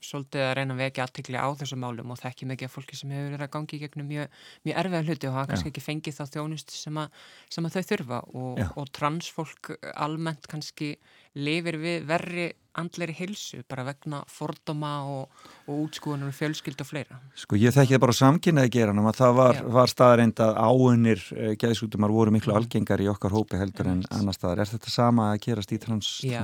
svolítið 0.00 0.44
að 0.46 0.52
reyna 0.56 0.72
að 0.72 0.80
vekja 0.80 1.04
aðtekli 1.04 1.36
á 1.36 1.48
þessum 1.60 1.82
málum 1.84 2.14
og 2.14 2.20
þekki 2.22 2.48
mikið 2.48 2.68
af 2.70 2.76
fólki 2.78 2.96
sem 2.96 3.12
hefur 3.12 3.34
verið 3.34 3.44
að 3.44 3.52
gangi 3.58 3.76
í 3.76 3.80
gegnum 3.82 4.08
mjög, 4.08 4.38
mjög 4.64 4.80
erfiða 4.80 5.02
hluti 5.04 5.28
og 5.28 5.36
hafa 5.36 5.50
kannski 5.50 5.72
ekki 5.74 5.84
fengið 5.84 6.16
þá 6.16 6.24
þjónust 6.38 6.72
sem, 6.78 7.00
að, 7.02 7.20
sem 7.52 7.68
að 7.68 7.76
þau 7.76 7.90
þurfa 7.90 8.20
og, 8.40 8.62
og 8.80 8.90
transfólk 8.96 9.72
almennt 9.92 10.48
kannski 10.48 10.90
lifir 11.36 11.76
við 11.84 12.08
verri 12.08 12.48
andleri 12.80 13.14
hilsu 13.16 13.62
bara 13.68 13.84
vegna 13.86 14.22
fordóma 14.30 14.92
og, 15.08 15.44
og 15.66 15.82
útskúanur 15.86 16.32
og 16.32 16.36
fjölskyld 16.36 16.82
og 16.84 16.88
fleira. 16.88 17.20
Sko 17.38 17.58
ég 17.60 17.74
þekki 17.74 17.96
það 17.96 18.02
bara 18.06 18.16
samkynnaði 18.18 18.72
geranum 18.74 19.08
að 19.10 19.20
það 19.20 19.36
var, 19.38 19.60
var 19.78 19.92
staðarind 19.92 20.42
að 20.44 20.60
áunir 20.60 21.24
uh, 21.34 21.52
geðsútumar 21.60 22.14
voru 22.14 22.34
miklu 22.34 22.56
algengar 22.56 23.02
í 23.02 23.08
okkar 23.12 23.34
hópi 23.34 23.60
heldur 23.60 23.90
en 23.92 24.04
annar 24.14 24.36
staðar. 24.36 24.64
Er 24.64 24.72
þetta 24.74 24.94
sama 24.94 25.30
að 25.32 25.40
gerast 25.48 25.74
í 25.74 25.80
trans, 25.82 26.10
Já. 26.24 26.40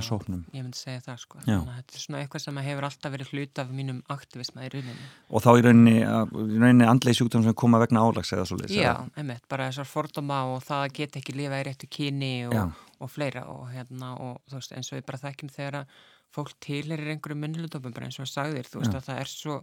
Ég 0.55 0.65
myndi 0.65 0.81
segja 0.81 1.03
það 1.05 1.21
sko. 1.25 1.43
Þetta 1.45 1.99
er 1.99 2.05
svona 2.05 2.23
eitthvað 2.23 2.47
sem 2.47 2.63
hefur 2.67 2.89
alltaf 2.89 3.15
verið 3.15 3.35
hlut 3.35 3.63
af 3.63 3.73
mínum 3.75 4.03
aktivisma 4.13 4.67
í 4.67 4.73
rauninni. 4.75 5.09
Og 5.31 5.45
þá 5.45 5.51
í 5.53 5.65
rauninni, 5.67 5.97
rauninni 6.05 6.89
andlegi 6.89 7.21
sjúkdóm 7.21 7.45
sem 7.47 7.57
koma 7.59 7.81
vegna 7.83 8.05
álags 8.05 8.33
eða 8.37 8.47
svo 8.49 8.61
Já, 8.71 8.93
einmitt, 9.19 9.45
bara 9.51 9.69
þessar 9.71 9.89
fordóma 9.89 10.43
og 10.53 10.63
það 10.67 10.85
að 10.85 10.95
geta 10.99 11.21
ekki 11.21 11.35
lifað 11.37 11.63
í 11.63 11.67
réttu 11.69 11.91
kyni 11.91 12.33
og, 12.49 12.79
og 13.01 13.11
fleira 13.11 13.47
og 13.51 13.69
hérna 13.73 14.15
og 14.21 14.41
veist 14.53 14.75
eins 14.77 14.91
og 14.93 15.01
við 15.01 15.07
bara 15.09 15.23
þekkjum 15.25 15.53
þegar 15.55 15.79
að 15.81 15.95
fólk 16.35 16.53
tilherir 16.63 17.11
einhverju 17.15 17.37
minnlutopum 17.43 17.93
bara 17.95 18.07
eins 18.07 18.19
og 18.21 18.27
að 18.29 18.35
sagðir, 18.35 18.69
þú 18.71 18.83
veist 18.83 18.93
Já. 18.95 18.99
að 19.01 19.09
það 19.09 19.21
er 19.25 19.31
svo 19.33 19.57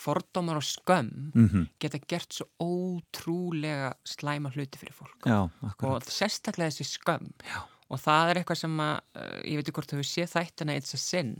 fordómar 0.00 0.56
og 0.60 0.64
skömm 0.64 1.32
Mm 1.34 1.66
geta 1.80 1.98
gert 2.08 2.32
svo 2.32 2.46
ótrúlega 2.60 3.94
slæma 4.04 4.52
hluti 4.54 4.78
fyrir 4.80 4.94
fólk 4.96 5.26
Já, 5.28 5.40
og 5.82 6.04
sérstaklega 6.08 6.70
þessi 6.72 6.86
skömm 6.98 7.30
Já. 7.44 7.62
og 7.90 7.98
það 8.00 8.30
er 8.30 8.40
eitthvað 8.42 8.60
sem 8.62 8.78
að 8.84 8.94
uh, 9.16 9.40
ég 9.44 9.56
veit 9.60 9.66
ekki 9.68 9.76
hvort 9.78 9.90
þú 9.92 9.98
hefur 10.00 10.10
séð 10.12 10.32
þættina 10.36 10.76
It's 10.80 10.94
a 10.94 11.00
Sin 11.00 11.34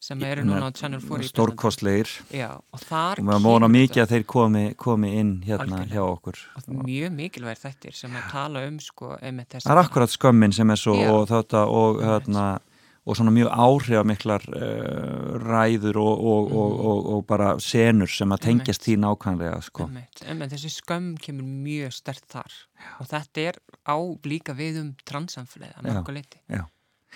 sem 0.00 0.22
eru 0.24 0.40
núna 0.48 0.70
á 0.70 0.72
Channel 0.72 0.96
4 0.96 1.04
í 1.04 1.10
Bretlandi. 1.10 1.28
Stórkostlegir. 1.28 2.08
Já, 2.32 2.54
og 2.56 2.80
þar 2.88 3.18
Og 3.20 3.26
maður 3.28 3.42
kemur 3.44 3.68
mikið 3.68 3.90
þetta- 3.92 4.04
að 4.06 4.12
þeir 4.14 4.24
komi, 4.32 4.62
komi 4.80 5.10
inn 5.20 5.32
hérna 5.44 5.66
Algjörlega. 5.66 5.92
hjá 5.92 6.04
okkur. 6.14 6.38
og 6.56 6.86
mjög 6.88 7.10
mikilvæg 7.18 7.58
þættir 7.60 7.94
sem 7.98 8.10
að 8.16 8.30
tala 8.32 8.62
um 8.66 8.78
sko 8.80 9.10
Það 9.20 9.70
er 9.74 9.82
akkurat 9.84 10.08
skömmin 10.16 10.54
sem 10.56 10.70
er 10.70 10.76
svo 10.80 10.94
og 10.96 11.28
þetta 11.28 11.66
og 11.68 12.00
hérna 12.00 12.46
og 13.10 13.18
svona 13.18 13.32
mjög 13.34 13.50
áhrifamiklar 13.50 14.44
uh, 14.54 15.36
ræður 15.42 15.98
og, 16.00 16.24
og, 16.32 16.50
og, 16.54 16.74
og, 16.90 17.06
og 17.16 17.22
bara 17.28 17.52
senur 17.62 18.10
sem 18.10 18.30
að 18.34 18.44
tengjast 18.46 18.86
því 18.86 18.96
nákvæmlega 19.02 19.60
sko. 19.66 19.88
Einmitt, 19.90 20.52
þessi 20.54 20.70
skömm 20.76 21.14
kemur 21.20 21.48
mjög 21.66 21.96
stert 21.98 22.26
þar 22.30 22.58
og 23.02 23.08
þetta 23.10 23.48
er 23.50 23.58
á 23.90 23.96
líka 24.26 24.54
við 24.56 24.78
um 24.84 24.92
transamfélagi 25.08 25.74
að 25.76 25.90
Já, 25.90 25.96
mörgu 25.96 26.14
leiti 26.14 26.40
já. 26.46 26.62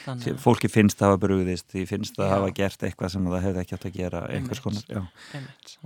þannig 0.04 0.42
Fólki 0.42 0.68
finnst 0.72 0.98
það 0.98 1.12
hafa 1.14 1.22
brúðist, 1.22 1.68
því 1.70 1.86
finnst 1.92 2.18
það 2.18 2.28
Já. 2.28 2.34
hafa 2.34 2.52
gert 2.58 2.86
eitthvað 2.88 3.14
sem 3.14 3.30
það 3.30 3.44
hefði 3.46 3.62
ekki 3.62 3.76
átt 3.78 3.88
að 3.88 3.98
gera 4.00 4.22
einhvers 4.34 4.62
konar. 4.64 4.84
Já. 4.90 5.02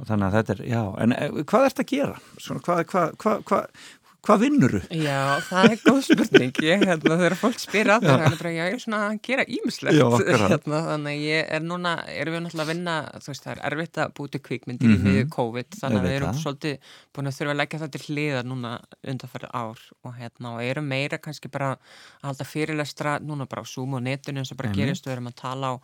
þannig 0.09 0.27
að 0.31 0.37
þetta 0.39 0.57
er, 0.57 0.63
já, 0.73 0.83
en 1.05 1.17
eh, 1.19 1.41
hvað 1.53 1.69
ert 1.69 1.83
að 1.85 1.91
gera? 1.93 2.21
Svona, 2.41 2.65
hvað, 2.65 2.85
hvað, 2.89 3.43
hvað, 3.53 3.83
hvað, 4.27 4.41
vinnuru? 4.43 4.81
Já, 4.93 5.39
það 5.47 5.65
er 5.73 5.79
góð 5.85 5.99
spurning 6.05 6.59
ég, 6.67 6.83
hérna, 6.85 7.17
þegar 7.21 7.37
fólk 7.39 7.61
spyr 7.63 7.91
að 7.95 8.07
það 8.09 8.25
er 8.27 8.35
bara, 8.41 8.51
já, 8.53 8.65
ég 8.69 8.75
er 8.77 8.83
svona 8.83 8.99
að 9.09 9.19
gera 9.29 9.45
ímislegt 9.57 9.97
hérna, 10.27 10.81
þannig 10.89 11.15
að 11.15 11.23
ég 11.29 11.53
er 11.57 11.63
núna 11.65 11.93
erum 12.13 12.35
við 12.37 12.43
náttúrulega 12.45 12.67
að 12.67 12.73
vinna, 12.73 12.97
þú 13.23 13.31
veist, 13.33 13.45
það 13.47 13.53
er 13.55 13.63
erfitt 13.71 14.01
að 14.03 14.13
búti 14.19 14.41
kvikmyndir 14.49 14.89
Mhm. 14.91 14.99
í 14.99 15.07
miður 15.07 15.29
COVID 15.39 15.79
þannig 15.81 16.01
að 16.03 16.09
við 16.09 16.17
erum 16.19 16.35
svolítið 16.43 16.77
búin 17.15 17.31
að 17.31 17.37
þurfa 17.39 17.55
að 17.55 17.61
leggja 17.63 17.81
það 17.85 17.93
til 17.97 18.03
hliðar 18.09 18.45
núna 18.51 18.73
undanfærið 19.15 19.55
ár 19.63 19.79
og 20.05 20.13
hérna, 20.19 20.53
og 20.55 20.61
erum 20.67 20.89
meira 20.89 21.19
kannski 21.19 21.49
bara 21.51 21.71
að 21.77 22.29
halda 22.29 22.45
fyrirlestra 22.45 23.17
núna 23.23 23.47
bara 23.49 23.63
á 23.63 23.67
Zoom 23.71 23.95
og 23.95 24.03
netinu 24.03 24.43
eins 24.43 24.53
og 24.53 24.59
bara 24.59 24.69
Einmitt. 24.75 24.85
gerist 24.93 25.07
og 25.07 25.13
erum 25.15 25.31
að 25.31 25.39
tala 25.41 25.73
á, 25.73 25.75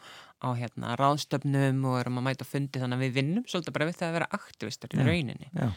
á 0.45 0.49
hérna, 0.59 0.97
ráðstöfnum 1.01 1.85
og 1.89 2.01
erum 2.03 2.19
að 2.21 2.27
mæta 2.29 2.45
fundi 2.45 2.83
þannig 2.83 2.99
að 2.99 3.05
við 3.07 3.15
vinnum 3.23 3.45
svolítið 3.49 3.73
bara 3.79 3.87
við 3.89 3.97
það 4.03 4.09
að 4.11 4.17
vera 4.19 4.29
aktivistar 4.37 4.89
í 4.93 4.99
rauninni 5.07 5.49
Já. 5.55 5.71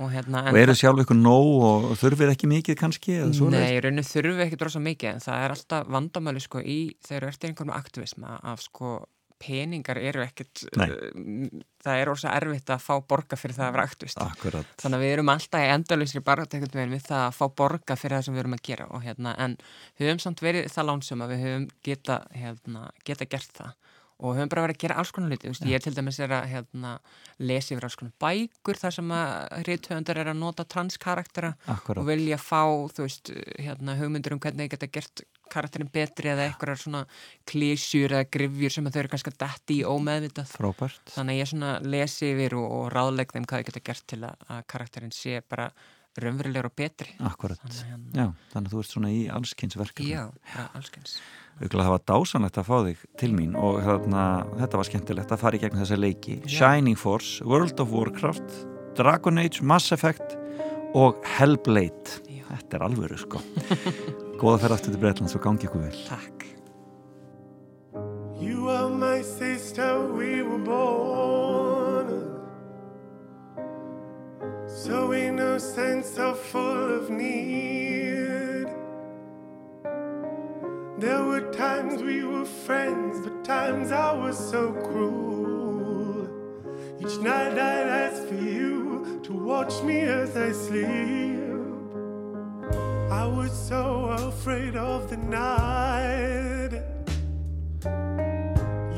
Og 0.00 0.10
hérna 0.14 0.42
Og 0.50 0.58
eru 0.60 0.74
sjálf 0.76 1.04
ykkur 1.04 1.18
nóg 1.20 1.52
og 1.68 1.86
þurfið 2.00 2.34
ekki 2.34 2.50
mikið 2.50 2.80
kannski? 2.80 3.20
Nei, 3.52 3.76
í 3.76 3.80
rauninu 3.84 4.04
þurfum 4.06 4.40
við 4.40 4.46
ekki 4.48 4.60
drosa 4.60 4.82
mikið 4.82 5.14
en 5.14 5.24
það 5.24 5.46
er 5.46 5.56
alltaf 5.56 5.94
vandamæli 5.96 6.44
sko 6.44 6.62
í 6.64 6.80
þegar 7.06 7.26
þú 7.26 7.32
ert 7.32 7.48
einhverjum 7.48 7.74
aktivisma 7.76 8.36
af 8.52 8.64
sko 8.64 8.98
peningar 9.40 9.98
eru 10.00 10.22
ekkert 10.24 10.64
uh, 10.76 10.90
það 11.80 12.00
er 12.02 12.10
orðsa 12.12 12.32
erfitt 12.36 12.72
að 12.72 12.82
fá 12.84 12.92
borga 13.08 13.38
fyrir 13.40 13.56
það 13.56 13.66
að 13.66 13.76
vera 13.76 13.86
aktivist 13.88 14.20
Akkurat. 14.20 14.74
þannig 14.80 14.98
að 14.98 15.04
við 15.04 15.14
erum 15.14 15.32
alltaf 15.32 15.64
í 15.64 15.70
endalusri 15.74 16.22
barðatekund 16.26 16.76
við 16.76 17.06
það 17.06 17.22
að 17.24 17.38
fá 17.38 17.44
borga 17.62 17.96
fyrir 17.96 18.18
það 18.18 18.26
sem 18.26 18.36
við 18.36 18.42
erum 18.44 18.56
að 18.58 18.64
gera 18.68 18.88
og 18.90 19.06
hérna, 19.06 19.34
en 19.40 19.56
við 19.96 20.10
höfum 20.10 20.22
samt 20.26 20.44
verið 20.44 20.68
það 20.74 20.90
lánsum 20.90 21.24
að 21.24 21.32
við 21.34 21.44
höfum 21.46 21.66
geta, 21.88 22.18
hérna, 22.36 22.84
geta 23.08 23.28
gert 23.32 23.56
það 23.56 23.89
og 24.20 24.36
höfum 24.36 24.52
bara 24.52 24.64
verið 24.66 24.76
að 24.76 24.84
gera 24.84 24.96
alls 25.00 25.12
konar 25.16 25.32
hluti, 25.32 25.48
veist, 25.50 25.66
ég 25.68 25.82
til 25.84 25.94
dæmis 25.96 26.20
er 26.20 26.34
að 26.36 26.48
hérna, 26.52 26.94
lesa 27.40 27.74
yfir 27.74 27.86
alls 27.88 27.98
konar 27.98 28.14
bækur 28.20 28.80
þar 28.80 28.96
sem 28.96 29.12
að 29.16 29.34
rithöfundar 29.68 30.20
er 30.22 30.32
að 30.32 30.40
nota 30.40 30.66
transkaraktera 30.68 31.54
Akkurat. 31.66 32.00
og 32.02 32.08
vilja 32.08 32.38
fá, 32.40 32.62
veist, 33.00 33.32
hérna, 33.58 33.96
hugmyndur 34.00 34.36
um 34.36 34.42
hvernig 34.42 34.68
þið 34.68 34.74
geta 34.76 34.90
gert 34.98 35.24
karakterin 35.50 35.90
betri 35.90 36.30
eða 36.30 36.46
eitthvað 36.46 36.82
svona 36.84 37.04
klísjur 37.50 38.12
eða 38.14 38.28
grifjur 38.30 38.74
sem 38.76 38.90
þau 38.90 39.00
eru 39.02 39.12
kannski 39.14 39.32
að 39.32 39.40
detti 39.42 39.78
í 39.80 39.86
ómeðvitað. 39.88 40.52
Frábært. 40.52 41.14
Þannig 41.16 41.34
að 41.34 41.40
ég 41.40 41.50
svona 41.50 41.72
lesi 41.82 42.28
yfir 42.30 42.58
og, 42.60 42.68
og 42.76 42.84
ráðlegg 42.94 43.34
þeim 43.34 43.48
hvað 43.50 43.64
þau 43.64 43.70
geta 43.70 43.86
gert 43.90 44.06
til 44.12 44.20
að, 44.28 44.44
að 44.46 44.60
karakterin 44.70 45.16
sé 45.16 45.40
bara 45.42 45.70
raunverulegur 46.18 46.66
og 46.70 46.74
betri. 46.76 47.12
Akkurat. 47.22 47.60
Þannig, 47.62 47.76
að 47.80 47.90
hérna, 47.90 48.10
Já, 48.16 48.26
þannig 48.54 48.70
að 48.70 48.74
þú 48.74 48.80
ert 48.82 48.90
svona 48.94 49.10
í 49.14 49.20
allskynsverkefni. 49.36 50.10
já, 50.10 50.24
bara 50.54 50.66
allskyns. 50.80 51.14
Auðvitað 51.60 51.82
það 51.84 51.92
var 51.94 52.04
dásanlegt 52.10 52.58
að 52.62 52.68
fá 52.70 52.76
þig 52.88 53.00
til 53.20 53.30
mín 53.36 53.54
og 53.60 53.80
þarna, 53.84 54.24
þetta 54.62 54.80
var 54.80 54.88
skemmtilegt 54.88 55.32
að 55.36 55.42
fara 55.44 55.56
í 55.58 55.60
gegn 55.60 55.80
þessa 55.82 55.98
leiki. 56.00 56.36
Já. 56.46 56.52
Shining 56.56 56.96
Force, 56.98 57.44
World 57.44 57.80
of 57.84 57.92
Warcraft, 57.92 58.56
Dragon 58.96 59.38
Age, 59.38 59.60
Mass 59.62 59.92
Effect 59.92 60.36
og 60.98 61.20
Hellblade. 61.36 62.18
Já. 62.26 62.44
Þetta 62.50 62.80
er 62.80 62.86
alvöru 62.88 63.18
sko. 63.20 63.42
Góða 64.40 64.58
ferð 64.64 64.74
aftur 64.78 64.94
til 64.96 65.02
Breitlands 65.04 65.36
og 65.36 65.44
gangi 65.44 65.68
ykkur 65.68 65.84
vel. 65.84 65.98
Takk. 66.08 66.46
You 68.40 68.70
are 68.70 68.88
my 68.88 69.20
sister, 69.22 70.00
we 70.16 70.29
so 74.80 75.12
innocent, 75.12 76.06
so 76.06 76.32
full 76.32 76.94
of 76.94 77.10
need. 77.10 78.66
There 80.98 81.22
were 81.22 81.52
times 81.52 82.02
we 82.02 82.24
were 82.24 82.46
friends, 82.46 83.20
but 83.20 83.44
times 83.44 83.92
I 83.92 84.12
was 84.12 84.38
so 84.38 84.72
cruel. 84.72 86.28
Each 86.98 87.18
night 87.18 87.58
I'd 87.58 87.88
ask 88.06 88.26
for 88.26 88.36
you 88.36 89.20
to 89.22 89.32
watch 89.34 89.82
me 89.82 90.00
as 90.00 90.34
I 90.34 90.52
sleep. 90.52 91.40
I 93.12 93.26
was 93.26 93.52
so 93.52 94.04
afraid 94.28 94.76
of 94.76 95.10
the 95.10 95.18
night. 95.18 96.72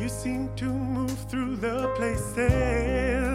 You 0.00 0.08
seemed 0.08 0.56
to 0.58 0.66
move 0.66 1.18
through 1.28 1.56
the 1.56 1.92
places 1.96 3.31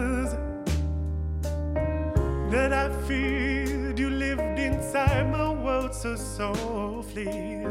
that 2.58 2.72
I 2.72 2.86
feared. 3.06 3.98
You 3.98 4.10
lived 4.10 4.58
inside 4.58 5.30
my 5.30 5.50
world 5.64 5.94
so 5.94 6.16
softly, 6.16 7.64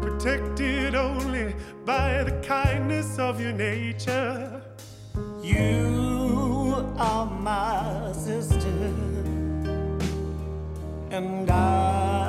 protected 0.00 0.94
only 0.94 1.54
by 1.84 2.24
the 2.28 2.34
kindness 2.54 3.18
of 3.18 3.40
your 3.44 3.52
nature. 3.52 4.62
You 5.42 6.86
are 6.96 7.26
my 7.26 8.12
sister, 8.12 8.92
and 11.16 11.50
I 11.50 12.23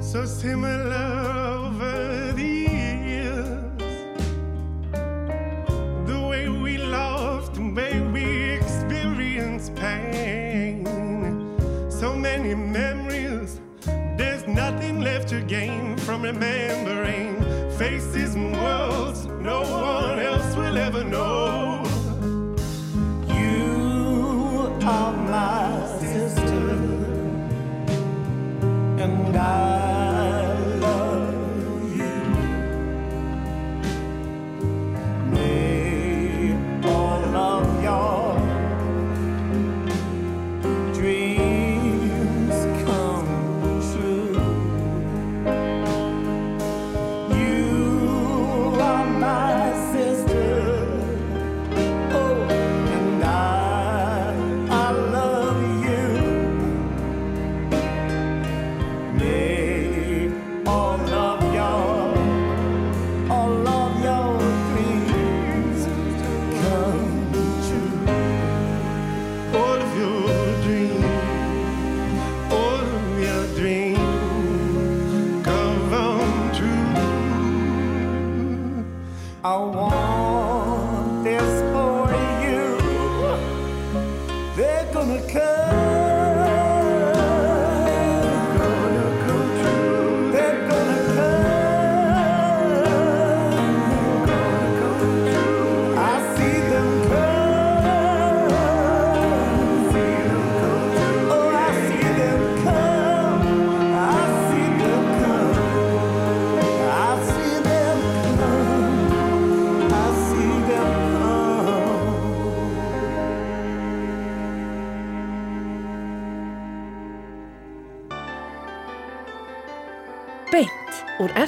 so 0.00 0.24
similar 0.24 0.94
over 1.56 2.32
the 2.32 2.42
years. 2.42 3.82
The 6.06 6.20
way 6.30 6.48
we 6.48 6.78
loved, 6.78 7.56
the 7.56 7.70
way 7.72 8.00
we 8.00 8.24
experienced 8.58 9.74
pain. 9.76 10.84
So 11.90 12.16
many 12.16 12.54
memories, 12.54 13.60
there's 14.16 14.46
nothing 14.46 15.00
left 15.00 15.28
to 15.28 15.42
gain 15.42 15.96
from 15.98 16.22
remembering 16.22 17.36
faces 17.78 18.34
and 18.34 18.52
worlds 18.54 19.26
no 19.26 19.60
one 19.62 20.18
else 20.18 20.56
will 20.56 20.76
ever 20.78 21.04
know. 21.04 21.57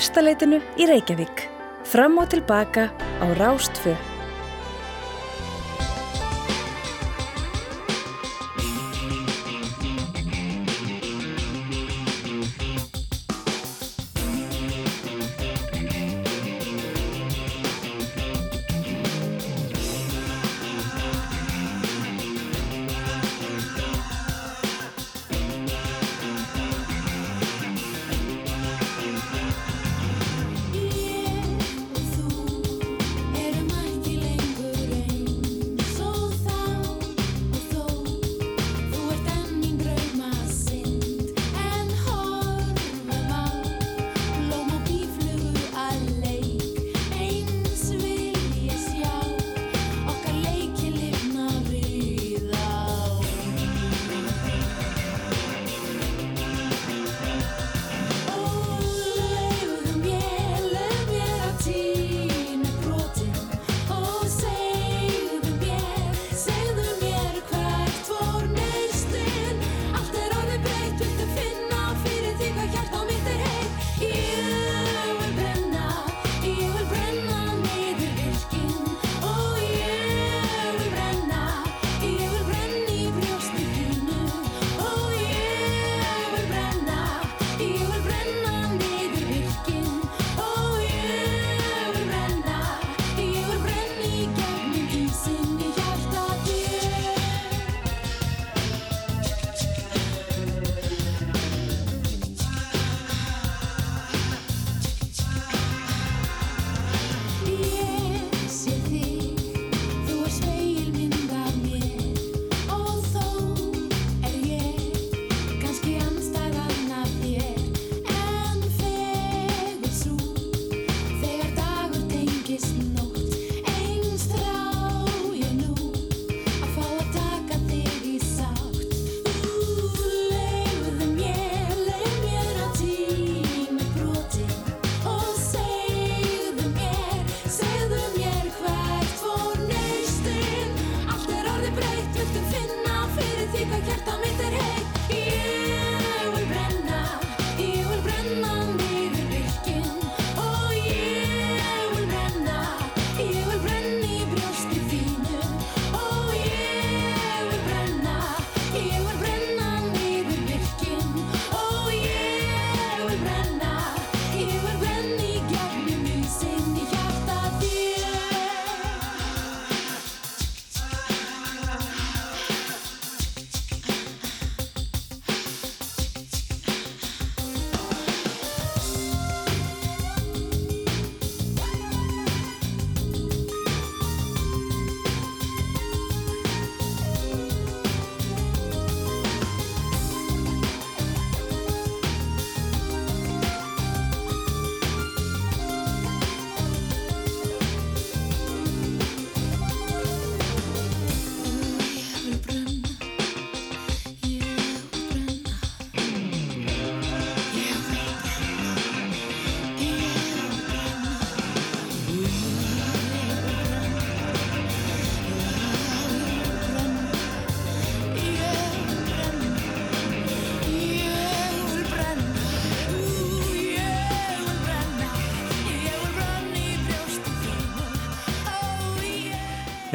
Efstaleitinu 0.01 0.63
í 0.81 0.87
Reykjavík. 0.89 1.45
Fram 1.85 2.17
og 2.23 2.31
tilbaka 2.33 2.89
á 3.21 3.27
Rástfö. 3.37 3.93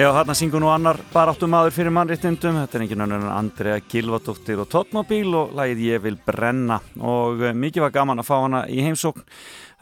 Já, 0.05 0.11
hann 0.13 0.35
syngur 0.37 0.61
nú 0.61 0.67
annar 0.69 0.99
baráttu 1.09 1.47
maður 1.49 1.73
fyrir 1.73 1.93
mannréttundum, 1.95 2.59
þetta 2.61 2.77
er 2.77 2.83
engin 2.83 3.01
annar 3.01 3.23
en 3.23 3.31
Andrea 3.33 3.79
Gilvadóttir 3.89 4.59
og 4.61 4.67
Tóttmóbíl 4.69 5.33
og 5.33 5.55
lagið 5.57 5.81
Ég 5.81 6.03
vil 6.03 6.19
brenna. 6.21 6.77
Og 7.01 7.41
uh, 7.41 7.53
mikið 7.57 7.87
var 7.87 7.95
gaman 7.95 8.21
að 8.21 8.27
fá 8.27 8.35
hana 8.35 8.59
í 8.69 8.83
heimsókn. 8.85 9.25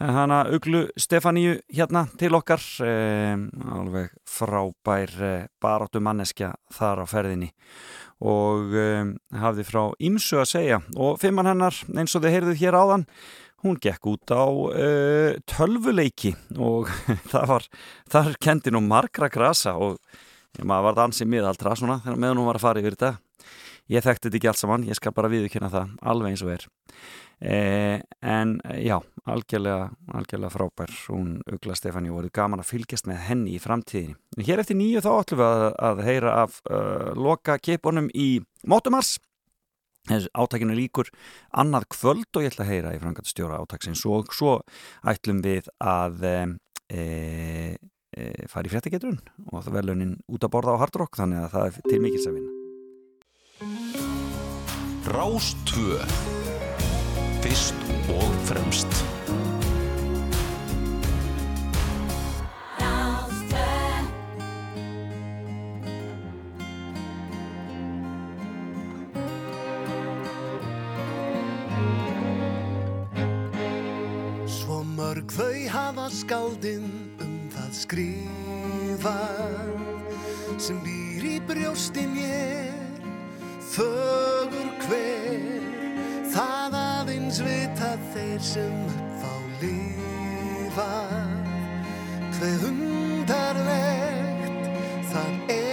Hana 0.00 0.38
Uglu 0.48 0.86
Stefaníu 0.96 1.58
hérna 1.68 2.06
til 2.16 2.32
okkar. 2.40 2.64
Um, 2.80 3.44
alveg 3.82 4.16
frábær 4.24 5.12
uh, 5.20 5.36
baráttu 5.60 6.00
manneskja 6.00 6.54
þar 6.72 7.04
á 7.04 7.06
ferðinni. 7.10 7.50
Og 8.24 8.72
um, 8.80 9.14
hafði 9.44 9.68
frá 9.68 9.82
ímsu 10.08 10.40
að 10.40 10.52
segja. 10.54 10.80
Og 10.96 11.20
fimmann 11.20 11.52
hennar 11.52 11.76
eins 11.92 12.16
og 12.16 12.24
þið 12.24 12.38
heyrðuð 12.38 12.62
hér 12.64 12.80
áðan 12.80 13.10
hún 13.64 13.80
gekk 13.82 14.08
út 14.12 14.34
á 14.34 14.44
uh, 14.44 15.34
tölvuleiki 15.50 16.34
og 16.60 16.90
það 17.32 17.50
var, 17.50 17.68
þar 18.12 18.38
kendi 18.42 18.72
nú 18.74 18.84
margra 18.84 19.30
grasa 19.32 19.74
og 19.80 19.98
maður 20.62 20.90
var 20.90 20.98
dansið 21.02 21.30
miðaldra 21.32 21.74
svona 21.78 22.00
þegar 22.04 22.20
meðan 22.20 22.42
hún 22.42 22.50
var 22.52 22.60
að 22.60 22.66
fara 22.68 22.82
yfir 22.82 22.96
þetta. 22.98 23.14
Ég 23.92 24.00
þekkti 24.00 24.30
þetta 24.30 24.38
ekki 24.38 24.48
allt 24.48 24.60
saman, 24.62 24.86
ég 24.88 24.96
skal 24.96 25.12
bara 25.12 25.28
viðkynna 25.28 25.68
það 25.72 25.90
alveg 26.08 26.32
eins 26.32 26.44
og 26.44 26.52
er. 26.54 26.62
Eh, 27.44 27.98
en 28.24 28.54
já, 28.80 28.94
algjörlega, 29.28 29.90
algjörlega 30.16 30.52
frábær, 30.54 30.94
hún 31.10 31.34
Ugla 31.52 31.76
Stefani 31.76 32.08
og 32.08 32.20
voruð 32.20 32.32
gaman 32.38 32.62
að 32.62 32.70
fylgjast 32.70 33.10
með 33.10 33.20
henni 33.26 33.58
í 33.58 33.60
framtíðinni. 33.60 34.16
En 34.38 34.46
hér 34.46 34.62
eftir 34.62 34.78
nýju 34.78 35.02
þá 35.04 35.10
ætlum 35.18 35.42
við 35.42 35.50
að, 35.50 35.66
að 35.90 36.02
heyra 36.06 36.34
af 36.46 36.56
uh, 36.64 37.10
loka 37.18 37.58
kipunum 37.60 38.08
í 38.14 38.28
Mótumars 38.64 39.18
átakinu 40.12 40.76
líkur 40.76 41.08
annað 41.56 41.88
kvöld 41.94 42.28
og 42.36 42.44
ég 42.44 42.52
ætla 42.52 42.66
að 42.66 42.72
heyra 42.72 42.94
í 42.96 43.00
frangatstjóra 43.00 43.60
átaksins 43.62 44.04
og 44.04 44.34
svo 44.36 44.58
ætlum 45.08 45.40
við 45.44 45.70
að 45.80 46.26
e, 46.28 46.34
e, 46.92 48.22
fara 48.50 48.68
í 48.68 48.72
fréttageturinn 48.72 49.22
og 49.50 49.64
það 49.64 49.72
verður 49.78 49.88
launin 49.92 50.18
út 50.28 50.44
að 50.44 50.54
borða 50.56 50.76
á 50.76 50.82
hardrock 50.84 51.16
þannig 51.16 51.46
að 51.46 51.56
það 51.56 51.66
er 51.70 51.80
til 51.88 52.04
mikils 52.04 52.28
að 52.28 52.38
vinna. 52.38 52.52
Rástvö 55.14 55.98
Fyrst 57.44 57.76
og 58.12 58.30
fremst 58.48 59.13
skáldinn 76.12 76.90
um 77.24 77.36
það 77.54 77.70
skrifað 77.78 79.70
sem 80.60 80.76
býr 80.84 81.24
í 81.24 81.40
brjóstin 81.48 82.12
ég 82.20 83.00
fögur 83.72 84.68
hver 84.84 85.64
það 86.34 86.74
aðeins 86.78 87.38
vita 87.42 87.90
þeir 88.12 88.40
sem 88.44 88.76
upp 88.92 89.22
á 89.24 89.34
lifa. 89.62 90.92
Hver 92.36 92.56
hundarlegt 92.66 94.62
það 95.10 95.32
er 95.56 95.63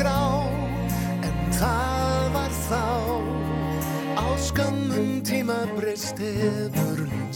grá 0.00 0.20
En 1.26 1.36
það 1.52 2.30
var 2.36 2.54
þá. 2.68 2.84
Á 4.16 4.26
skömmum 4.40 5.20
tíma 5.26 5.60
breyst 5.76 6.20
hefur 6.20 7.04
mín 7.10 7.28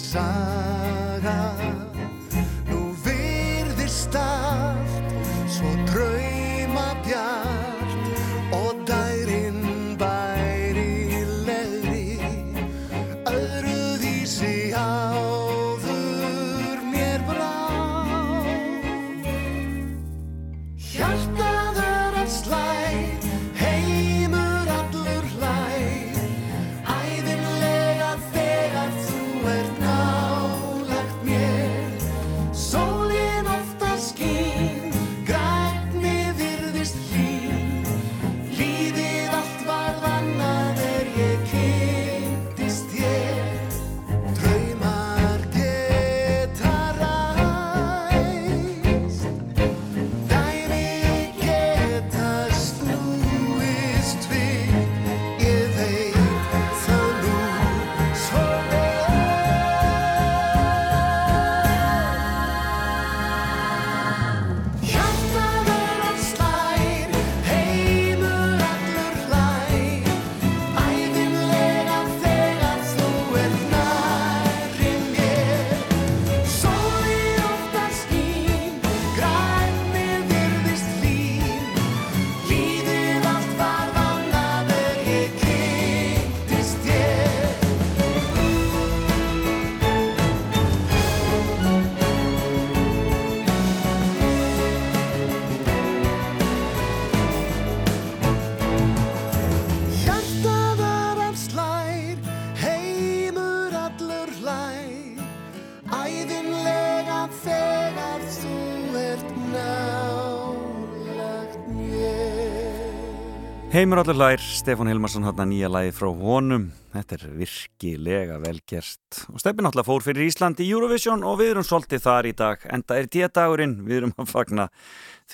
Heimur 113.74 113.98
allir 113.98 114.14
lær, 114.14 114.38
Stefán 114.38 114.86
Hilmarsson 114.86 115.24
hann 115.26 115.48
nýja 115.50 115.66
lagi 115.66 115.90
frá 115.90 116.06
honum. 116.06 116.68
Þetta 116.92 117.16
er 117.16 117.22
virkilega 117.40 118.36
velgerst 118.38 119.24
og 119.32 119.40
Steffi 119.42 119.64
náttúrulega 119.64 119.88
fór 119.88 120.04
fyrir 120.06 120.28
Ísland 120.28 120.62
í 120.62 120.68
Eurovision 120.70 121.24
og 121.26 121.40
við 121.40 121.50
erum 121.56 121.66
svolítið 121.66 122.04
þar 122.04 122.28
í 122.30 122.32
dag 122.38 122.68
enda 122.70 123.00
er 123.00 123.08
díadagurinn, 123.10 123.80
við 123.82 123.96
erum 123.96 124.14
að 124.14 124.30
fagna 124.30 124.68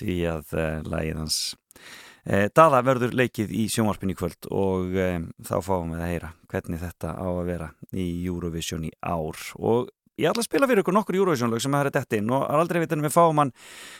því 0.01 0.15
að 0.31 0.55
uh, 0.57 0.81
lagið 0.89 1.19
hans 1.21 1.37
uh, 1.53 2.47
Dada 2.49 2.81
verður 2.89 3.13
leikið 3.21 3.53
í 3.53 3.67
sjónvarpin 3.69 4.15
í 4.15 4.17
kvöld 4.17 4.49
og 4.49 4.97
um, 5.05 5.29
þá 5.45 5.55
fáum 5.61 5.93
við 5.93 6.01
að 6.01 6.13
heyra 6.15 6.33
hvernig 6.49 6.81
þetta 6.87 7.13
á 7.21 7.27
að 7.29 7.45
vera 7.53 7.71
í 7.93 8.07
Eurovision 8.25 8.89
í 8.89 8.93
ár. 9.05 9.37
Og 9.61 9.93
Ég 10.21 10.29
ætla 10.29 10.43
að 10.43 10.49
spila 10.49 10.67
fyrir 10.69 10.83
ykkur 10.83 10.93
nokkur 10.93 11.17
Eurovision-lög 11.17 11.63
sem 11.63 11.73
það 11.73 11.87
er 11.87 11.95
dett 11.95 12.15
inn 12.19 12.29
og 12.29 12.43
aldrei 12.45 12.83
vitan 12.83 13.01
við 13.01 13.13
fáum 13.15 13.41
hann 13.41 13.51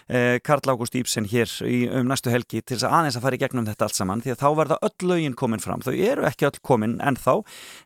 eh, 0.06 0.38
Karl 0.46 0.70
Ágúst 0.70 0.94
Íbsen 1.00 1.26
hér 1.32 1.50
í, 1.66 1.80
um 1.90 2.06
næstu 2.12 2.30
helgi 2.30 2.62
til 2.62 2.78
þess 2.78 2.86
að 2.86 2.98
aðeins 3.00 3.18
að 3.18 3.26
fara 3.26 3.40
í 3.40 3.42
gegnum 3.42 3.66
þetta 3.66 3.88
allt 3.88 3.98
saman 3.98 4.22
því 4.22 4.36
að 4.36 4.42
þá 4.44 4.50
verða 4.60 4.78
öll 4.86 5.10
lögin 5.10 5.38
komin 5.40 5.64
fram. 5.64 5.82
Þau 5.82 5.96
eru 5.96 6.28
ekki 6.30 6.46
öll 6.52 6.62
komin 6.62 7.00
ennþá 7.02 7.36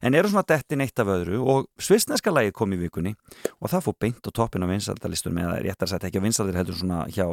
en 0.04 0.20
eru 0.20 0.34
svona 0.34 0.44
dett 0.52 0.76
inn 0.76 0.84
eitt 0.84 1.00
af 1.00 1.14
öðru 1.16 1.42
og 1.56 1.70
svisneska 1.80 2.34
lagið 2.36 2.58
kom 2.60 2.76
í 2.76 2.82
vikunni 2.84 3.16
og 3.62 3.72
það 3.72 3.88
fór 3.88 3.98
beint 4.04 4.28
og 4.28 4.36
toppin 4.36 4.68
á 4.68 4.72
vinsaldalistunum 4.74 5.42
eða 5.46 5.56
réttar 5.64 5.94
sett 5.94 6.08
ekki 6.10 6.20
að 6.20 6.28
vinsaldir 6.28 6.60
heldur 6.60 6.80
svona 6.82 7.06
hjá 7.08 7.26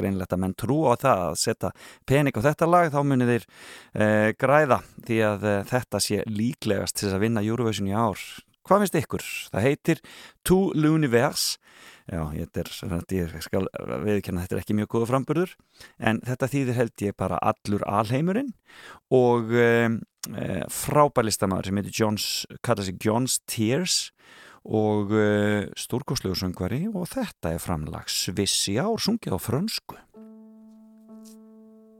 greinilegt 0.00 0.32
að 0.32 0.42
menn 0.44 0.56
trú 0.58 0.82
á 0.88 0.96
það 1.00 1.24
að 1.28 1.38
setja 1.44 1.72
pening 2.08 2.36
á 2.36 2.40
þetta 2.48 2.68
lag 2.70 2.92
þá 2.92 3.00
munir 3.04 3.32
þeir 3.34 3.48
eh, 3.94 4.28
græða 4.40 4.80
því 5.06 5.18
að 5.28 5.48
eh, 5.50 5.64
þetta 5.70 6.02
sé 6.04 6.22
líklegast 6.28 6.96
til 6.96 7.08
þess 7.08 7.18
að 7.18 7.26
vinna 7.26 7.44
Eurovision 7.44 7.90
í 7.90 7.96
ár. 7.96 8.24
Hvað 8.70 8.84
finnst 8.84 8.96
ykkur? 9.00 9.22
Það 9.50 9.64
heitir 9.66 10.00
To 10.46 10.56
L'Univers. 10.78 11.56
Já, 12.06 12.20
ég, 12.38 12.46
er, 12.54 12.68
ég 13.10 13.32
skal 13.42 13.66
viðkjanna 14.04 14.44
þetta 14.44 14.54
er 14.54 14.60
ekki 14.60 14.76
mjög 14.78 14.92
góða 14.92 15.08
framburður 15.10 15.54
en 15.98 16.20
þetta 16.22 16.48
þýðir 16.52 16.78
held 16.78 17.02
ég 17.02 17.16
bara 17.18 17.40
allur 17.50 17.82
alheimurinn 17.90 18.52
og 19.14 19.50
e, 19.58 19.66
e, 20.30 20.46
frábærlistamæður 20.70 21.70
sem 21.70 21.82
heitir 21.82 21.98
Johns, 21.98 22.28
kalla 22.62 22.86
sig 22.86 23.02
John's 23.02 23.40
Tears 23.50 23.98
og 24.62 25.14
e, 25.18 25.26
stórkoslegur 25.74 26.38
söngvari 26.38 26.84
og 26.92 27.10
þetta 27.10 27.56
er 27.56 27.62
framlag 27.66 28.06
Sviss 28.06 28.68
í 28.70 28.78
ár, 28.78 29.02
sungið 29.02 29.34
á 29.34 29.38
frönsku. 29.42 29.98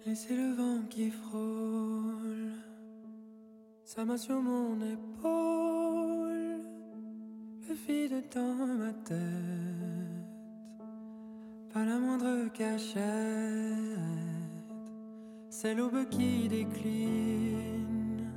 Laissez 0.07 0.39
le 0.39 0.53
vent 0.55 0.87
qui 0.91 1.11
frôle 1.11 2.70
sa 3.93 4.05
main 4.05 4.17
sur 4.17 4.41
mon 4.41 4.77
épaule, 4.77 6.61
le 7.69 7.75
vide 7.75 8.23
dans 8.33 8.67
ma 8.79 8.93
tête, 8.93 9.19
pas 11.75 11.85
la 11.85 11.99
moindre 11.99 12.53
cachette, 12.53 13.03
c'est 15.49 15.75
l'aube 15.75 16.09
qui 16.09 16.47
décline 16.49 18.31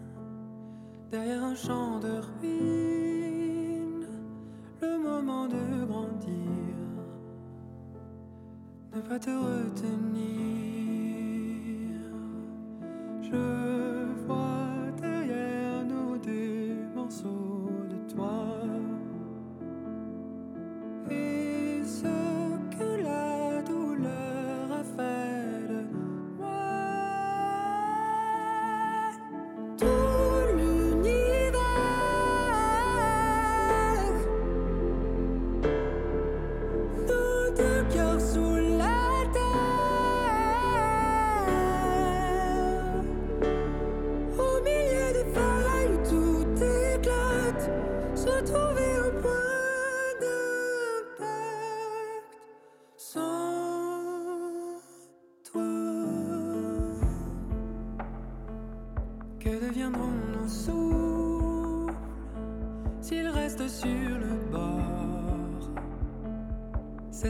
derrière 1.12 1.44
un 1.44 1.54
champ 1.54 2.00
de 2.00 2.14
ruines, 2.42 4.08
le 4.82 4.98
moment 4.98 5.48
de 5.48 5.86
grandir, 5.86 6.74
ne 8.96 9.02
pas 9.02 9.20
te 9.20 9.30
retenir. 9.30 10.24
Je 13.22 14.26
vois 14.26 14.63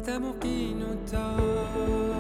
Cet 0.06 0.16
amour 0.16 0.36
qui 0.42 0.76
nous 0.76 0.96
tord. 1.10 2.13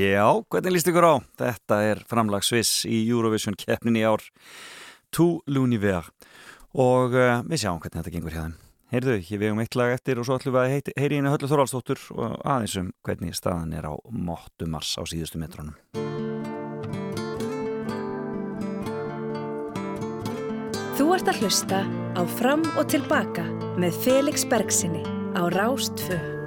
Já, 0.00 0.24
hvernig 0.48 0.72
líst 0.72 0.88
ykkur 0.88 1.04
á? 1.04 1.14
Þetta 1.36 1.76
er 1.84 1.98
framlag 2.08 2.44
Sviss 2.46 2.86
í 2.88 3.02
Eurovision 3.10 3.56
keppnin 3.58 3.98
í 4.00 4.04
ár 4.06 4.22
To 5.12 5.42
L'Univers 5.50 6.08
og 6.72 7.16
uh, 7.18 7.42
við 7.44 7.64
sjáum 7.64 7.80
hvernig 7.82 7.98
þetta 7.98 8.14
gengur 8.14 8.32
hjá 8.36 8.44
þeim 8.46 8.56
Heyrðu, 8.94 9.18
ég 9.20 9.42
vegum 9.42 9.60
eitt 9.62 9.76
lag 9.76 9.92
eftir 9.92 10.18
og 10.18 10.26
svo 10.26 10.38
ætlum 10.38 10.56
við 10.56 10.62
að 10.62 10.94
heyri 11.02 11.20
einu 11.20 11.34
Höllu 11.34 11.50
Þorvaldsdóttur 11.50 12.06
og 12.16 12.40
aðeins 12.40 12.78
um 12.80 12.88
hvernig 13.04 13.36
staðan 13.36 13.76
er 13.76 13.90
á 13.90 13.94
Mottumars 14.08 14.96
á 14.96 15.02
síðustu 15.04 15.42
metrónum 15.42 15.76
Þú 20.96 21.12
ert 21.18 21.32
að 21.34 21.44
hlusta 21.44 21.84
á 22.16 22.22
Fram 22.40 22.64
og 22.72 22.84
Tilbaka 22.88 23.44
með 23.76 24.04
Felix 24.06 24.48
Bergsinni 24.48 25.04
á 25.36 25.44
Rástfö. 25.52 26.39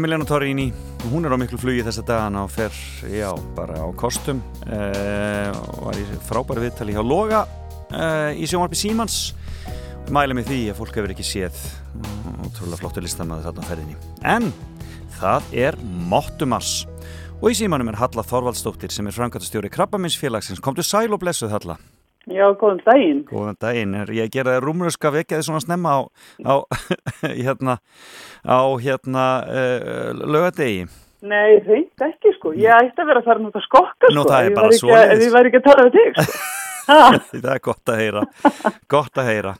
Emiliano 0.00 0.24
Torrini, 0.24 0.72
hún 1.12 1.26
er 1.28 1.34
á 1.34 1.36
miklu 1.36 1.58
flugi 1.60 1.82
þessa 1.84 2.00
dagana 2.08 2.46
og 2.46 2.52
fer, 2.54 2.72
já, 3.04 3.28
bara 3.52 3.82
á 3.84 3.88
kostum. 3.92 4.38
Uh, 4.64 5.52
og 5.76 5.90
var 5.90 5.98
í 6.00 6.04
frábæri 6.24 6.62
viðtali 6.64 6.94
hjá 6.96 7.02
Loga 7.04 7.42
uh, 7.44 8.32
í 8.32 8.48
sjónvarpi 8.48 8.80
Símans. 8.80 9.18
Mæla 10.08 10.32
mig 10.38 10.48
því 10.48 10.62
að 10.72 10.80
fólk 10.80 10.96
hefur 10.96 11.12
ekki 11.12 11.26
séð 11.28 11.60
ótrúlega 12.46 12.80
flottu 12.80 13.04
listamæði 13.04 13.44
þarna 13.50 13.68
ferðinni. 13.68 14.00
En 14.24 14.48
það 15.20 15.52
er 15.68 15.80
Mottumars 15.84 16.86
og 17.36 17.50
í 17.52 17.58
Símanum 17.60 17.92
er 17.92 18.00
Halla 18.00 18.24
Þorvaldsdóttir 18.24 18.96
sem 18.96 19.04
er 19.04 19.20
frangatastjóri 19.20 19.68
Krabbaminsfélagsins 19.76 20.64
komdu 20.64 20.80
sæl 20.80 21.10
og 21.12 21.20
blessuð 21.20 21.52
Halla 21.58 21.76
Já, 22.28 22.44
góðan 22.60 22.82
daginn. 22.84 23.20
Góðan 23.30 23.56
daginn, 23.60 23.94
er 23.96 24.10
ég 24.12 24.26
að 24.28 24.34
gera 24.36 24.52
það 24.56 24.64
rúmröska 24.66 25.10
vekjaði 25.14 25.46
svona 25.46 25.62
snemma 25.64 25.92
á, 25.96 26.00
á 26.44 26.54
hérna, 27.46 27.78
á 28.44 28.60
hérna 28.82 29.24
uh, 29.48 30.10
lögadegi. 30.28 30.84
Nei, 31.20 31.58
reynd 31.66 32.04
ekki 32.06 32.34
sko. 32.36 32.52
Ég 32.56 32.72
ætti 32.72 33.02
að 33.02 33.10
vera 33.10 33.20
að 33.20 33.26
fara 33.28 33.42
nút 33.44 33.56
að 33.58 33.64
skokka 33.66 34.08
sko. 34.08 34.14
Nú, 34.16 34.26
það 34.28 34.46
er 34.50 34.54
bara 34.56 34.68
að- 34.70 34.78
svoleiðis. 34.80 35.16
Ef 35.16 35.24
ég 35.26 35.34
væri 35.36 35.50
ekki 35.50 35.60
að 35.62 35.66
tala 35.70 35.86
við 35.88 35.98
þig 36.00 36.20
sko. 36.20 36.40
Ha, 36.90 37.00
Það 37.30 37.44
er 37.52 37.60
gott 37.62 37.90
að 37.92 37.98
heyra, 38.00 38.20
gott 38.90 39.18
að 39.20 39.28
heyra. 39.30 39.50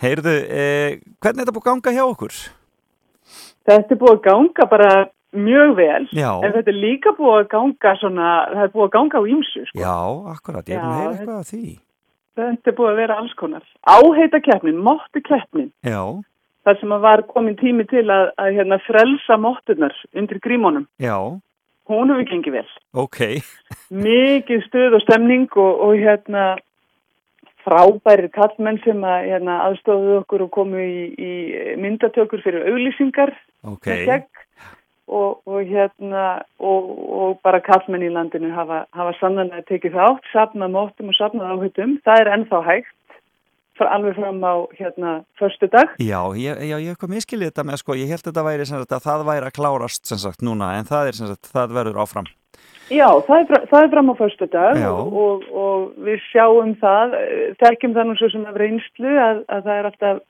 Heyrðu, 0.00 0.32
eh, 0.48 0.94
hvernig 1.20 1.42
er 1.42 1.44
þetta 1.44 1.52
búið 1.52 1.64
að 1.66 1.66
ganga 1.68 1.92
hjá 1.98 2.04
okkur? 2.06 2.36
þetta 3.68 3.92
er 3.94 3.98
búið 4.00 4.12
að 4.14 4.22
ganga 4.24 4.66
bara 4.70 4.92
mjög 5.36 5.74
vel. 5.76 6.06
Já. 6.16 6.30
En 6.46 6.54
þetta 6.54 6.72
er 6.72 6.78
líka 6.78 7.12
búið 7.18 7.36
að 7.42 7.48
ganga 7.52 7.92
svona, 8.00 8.30
það 8.54 8.64
er 8.64 8.72
búið 8.72 8.86
að 8.88 8.94
ganga 8.96 9.20
á 9.20 9.22
ímsu 9.34 9.64
sko. 9.68 9.82
Já, 9.82 9.96
akkurat, 10.32 10.70
ég 10.72 10.78
er 10.78 10.86
að 10.86 10.96
heyra 10.96 11.12
eitthvað 11.12 11.42
af 11.42 11.50
því. 11.52 11.62
Þetta 12.38 12.70
er 12.70 12.76
búið 12.78 12.90
að 12.92 13.00
vera 13.02 13.16
alls 13.20 13.32
konar. 13.36 13.64
Áheita 13.84 14.40
keppnin, 14.40 14.78
móttu 14.80 15.20
keppnin. 15.26 15.70
Já, 15.84 16.00
þar 16.64 16.78
sem 16.80 16.94
var 17.04 17.22
komin 17.28 17.56
tími 17.60 17.84
til 17.90 18.06
að, 18.08 18.30
að 18.40 18.52
hérna, 18.58 18.78
frelsa 18.86 19.36
móttunar 19.36 19.96
undir 20.14 20.40
grímónum. 20.44 20.86
já, 21.02 21.16
Hún 21.90 22.12
hefur 22.12 22.28
gengið 22.30 22.54
vel. 22.60 22.68
ok, 22.94 23.18
Mikið 24.06 24.60
stuð 24.68 24.94
og 24.96 25.02
stemning 25.02 25.48
og, 25.58 25.80
og 25.82 25.96
hérna 25.98 26.44
frábærir 27.66 28.30
kallmenn 28.34 28.80
sem 28.84 29.02
að 29.06 29.26
hérna, 29.30 29.58
aðstofuðu 29.68 30.20
okkur 30.22 30.44
og 30.46 30.50
komu 30.54 30.80
í, 30.82 31.02
í 31.14 31.32
myndatökur 31.82 32.42
fyrir 32.42 32.64
auglýsingar 32.70 33.34
ok, 33.66 33.86
með 33.86 34.04
gegn 34.08 34.28
og, 35.20 35.42
og 35.46 35.68
hérna 35.68 36.24
og, 36.58 36.90
og 37.20 37.38
bara 37.44 37.60
kallmenn 37.64 38.06
í 38.06 38.10
landinu 38.12 38.52
hafa, 38.56 38.84
hafa 38.96 39.12
sannanlega 39.20 39.66
tekið 39.68 39.98
þátt, 39.98 40.32
sapnað 40.32 40.74
móttum 40.74 41.12
og 41.12 41.18
sapnað 41.18 41.54
áhutum. 41.54 41.96
Það 42.06 42.24
er 42.24 42.32
ennþá 42.38 42.64
hægt 42.68 42.92
frá, 43.78 43.88
alveg 43.96 44.16
fram 44.18 44.42
á 44.44 44.54
hérna 44.78 45.24
förstu 45.38 45.68
dag. 45.68 45.88
já, 45.98 46.20
ég, 46.36 46.56
já, 46.70 46.76
ég 46.78 46.96
hvað 46.96 47.14
miskilið 47.16 47.50
þetta 47.50 47.64
með, 47.64 47.80
sko, 47.82 47.96
ég 47.98 48.08
held 48.12 48.24
þetta 48.26 48.46
væri 48.46 48.66
sem 48.66 48.78
sagt 48.78 48.92
að 48.96 49.06
það 49.08 49.26
væri 49.30 49.48
að 49.48 49.56
klárast 49.58 50.06
sem 50.06 50.18
sagt 50.18 50.42
núna, 50.42 50.76
en 50.78 50.88
það 50.88 51.06
er 51.08 51.18
sem 51.18 51.30
sagt, 51.32 51.52
það 51.52 51.76
verður 51.78 52.02
áfram. 52.04 52.28
Já, 52.92 53.08
það 53.24 53.38
er, 53.38 53.62
það 53.70 53.84
er 53.84 53.90
fram 53.94 54.12
á 54.12 54.14
förstu 54.18 54.48
dag 54.52 54.82
og, 54.90 55.44
og 55.48 55.92
við 56.04 56.20
sjáum 56.28 56.74
það, 56.80 57.14
eh, 57.20 57.54
þekkjum 57.62 57.94
það 57.96 58.08
nú 58.08 58.16
svo 58.18 58.28
sem 58.32 58.44
af 58.50 58.58
reynslu 58.60 59.14
að, 59.16 59.42
að 59.48 59.68
það 59.68 59.78
er 59.78 59.88
alltaf 59.90 60.20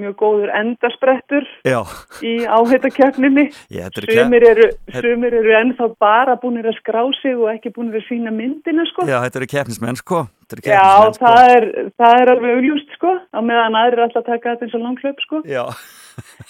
mjög 0.00 0.14
góður 0.22 0.52
endasprettur 0.58 1.46
Já, 1.66 1.80
í 2.26 2.34
er 2.44 2.90
ekki, 2.90 3.04
Sumir 4.20 4.46
eru, 4.50 4.68
eru 5.40 5.56
ennþá 5.60 5.90
bara 6.02 6.36
búinir 6.42 6.68
að 6.70 6.78
skrá 6.80 7.02
sig 7.20 7.36
og 7.38 7.50
ekki 7.54 7.74
búinir 7.76 8.00
að 8.00 8.08
sína 8.08 8.32
myndina 8.34 8.86
sko. 8.90 9.06
já, 9.08 9.18
þetta 9.26 9.42
eru 9.42 9.50
keppnismenn, 9.54 10.00
sko, 10.00 10.24
eru 10.58 10.64
Já, 10.74 10.86
sko. 11.14 11.26
það 11.26 11.52
er, 11.56 11.68
það 12.00 12.16
er 12.22 12.32
alveg 12.36 12.56
augljúst 12.58 12.96
sko, 12.98 13.12
á 13.34 13.40
meðan 13.42 13.78
aðrir 13.82 13.98
er 14.00 14.06
alltaf 14.08 14.24
að 14.24 14.32
taka 14.32 14.54
þetta 14.54 14.68
eins 14.68 14.78
og 14.80 14.84
langhlaup 14.88 15.22
sko. 15.28 15.42
Já, 15.48 15.64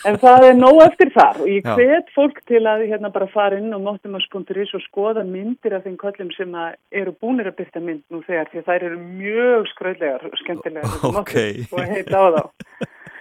En 0.05 0.19
það 0.21 0.45
er 0.51 0.57
nóg 0.59 0.79
eftir 0.85 1.09
þar 1.15 1.39
og 1.41 1.49
ég 1.49 1.65
hvet 1.79 2.11
fólk 2.13 2.41
til 2.51 2.61
að 2.69 2.83
hérna 2.91 3.09
bara 3.15 3.29
fara 3.33 3.57
inn 3.57 3.73
á 3.73 3.81
móttumars.is 3.81 4.75
og 4.77 4.83
skoða 4.85 5.25
myndir 5.25 5.77
af 5.79 5.87
þeim 5.87 5.97
köllum 6.03 6.33
sem 6.37 6.53
eru 6.93 7.15
búinir 7.17 7.49
að 7.49 7.57
byrta 7.63 7.81
mynd 7.81 8.03
nú 8.13 8.21
þegar 8.27 8.51
því 8.53 8.65
þær 8.67 8.87
eru 8.91 8.99
mjög 9.01 9.71
skröðlegar 9.73 10.27
og 10.29 10.37
skemmtilegar 10.43 10.93
þessar 10.93 11.21
Ok. 11.23 11.33
mottur 11.33 11.81
og 11.81 11.95
heita 11.95 12.21
á 12.21 12.27
þá. 12.37 12.43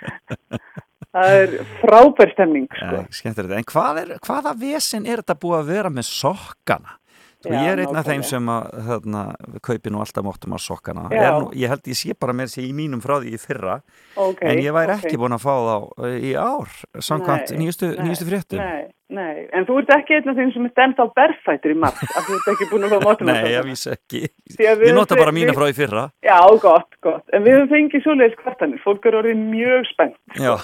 Það 1.14 1.36
er 1.44 1.52
frábær 1.78 2.32
stemning 2.34 2.66
sko. 2.74 3.04
Ja, 3.04 3.34
en 3.60 3.68
hvað 3.70 4.00
er, 4.02 4.14
hvaða 4.26 4.54
vesen 4.58 5.04
er 5.06 5.22
þetta 5.22 5.36
búið 5.44 5.60
að 5.60 5.68
vera 5.70 5.92
með 5.94 6.08
sokkana? 6.10 6.96
Sko, 7.44 7.52
ég 7.52 7.74
er 7.74 7.82
einn 7.84 7.98
af 8.00 8.08
þeim 8.08 8.22
sem 8.24 8.50
að 8.54 8.68
þarna, 8.88 9.22
kaupi 9.68 9.92
nú 9.92 10.00
alltaf 10.00 10.24
móttum 10.24 10.56
á 10.56 10.60
sokkana 10.64 11.10
nú, 11.12 11.50
ég 11.60 11.68
held 11.74 11.90
ég 11.92 11.98
sé 12.00 12.16
bara 12.16 12.32
með 12.36 12.54
þessi 12.54 12.66
í 12.70 12.74
mínum 12.78 13.02
frá 13.04 13.18
því 13.20 13.34
í 13.36 13.40
fyrra 13.42 13.78
Ok, 14.16 14.40
en 14.48 14.62
ég 14.64 14.72
væri 14.76 14.96
ok. 14.96 15.04
ekki 15.04 15.20
búin 15.20 15.36
að 15.36 15.44
fá 15.44 15.54
þá 15.54 15.76
uh, 15.76 16.14
í 16.16 16.32
ár 16.40 16.76
samkvæmt 17.04 17.52
nýjustu, 17.60 17.90
nýjustu 18.00 18.28
fréttum. 18.30 18.62
Nei, 18.64 18.86
nei, 19.12 19.44
en 19.52 19.68
þú 19.68 19.82
ert 19.82 19.92
ekki 19.98 20.16
einn 20.20 20.32
af 20.32 20.40
þeim 20.40 20.54
sem 20.56 20.70
er 20.70 20.84
enda 20.86 21.04
á 21.04 21.08
berfættur 21.20 21.74
í 21.74 21.80
margt 21.84 22.04
af 22.06 22.22
því 22.28 22.38
þú 22.38 22.38
ert 22.40 22.52
ekki 22.54 22.70
búin 22.72 22.88
að 22.88 22.94
fá 22.96 23.08
móttumars 23.10 23.42
Nei, 23.42 23.52
ég 23.56 23.68
vísi 23.68 23.92
ekki. 23.94 24.22
Að 24.70 24.86
Ég 24.88 24.96
nota 24.96 25.18
bara 25.20 25.34
mína 25.36 25.56
frá 25.58 25.68
í 25.68 25.76
fyrra. 25.76 26.06
Já, 26.24 26.40
gott, 26.64 26.96
gott. 27.04 27.26
En 27.34 27.44
við 27.44 27.58
höfum 27.60 27.74
fengið 27.74 28.06
svoleiðis 28.06 28.40
kvartanir. 28.40 28.82
Fólk 28.86 29.10
er 29.10 29.20
orðið 29.20 29.44
mjög 29.50 29.90
spennt. 29.92 30.20
Já, 30.40 30.56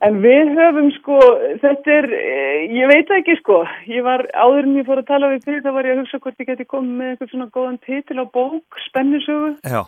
En 0.00 0.16
við 0.22 0.50
höfum 0.56 0.88
sko, 0.96 1.18
þetta 1.60 1.92
er, 1.92 2.06
eh, 2.16 2.72
ég 2.72 2.88
veit 2.88 3.10
ekki 3.18 3.36
sko, 3.40 3.60
ég 3.88 4.04
var, 4.04 4.24
áður 4.32 4.68
en 4.68 4.76
ég 4.78 4.86
fór 4.88 5.02
að 5.02 5.08
tala 5.10 5.28
við 5.34 5.44
þig, 5.44 5.62
þá 5.64 5.70
var 5.76 5.88
ég 5.88 5.96
að 5.96 6.00
hugsa 6.00 6.20
hvort 6.24 6.40
ég 6.40 6.48
geti 6.48 6.66
komið 6.68 6.94
með 6.96 7.10
eitthvað 7.10 7.32
svona 7.34 7.48
góðan 7.56 7.80
titil 7.84 8.16
á 8.16 8.26
bók, 8.32 8.78
spennusögu, 8.86 9.50
já, 9.60 9.82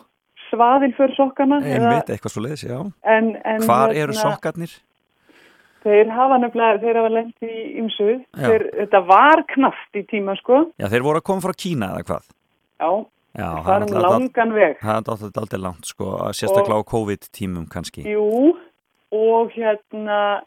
svaðin 0.51 0.97
fyrir 0.99 1.17
sokkana. 1.17 1.61
einmitt 1.65 2.13
eitthvað 2.13 2.35
svo 2.35 2.45
leiðis, 2.45 2.65
já. 2.69 2.79
En, 3.05 3.31
en, 3.41 3.65
Hvar 3.65 3.89
hérna, 3.89 4.03
eru 4.05 4.19
sokkarnir? 4.19 4.77
Þeir 5.83 6.13
hafa 6.15 6.39
nefnilega, 6.39 6.83
þeir 6.85 7.01
hafa 7.01 7.15
lent 7.17 7.49
í 7.49 7.57
ymsuð, 7.81 8.21
þetta 8.37 9.01
var 9.09 9.43
knaft 9.55 9.99
í 9.99 10.05
tíma 10.13 10.37
sko, 10.39 10.67
Já, 10.77 10.87
þeir 10.93 11.09
voru 11.09 11.25
að 11.25 11.29
koma 11.31 11.47
frá 11.47 11.57
Kína 11.57 11.95
eða 11.97 12.05
hvað? 12.11 12.29
Já, 12.83 12.93
Já, 13.33 13.49
það 13.65 13.87
er 13.87 14.03
langan 14.05 14.51
veg. 14.53 14.75
Það 14.83 14.99
er 14.99 15.13
alltaf 15.33 15.55
langt, 15.57 15.89
sko, 15.89 16.09
sérstaklega 16.37 16.85
á 16.85 16.91
COVID-tímum 16.93 17.65
kannski. 17.73 18.05
Jú, 18.05 18.53
og 19.13 19.53
hérna, 19.53 20.43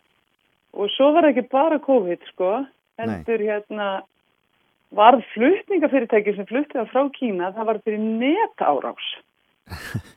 og 0.74 0.90
svo 0.96 1.12
var 1.16 1.30
ekki 1.30 1.46
bara 1.52 1.80
COVID, 1.84 2.26
sko, 2.34 2.52
heldur 3.00 3.44
hérna, 3.46 3.90
varð 4.96 5.24
flutningafyrirtæki 5.34 6.36
sem 6.36 6.48
fluttið 6.50 6.82
það 6.82 6.92
frá 6.94 7.10
Kína, 7.16 7.54
það 7.56 7.72
var 7.72 7.82
fyrir 7.86 8.04
netárás. 8.24 9.10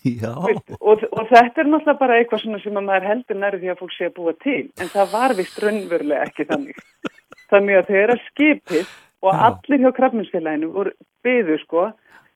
Og, 0.00 1.02
og 1.12 1.26
þetta 1.28 1.60
er 1.60 1.66
náttúrulega 1.68 2.00
bara 2.00 2.14
eitthvað 2.16 2.40
sem 2.40 2.76
að 2.78 2.86
maður 2.86 3.04
heldur 3.04 3.36
nærði 3.36 3.58
því 3.60 3.68
að 3.68 3.80
fólk 3.82 3.92
sé 3.92 4.06
að 4.08 4.14
búa 4.16 4.32
til, 4.40 4.62
en 4.80 4.88
það 4.88 5.10
var 5.12 5.34
vist 5.36 5.58
raunverulega 5.60 6.24
ekki 6.24 6.46
þannig. 6.48 6.78
Þannig 7.50 7.76
að 7.76 7.90
þeirra 7.90 8.16
skipið 8.30 8.94
og 9.20 9.34
Já. 9.34 9.42
allir 9.50 9.82
hjá 9.84 9.90
krafminsfélaginu 9.98 10.70
voru 10.72 10.94
byðu, 11.26 11.58
sko, 11.66 11.84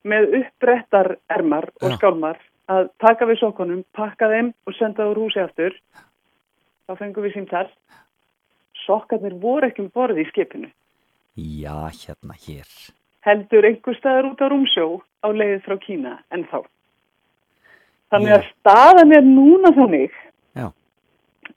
með 0.04 0.36
uppbrettar 0.42 1.14
ermar 1.32 1.70
og 1.80 1.94
Já. 1.94 1.96
skálmar 1.96 2.42
að 2.70 2.88
taka 3.02 3.28
við 3.28 3.40
sokkunum, 3.42 3.84
pakka 3.96 4.28
þeim 4.30 4.52
og 4.66 4.76
senda 4.78 5.08
úr 5.10 5.20
húsi 5.24 5.42
aftur. 5.42 5.76
Þá 6.88 6.96
fengum 7.00 7.26
við 7.26 7.36
símtal. 7.38 7.66
Sokkarnir 8.84 9.36
voru 9.40 9.68
ekki 9.68 9.84
um 9.84 9.92
borði 9.92 10.24
í 10.24 10.30
skipinu. 10.30 10.70
já, 11.34 11.90
hérna 11.90 12.36
hér 12.46 12.68
Heldur 13.24 13.64
einhver 13.64 13.96
staðar 13.96 14.28
út 14.28 14.42
á 14.44 14.46
rúmsjó 14.52 15.00
á 15.24 15.28
leiðið 15.32 15.64
frá 15.64 15.76
Kína 15.80 16.18
en 16.30 16.44
þá. 16.50 16.60
Þannig 18.12 18.30
Já. 18.30 18.36
að 18.36 18.48
staðan 18.52 19.14
er 19.16 19.24
núna 19.26 19.72
þannig 19.74 20.12
Já, 20.54 20.68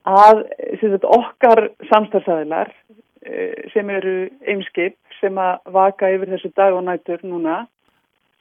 að 0.08 0.44
sagt, 0.82 1.04
okkar 1.04 1.64
samstarfsæðilar 1.92 2.72
eh, 3.28 3.68
sem 3.74 3.90
eru 3.94 4.16
eimskip 4.48 4.96
sem 5.20 5.38
að 5.38 5.60
vaka 5.76 6.10
yfir 6.16 6.32
þessu 6.34 6.54
dag 6.56 6.74
og 6.74 6.88
nætur 6.88 7.22
núna 7.28 7.66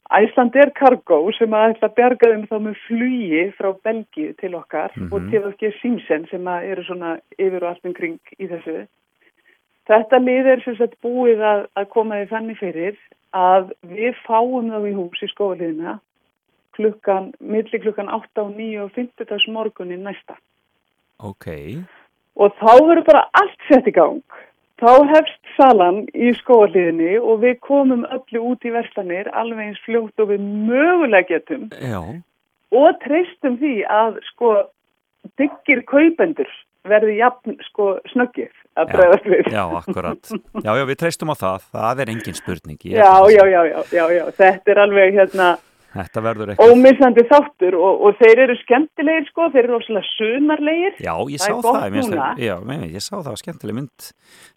Æsland 0.07 0.55
er 0.55 0.69
Cargo 0.71 1.19
sem 1.35 1.51
að 1.51 1.73
ætla 1.73 1.89
að 1.89 1.95
bjarga 1.97 2.29
þeim 2.31 2.45
þá 2.47 2.57
með 2.63 2.77
flugi 2.85 3.41
frá 3.57 3.67
Belgíu 3.83 4.35
til 4.39 4.53
okkar 4.55 4.93
og 5.11 5.25
TFG 5.31 5.73
Simsen 5.81 6.27
sem 6.31 6.47
að 6.47 6.69
eru 6.71 6.85
svona 6.87 7.17
yfir 7.35 7.63
og 7.63 7.73
allt 7.73 7.89
umkring 7.89 8.19
í 8.39 8.47
þessu. 8.47 8.85
Þetta 9.87 10.19
lið 10.23 10.49
er 10.53 10.63
sem 10.63 10.77
sagt 10.79 10.95
búið 11.03 11.43
að, 11.43 11.67
að 11.75 11.89
koma 11.91 12.21
því 12.21 12.29
þannig 12.31 12.59
fyrir 12.61 12.97
að 13.35 13.71
við 13.91 14.15
fáum 14.23 14.71
þá 14.71 14.79
í 14.87 14.95
hús 14.95 15.23
í 15.23 15.31
skóliðina 15.33 15.99
klukkan, 16.77 17.31
milli 17.39 17.79
klukkan 17.81 18.11
8 18.13 18.43
og 18.45 18.55
9 18.55 18.83
og 18.85 18.91
50 18.95 19.51
morgunin 19.51 20.05
næsta 20.07 20.37
ok 21.17 21.47
og 22.37 22.53
þá 22.59 22.71
verður 22.85 23.05
bara 23.07 23.23
allt 23.39 23.63
sett 23.69 23.87
í 23.89 23.93
gang. 23.95 24.21
Þá 24.77 24.91
hefst 25.09 25.51
salan 25.57 26.03
í 26.13 26.31
skóaliðinni 26.37 27.15
og 27.17 27.41
við 27.41 27.55
komum 27.65 28.03
öllu 28.13 28.43
út 28.51 28.65
í 28.67 28.73
verslanir 28.75 29.29
alveg 29.33 29.71
eins 29.71 29.79
fljótt 29.85 30.21
og 30.21 30.29
við 30.29 30.43
mögulega 30.69 31.25
getum. 31.31 31.67
Já, 31.81 32.01
og 32.77 32.99
treystum 33.01 33.57
því 33.57 33.73
að 33.89 34.19
sko 34.29 34.53
dyggir 35.41 35.81
kaupendur 35.89 36.51
verði 36.87 37.17
jafn 37.17 37.57
sko 37.67 37.95
snöggið 38.11 38.53
að 38.77 38.91
bregðast 38.93 39.29
við. 39.33 39.49
já, 39.57 39.63
akkurat. 39.79 40.33
Já, 40.61 40.71
já, 40.77 40.83
við 40.91 40.99
treystum 41.01 41.33
á 41.33 41.35
það, 41.41 41.65
það 41.73 42.03
er 42.03 42.11
engin 42.13 42.37
spurning. 42.37 42.79
Já, 42.85 43.13
já, 43.33 43.43
já, 43.49 43.61
já, 43.71 43.79
já, 43.97 44.05
já, 44.13 44.23
þetta 44.37 44.73
er 44.73 44.83
alveg 44.85 45.17
hérna, 45.17 45.49
Þetta 45.97 46.23
verður 46.27 46.51
eitthvað. 46.53 46.73
ómissandi 46.75 47.23
þáttur 47.31 47.77
og, 47.81 48.01
og 48.07 48.19
þeir 48.21 48.43
eru 48.45 48.55
skemmtilegir 48.61 49.25
sko, 49.31 49.49
þeir 49.55 49.63
eru 49.63 49.79
óslega 49.79 50.03
sumarlegir. 50.13 50.93
Já, 51.01 51.13
ég 51.33 51.41
Það 51.41 51.47
sá 51.47 51.49
er 51.49 51.61
gott 51.61 51.79
það. 51.81 51.87
mér 51.89 51.97
finnst 51.97 52.13
núna. 52.13 52.27
það- 52.27 52.45
Já, 52.47 52.55
meni, 52.71 52.91
ég 52.93 53.01
sá 53.07 53.15
það, 53.17 53.39
skemmtileg 53.43 53.75
mynd. 53.81 54.11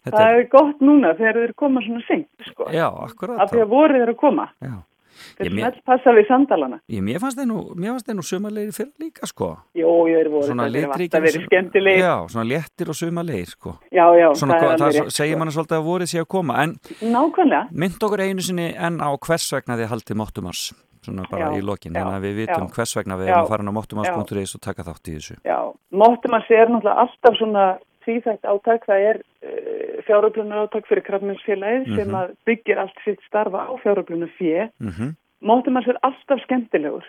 Þetta 0.05 0.17
Það 0.17 0.29
er, 0.29 0.39
er 0.39 0.47
gott 0.53 0.79
núna 0.81 1.15
þegar 1.17 1.41
þeir 1.41 1.55
koma 1.55 1.81
svona 1.81 2.05
seint 2.07 2.27
sko, 2.51 2.69
já, 2.71 2.87
akkurat. 3.07 3.39
af 3.41 3.51
því 3.51 3.61
að 3.65 3.69
vorið 3.75 4.01
er 4.07 4.13
að 4.13 4.17
koma. 4.17 4.47
Já. 4.61 4.77
Þeir 5.37 5.45
Ég, 5.45 5.53
mér, 5.53 5.61
smelt 5.69 5.83
passa 5.85 6.09
við 6.17 6.25
sandalana. 6.27 6.77
ég, 6.89 7.01
mér 7.05 7.19
fannst 7.21 7.37
þeir 7.37 7.45
nú, 7.45 7.75
þeir 7.77 8.23
sumarlegir 8.25 8.73
fyrir 8.73 8.91
líka, 8.99 9.27
sko. 9.29 9.49
Jó, 9.77 9.91
ég 10.09 10.17
er 10.25 10.29
voru 10.33 10.47
Svona 10.47 10.65
það, 10.65 10.71
þeir 10.73 10.81
eru 10.81 10.93
alltaf 10.97 11.21
verið 11.21 11.45
skemmtilegir. 11.45 11.99
Já, 12.01 12.15
svona 12.31 12.45
léttir 12.49 12.89
og 12.89 12.95
sumarlegir, 12.97 13.45
sko. 13.53 13.75
Já, 13.91 14.05
já, 14.17 14.27
Svona, 14.33 14.53
það 14.57 14.71
er 14.71 14.77
það, 14.81 14.95
það 14.97 15.11
segir 15.11 15.35
sko. 15.35 15.39
manni 15.39 15.51
svolítið 15.53 15.77
að 15.77 15.85
vorið 15.91 16.09
sé 16.09 16.19
að 16.23 16.27
koma, 16.27 16.53
en 16.63 16.75
Nákvæmlega, 17.05 17.67
mynd 17.71 17.99
okkur 18.01 18.19
einu 18.25 18.41
sinni 18.41 18.67
enn 18.73 18.97
á 18.97 19.09
hvers 19.21 19.51
vegna 19.53 19.77
þið 19.77 19.91
haldið 19.93 20.15
Mottumars, 20.17 20.73
svona 21.05 21.25
bara 21.31 21.49
Já, 21.51 21.57
í 21.57 21.61
lokin, 21.65 21.93
þannig 21.93 22.17
að 22.19 22.25
við 22.27 22.35
vitum 22.41 22.67
já, 22.67 22.73
hvers 22.75 22.95
vegna 22.97 23.17
við 23.17 23.31
erum 23.31 23.61
inn 23.65 23.71
á 23.71 23.77
mottumars.is 23.79 24.55
og 24.55 24.61
taka 24.61 24.83
þátt 24.83 25.07
í 25.11 25.15
þessu. 25.17 25.35
já. 25.45 25.59
Sé 26.47 26.55
er 26.57 26.69
náttúrulega 26.69 26.99
alltaf 27.05 27.37
svona 27.37 27.65
tvíþægt 28.05 28.45
átak, 28.49 28.85
það 28.89 28.99
er 29.09 29.17
uh, 29.21 30.01
fjáröflunar 30.07 30.63
átak 30.65 30.87
fyrir 30.89 31.03
krafmjölsfélagið 31.05 31.85
sem 31.95 32.07
Mhm. 32.07 32.15
að 32.15 32.35
byggir 32.45 32.77
allt 32.81 32.97
sitt 33.05 33.19
starfa 33.27 33.67
á 33.69 33.73
fjáröflunar 33.83 34.31
fjö. 34.37 34.69
Mm 34.79 35.15
Máttum 35.41 35.73
að 35.77 35.83
sé 35.85 35.89
er 35.89 35.99
alltaf 36.03 36.39
skemmtilegur. 36.45 37.05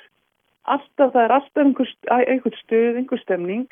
Alltaf, 0.64 1.12
það 1.12 1.24
er 1.24 1.32
alltaf 1.36 1.64
einhver, 1.64 1.89
einhver 2.09 2.55
stuð, 2.62 2.97
einhver 2.97 3.20
stemning, 3.20 3.66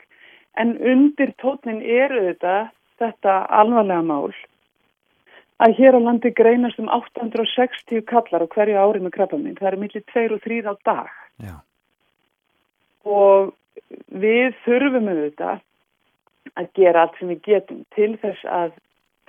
en 0.57 0.77
undir 0.77 1.33
tónin 1.41 1.81
eru 1.81 2.21
þetta, 2.35 2.71
þetta 2.99 3.47
alvarlega 3.49 4.03
mál 4.03 4.35
að 5.61 5.77
hér 5.79 5.99
á 5.99 6.01
landi 6.01 6.33
greinast 6.33 6.81
um 6.81 6.89
860 6.89 8.05
kallar 8.09 8.45
á 8.45 8.53
hverju 8.53 8.79
ári 8.81 9.03
með 9.05 9.17
krabba 9.17 9.39
minn. 9.39 9.59
Það 9.59 9.73
er 9.73 9.81
millir 9.83 10.05
2 10.13 10.29
og 10.37 10.45
3 10.47 10.61
á 10.65 10.75
dag. 10.89 11.11
Já, 11.41 11.57
og 13.05 13.53
við 14.13 14.55
þurfum 14.65 15.11
auðvitað 15.11 15.61
að 16.59 16.71
gera 16.77 17.05
allt 17.05 17.19
sem 17.19 17.31
við 17.31 17.43
getum 17.47 17.85
til 17.95 18.13
þess 18.21 18.45
að 18.45 18.73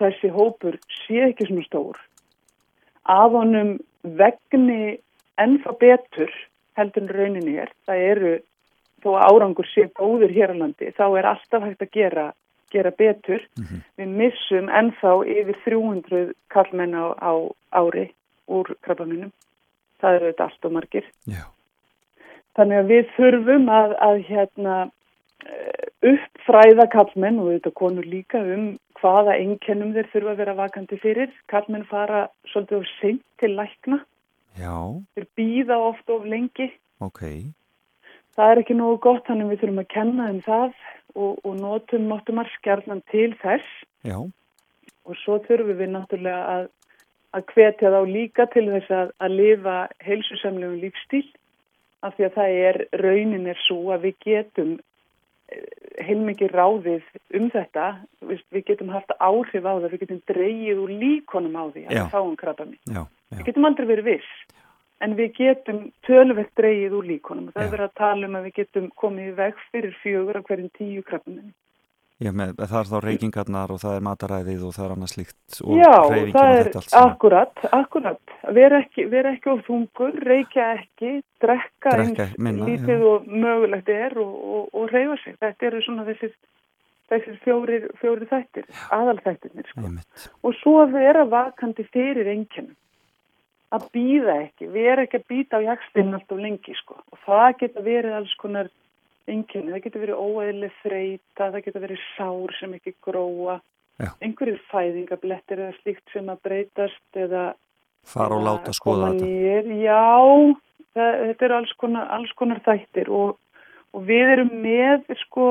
þessi 0.02 0.32
hópur 0.34 0.78
sé 1.03 1.28
ekki 1.28 1.48
svona 1.48 1.66
stór 1.68 1.99
að 3.12 3.38
honum 3.38 3.72
vegni 4.02 4.98
ennþá 5.41 5.76
betur 5.80 6.32
heldur 6.78 7.06
en 7.06 7.14
rauninni 7.16 7.58
er 7.62 7.72
það 7.86 8.06
eru, 8.12 8.34
þó 9.03 9.10
árangur 9.18 9.68
sé 9.70 9.88
góður 9.98 10.34
hér 10.34 10.53
á 10.53 10.62
landi, 10.62 10.91
þá 10.94 11.06
er 11.20 11.30
alltaf 11.34 11.66
hægt 11.66 11.86
að 11.86 11.94
gera, 11.98 12.26
gera 12.72 12.91
betur. 12.98 13.45
Við 13.99 14.18
missum 14.22 14.69
ennþá 14.69 15.15
yfir 15.27 15.57
300 15.65 16.34
kallmenn 16.53 16.98
á, 16.98 17.06
á 17.19 17.34
ári 17.72 18.10
úr 18.52 18.76
krabbaminum 18.81 19.31
það 20.02 20.15
eru 20.18 20.30
þetta 20.31 20.48
allt 20.48 20.65
og 20.65 20.73
margir. 20.76 21.10
Já, 21.30 21.43
Þannig 22.57 22.81
að 22.81 22.89
við 22.91 23.11
þurfum 23.15 23.69
að, 23.72 23.93
að 24.03 24.18
hérna, 24.27 24.77
eh, 25.45 25.85
uppfræða 26.11 26.88
kallmenn 26.91 27.39
og 27.39 27.52
þetta 27.53 27.73
konur 27.80 28.07
líka 28.07 28.41
um 28.41 28.65
hvaða 28.99 29.38
einkennum 29.39 29.93
þeir 29.95 30.10
þurfa 30.11 30.34
að 30.34 30.41
vera 30.43 30.57
vakandi 30.60 30.99
fyrir. 31.02 31.31
Kallmenn 31.52 31.88
fara 31.89 32.26
svolítið 32.52 32.81
of 32.81 32.91
seint 32.99 33.23
til 33.41 33.53
lækna, 33.56 34.02
já, 34.60 34.76
þeir 35.15 35.27
býða 35.39 35.80
oft 35.88 36.11
of 36.11 36.27
lengi. 36.27 36.69
ok, 37.02 37.23
Það 38.38 38.52
er 38.52 38.62
ekki 38.62 38.76
nógu 38.80 38.99
gott, 39.03 39.26
þannig 39.28 39.49
við 39.52 39.64
þurfum 39.64 39.82
að 39.82 39.90
kenna 39.91 40.28
um 40.32 40.44
það 40.45 40.70
og, 41.16 41.41
og 41.44 41.58
notum 41.60 42.06
nottumar 42.08 42.52
skjarnan 42.58 43.02
til 43.12 43.34
þess. 43.41 43.74
Já, 44.08 44.22
og 45.08 45.18
svo 45.22 45.40
þurfum 45.48 45.80
við 45.80 45.91
náttúrulega 45.95 46.56
að, 46.56 46.70
að 47.38 47.45
hvetja 47.56 47.91
þá 47.94 47.99
líka 48.10 48.48
til 48.53 48.68
þess 48.70 48.94
að, 48.95 49.12
að 49.24 49.36
lifa 49.40 49.76
heilsusamlegum 50.06 50.80
lífstíl 50.84 51.26
af 52.06 52.16
því 52.18 52.28
að 52.28 52.38
það 52.38 52.56
er, 52.68 52.80
raunin 53.02 53.49
er 53.52 53.60
svo 53.68 53.91
að 53.94 54.08
við 54.08 54.16
getum 54.26 54.72
eh, 55.53 55.66
heilmikið 56.08 56.56
ráðið 56.58 57.10
um 57.38 57.49
þetta, 57.53 57.88
við, 58.30 58.45
við 58.53 58.66
getum 58.72 58.94
haft 58.94 59.14
áhrif 59.20 59.66
á 59.66 59.74
það, 59.74 59.90
við 59.94 60.06
getum 60.06 60.24
dreigið 60.32 60.82
úr 60.86 60.95
líkonum 61.03 61.60
á 61.60 61.64
því 61.74 61.86
að 61.90 62.14
fáum 62.14 62.38
krabba 62.40 62.70
já, 62.72 63.03
Við 63.32 63.45
getum 63.48 63.70
aldrei 63.70 63.88
verið 63.88 64.10
viss, 64.16 64.32
en 65.02 65.15
við 65.18 65.34
getum 65.40 65.82
tölvegt 66.07 66.53
dreigið 66.60 66.94
úr 66.99 67.10
líkonum 67.10 67.49
og 67.49 67.56
það 67.56 67.64
Já. 67.64 67.68
er 67.68 67.73
verið 67.78 67.88
að 67.90 67.98
tala 68.03 68.28
um 68.30 68.38
að 68.40 68.45
við 68.49 68.53
getum 68.61 68.91
komið 69.02 69.32
í 69.32 69.36
veg 69.41 69.65
fyrir 69.72 69.98
fjögur 70.03 70.40
af 70.41 70.48
hverjum 70.49 70.72
tíu 70.78 71.03
krabba 71.07 71.34
minn. 71.36 71.52
já, 72.22 72.30
með, 72.38 72.52
það 72.61 72.78
er 72.80 72.90
þá 72.91 72.98
reykingarnar 73.07 73.72
og 73.73 73.80
það 73.82 73.95
er 73.98 74.03
mataræðið 74.06 74.65
og 74.68 74.73
það 74.76 74.86
er 74.86 74.91
annað 74.95 75.11
slíkt 75.15 75.61
og 75.65 75.72
Já, 75.80 75.94
hreyfingin 76.06 76.36
það 76.36 76.52
og 76.52 76.57
er 76.60 76.68
þetta 76.68 76.82
allt 76.82 76.91
saman. 76.91 77.11
akkurat, 77.15 77.64
akkurat. 77.80 78.36
Vera 78.60 78.82
ekki, 78.84 79.06
ekki 79.32 79.49
of 79.49 79.64
þungur, 79.65 80.19
reykja 80.30 80.68
ekki, 80.78 81.11
drekka, 81.41 81.95
Drekka 81.98 82.28
eins 82.30 82.38
minna, 82.38 82.68
lítið 82.69 83.06
og 83.10 83.26
mögulegt 83.28 83.90
er 83.90 84.18
og, 84.22 84.36
og, 84.57 84.69
og 84.78 84.94
reyfa 84.94 85.18
sig. 85.23 85.38
Þetta 85.41 85.69
eru 85.72 85.82
svona 85.88 86.06
þessir, 86.11 86.36
þessir 87.10 87.41
fjórir 87.41 88.28
þættir, 88.30 88.69
aðalþættirnir. 88.99 89.73
Sko. 89.73 90.30
Og 90.45 90.56
svo 90.61 90.78
vera 90.94 91.26
vakandi 91.26 91.88
fyrir 91.90 92.30
einkennum. 92.36 92.78
Að 93.72 93.88
býða 93.95 94.34
ekki, 94.48 94.68
vera 94.68 95.06
ekki 95.06 95.22
að 95.22 95.27
býta 95.31 95.60
á 95.60 95.68
jakstinn 95.69 96.15
alltaf 96.18 96.39
lengi 96.43 96.73
sko. 96.76 96.98
Og 97.14 97.19
það 97.23 97.49
geta 97.61 97.84
verið 97.85 98.15
alls 98.18 98.34
konar 98.41 98.68
einkenni, 99.30 99.72
það 99.72 99.84
getur 99.85 100.03
verið 100.03 100.22
óeðlega 100.22 100.80
þreita, 100.81 101.45
það 101.45 101.64
getur 101.68 101.85
verið 101.85 102.02
sár 102.18 102.56
sem 102.57 102.73
ekki 102.77 102.93
gróa, 103.06 103.60
Já. 104.02 104.10
einhverjir 104.19 104.60
fæðingablettir 104.72 105.61
eða 105.61 105.77
slíkt 105.80 106.14
sem 106.14 106.31
að 106.34 106.41
breytast 106.48 107.22
eða 107.22 107.45
fara 108.07 108.38
og 108.38 108.45
láta 108.45 108.73
skoða 108.76 109.11
þetta. 109.14 109.77
Já, 109.85 110.02
það, 110.95 111.19
þetta 111.27 111.48
eru 111.48 111.57
alls 111.60 111.73
konar, 111.80 112.07
alls 112.18 112.34
konar 112.39 112.61
þættir 112.65 113.11
og, 113.14 113.38
og 113.93 114.07
við 114.07 114.34
erum 114.35 114.53
með 114.64 115.06
sko, 115.26 115.49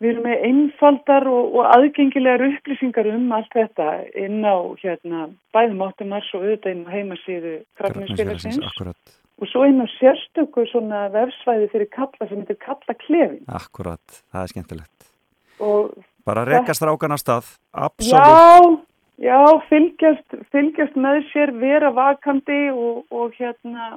við 0.00 0.10
erum 0.14 0.26
með 0.26 0.44
einfaldar 0.48 1.28
og, 1.28 1.54
og 1.60 1.70
aðgengilegar 1.74 2.44
upplýsingar 2.48 3.08
um 3.12 3.30
allt 3.36 3.52
þetta 3.56 3.88
inn 4.18 4.40
á 4.42 4.56
hérna, 4.80 5.26
bæðum 5.54 5.86
áttumars 5.86 6.28
og 6.34 6.44
auðvitað 6.44 6.74
inn 6.74 6.84
á 6.88 6.94
heimasíðu 6.94 7.54
krafninsfélagsins 7.80 8.60
og 9.40 9.48
svo 9.48 9.64
inn 9.68 9.80
á 9.80 9.86
sérstöku 9.98 10.66
svona 10.68 11.06
vefsvæði 11.12 11.70
fyrir 11.72 11.90
kalla 11.92 12.28
sem 12.28 12.42
heitir 12.42 12.60
kalla 12.64 12.96
klefin 13.00 13.44
akkurat, 13.60 14.22
það 14.32 14.42
er 14.42 14.54
skemmtilegt. 14.54 15.10
og 15.60 15.92
Bara 16.24 16.44
rekka 16.44 16.76
strákan 16.76 17.16
af 17.16 17.22
stað, 17.22 17.46
absolutt. 17.72 18.84
Já, 19.20 19.30
já, 19.30 19.38
fylgjast, 19.70 20.36
fylgjast 20.52 20.98
með 21.00 21.22
sér, 21.30 21.52
vera 21.56 21.88
vakandi 21.96 22.60
og, 22.74 23.06
og 23.08 23.32
hérna, 23.40 23.94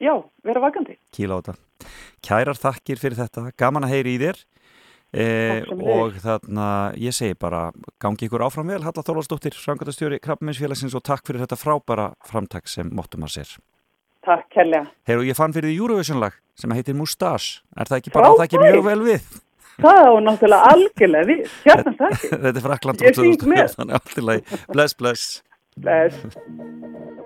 já, 0.00 0.16
vera 0.44 0.64
vakandi. 0.64 0.96
kíla 1.12 1.36
á 1.36 1.40
þetta. 1.44 1.60
Kærar 2.24 2.56
þakkir 2.56 3.00
fyrir 3.00 3.20
þetta, 3.20 3.50
gaman 3.60 3.84
að 3.84 3.96
heyri 3.98 4.16
í 4.16 4.20
þér 4.24 4.40
e, 5.14 5.26
Takk 5.26 5.68
sömuleiðis. 5.70 5.94
og 5.94 6.18
þarna 6.24 6.66
ég 7.00 7.14
segi 7.16 7.36
bara 7.38 7.60
gangi 8.02 8.26
ykkur 8.28 8.44
áfram 8.46 8.72
vel, 8.72 8.82
Halla 8.82 9.04
Þorvaldsdóttir, 9.06 9.54
frangatastjóri 9.54 10.18
Krabbaminsfélagsins 10.24 10.96
og 10.98 11.04
takk 11.06 11.24
fyrir 11.26 11.44
þetta 11.44 11.58
frábæra 11.60 12.10
framtak 12.26 12.68
sem 12.68 12.90
mottum 12.92 13.24
að 13.28 13.36
sér. 13.38 13.54
Takk, 14.24 14.46
kærlega. 14.56 14.86
Heyru, 15.06 15.24
ég 15.28 15.36
fann 15.36 15.52
fyrir 15.52 15.70
því 15.70 15.78
Eurovision 15.78 16.20
lag 16.22 16.36
sem 16.58 16.70
heitir 16.76 16.96
Mustache, 16.98 17.62
er 17.76 17.90
það 17.90 18.00
ekki 18.02 18.14
bara 18.14 18.30
Frábært. 18.32 18.38
það 18.38 18.46
ekki 18.48 18.62
mjög 18.64 18.84
vel 18.90 19.02
við? 19.08 19.32
Það 19.74 20.04
á 20.06 20.12
náttúrulega 20.22 20.70
algjörlega 20.70 21.28
við, 21.32 21.42
hérna 21.64 21.94
þakki. 21.98 22.28
Þetta 22.44 22.54
er 22.60 22.64
Frakland 22.68 23.04
Ég 23.04 23.18
syng 23.18 23.48
með. 23.50 23.76
Bless, 24.74 24.94
bless. 24.94 25.42
Bless. 25.74 27.23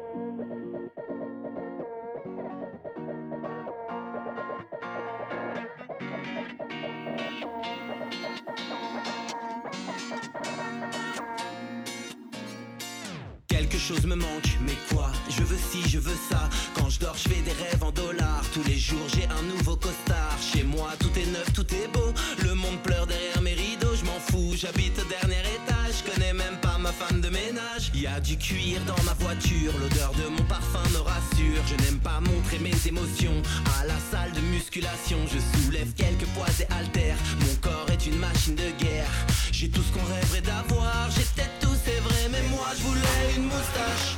Chose 13.89 14.05
me 14.05 14.17
manque, 14.17 14.59
mais 14.67 14.77
quoi? 14.93 15.11
Je 15.31 15.43
veux 15.43 15.57
ci, 15.57 15.89
je 15.89 15.99
veux 15.99 16.19
ça. 16.31 16.51
Quand 16.75 16.91
je 16.91 17.01
dors, 17.01 17.17
je 17.17 17.31
fais 17.31 17.41
des 17.41 17.53
rêves 17.53 17.83
en 17.83 17.91
dollars. 17.91 18.45
Tous 18.53 18.63
les 18.65 18.77
jours, 18.77 19.07
j'ai 19.15 19.25
un 19.25 19.43
nouveau 19.43 19.77
costard. 19.77 20.37
Chez 20.53 20.63
moi, 20.63 20.91
tout 20.99 21.11
est 21.19 21.27
neuf, 21.27 21.51
tout 21.55 21.67
est 21.75 21.89
beau. 21.89 22.13
Le 22.45 22.55
monde 22.55 22.79
pleure 22.83 23.07
derrière 23.07 23.41
mes 23.41 23.55
rideaux. 23.55 23.95
Je 23.99 24.05
m'en 24.05 24.21
fous, 24.29 24.53
j'habite 24.55 24.99
au 24.99 25.09
dernier 25.09 25.41
étage. 25.41 25.95
Je 26.05 26.11
connais 26.11 26.35
même 26.35 26.59
pas 26.61 26.77
ma 26.77 26.93
femme 26.93 27.23
de 27.23 27.31
ménage. 27.31 27.91
Y 27.95 28.07
a 28.07 28.21
du 28.21 28.37
cuir 28.37 28.79
dans 28.87 29.03
ma 29.05 29.15
voiture. 29.15 29.73
L'odeur 29.81 30.13
de 30.13 30.29
mon 30.29 30.45
parfum 30.45 30.85
me 30.93 30.99
rassure. 30.99 31.63
Je 31.67 31.83
n'aime 31.85 32.01
pas 32.01 32.21
montrer 32.21 32.59
mes 32.59 32.77
émotions. 32.87 33.41
À 33.81 33.87
la 33.87 33.99
salle 34.11 34.33
de 34.33 34.41
musculation, 34.53 35.19
je 35.33 35.39
soulève 35.63 35.95
quelques 35.95 36.29
poids 36.35 36.53
et 36.61 36.71
haltères. 36.75 37.17
Mon 37.41 37.55
corps 37.63 37.89
est 37.91 38.07
une 38.07 38.19
machine 38.19 38.55
de 38.55 38.71
guerre. 38.79 39.09
J'ai 39.51 39.71
tout 39.71 39.83
ce 39.83 39.93
qu'on 39.93 40.05
rêverait 40.13 40.43
d'avoir. 40.43 41.11
J'ai 41.11 41.25
moi 42.59 42.69
je 42.77 42.83
voulais 42.83 43.37
une 43.37 43.45
moustache. 43.45 44.18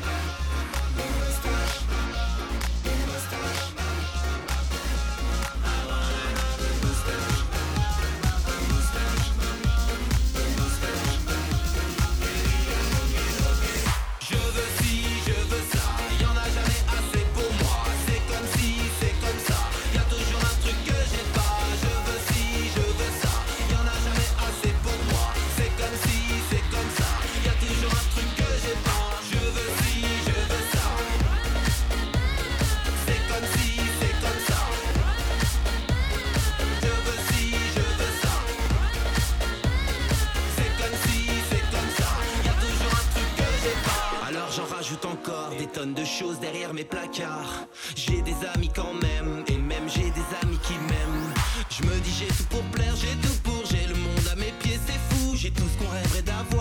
Choses 46.05 46.41
derrière 46.41 46.75
mes 46.75 46.85
placards. 46.85 47.67
J'ai 47.95 48.23
des 48.23 48.35
amis 48.55 48.71
quand 48.75 48.95
même, 48.95 49.45
et 49.49 49.57
même 49.57 49.89
j'ai 49.89 50.11
des 50.11 50.29
amis 50.43 50.59
qui 50.63 50.75
m'aiment. 50.75 51.35
Je 51.71 51.83
me 51.85 51.99
dis 52.01 52.13
j'ai 52.19 52.27
tout 52.27 52.45
pour 52.51 52.63
plaire, 52.73 52.95
j'ai 52.97 53.17
tout 53.27 53.37
pour, 53.45 53.65
j'ai 53.71 53.87
le 53.87 53.95
monde 53.95 54.29
à 54.33 54.37
mes 54.37 54.53
pieds, 54.61 54.79
c'est 54.87 55.01
fou. 55.15 55.37
J'ai 55.37 55.51
tout 55.51 55.63
ce 55.63 55.83
qu'on 55.83 55.91
rêverait 55.91 56.23
d'avoir, 56.23 56.60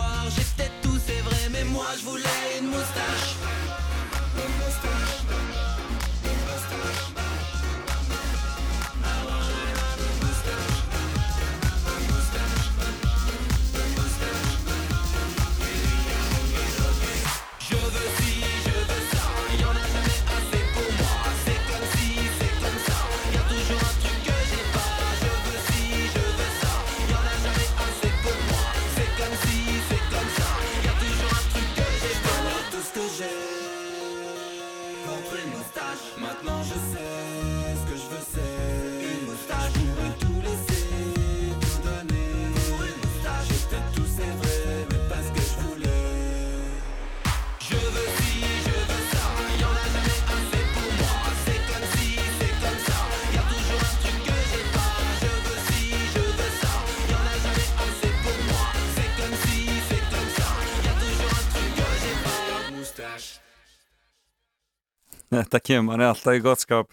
Þetta 65.39 65.63
kemur 65.63 65.87
manni 65.91 66.07
alltaf 66.07 66.35
í 66.37 66.43
gott 66.43 66.63
skap. 66.63 66.91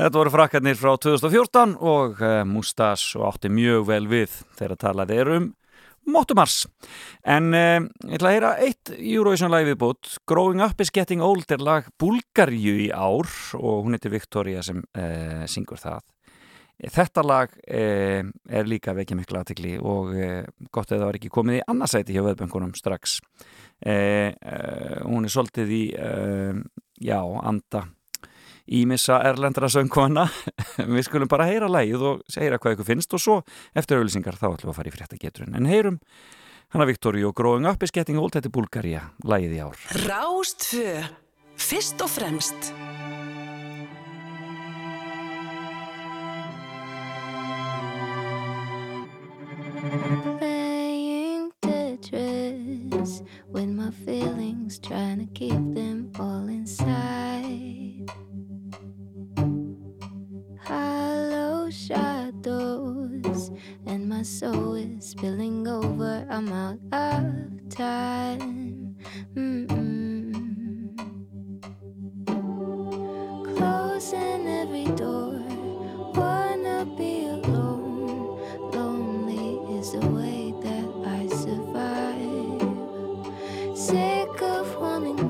Þetta 0.00 0.16
voru 0.16 0.32
frakkarnir 0.32 0.78
frá 0.78 0.94
2014 0.96 1.74
og 1.80 2.20
Mustache 2.48 3.18
og 3.18 3.26
átti 3.32 3.50
mjög 3.52 3.88
vel 3.90 4.04
við 4.08 4.36
þegar 4.58 4.78
talaði 4.84 5.18
er 5.20 5.32
um 5.36 5.48
Mottumars. 6.08 6.64
En 7.28 7.52
uh, 7.52 7.84
ég 8.08 8.16
ætla 8.16 8.30
að 8.30 8.36
heyra 8.36 8.52
eitt 8.64 8.92
Eurovision 8.96 9.52
lag 9.52 9.66
viðbútt. 9.68 10.16
Growing 10.30 10.62
Up 10.64 10.80
is 10.82 10.92
Getting 10.94 11.22
Old 11.24 11.52
er 11.52 11.62
lag 11.62 11.90
Bulgaríu 12.00 12.78
í 12.86 12.88
ár 12.90 13.28
og 13.58 13.84
hún 13.84 13.96
heitir 13.96 14.14
Victoria 14.14 14.64
sem 14.64 14.80
uh, 14.80 15.44
syngur 15.50 15.80
það. 15.80 16.02
Þetta 16.80 17.24
lag 17.26 17.52
uh, 17.52 18.24
er 18.48 18.68
líka 18.68 18.94
vekja 18.96 19.18
mikla 19.18 19.42
aðtekli 19.42 19.76
og 19.78 20.14
uh, 20.16 20.42
gott 20.72 20.88
að 20.88 21.00
það 21.02 21.06
var 21.06 21.18
ekki 21.20 21.32
komið 21.34 21.58
í 21.58 21.64
annarsæti 21.68 22.16
hjá 22.16 22.24
veðböngunum 22.24 22.72
strax. 22.78 23.18
Uh, 23.84 24.32
uh, 24.32 25.00
hún 25.04 25.28
er 25.28 25.34
svolítið 25.34 25.74
í 25.76 25.82
uh, 25.96 26.60
já, 27.00 27.20
anda 27.20 27.86
ímissa 28.70 29.20
erlendra 29.26 29.68
söngkona. 29.72 30.26
Við 30.94 31.06
skulum 31.08 31.30
bara 31.30 31.48
heyra 31.50 31.70
lægið 31.70 32.06
og 32.12 32.36
heyra 32.36 32.60
hvað 32.60 32.76
ykkur 32.76 32.90
finnst 32.92 33.16
og 33.16 33.22
svo 33.22 33.40
eftir 33.74 34.00
auðlýsingar 34.00 34.38
þá 34.38 34.52
ætlum 34.52 34.70
við 34.70 34.74
að 34.74 34.78
fara 34.78 34.92
í 34.92 34.94
fréttageturinn. 34.94 35.56
En 35.58 35.68
heyrum 35.70 35.98
hana 36.74 36.86
Viktori 36.86 37.24
og 37.26 37.34
Growing 37.36 37.66
Up 37.70 37.82
is 37.82 37.94
Getting 37.94 38.20
Old 38.20 38.36
þetta 38.36 38.50
er 38.50 38.54
Búlgaria, 38.54 39.02
lægið 39.26 39.56
í 39.58 39.60
ár. 39.64 39.82
Rástfö, 40.06 40.94
fyrst 41.58 42.06
og 42.06 42.14
fremst 42.14 42.72
Playing 49.90 51.50
Tetris 51.62 53.26
with 53.48 53.68
my 53.68 53.90
feelings, 53.90 54.78
trying 54.78 55.18
to 55.18 55.26
keep 55.34 55.74
them 55.74 56.12
all 56.16 56.46
inside. 56.46 58.08
Hollow 60.62 61.70
shadows, 61.70 63.50
and 63.84 64.08
my 64.08 64.22
soul 64.22 64.74
is 64.74 65.06
spilling 65.06 65.66
over. 65.66 66.24
I'm 66.30 66.52
out 66.52 66.78
of 66.92 67.68
time. 67.68 68.96
Mm-mm. 69.34 70.94
Closing 73.56 74.46
every 74.46 74.84
door, 74.94 75.42
wanna 76.14 76.86
be 76.96 77.24
alone. 77.24 77.79
Is 79.80 79.92
the 79.92 80.06
way 80.08 80.52
that 80.60 80.88
I 81.06 81.26
survive. 81.28 82.60
Sick 83.74 84.42
of 84.42 84.76
wanting 84.76 85.29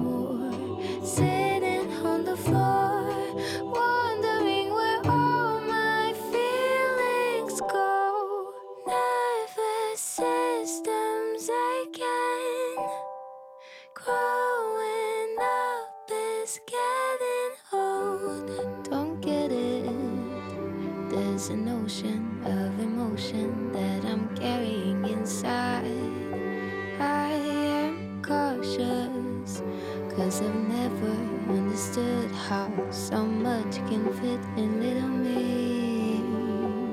can 33.90 34.06
fit 34.20 34.40
in 34.56 34.80
little 34.80 35.08
me. 35.08 36.22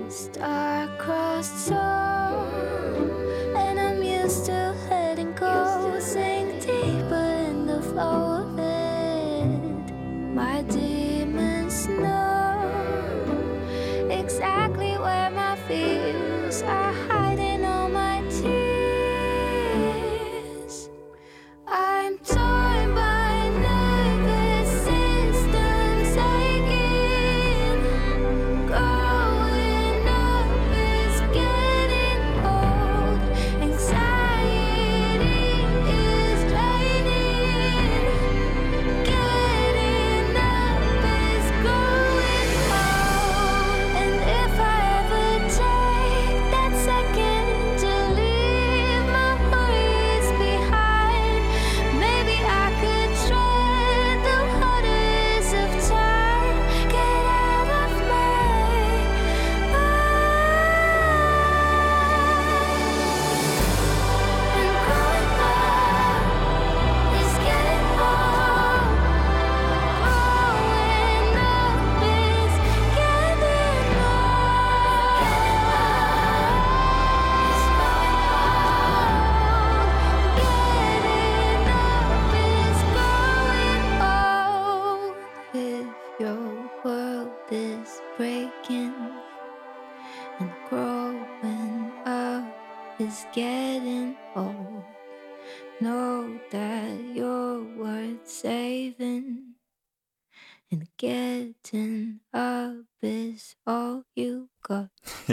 Star-crossed 0.09 1.67
soul, 1.67 1.96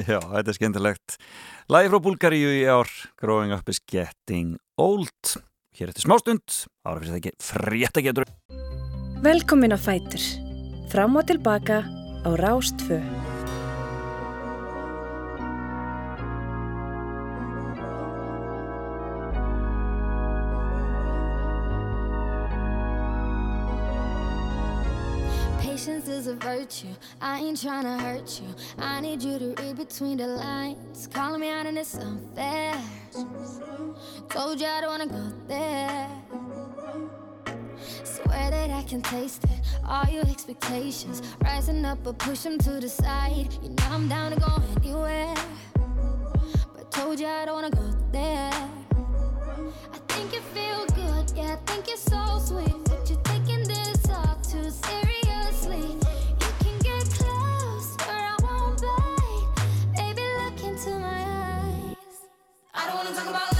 Já, 0.12 0.20
þetta 0.20 0.51
er 0.51 0.56
skemmtilegt. 0.59 1.16
Lægi 1.72 1.90
frá 1.93 2.01
Búlgaríu 2.05 2.51
í 2.52 2.62
ár, 2.68 2.90
Growing 3.20 3.55
Up 3.56 3.70
is 3.72 3.81
Getting 3.89 4.59
Old. 4.81 5.36
Hér 5.74 5.90
eftir 5.90 6.05
smástund, 6.05 6.44
ára 6.86 7.01
fyrir 7.01 7.14
það 7.14 7.20
ekki 7.22 7.32
frétta 7.43 8.05
getur. 8.05 8.28
Velkomin 9.24 9.74
á 9.74 9.78
Fætur. 9.81 10.24
Fram 10.93 11.16
og 11.16 11.26
tilbaka 11.31 11.82
á 12.22 12.31
Rástfö. 12.36 13.01
A 26.55 26.59
virtue. 26.59 26.86
I 27.20 27.40
ain't 27.40 27.60
trying 27.60 27.85
to 27.85 27.98
hurt 28.05 28.40
you. 28.40 28.55
I 28.78 29.01
need 29.01 29.22
you 29.22 29.39
to 29.39 29.55
read 29.60 29.76
between 29.76 30.18
the 30.18 30.26
lines. 30.26 31.09
Calling 31.12 31.40
me 31.40 31.51
out 31.51 31.66
and 31.66 31.76
it's 31.76 31.97
unfair. 31.97 32.81
Told 34.28 34.60
you 34.60 34.66
I 34.66 34.81
don't 34.81 34.90
wanna 34.90 35.06
go 35.06 35.32
there. 35.48 36.09
Swear 38.05 38.51
that 38.51 38.70
I 38.70 38.82
can 38.85 39.02
taste 39.02 39.44
it. 39.44 39.51
All 39.85 40.06
your 40.09 40.26
expectations 40.28 41.22
rising 41.43 41.85
up, 41.85 41.98
but 42.05 42.18
push 42.18 42.40
them 42.40 42.59
to 42.59 42.78
the 42.81 42.89
side. 42.89 43.48
You 43.62 43.70
know 43.70 43.89
I'm 43.90 44.09
down 44.09 44.31
to 44.32 44.39
go 44.39 44.62
anywhere. 44.76 45.35
But 46.76 46.90
told 46.93 47.18
you 47.18 47.26
I 47.26 47.47
don't 47.47 47.55
wanna 47.55 47.70
go 47.70 47.90
there. 48.12 48.52
I 49.93 49.98
think 50.09 50.32
you 50.32 50.40
feel 50.40 50.86
good, 50.94 51.32
yeah, 51.36 51.55
I 51.55 51.56
think 51.66 51.89
you're 51.89 51.97
so 51.97 52.39
sweet. 52.39 52.85
But 52.85 53.10
you're 53.10 53.20
taking 53.22 53.64
this 53.64 54.09
all 54.09 54.36
too 54.36 54.70
seriously. 54.70 56.03
I 62.85 62.89
don't 62.89 62.97
wanna 62.97 63.15
talk 63.15 63.27
about 63.28 63.53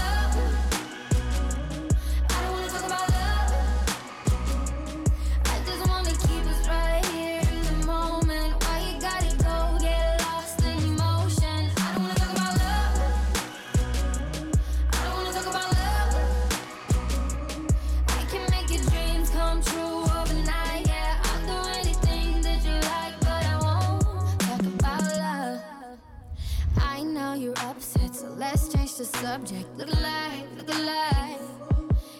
the 28.97 29.03
subject. 29.03 29.67
Look 29.77 29.89
alive, 29.91 30.47
look 30.57 30.69
alive. 30.69 31.39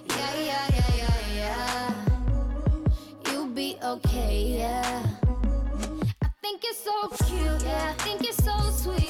Yeah, 0.10 0.35
yeah, 0.35 0.68
yeah, 0.73 0.91
yeah, 0.97 1.18
yeah. 1.35 1.93
You'll 3.31 3.47
be 3.47 3.77
okay, 3.81 4.57
yeah. 4.60 5.03
I 6.22 6.27
think 6.41 6.64
it's 6.65 6.84
so 6.84 7.07
cute, 7.27 7.64
yeah. 7.64 7.93
I 7.97 8.03
think 8.03 8.23
it's 8.26 8.43
so 8.43 8.57
sweet, 8.72 9.05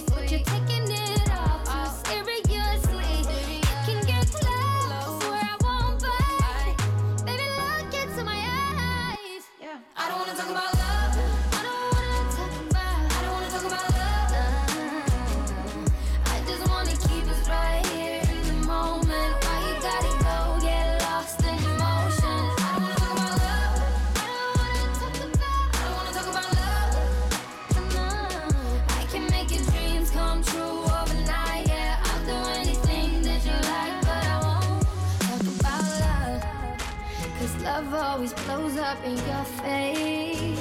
up 38.96 39.06
in 39.06 39.18
your 39.18 39.44
face. 39.64 40.60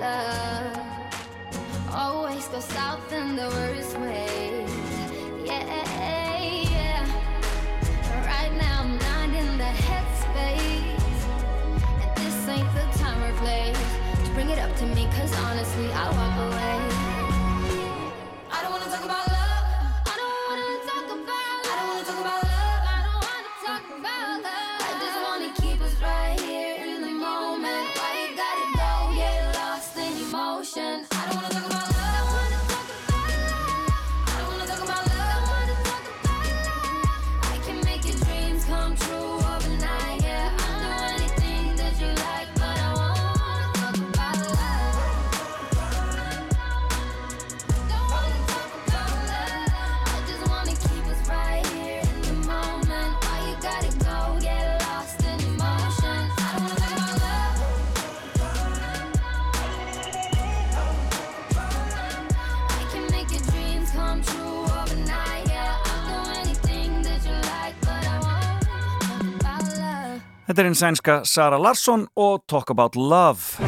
Love 0.00 0.76
always 1.92 2.46
goes 2.48 2.64
south 2.64 3.12
in 3.12 3.36
the 3.36 3.48
worst 3.48 3.98
ways. 3.98 4.70
Yeah, 5.44 5.64
yeah. 6.70 7.04
Right 8.26 8.52
now 8.56 8.82
I'm 8.82 8.98
not 8.98 9.28
in 9.40 9.58
the 9.58 9.72
headspace. 9.86 11.22
And 12.02 12.16
this 12.16 12.48
ain't 12.48 12.72
the 12.74 12.98
time 12.98 13.22
or 13.22 13.32
place 13.38 13.78
to 14.24 14.30
bring 14.32 14.50
it 14.50 14.58
up 14.58 14.74
to 14.76 14.86
me, 14.86 15.06
cause 15.16 15.32
honestly, 15.44 15.92
I'll 15.92 16.12
walk 16.14 16.52
away. 16.52 17.25
Þetta 70.56 70.64
er 70.64 70.70
einn 70.70 70.78
sænska 70.80 71.14
Sara 71.28 71.56
Larsson 71.60 72.06
og 72.16 72.46
Talk 72.48 72.70
About 72.72 72.94
Love. 72.96 73.60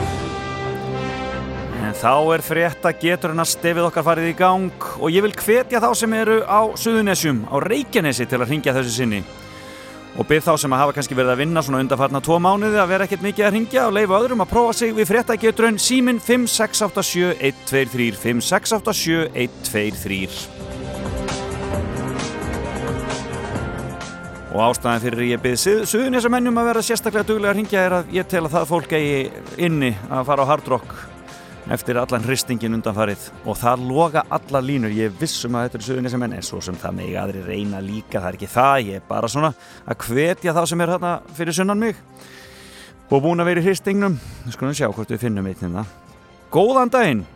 En 1.84 1.92
þá 1.92 2.32
er 2.32 2.40
frétta 2.40 2.96
geturinn 2.96 3.44
að 3.44 3.50
stefið 3.50 3.90
okkar 3.90 4.06
farið 4.06 4.30
í 4.30 4.38
gang 4.38 4.72
og 4.96 5.12
ég 5.12 5.20
vil 5.26 5.34
hvetja 5.36 5.82
þá 5.84 5.92
sem 6.00 6.08
eru 6.16 6.40
á 6.48 6.64
Suðunessjum, 6.80 7.44
á 7.44 7.60
Reykjanesi 7.60 8.24
til 8.24 8.40
að 8.40 8.48
ringja 8.54 8.72
þessu 8.78 8.92
sinni. 8.94 9.20
Og 10.16 10.24
byrð 10.30 10.46
þá 10.46 10.54
sem 10.62 10.72
að 10.72 10.80
hafa 10.86 10.94
kannski 10.96 11.18
verið 11.18 11.32
að 11.34 11.40
vinna 11.42 11.60
svona 11.66 11.82
undarfarna 11.84 12.24
tvo 12.24 12.36
mánuði 12.40 12.80
að 12.80 12.90
vera 12.94 13.04
ekkert 13.04 13.26
mikið 13.26 13.44
að 13.50 13.54
ringja 13.58 13.84
og 13.84 13.92
leifa 13.98 14.20
öðrum 14.22 14.44
að 14.46 14.52
prófa 14.54 14.72
sig 14.80 14.90
við 14.96 15.10
frétta 15.12 15.36
geturinn 15.44 15.76
símin 15.76 16.24
5687123 16.24 18.16
5687123 18.24 20.67
Og 24.48 24.62
ástæðan 24.64 25.02
fyrir 25.02 25.26
ég 25.28 25.42
byrð 25.44 25.84
Suðunissamennum 25.90 26.56
að 26.62 26.68
vera 26.70 26.82
sérstaklega 26.86 27.26
duglega 27.28 27.50
að 27.52 27.58
ringja 27.58 27.82
er 27.84 27.94
að 27.98 28.12
ég 28.16 28.28
tel 28.30 28.46
að 28.46 28.54
það 28.54 28.68
fólk 28.70 28.92
eigi 28.96 29.18
inni 29.66 29.90
að 30.08 30.22
fara 30.30 30.46
á 30.46 30.50
Hard 30.50 30.70
Rock 30.72 30.94
eftir 31.68 31.98
allan 32.00 32.24
hristingin 32.24 32.72
undanfarið 32.78 33.26
og 33.44 33.58
það 33.60 33.82
loga 33.90 34.22
alla 34.32 34.62
línur, 34.64 34.88
ég 34.96 35.12
vissum 35.20 35.58
að 35.58 35.66
þetta 35.66 35.78
er 35.78 35.84
Suðunissamenn 35.84 36.36
en 36.38 36.46
svo 36.46 36.62
sem 36.64 36.78
það 36.80 36.94
megi 36.96 37.16
aðri 37.20 37.42
reyna 37.44 37.82
líka, 37.84 38.22
það 38.22 38.28
er 38.30 38.38
ekki 38.38 38.48
það, 38.54 38.76
ég 38.88 39.00
er 39.02 39.04
bara 39.10 39.28
svona 39.28 39.50
að 39.84 40.06
hvetja 40.06 40.54
þá 40.56 40.60
sem 40.70 40.80
er 40.86 40.92
hérna 40.94 41.10
fyrir 41.36 41.58
sunnan 41.58 41.82
mig 41.82 42.00
og 43.12 43.20
búin 43.26 43.44
að 43.44 43.50
vera 43.50 43.60
í 43.60 43.66
hristingnum, 43.68 44.16
við 44.46 44.56
skulum 44.56 44.78
sjá 44.80 44.88
hvort 44.88 45.12
við 45.12 45.20
finnum 45.26 45.50
eitt 45.50 45.60
hérna. 45.60 45.84
Góðan 46.52 46.92
daginn 46.92 47.26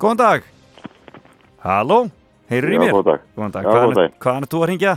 Góðan 0.00 0.22
dag 0.22 0.48
Halló, 1.66 2.06
heyrur 2.48 2.72
í 2.72 2.78
Já, 2.78 2.80
mér? 2.86 3.02
dag. 3.10 3.28
Góðan 3.36 3.54
dag, 3.58 3.68
Já, 3.68 3.76
góðan 3.76 4.00
dag. 4.00 4.16
hvaðan 4.24 4.48
er 4.48 4.52
þú 4.56 4.62
að 4.64 4.68
ringja? 4.72 4.96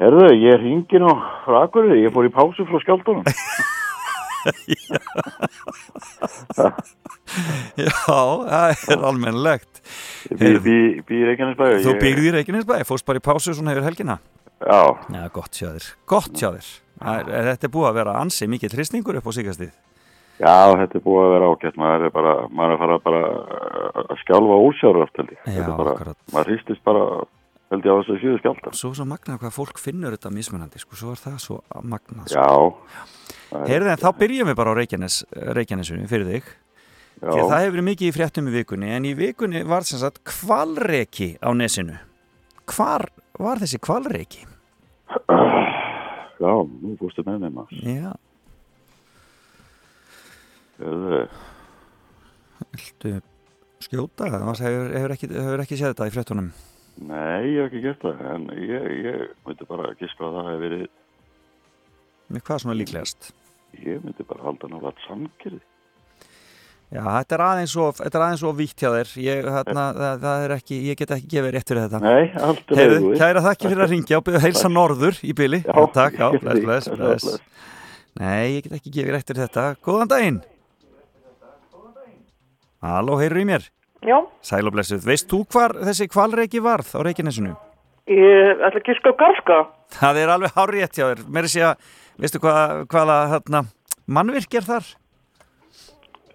Herðu, 0.00 0.30
ég 0.40 0.60
ringi 0.62 1.00
nú 1.02 1.10
frá 1.44 1.64
Akureyri, 1.66 2.06
ég 2.06 2.14
fór 2.14 2.24
í 2.28 2.32
pásu 2.32 2.64
frá 2.68 2.78
skjáltunum. 2.80 3.24
Já, 7.76 7.90
það 8.08 8.84
er 8.94 9.02
almennlegt 9.04 9.82
Ég 10.30 10.38
býr, 10.40 10.56
býr, 10.64 10.86
býr 11.04 11.18
í 11.20 11.26
Reykjanesbæði. 11.28 11.82
Þú 11.84 11.92
býrði 12.00 12.30
í 12.30 12.32
Reykjanesbæ, 12.38 12.78
fórst 12.88 13.04
bara 13.08 13.20
í 13.20 13.24
pásu 13.24 13.52
svona 13.52 13.74
hefur 13.74 13.84
helgina 13.90 14.16
Já. 14.60 14.80
Já, 15.12 15.22
gott 15.34 15.60
hjá 15.60 15.68
þér, 15.74 15.90
gott 16.08 16.32
hjá 16.32 16.48
þér 16.56 16.70
Er, 17.00 17.28
er 17.32 17.46
þetta 17.52 17.70
búið 17.72 17.88
að 17.90 17.98
vera 18.00 18.16
ansi 18.20 18.48
mikið 18.50 18.74
tristningur 18.74 19.16
upp 19.20 19.28
á 19.28 19.32
síkastið? 19.36 19.70
Já, 20.40 20.72
þetta 20.80 20.96
er 20.98 21.04
búið 21.04 21.22
að 21.26 21.32
vera 21.34 21.48
ágætt, 21.52 21.78
maður 21.80 22.04
er 22.08 22.12
bara, 22.16 22.34
maður 22.48 22.72
er 22.96 23.00
bara 23.04 23.20
uh, 23.28 24.02
að 24.06 24.18
skjálfa 24.22 24.58
held 25.20 25.32
ég. 25.34 25.40
Já, 25.40 25.50
Þetta 25.50 25.64
er 25.64 25.78
bara, 25.80 25.94
akkurat. 25.96 26.18
maður 26.32 26.50
hristist 26.54 26.82
bara, 26.88 27.02
held 27.70 27.86
ég 27.86 27.94
á 27.94 27.98
þessu 28.00 28.16
sjöðu 28.20 28.40
skjálta. 28.40 28.72
Svo 28.76 28.90
svo 28.96 29.06
magnað 29.08 29.40
hvað 29.42 29.54
fólk 29.54 29.80
finnur 29.80 30.16
þetta 30.16 30.32
mismunandi, 30.34 30.82
sko, 30.82 30.98
svo 30.98 31.14
er 31.14 31.22
það 31.22 31.36
svo 31.44 31.58
magnað. 31.86 32.32
Já. 32.32 32.46
Sko. 32.46 33.62
Heyrðu 33.66 33.92
en 33.92 34.02
þá 34.02 34.10
byrjum 34.18 34.50
við 34.50 34.58
bara 34.58 34.74
á 34.74 34.78
Reykjanes, 34.78 35.20
Reykjanesunni 35.58 36.10
fyrir 36.10 36.30
þig. 36.30 36.52
Að 37.20 37.42
það 37.50 37.58
hefur 37.60 37.74
verið 37.74 37.86
mikið 37.90 38.08
í 38.08 38.14
fréttum 38.16 38.48
í 38.48 38.54
vikunni, 38.54 38.92
en 38.96 39.06
í 39.06 39.12
vikunni 39.18 39.60
var 39.68 39.84
sem 39.84 40.00
sagt 40.00 40.22
kvalreki 40.24 41.34
á 41.44 41.50
nesinu. 41.52 41.98
Hvar 42.70 43.10
var 43.36 43.60
þessi 43.60 43.80
kvalreki? 43.82 44.46
Já, 46.40 46.52
nú 46.64 46.94
fórstu 46.96 47.24
með 47.26 47.44
þeim 47.44 47.58
maður. 47.58 47.82
Já. 47.84 48.12
Hefur, 50.80 51.28
Viltu 52.70 53.12
skjóta? 53.84 54.28
Það 54.30 54.62
hefur, 54.64 54.92
hefur, 54.96 55.14
ekki, 55.16 55.28
hefur 55.34 55.62
ekki 55.64 55.78
séð 55.80 55.92
þetta 55.92 56.08
í 56.08 56.14
fréttunum. 56.14 56.50
Nei, 57.00 57.48
ég 57.54 57.62
hef 57.64 57.70
ekki 57.70 57.82
gert 57.86 58.04
það, 58.04 58.20
en 58.34 58.46
ég, 58.60 58.86
ég 59.06 59.26
myndi 59.46 59.66
bara 59.70 59.94
giska 60.00 60.26
að 60.28 60.36
það 60.38 60.48
hefur 60.50 60.64
verið, 60.66 60.86
Með 62.30 62.44
hvað 62.46 62.62
svona 62.62 62.78
líklegast? 62.78 63.32
ég 63.80 64.00
myndi 64.04 64.26
bara 64.28 64.44
halda 64.46 64.68
nálega 64.70 64.92
samkyrði. 65.06 65.60
Já, 66.90 67.04
þetta 67.06 67.34
er 67.36 67.42
aðeins 67.46 67.74
of, 67.78 67.98
þetta 68.00 68.18
er 68.18 68.22
aðeins 68.26 68.40
of 68.48 68.56
víkt 68.58 68.82
hjá 68.82 68.88
þér. 68.90 69.10
Ég, 69.22 69.44
þarna, 69.46 69.82
það, 69.94 70.16
það 70.24 70.44
er 70.46 70.54
ekki, 70.56 70.78
ég 70.88 70.96
get 70.98 71.12
ekki 71.14 71.28
gefið 71.36 71.52
rétt 71.54 71.68
fyrir 71.70 71.84
þetta. 71.84 72.00
Nei, 72.02 72.24
allt 72.48 72.72
er 72.74 72.80
leiðugur. 72.80 73.18
kæra 73.20 73.42
þakki 73.44 73.68
fyrir 73.70 73.84
að 73.84 73.92
ringja 73.94 74.18
og 74.18 74.24
byrja 74.26 74.40
að 74.40 74.46
heilsa 74.48 74.70
norður 74.74 75.20
í 75.22 75.34
byli. 75.38 75.60
Já, 75.62 75.78
takk, 75.94 76.18
já, 76.18 76.26
bless, 76.42 76.64
bless, 76.66 76.90
bless. 76.98 77.28
Nei, 78.18 78.56
ég 78.56 78.64
get 78.66 78.74
ekki 78.80 78.94
gefið 78.96 79.14
rétt 79.14 79.30
fyrir 79.30 79.44
þetta. 79.46 79.66
Góðan 79.86 80.10
daginn. 80.10 80.40
Halló, 82.82 83.18
heyrðu 83.20 83.44
í 83.44 83.48
mér. 83.52 83.68
Já, 84.06 84.16
Sæl 84.40 84.64
og 84.66 84.72
blessuð. 84.72 85.02
Veist 85.04 85.28
þú 85.28 85.42
hvar 85.52 85.74
þessi 85.84 86.06
kvalreiki 86.08 86.62
varð 86.64 86.94
á 86.96 87.00
Reykjanesinu? 87.04 87.56
ég 88.10 88.62
ætla 88.66 88.80
ekki 88.80 88.94
sko 88.98 89.12
garska. 89.20 89.58
Það 89.94 90.16
er 90.22 90.30
alveg 90.34 90.54
hárétt 90.56 90.96
hjá 90.98 91.04
þér. 91.12 91.20
Mér 91.30 91.46
er 91.46 91.52
sé 91.52 91.60
að, 91.62 91.90
veistu 92.18 92.40
hvað, 92.42 92.72
hvaða 92.90 93.18
hérna, 93.34 93.60
mannvirk 94.10 94.56
er 94.58 94.66
þar? 94.66 94.88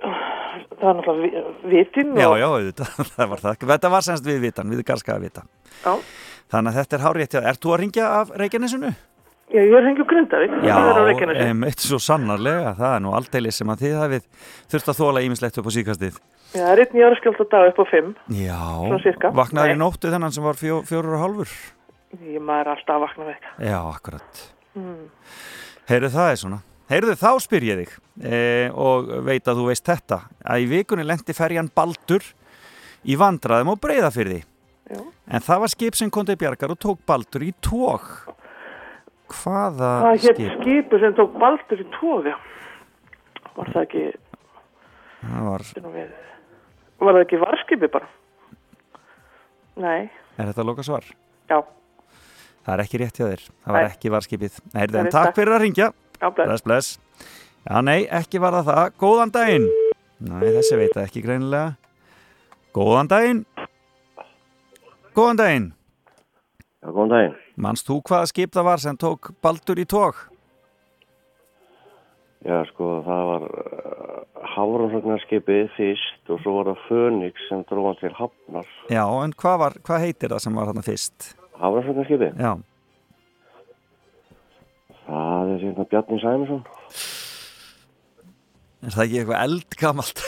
Það 0.05 0.85
er 0.91 0.95
náttúrulega 0.99 1.41
vi- 1.65 1.73
vitinn 1.73 2.13
Já, 2.15 2.27
og... 2.29 2.37
já, 2.39 2.45
auðvitað, 2.51 2.93
það 3.17 3.29
var 3.33 3.43
það. 3.43 3.57
Þetta 3.73 3.91
var 3.95 4.05
semst 4.07 4.29
við 4.29 4.39
vitan, 4.45 4.71
við 4.71 4.85
garska 4.87 5.15
að 5.17 5.25
vita. 5.27 5.43
Já. 5.83 5.93
Þannig 6.53 6.71
að 6.71 6.79
þetta 6.79 6.97
er 6.99 7.03
hárétt 7.07 7.33
hjá 7.33 7.39
þér. 7.41 7.49
Ert 7.51 7.63
þú 7.65 7.73
að 7.75 7.79
ringja 7.83 8.07
af 8.21 8.33
Reykjanesinu? 8.39 8.93
Já, 9.53 9.61
ég 9.61 9.75
er 9.77 9.85
hengjum 9.85 10.07
Grindavík. 10.09 10.53
Já, 10.65 10.75
Það 10.81 11.09
er 11.69 11.75
svo 11.85 11.99
sannarlega. 12.01 12.71
Það 12.79 12.95
er 12.95 13.03
nú 13.05 13.11
aldeilis 13.17 13.59
sem 13.61 13.69
að 13.69 13.83
þið 13.83 13.97
hafið 14.01 14.23
þurft 14.73 14.89
að 14.93 14.99
þóla 15.01 15.21
ímislegt 15.25 15.59
upp 15.61 15.69
á 15.69 15.71
síkastið. 15.75 16.17
Já, 16.56 16.61
það 16.64 16.72
er 16.72 16.82
einn 16.86 16.99
jára 17.02 17.18
skjólt 17.19 17.41
á 17.44 17.45
dag 17.52 17.69
upp 17.73 17.80
á 17.84 17.86
fimm. 17.91 18.11
Já, 18.32 18.60
Svona 18.86 18.99
sirka. 19.03 19.32
vaknaður 19.36 19.73
í 19.73 19.80
nóttu 19.82 20.11
þennan 20.14 20.32
sem 20.36 20.45
var 20.45 20.56
fjó, 20.60 20.77
fjórum 20.88 21.18
og 21.18 21.23
hálfur. 21.26 21.56
Ég 22.23 22.40
maður 22.48 22.72
alltaf 22.76 22.95
að 22.95 23.03
vakna 23.03 23.26
með 23.27 23.36
þetta. 23.36 23.52
Já, 23.68 23.77
akkurat. 23.91 24.41
Mm. 24.80 25.03
Heyrðu, 25.90 26.10
það 26.15 26.30
er 26.32 26.40
svona. 26.41 26.60
Heyrðu, 26.90 27.15
þá 27.19 27.30
spyr 27.41 27.64
ég 27.65 27.80
þig 27.82 27.94
e, 28.30 28.40
og 28.72 29.07
veit 29.26 29.48
að 29.52 29.60
þú 29.60 29.68
veist 29.72 29.86
þetta. 29.90 30.19
Að 30.45 30.64
í 30.64 30.69
vikunni 30.72 31.06
lendi 31.06 31.34
ferjan 31.36 31.69
Baldur 31.76 32.23
í 33.03 33.18
vandraðum 33.19 33.73
og 33.73 33.80
breyða 33.84 34.11
fyrir 34.14 34.38
því. 34.38 34.41
Já. 34.95 35.02
En 35.34 35.41
það 35.41 35.61
var 35.65 35.72
skip 35.73 35.95
sem 35.98 36.11
kom 36.14 36.26
til 36.30 36.38
bjargar 36.38 36.72
og 36.76 36.80
tók 36.80 36.99
Baldur 37.10 37.41
í 37.44 37.52
tók. 37.65 38.06
Hvaða 39.34 39.90
Það 40.06 40.11
hétt 40.14 40.38
skip? 40.38 40.60
skipu 40.61 40.99
sem 41.02 41.15
tók 41.18 41.34
baldur 41.41 41.82
í 41.82 41.86
tóði. 41.98 42.36
Var 43.56 43.72
það 43.73 43.82
ekki, 43.88 44.03
Það 45.26 45.45
var, 45.49 45.64
var 46.99 47.13
það 47.17 47.23
ekki 47.26 47.39
varskipi 47.41 47.89
bara? 47.91 48.07
Nei, 49.76 50.09
er 50.39 50.51
þetta 50.51 50.63
loka 50.65 50.84
svar? 50.88 51.03
já, 51.49 51.59
Það 52.65 52.73
er 52.73 52.81
ekki 52.81 52.97
rétt 52.97 53.17
hjá 53.19 53.26
þér. 53.30 53.41
Það 53.61 53.73
var 53.76 53.84
Nei. 53.84 53.89
ekki 53.93 54.09
varskipið. 54.09 54.53
Það 54.73 54.84
en 54.95 54.95
er 55.05 55.11
takk 55.13 55.35
fyrir 55.38 55.53
að 55.53 55.61
ringja. 55.61 55.88
já, 56.22 56.30
bless. 56.34 56.47
Bless, 56.47 56.63
bless. 56.65 56.99
Já, 57.65 57.81
nei, 57.85 57.99
ekki 58.09 58.39
var 58.41 58.55
það 58.57 58.65
það. 58.72 58.88
Góðan 59.03 59.31
daginn. 59.35 59.67
Nei, 60.26 60.47
þessi 60.55 60.77
veit 60.80 60.97
ekki 61.03 61.22
greinilega. 61.22 61.76
Góðan 62.73 63.07
daginn. 63.11 63.43
Góðan 65.15 65.38
daginn. 65.43 65.67
Já, 66.81 66.89
góðan 66.89 67.13
daginn. 67.13 67.35
Manst 67.55 67.85
þú 67.88 67.99
hvaða 68.09 68.31
skip 68.34 68.51
það 68.57 68.67
var 68.72 68.81
sem 68.84 68.97
tók 68.97 69.30
Baldur 69.45 69.80
í 69.80 69.85
tók? 69.85 70.26
Já, 72.45 72.59
sko, 72.69 72.88
það 73.01 73.23
var 73.31 73.45
uh, 73.49 74.43
hafrannsóknarskipið 74.53 75.72
fyrst 75.73 76.30
og 76.30 76.43
svo 76.43 76.51
var 76.59 76.69
það 76.69 76.84
Fönix 76.85 77.47
sem 77.49 77.63
dróðan 77.65 77.97
til 78.03 78.13
Hafnar. 78.13 78.69
Já, 78.93 79.01
en 79.23 79.34
hvað, 79.34 79.57
var, 79.63 79.77
hvað 79.88 80.03
heitir 80.05 80.35
það 80.35 80.43
sem 80.45 80.59
var 80.59 80.69
þarna 80.69 80.85
fyrst? 80.85 81.30
Hafrannsóknarskipið? 81.57 82.38
Já. 82.38 82.53
Það 85.07 85.53
er 85.55 85.65
hérna 85.65 85.88
Bjarni 85.89 86.22
Sæmusson. 86.22 86.63
Er 88.85 88.93
það 88.93 89.05
ekki 89.07 89.19
eitthvað 89.23 89.43
eldgamalt? 89.47 90.26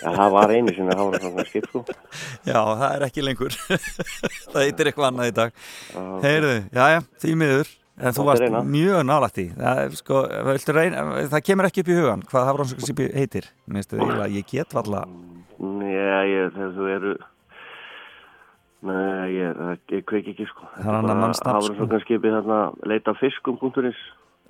Já, 0.00 0.08
það 0.08 0.32
var 0.34 0.52
einu 0.56 0.72
sinni 0.74 0.96
hafrannsóknarskip, 0.98 1.68
sko. 1.70 1.84
Já, 2.42 2.58
það 2.58 2.88
er 2.88 3.04
ekki 3.06 3.22
lengur. 3.28 3.58
það 4.50 4.64
heitir 4.64 4.90
eitthvað 4.90 5.12
annað 5.12 5.30
í 5.30 5.36
dag. 5.38 5.60
Heyrðu, 6.26 6.56
já, 6.74 6.84
já, 6.96 7.04
því 7.22 7.36
miður. 7.44 7.76
En 8.00 8.14
þú 8.16 8.24
varst 8.28 8.44
mjög 8.70 9.02
nálægt 9.04 9.38
í. 9.42 9.46
Það, 9.56 9.80
er, 9.84 9.96
sko, 9.98 10.20
reyna, 10.76 11.02
það 11.32 11.42
kemur 11.48 11.68
ekki 11.68 11.82
upp 11.84 11.90
í 11.92 11.96
hugan 11.98 12.22
hvað 12.30 12.46
hafrannsóknarskipi 12.48 13.08
heitir. 13.16 13.50
Það 13.68 14.36
ég 14.38 14.46
get 14.54 14.72
valla. 14.76 15.02
Þegar 16.56 16.72
þú 16.78 16.88
eru... 16.94 17.12
Nei, 18.80 19.34
ég, 19.36 19.58
það- 19.58 19.92
ég 19.92 20.04
kveik 20.08 20.30
ekki, 20.32 20.46
sko. 20.48 20.64
Það 20.78 20.80
er 20.80 21.34
sko. 21.36 21.50
Hafrannsóknarskipið 21.52 22.36
þarna 22.38 22.60
leita 22.88 23.12
á 23.12 23.14
fiskum.is. 23.20 24.00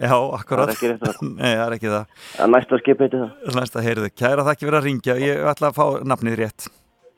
Já, 0.01 0.15
akkurat. 0.15 0.71
Það 0.71 0.71
er 0.71 0.77
ekki 0.77 0.91
rétt 0.93 1.09
að- 1.11 1.25
Nei, 1.41 1.51
það 1.51 1.65
er 1.67 1.75
ekki 1.77 1.91
það. 1.91 2.05
Það 2.37 2.53
næsta 2.55 2.79
skip 2.85 3.03
heiti 3.05 3.19
það. 3.25 3.33
Næsta, 3.59 3.83
heyrðu, 3.89 4.13
kæra 4.23 4.47
þakki 4.47 4.69
fyrir 4.69 4.79
að 4.79 4.87
ringja. 4.87 5.17
Ég 5.27 5.43
ætla 5.51 5.73
að 5.73 5.81
fá 5.81 5.85
nafnið 6.15 6.39
rétt. 6.45 6.69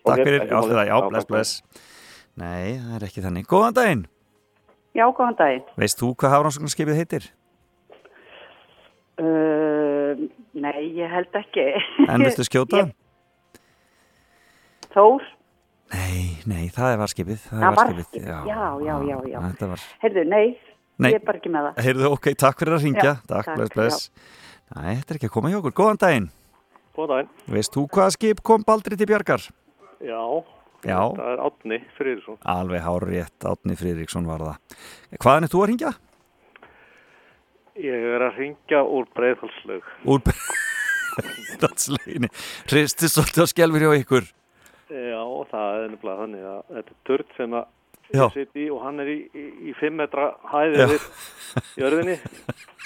Takk 0.02 0.16
Ok, 0.16 0.24
fyrir, 0.24 0.38
ekki 0.40 0.56
já, 0.88 0.94
það, 0.96 1.10
bless, 1.12 1.26
takk, 1.28 1.34
bless. 1.36 1.84
Nei, 2.40 2.80
það 2.80 2.96
er 2.96 3.04
ekki 3.10 3.22
þannig. 3.26 3.46
Góðan 3.52 3.76
daginn. 3.76 4.06
Já, 4.92 5.06
góðan 5.16 5.36
daginn. 5.38 5.62
Veist 5.80 6.00
þú 6.00 6.10
hvað 6.20 6.34
hafrannsóknarskipið 6.36 6.98
heitir? 7.00 7.28
Uh, 9.22 10.16
nei, 10.56 10.82
ég 10.96 11.10
held 11.12 11.36
ekki. 11.38 11.64
En 12.08 12.24
viltu 12.24 12.44
skjóta? 12.48 12.82
Ég- 12.86 12.98
Þór? 14.92 15.24
Nei, 15.92 16.36
nei, 16.48 16.66
það 16.72 16.94
er 16.94 17.00
varskipið. 17.00 17.40
Það 17.46 17.52
Það 17.52 17.62
er 17.62 17.64
var 17.64 17.78
varskipið. 17.78 18.06
skipið. 18.08 18.28
Já, 18.28 18.62
já, 18.84 18.94
já, 19.08 19.16
já. 19.32 19.38
Þetta 19.46 19.68
var... 19.72 19.84
Heyrðu, 20.04 20.24
nei, 20.32 20.44
Nei. 21.02 21.10
ég 21.12 21.18
er 21.18 21.24
bara 21.28 21.40
ekki 21.40 21.52
með 21.52 21.66
það. 21.68 21.80
Heyrðu, 21.86 22.06
ok, 22.16 22.28
takk 22.42 22.60
fyrir 22.62 22.76
að 22.76 22.84
ringja. 22.86 23.04
Já, 23.04 23.12
takk, 23.32 23.48
takk, 23.48 23.56
bless, 23.56 23.72
bless. 23.76 23.98
Nei, 24.76 24.94
þetta 25.00 25.12
er 25.14 25.18
ekki 25.20 25.28
að 25.30 25.34
koma 25.36 25.52
hjá 25.52 25.58
okkur. 25.60 25.74
Góðan 25.80 26.00
daginn. 26.04 26.28
Góðan 26.96 27.12
daginn. 27.14 27.30
Veist 27.56 27.72
þú 27.76 27.84
hvaða 27.92 28.14
skip 28.16 28.42
kom 28.44 28.64
baldri 28.68 28.98
til 29.00 29.08
bjargar? 29.12 29.44
Já, 30.04 30.20
Já, 30.82 30.98
það 31.14 31.28
er 31.32 31.42
Átni 31.46 31.78
Friðriksson. 31.96 32.38
alveg 32.54 32.82
hár 32.82 33.04
rétt. 33.06 33.46
Átni 33.46 33.76
Friðriksson 33.78 34.26
var 34.26 34.42
það. 34.46 34.78
Hvaðan 35.22 35.46
er 35.46 35.52
þú 35.52 35.62
að 35.62 35.68
ringja? 35.70 35.92
Ég 37.82 38.06
er 38.16 38.24
að 38.26 38.38
ringja 38.42 38.82
úr 38.84 39.06
breiðhalslaug. 39.16 39.86
Úr 40.04 40.24
Dansleginni. 41.62 42.28
Hristist 42.70 43.14
svolítið 43.16 43.44
á 43.44 43.52
skelfur 43.52 43.84
hjá 43.84 43.92
ykkur. 44.00 44.26
Já, 44.92 45.22
það 45.52 45.78
er 45.78 45.86
nefnilega 45.92 46.18
þannig 46.22 46.48
að 46.50 46.60
þetta 46.76 46.92
er 46.92 46.98
törn 47.08 47.30
sem 47.36 47.56
að 47.56 47.70
ég 48.12 48.34
sitt 48.34 48.58
í 48.60 48.66
og 48.72 48.82
hann 48.84 49.00
er 49.00 49.08
í, 49.08 49.18
í, 49.32 49.44
í 49.70 49.74
fimm 49.78 49.96
metra 50.02 50.26
hæði 50.52 50.82
Já. 50.82 50.88
við 50.90 51.06
jörðinni. 51.80 52.16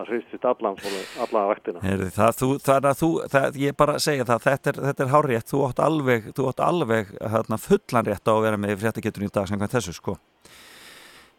Það 0.00 0.10
hristist 0.14 0.44
allan, 0.48 0.76
allan 1.20 1.48
vaktina. 1.50 1.80
Heyrðu, 1.84 2.06
það, 2.14 2.30
þú, 2.38 2.46
það 2.64 2.86
að 2.88 3.00
þú, 3.00 3.08
það, 3.34 3.56
ég 3.60 3.74
bara 3.76 3.96
segja 4.00 4.24
það, 4.24 4.38
þetta 4.46 4.70
er, 4.70 4.78
þetta 4.86 5.04
er 5.04 5.10
hár 5.12 5.28
rétt, 5.28 5.48
þú 5.50 5.60
átt 5.66 5.82
alveg, 5.84 6.30
þú 6.38 6.46
átt 6.48 6.62
alveg 6.64 7.10
hérna, 7.34 7.58
fullan 7.60 8.06
rétt 8.08 8.30
á 8.30 8.32
að 8.32 8.40
vera 8.46 8.60
með 8.62 8.72
fréttageturinn 8.80 9.28
í 9.28 9.34
dag 9.34 9.50
samkvæmt 9.50 9.74
þessu, 9.76 9.94
sko. 9.98 10.16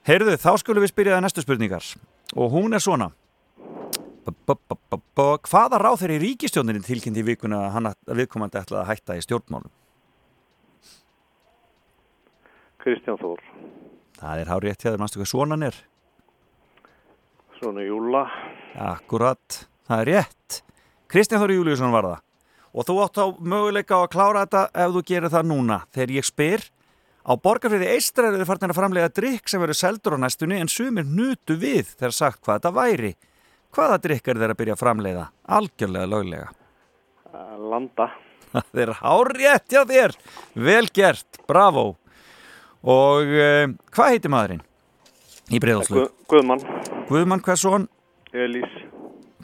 Heyrðu, 0.06 0.38
þá 0.44 0.52
skulum 0.62 0.86
við 0.86 0.94
spyrja 0.94 1.18
það 1.18 1.26
næstu 1.26 1.46
spurningar 1.46 1.90
og 2.38 2.54
hún 2.54 2.78
er 2.78 2.86
svona. 2.86 3.10
B 4.22 4.30
-b 4.30 4.78
-b 4.94 5.28
Hvaða 5.50 5.82
ráð 5.82 6.04
þeirri 6.04 6.22
ríkistjóninni 6.22 6.86
tilkynnti 6.86 7.24
í 7.24 7.26
vikuna 7.26 7.66
að 7.66 7.72
hann 7.74 7.94
viðkomandi 8.06 8.62
ætlaði 8.62 8.82
að 8.84 8.90
hætta 8.92 9.18
í 9.18 9.24
stjórnmálum? 9.26 9.72
Kristján 12.78 13.18
Þór, 13.18 13.42
Það 14.22 14.40
er 14.40 14.48
hár 14.54 14.62
rétt 14.62 14.84
hjá 14.84 14.92
þér, 14.92 15.00
mannstu 15.02 15.18
hvað 15.18 15.34
svonan 15.34 15.64
er? 15.66 15.76
Svona 17.62 17.86
Júla. 17.86 18.26
Akkurat, 18.90 19.62
það 19.88 20.04
er 20.04 20.12
rétt. 20.12 20.62
Kristján 21.12 21.44
Þóri 21.44 21.62
Júliusson 21.62 21.94
var 21.94 22.10
það. 22.10 22.28
Og 22.72 22.88
þú 22.88 23.00
átt 23.04 23.20
á 23.22 23.26
möguleika 23.40 24.00
á 24.00 24.02
að 24.02 24.14
klára 24.14 24.46
þetta 24.46 24.68
ef 24.84 24.94
þú 24.96 25.08
gerir 25.12 25.34
það 25.34 25.50
núna. 25.52 25.82
Þegar 25.92 26.16
ég 26.18 26.28
spyr 26.28 26.70
Á 27.22 27.38
borgarfriði 27.38 27.90
eistra 27.94 28.32
eru 28.32 28.40
þið 28.40 28.50
farnir 28.50 28.72
að 28.74 28.78
framlega 28.80 29.12
drikk 29.14 29.52
sem 29.52 29.62
verður 29.62 29.78
seldur 29.78 30.16
á 30.18 30.24
næstunni 30.24 30.58
en 30.58 30.72
sumir 30.72 31.06
nutu 31.06 31.58
við 31.62 31.92
þegar 31.94 32.16
sagt 32.18 32.42
hvað 32.42 32.58
þetta 32.58 32.72
væri. 32.80 33.12
Hvaða 33.72 34.00
drikk 34.08 34.32
er 34.32 34.42
þeir 34.42 34.54
að 34.54 34.60
byrja 34.62 34.76
að 34.76 34.82
framleiða? 34.82 35.26
Algjörlega 35.58 36.10
löglega. 36.10 36.50
Landa. 37.72 38.10
Það 38.52 38.82
er 38.84 38.94
hárétt 39.00 39.72
hjá 39.72 39.84
þér. 39.88 40.16
Vel 40.66 40.88
gert, 40.92 41.40
bravo. 41.48 41.86
Og 42.82 43.30
uh, 43.38 43.70
hvað 43.94 44.16
heitir 44.16 44.34
maðurinn? 44.34 44.66
Í 45.54 45.62
breiðalslu. 45.62 46.02
Guð, 46.02 46.12
Guðmann. 46.34 46.66
Guðmann 47.12 47.42
Hversson. 47.44 47.90
Elís. 48.32 48.72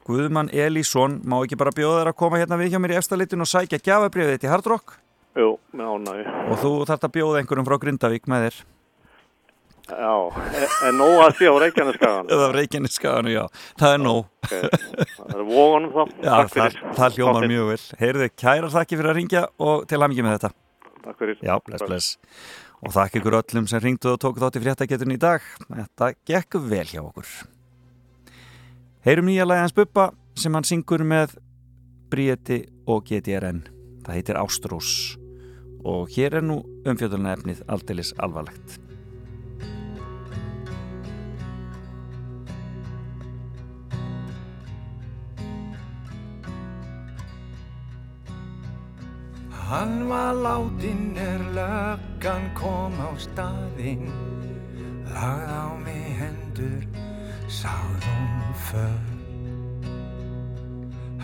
Guðmann 0.08 0.48
Elísson. 0.56 1.18
Má 1.28 1.42
ekki 1.42 1.58
bara 1.60 1.74
bjóða 1.76 2.00
þér 2.00 2.10
að 2.14 2.18
koma 2.22 2.40
hérna 2.40 2.60
við 2.62 2.72
hjá 2.72 2.80
mér 2.80 2.94
í 2.94 2.98
efstalitun 3.02 3.44
og 3.44 3.50
sækja 3.52 3.82
gjafabriðið 3.84 4.38
til 4.40 4.52
Hard 4.54 4.70
Rock? 4.72 4.94
Jú, 5.36 5.50
með 5.76 5.90
ánægju. 5.92 6.36
Og 6.48 6.62
þú 6.62 6.72
þarft 6.88 7.08
að 7.10 7.14
bjóða 7.18 7.42
einhverjum 7.42 7.68
frá 7.68 7.76
Grindavík 7.82 8.30
með 8.32 8.46
þér. 8.46 8.60
Já, 9.88 10.14
en 10.88 10.98
nóg 11.00 11.24
að 11.26 11.34
sé 11.40 11.52
á 11.52 11.56
Reykjaneskagan. 11.64 12.30
Eða 12.38 12.48
á 12.48 12.52
Reykjaneskagan, 12.56 13.32
já. 13.32 13.42
Það 13.84 13.98
er 13.98 14.02
nóg. 14.06 14.22
Okay. 14.48 14.80
Það 15.18 15.36
er 15.36 15.44
vóganum 15.52 15.92
þá. 15.98 16.16
Já, 16.24 16.32
það, 16.56 16.80
það 17.02 17.20
hljómar 17.20 17.50
mjög 17.52 17.70
vel. 17.74 17.78
Heyrðu, 18.00 18.30
kærar 18.44 18.76
þakki 18.78 19.02
fyrir 19.02 19.12
að 19.12 19.20
ringja 19.20 19.44
og 19.68 19.84
til 19.92 20.02
hamingi 20.06 20.24
með 20.24 20.38
þetta. 20.38 20.54
Takk 21.04 21.20
fyrir. 21.20 21.44
Já, 21.44 21.54
bless, 21.68 21.84
bless. 21.84 22.10
Og 22.84 22.96
þakki 22.96 23.20
ykkur 23.20 23.40
öllum 23.42 23.68
sem 23.68 23.84
ringdu 23.84 24.14
og 24.14 24.24
tóku 24.24 24.44
þátt 24.44 24.60
í 24.60 24.64
fréttageturinn 24.64 25.16
í 25.16 25.22
dag. 25.22 25.46
Þetta 25.68 26.12
gekk 26.32 26.60
vel 26.68 26.88
hjá 26.88 27.04
okkur. 27.04 27.32
Heyrum 29.08 29.30
nýja 29.30 29.46
lagi 29.48 29.62
hans 29.64 29.72
Bubba 29.72 30.10
sem 30.36 30.52
hann 30.52 30.66
syngur 30.68 31.00
með 31.08 31.38
Bríeti 32.12 32.58
og 32.92 33.06
GTRN. 33.08 33.62
Það 34.04 34.18
heitir 34.18 34.36
Ástrós. 34.36 34.90
Og 35.88 36.12
hér 36.12 36.36
er 36.42 36.44
nú 36.44 36.58
umfjöldurinn 36.84 37.30
efnið 37.32 37.62
aldeilis 37.72 38.12
alvarlegt. 38.20 38.76
Hann 49.72 50.04
var 50.12 50.36
látin 50.36 51.16
er 51.16 51.48
löggan 51.56 52.52
kom 52.60 53.00
á 53.00 53.16
staðinn 53.16 54.12
Lagð 55.08 55.48
á 55.48 55.68
mig 55.80 56.12
hendur, 56.20 56.84
sagð 57.48 58.04
hún 58.04 58.54
för 58.54 59.18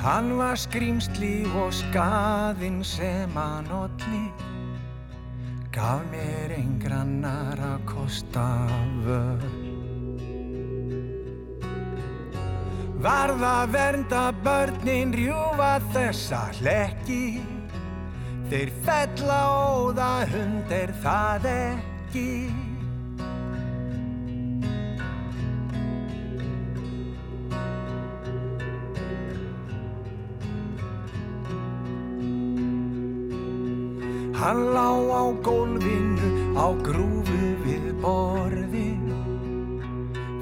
Hann 0.03 0.37
var 0.37 0.57
skrýmsli 0.59 1.45
og 1.55 1.69
skaðinn 1.71 2.81
sem 2.83 3.31
hann 3.39 3.69
olli. 3.71 4.25
Gaf 5.71 6.01
mér 6.11 6.51
einn 6.57 6.73
grannar 6.81 7.61
að 7.63 7.85
kosta 7.87 8.43
völ. 9.05 9.45
Varða 12.99 13.55
vernda 13.71 14.25
börnin 14.43 15.15
rjúfa 15.15 15.77
þessa 15.95 16.41
hlekki. 16.59 17.39
Þeir 18.51 18.75
fella 18.83 19.39
óða 19.71 20.11
hund 20.35 20.75
er 20.83 20.91
það 20.99 21.47
ekki 21.53 22.62
Hann 34.43 34.73
lá 34.75 34.91
á 34.91 35.23
gólfinu 35.39 36.29
á 36.59 36.67
grúfu 36.83 37.43
við 37.63 37.85
borðin 38.03 39.07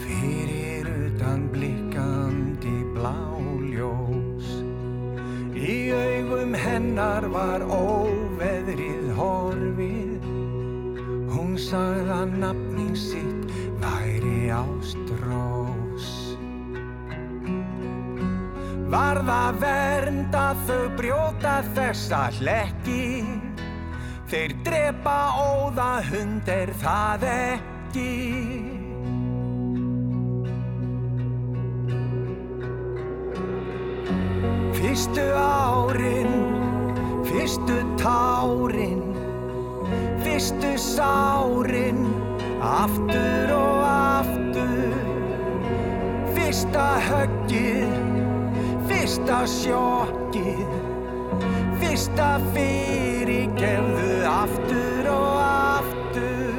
Fyrir 0.02 0.90
utan 1.06 1.46
blikkandi 1.54 2.80
bláljós 2.96 4.50
Í 5.62 5.94
augum 5.94 6.56
hennar 6.58 7.28
var 7.30 7.62
óveðrið 7.62 9.12
horfið. 9.14 10.24
Hún 11.30 11.54
sagði 11.62 12.16
að 12.16 12.34
nafning 12.42 12.96
sitt 12.98 13.54
væri 13.84 14.50
ástrós. 14.56 16.10
Varða 18.90 19.44
vernda 19.62 20.48
þau 20.66 20.82
brjóta 20.98 21.56
þessa 21.78 22.26
hlekki 22.40 23.51
Þeir 24.32 24.54
drepa 24.64 25.14
óða 25.44 25.98
hund 26.08 26.48
er 26.48 26.70
það 26.80 27.24
ekki 27.28 28.12
Fyrstu 34.78 35.26
árin, 35.36 36.32
fyrstu 37.28 37.76
tárin, 38.00 39.04
fyrstu 40.24 40.72
sárin, 40.80 42.00
aftur 42.60 43.54
og 43.56 43.84
aftur. 43.88 44.96
Fyrsta 46.36 46.88
höggið, 47.10 47.94
fyrsta 48.90 49.44
sjokkið, 49.58 50.91
fyrsta 51.92 52.40
fyrirgefðu 52.54 54.12
aftur 54.32 55.08
og 55.12 55.40
aftur. 55.44 56.51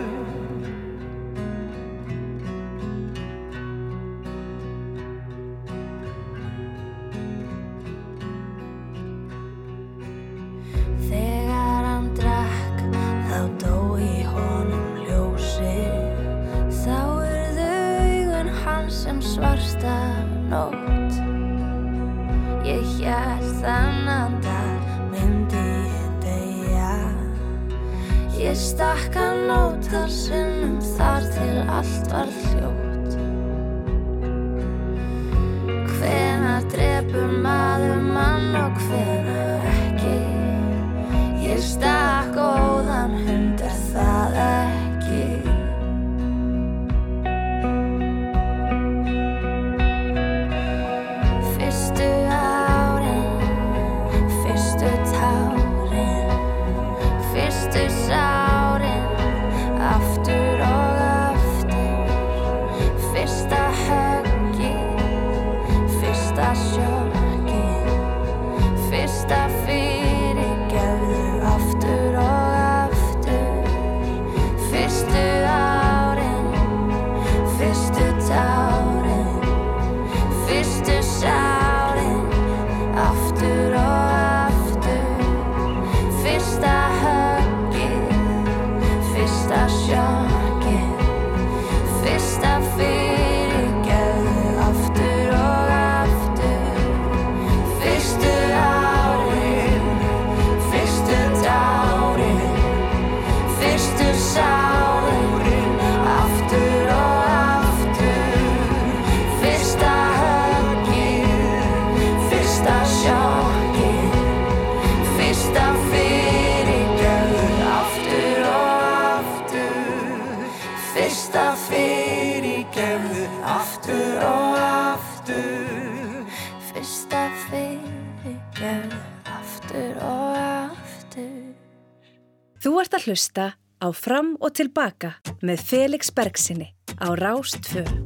Hlusta 133.12 133.52
á 133.84 133.88
Fram 133.92 134.36
og 134.40 134.54
Tilbaka 134.56 135.18
með 135.44 135.60
Felix 135.68 136.08
Bergsinni 136.16 136.72
á 136.96 137.12
Rástfö. 137.12 138.01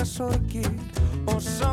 Daga 0.00 0.04
sorgir 0.04 0.70
Og 1.26 1.42
sánleg 1.42 1.69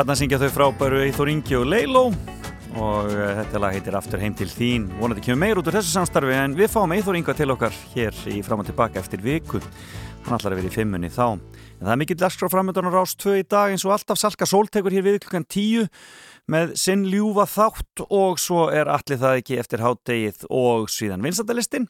Þarna 0.00 0.14
syngja 0.16 0.38
þau 0.40 0.52
frábæru 0.54 1.00
Eithor 1.04 1.28
Ingi 1.28 1.56
og 1.58 1.66
Leiló 1.68 2.06
og 2.08 3.10
uh, 3.12 3.18
þetta 3.36 3.60
lag 3.60 3.74
heitir 3.76 3.96
Aftur 3.98 4.22
heim 4.22 4.32
til 4.32 4.46
þín. 4.48 4.86
Vonandi 4.96 5.20
kemur 5.26 5.42
meir 5.42 5.58
út 5.60 5.66
úr 5.68 5.76
þessu 5.76 5.92
samstarfi 5.92 6.38
en 6.38 6.54
við 6.56 6.70
fáum 6.72 6.94
Eithor 6.96 7.18
Inga 7.18 7.34
til 7.36 7.52
okkar 7.52 7.76
hér 7.92 8.16
í 8.32 8.38
fram 8.46 8.62
og 8.62 8.70
tilbaka 8.70 8.96
eftir 8.96 9.20
viku. 9.20 9.60
Hann 10.24 10.38
ætlar 10.38 10.56
að 10.56 10.62
vera 10.62 10.70
í 10.70 10.72
fimmunni 10.72 11.12
þá. 11.12 11.26
En 11.36 11.82
það 11.82 11.92
er 11.92 12.00
mikill 12.00 12.16
dagskrá 12.22 12.48
framöndan 12.48 12.88
á 12.88 12.96
Rás 12.96 13.12
2 13.12 13.42
í 13.42 13.44
dag 13.44 13.74
eins 13.74 13.84
og 13.84 13.92
alltaf 13.98 14.22
Salka 14.22 14.48
Sól 14.48 14.72
tekur 14.72 14.96
hér 14.96 15.04
við 15.04 15.20
klukkan 15.26 15.44
10 15.44 15.90
með 16.50 16.74
sinn 16.80 17.04
ljúfa 17.10 17.46
þátt 17.48 18.02
og 18.08 18.40
svo 18.42 18.66
er 18.74 18.90
allir 18.90 19.20
það 19.20 19.40
ekki 19.40 19.58
eftir 19.60 19.82
hátdegið 19.84 20.44
og 20.50 20.90
síðan 20.92 21.22
vinsandalistinn 21.24 21.86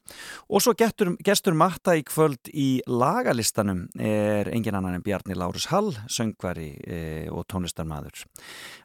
og 0.49 0.63
svo 0.63 0.73
gestur, 0.77 1.13
gestur 1.25 1.57
matta 1.57 1.95
í 1.97 2.03
kvöld 2.07 2.51
í 2.53 2.69
lagalistanum 2.89 3.87
er 3.97 4.51
engin 4.53 4.77
annan 4.77 4.99
en 4.99 5.05
Bjarni 5.05 5.37
Lárus 5.37 5.67
Hall, 5.71 5.93
söngvari 6.11 6.69
e, 6.85 6.99
og 7.31 7.47
tónlistarmadur. 7.51 8.25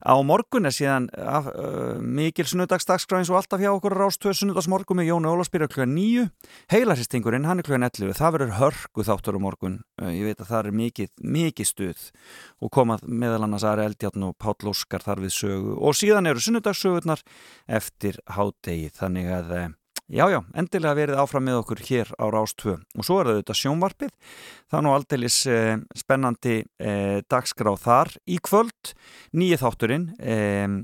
Á 0.00 0.14
morgun 0.24 0.68
er 0.68 0.74
síðan 0.74 1.08
af, 1.12 1.50
uh, 1.52 2.00
mikil 2.00 2.46
sunnudagsdagskrá 2.48 3.20
eins 3.20 3.32
og 3.32 3.40
alltaf 3.40 3.60
hjá 3.62 3.72
okkur 3.74 3.96
Rástöð 3.96 4.36
sunnudagsmorgun 4.40 5.00
með 5.00 5.10
Jónu 5.10 5.34
Ólaspyrja 5.34 5.68
klukkan 5.70 5.94
9 5.96 6.28
heilaristingurinn, 6.72 7.46
hann 7.48 7.60
er 7.60 7.66
klukkan 7.66 7.88
11 7.88 8.16
það 8.16 8.36
verður 8.38 8.56
hörgu 8.60 9.06
þáttur 9.06 9.38
á 9.38 9.40
morgun. 9.42 9.78
Ég 10.12 10.28
veit 10.28 10.40
að 10.40 10.50
það 10.50 10.70
er 10.70 10.78
mikið, 10.80 11.12
mikið 11.36 11.70
stuð 11.70 12.06
og 12.64 12.72
komað 12.72 13.04
meðal 13.08 13.44
annars 13.46 13.66
Ari 13.68 13.84
Eldjárn 13.86 14.28
og 14.30 14.36
Páll 14.40 14.70
Óskar 14.70 15.04
þar 15.04 15.24
við 15.26 15.34
sögu. 15.36 15.74
Og 15.76 15.96
síðan 15.98 16.30
eru 16.30 16.42
sunnudagssögurnar 16.42 17.24
eftir 17.66 18.20
hádegi 18.32 18.92
þannig 18.96 19.32
að 19.38 19.52
eh, 19.56 19.68
já 20.06 20.26
já, 20.30 20.38
endilega 20.54 20.94
verið 20.94 21.18
áfram 21.18 21.44
með 21.48 21.58
okkur 21.60 21.80
hér 21.88 22.10
á 22.14 22.24
Rástvö 22.30 22.76
og 22.78 23.06
svo 23.06 23.16
er 23.18 23.26
það 23.26 23.36
auðvitað 23.36 23.58
sjónvarpið. 23.60 24.12
Það 24.70 24.78
er 24.78 24.84
nú 24.86 24.92
aldeilis 24.94 25.38
eh, 25.50 25.80
spennandi 25.98 26.54
eh, 26.78 27.18
dagskrá 27.26 27.72
þar. 27.80 28.12
Í 28.30 28.38
kvöld 28.44 28.92
nýið 29.34 29.62
þátturinn 29.64 30.06
eh, 30.20 30.76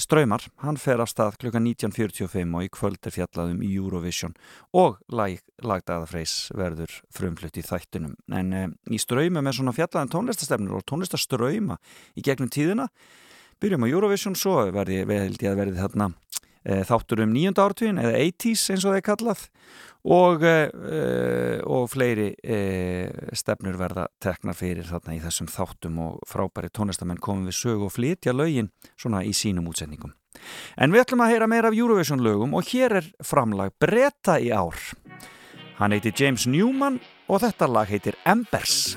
Ströymar, 0.00 0.46
hann 0.64 0.80
fer 0.80 1.02
af 1.04 1.12
stað 1.12 1.36
klukkan 1.42 1.68
19.45 1.68 2.56
og 2.56 2.64
í 2.64 2.72
kvöld 2.72 3.04
er 3.04 3.16
fjallað 3.18 3.54
um 3.54 3.62
Eurovision. 3.68 4.36
Og 4.72 4.96
lag, 5.12 5.36
lagdæðafreis 5.60 6.36
verður 6.56 6.96
frumflutt 7.12 7.60
í 7.60 7.66
þættinum. 7.66 8.16
En 8.32 8.54
eh, 8.56 8.68
í 8.88 9.00
Ströymum 9.02 9.44
er 9.44 9.60
svona 9.60 9.76
fjallaðan 9.76 10.14
tónlistastefnur 10.16 10.80
og 10.80 10.88
tónlistaströyma 10.88 11.76
í 12.16 12.24
gegnum 12.24 12.48
tíðina. 12.48 12.88
Byrjum 13.60 13.84
á 13.84 13.92
Eurovision, 13.92 14.38
svo 14.40 14.56
verði, 14.72 15.02
að 15.04 15.58
verði 15.60 15.76
þarna 15.76 16.14
þáttur 16.64 17.22
um 17.24 17.30
nýjönda 17.32 17.64
ártvíðin 17.64 18.02
eða 18.02 18.18
80s 18.20 18.66
eins 18.74 18.84
og 18.84 18.92
það 18.92 18.98
er 18.98 19.06
kallað 19.06 19.44
og, 20.04 20.44
e, 20.44 21.60
og 21.68 21.88
fleiri 21.92 22.30
e, 22.40 22.58
stefnur 23.36 23.76
verða 23.80 24.06
teknar 24.22 24.56
fyrir 24.56 24.88
þarna 24.88 25.16
í 25.16 25.20
þessum 25.24 25.50
þáttum 25.50 25.98
og 26.04 26.22
frábæri 26.28 26.72
tónlistamenn 26.72 27.20
komum 27.20 27.48
við 27.48 27.58
sögu 27.58 27.88
og 27.88 27.94
flytja 27.96 28.34
lögin 28.36 28.70
svona 28.96 29.22
í 29.24 29.34
sínum 29.36 29.68
útsendingum. 29.70 30.14
En 30.80 30.92
við 30.92 31.04
ætlum 31.04 31.24
að 31.24 31.34
heyra 31.34 31.50
meira 31.50 31.68
af 31.68 31.76
Eurovision 31.76 32.22
lögum 32.24 32.54
og 32.56 32.68
hér 32.70 33.00
er 33.00 33.10
framlag 33.24 33.74
breyta 33.80 34.38
í 34.40 34.52
ár. 34.54 34.78
Hann 35.80 35.92
heitir 35.96 36.12
James 36.16 36.46
Newman 36.46 37.00
og 37.28 37.42
þetta 37.44 37.68
lag 37.68 37.88
heitir 37.88 38.16
Embers. 38.28 38.96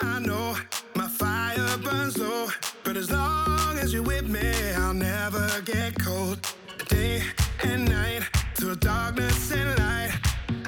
I 0.00 0.20
know 0.20 0.56
my 0.96 1.08
fire 1.08 1.78
burns 1.84 2.18
low, 2.18 2.48
but 2.84 2.96
as 2.96 3.10
long 3.10 3.78
as 3.78 3.92
you're 3.92 4.02
with 4.02 4.28
me, 4.28 4.52
I'll 4.76 4.94
never 4.94 5.62
get 5.64 5.96
cold. 6.00 6.63
Day 6.88 7.22
and 7.62 7.88
night, 7.88 8.22
through 8.54 8.76
darkness 8.76 9.52
and 9.52 9.78
light, 9.78 10.10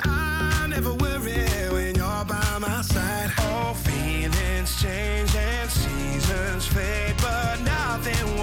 I 0.05 0.66
never 0.68 0.94
worry 0.94 1.44
when 1.70 1.94
you're 1.94 2.24
by 2.24 2.59
my 2.59 2.80
side. 2.82 3.32
Oh, 3.38 3.74
feelings 3.74 4.80
change 4.80 5.34
and 5.36 5.70
seasons 5.70 6.66
fade, 6.68 7.16
but 7.20 7.60
nothing 7.60 8.35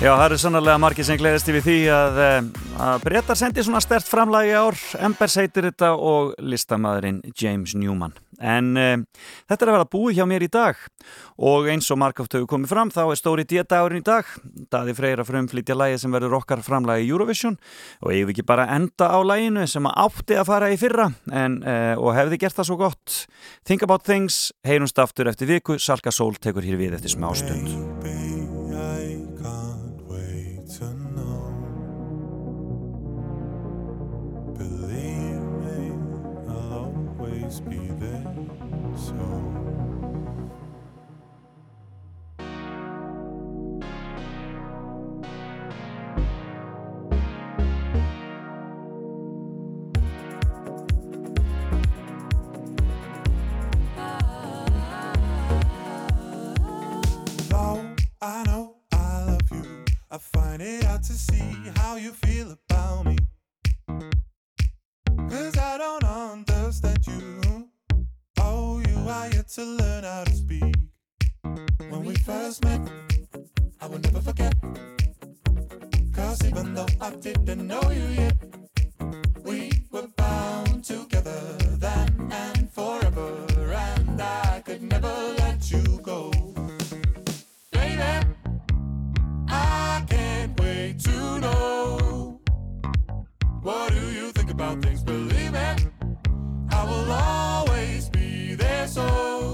Já, 0.00 0.14
það 0.16 0.22
eru 0.24 0.36
sannarlega 0.40 0.80
margir 0.80 1.04
sem 1.04 1.18
gleðist 1.20 1.48
yfir 1.52 1.60
því 1.66 1.76
að, 1.92 2.18
eh, 2.24 2.46
að 2.80 3.02
Bretar 3.04 3.36
sendi 3.36 3.60
svona 3.60 3.82
stert 3.84 4.06
framlagi 4.08 4.54
ár, 4.56 4.78
Embers 4.96 5.34
heitir 5.36 5.66
þetta 5.68 5.90
og 5.92 6.30
listamæðurinn 6.40 7.18
James 7.36 7.74
Newman. 7.76 8.14
En 8.40 8.70
uh, 8.80 8.96
þetta 9.44 9.66
er 9.66 9.70
að 9.70 9.76
vera 9.76 9.88
búið 9.92 10.16
hjá 10.16 10.24
mér 10.24 10.46
í 10.46 10.48
dag 10.48 10.78
og 11.36 11.68
eins 11.68 11.90
og 11.92 12.00
markátt 12.00 12.32
hefur 12.32 12.48
komið 12.48 12.72
fram 12.72 12.92
þá 12.94 13.02
er 13.02 13.20
stóri 13.20 13.44
D-dagurinn 13.44 14.00
í 14.00 14.06
dag. 14.06 14.30
Daði 14.72 14.94
Freyra 14.96 15.26
frumflýtja 15.28 15.76
lægi 15.76 16.00
sem 16.00 16.16
verður 16.16 16.38
okkar 16.40 16.64
framlagi 16.64 17.04
í 17.04 17.12
Eurovision 17.12 17.58
og 18.00 18.14
eigum 18.14 18.30
við 18.30 18.38
ekki 18.38 18.46
bara 18.48 18.70
enda 18.72 19.10
á 19.12 19.20
læginu 19.20 19.66
sem 19.68 19.90
átti 19.92 20.40
að 20.40 20.48
fara 20.48 20.72
í 20.72 20.80
fyrra 20.80 21.10
en, 21.28 21.60
uh, 21.60 22.00
og 22.00 22.16
hefði 22.16 22.40
gert 22.40 22.56
það 22.56 22.70
svo 22.70 22.80
gott. 22.80 23.20
Think 23.68 23.84
About 23.84 24.08
Things, 24.08 24.48
heyrumst 24.64 25.04
aftur 25.04 25.28
eftir 25.28 25.52
viku, 25.52 25.76
Salka 25.76 26.08
Sól 26.08 26.40
tekur 26.40 26.64
hér 26.64 26.80
við 26.80 26.96
eftir 26.96 27.18
smá 27.18 27.28
stund. 27.36 28.19
Always 37.60 37.78
be 37.78 37.86
there. 37.98 38.24
So. 38.96 39.14
Though 57.48 57.84
I 58.22 58.44
know 58.44 58.76
I 58.92 59.24
love 59.24 59.40
you, 59.52 59.84
I 60.10 60.18
find 60.18 60.62
it 60.62 60.84
hard 60.84 61.02
to 61.04 61.12
see 61.12 61.54
how 61.76 61.96
you 61.96 62.12
feel 62.12 62.56
about 62.70 63.06
me. 63.06 63.16
Cause 65.28 65.56
I 65.58 65.78
don't 65.78 65.99
Are 69.08 69.28
yet 69.28 69.48
to 69.48 69.64
learn 69.64 70.04
how 70.04 70.24
to 70.24 70.32
speak. 70.32 70.74
When 71.88 72.04
we 72.04 72.14
first 72.14 72.62
met, 72.64 72.80
I 73.80 73.86
will 73.86 73.98
never 73.98 74.20
forget. 74.20 74.54
Cause 76.12 76.44
even 76.46 76.74
though 76.74 76.86
I 77.00 77.10
didn't 77.16 77.66
know 77.66 77.82
you 77.90 78.06
yet, 78.22 78.36
we 79.42 79.72
were 79.90 80.06
bound 80.16 80.84
together 80.84 81.40
then 81.78 82.30
and 82.30 82.70
forever. 82.70 83.46
And 83.74 84.20
I 84.20 84.62
could 84.64 84.82
never 84.82 85.14
let 85.38 85.70
you 85.70 86.00
go. 86.02 86.30
Baby, 87.72 88.26
I 89.48 90.04
can't 90.08 90.60
wait 90.60 91.00
to 91.00 91.40
know. 91.40 92.40
What 93.62 93.92
do 93.92 94.00
you 94.12 94.30
think 94.32 94.50
about 94.50 94.82
things? 94.82 95.02
Believe 95.02 95.52
me, 95.52 95.74
I 96.70 96.84
will 96.84 97.10
always 97.12 97.59
so. 98.90 99.49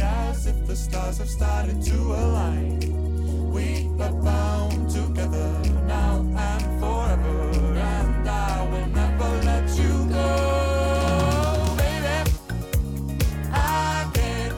As 0.00 0.46
if 0.46 0.66
the 0.66 0.76
stars 0.76 1.18
have 1.18 1.28
started 1.28 1.82
to 1.82 1.94
align. 1.94 2.80
We 3.52 3.88
are 4.00 4.12
bound 4.12 4.90
together 4.90 5.60
now 5.86 6.20
and 6.20 6.80
forever, 6.80 7.50
and 7.76 8.28
I 8.28 8.68
will 8.70 8.86
never 8.86 9.30
let 9.44 9.68
you 9.78 10.08
go, 10.08 11.76
baby. 11.76 12.30
I 13.52 14.10
can't 14.14 14.54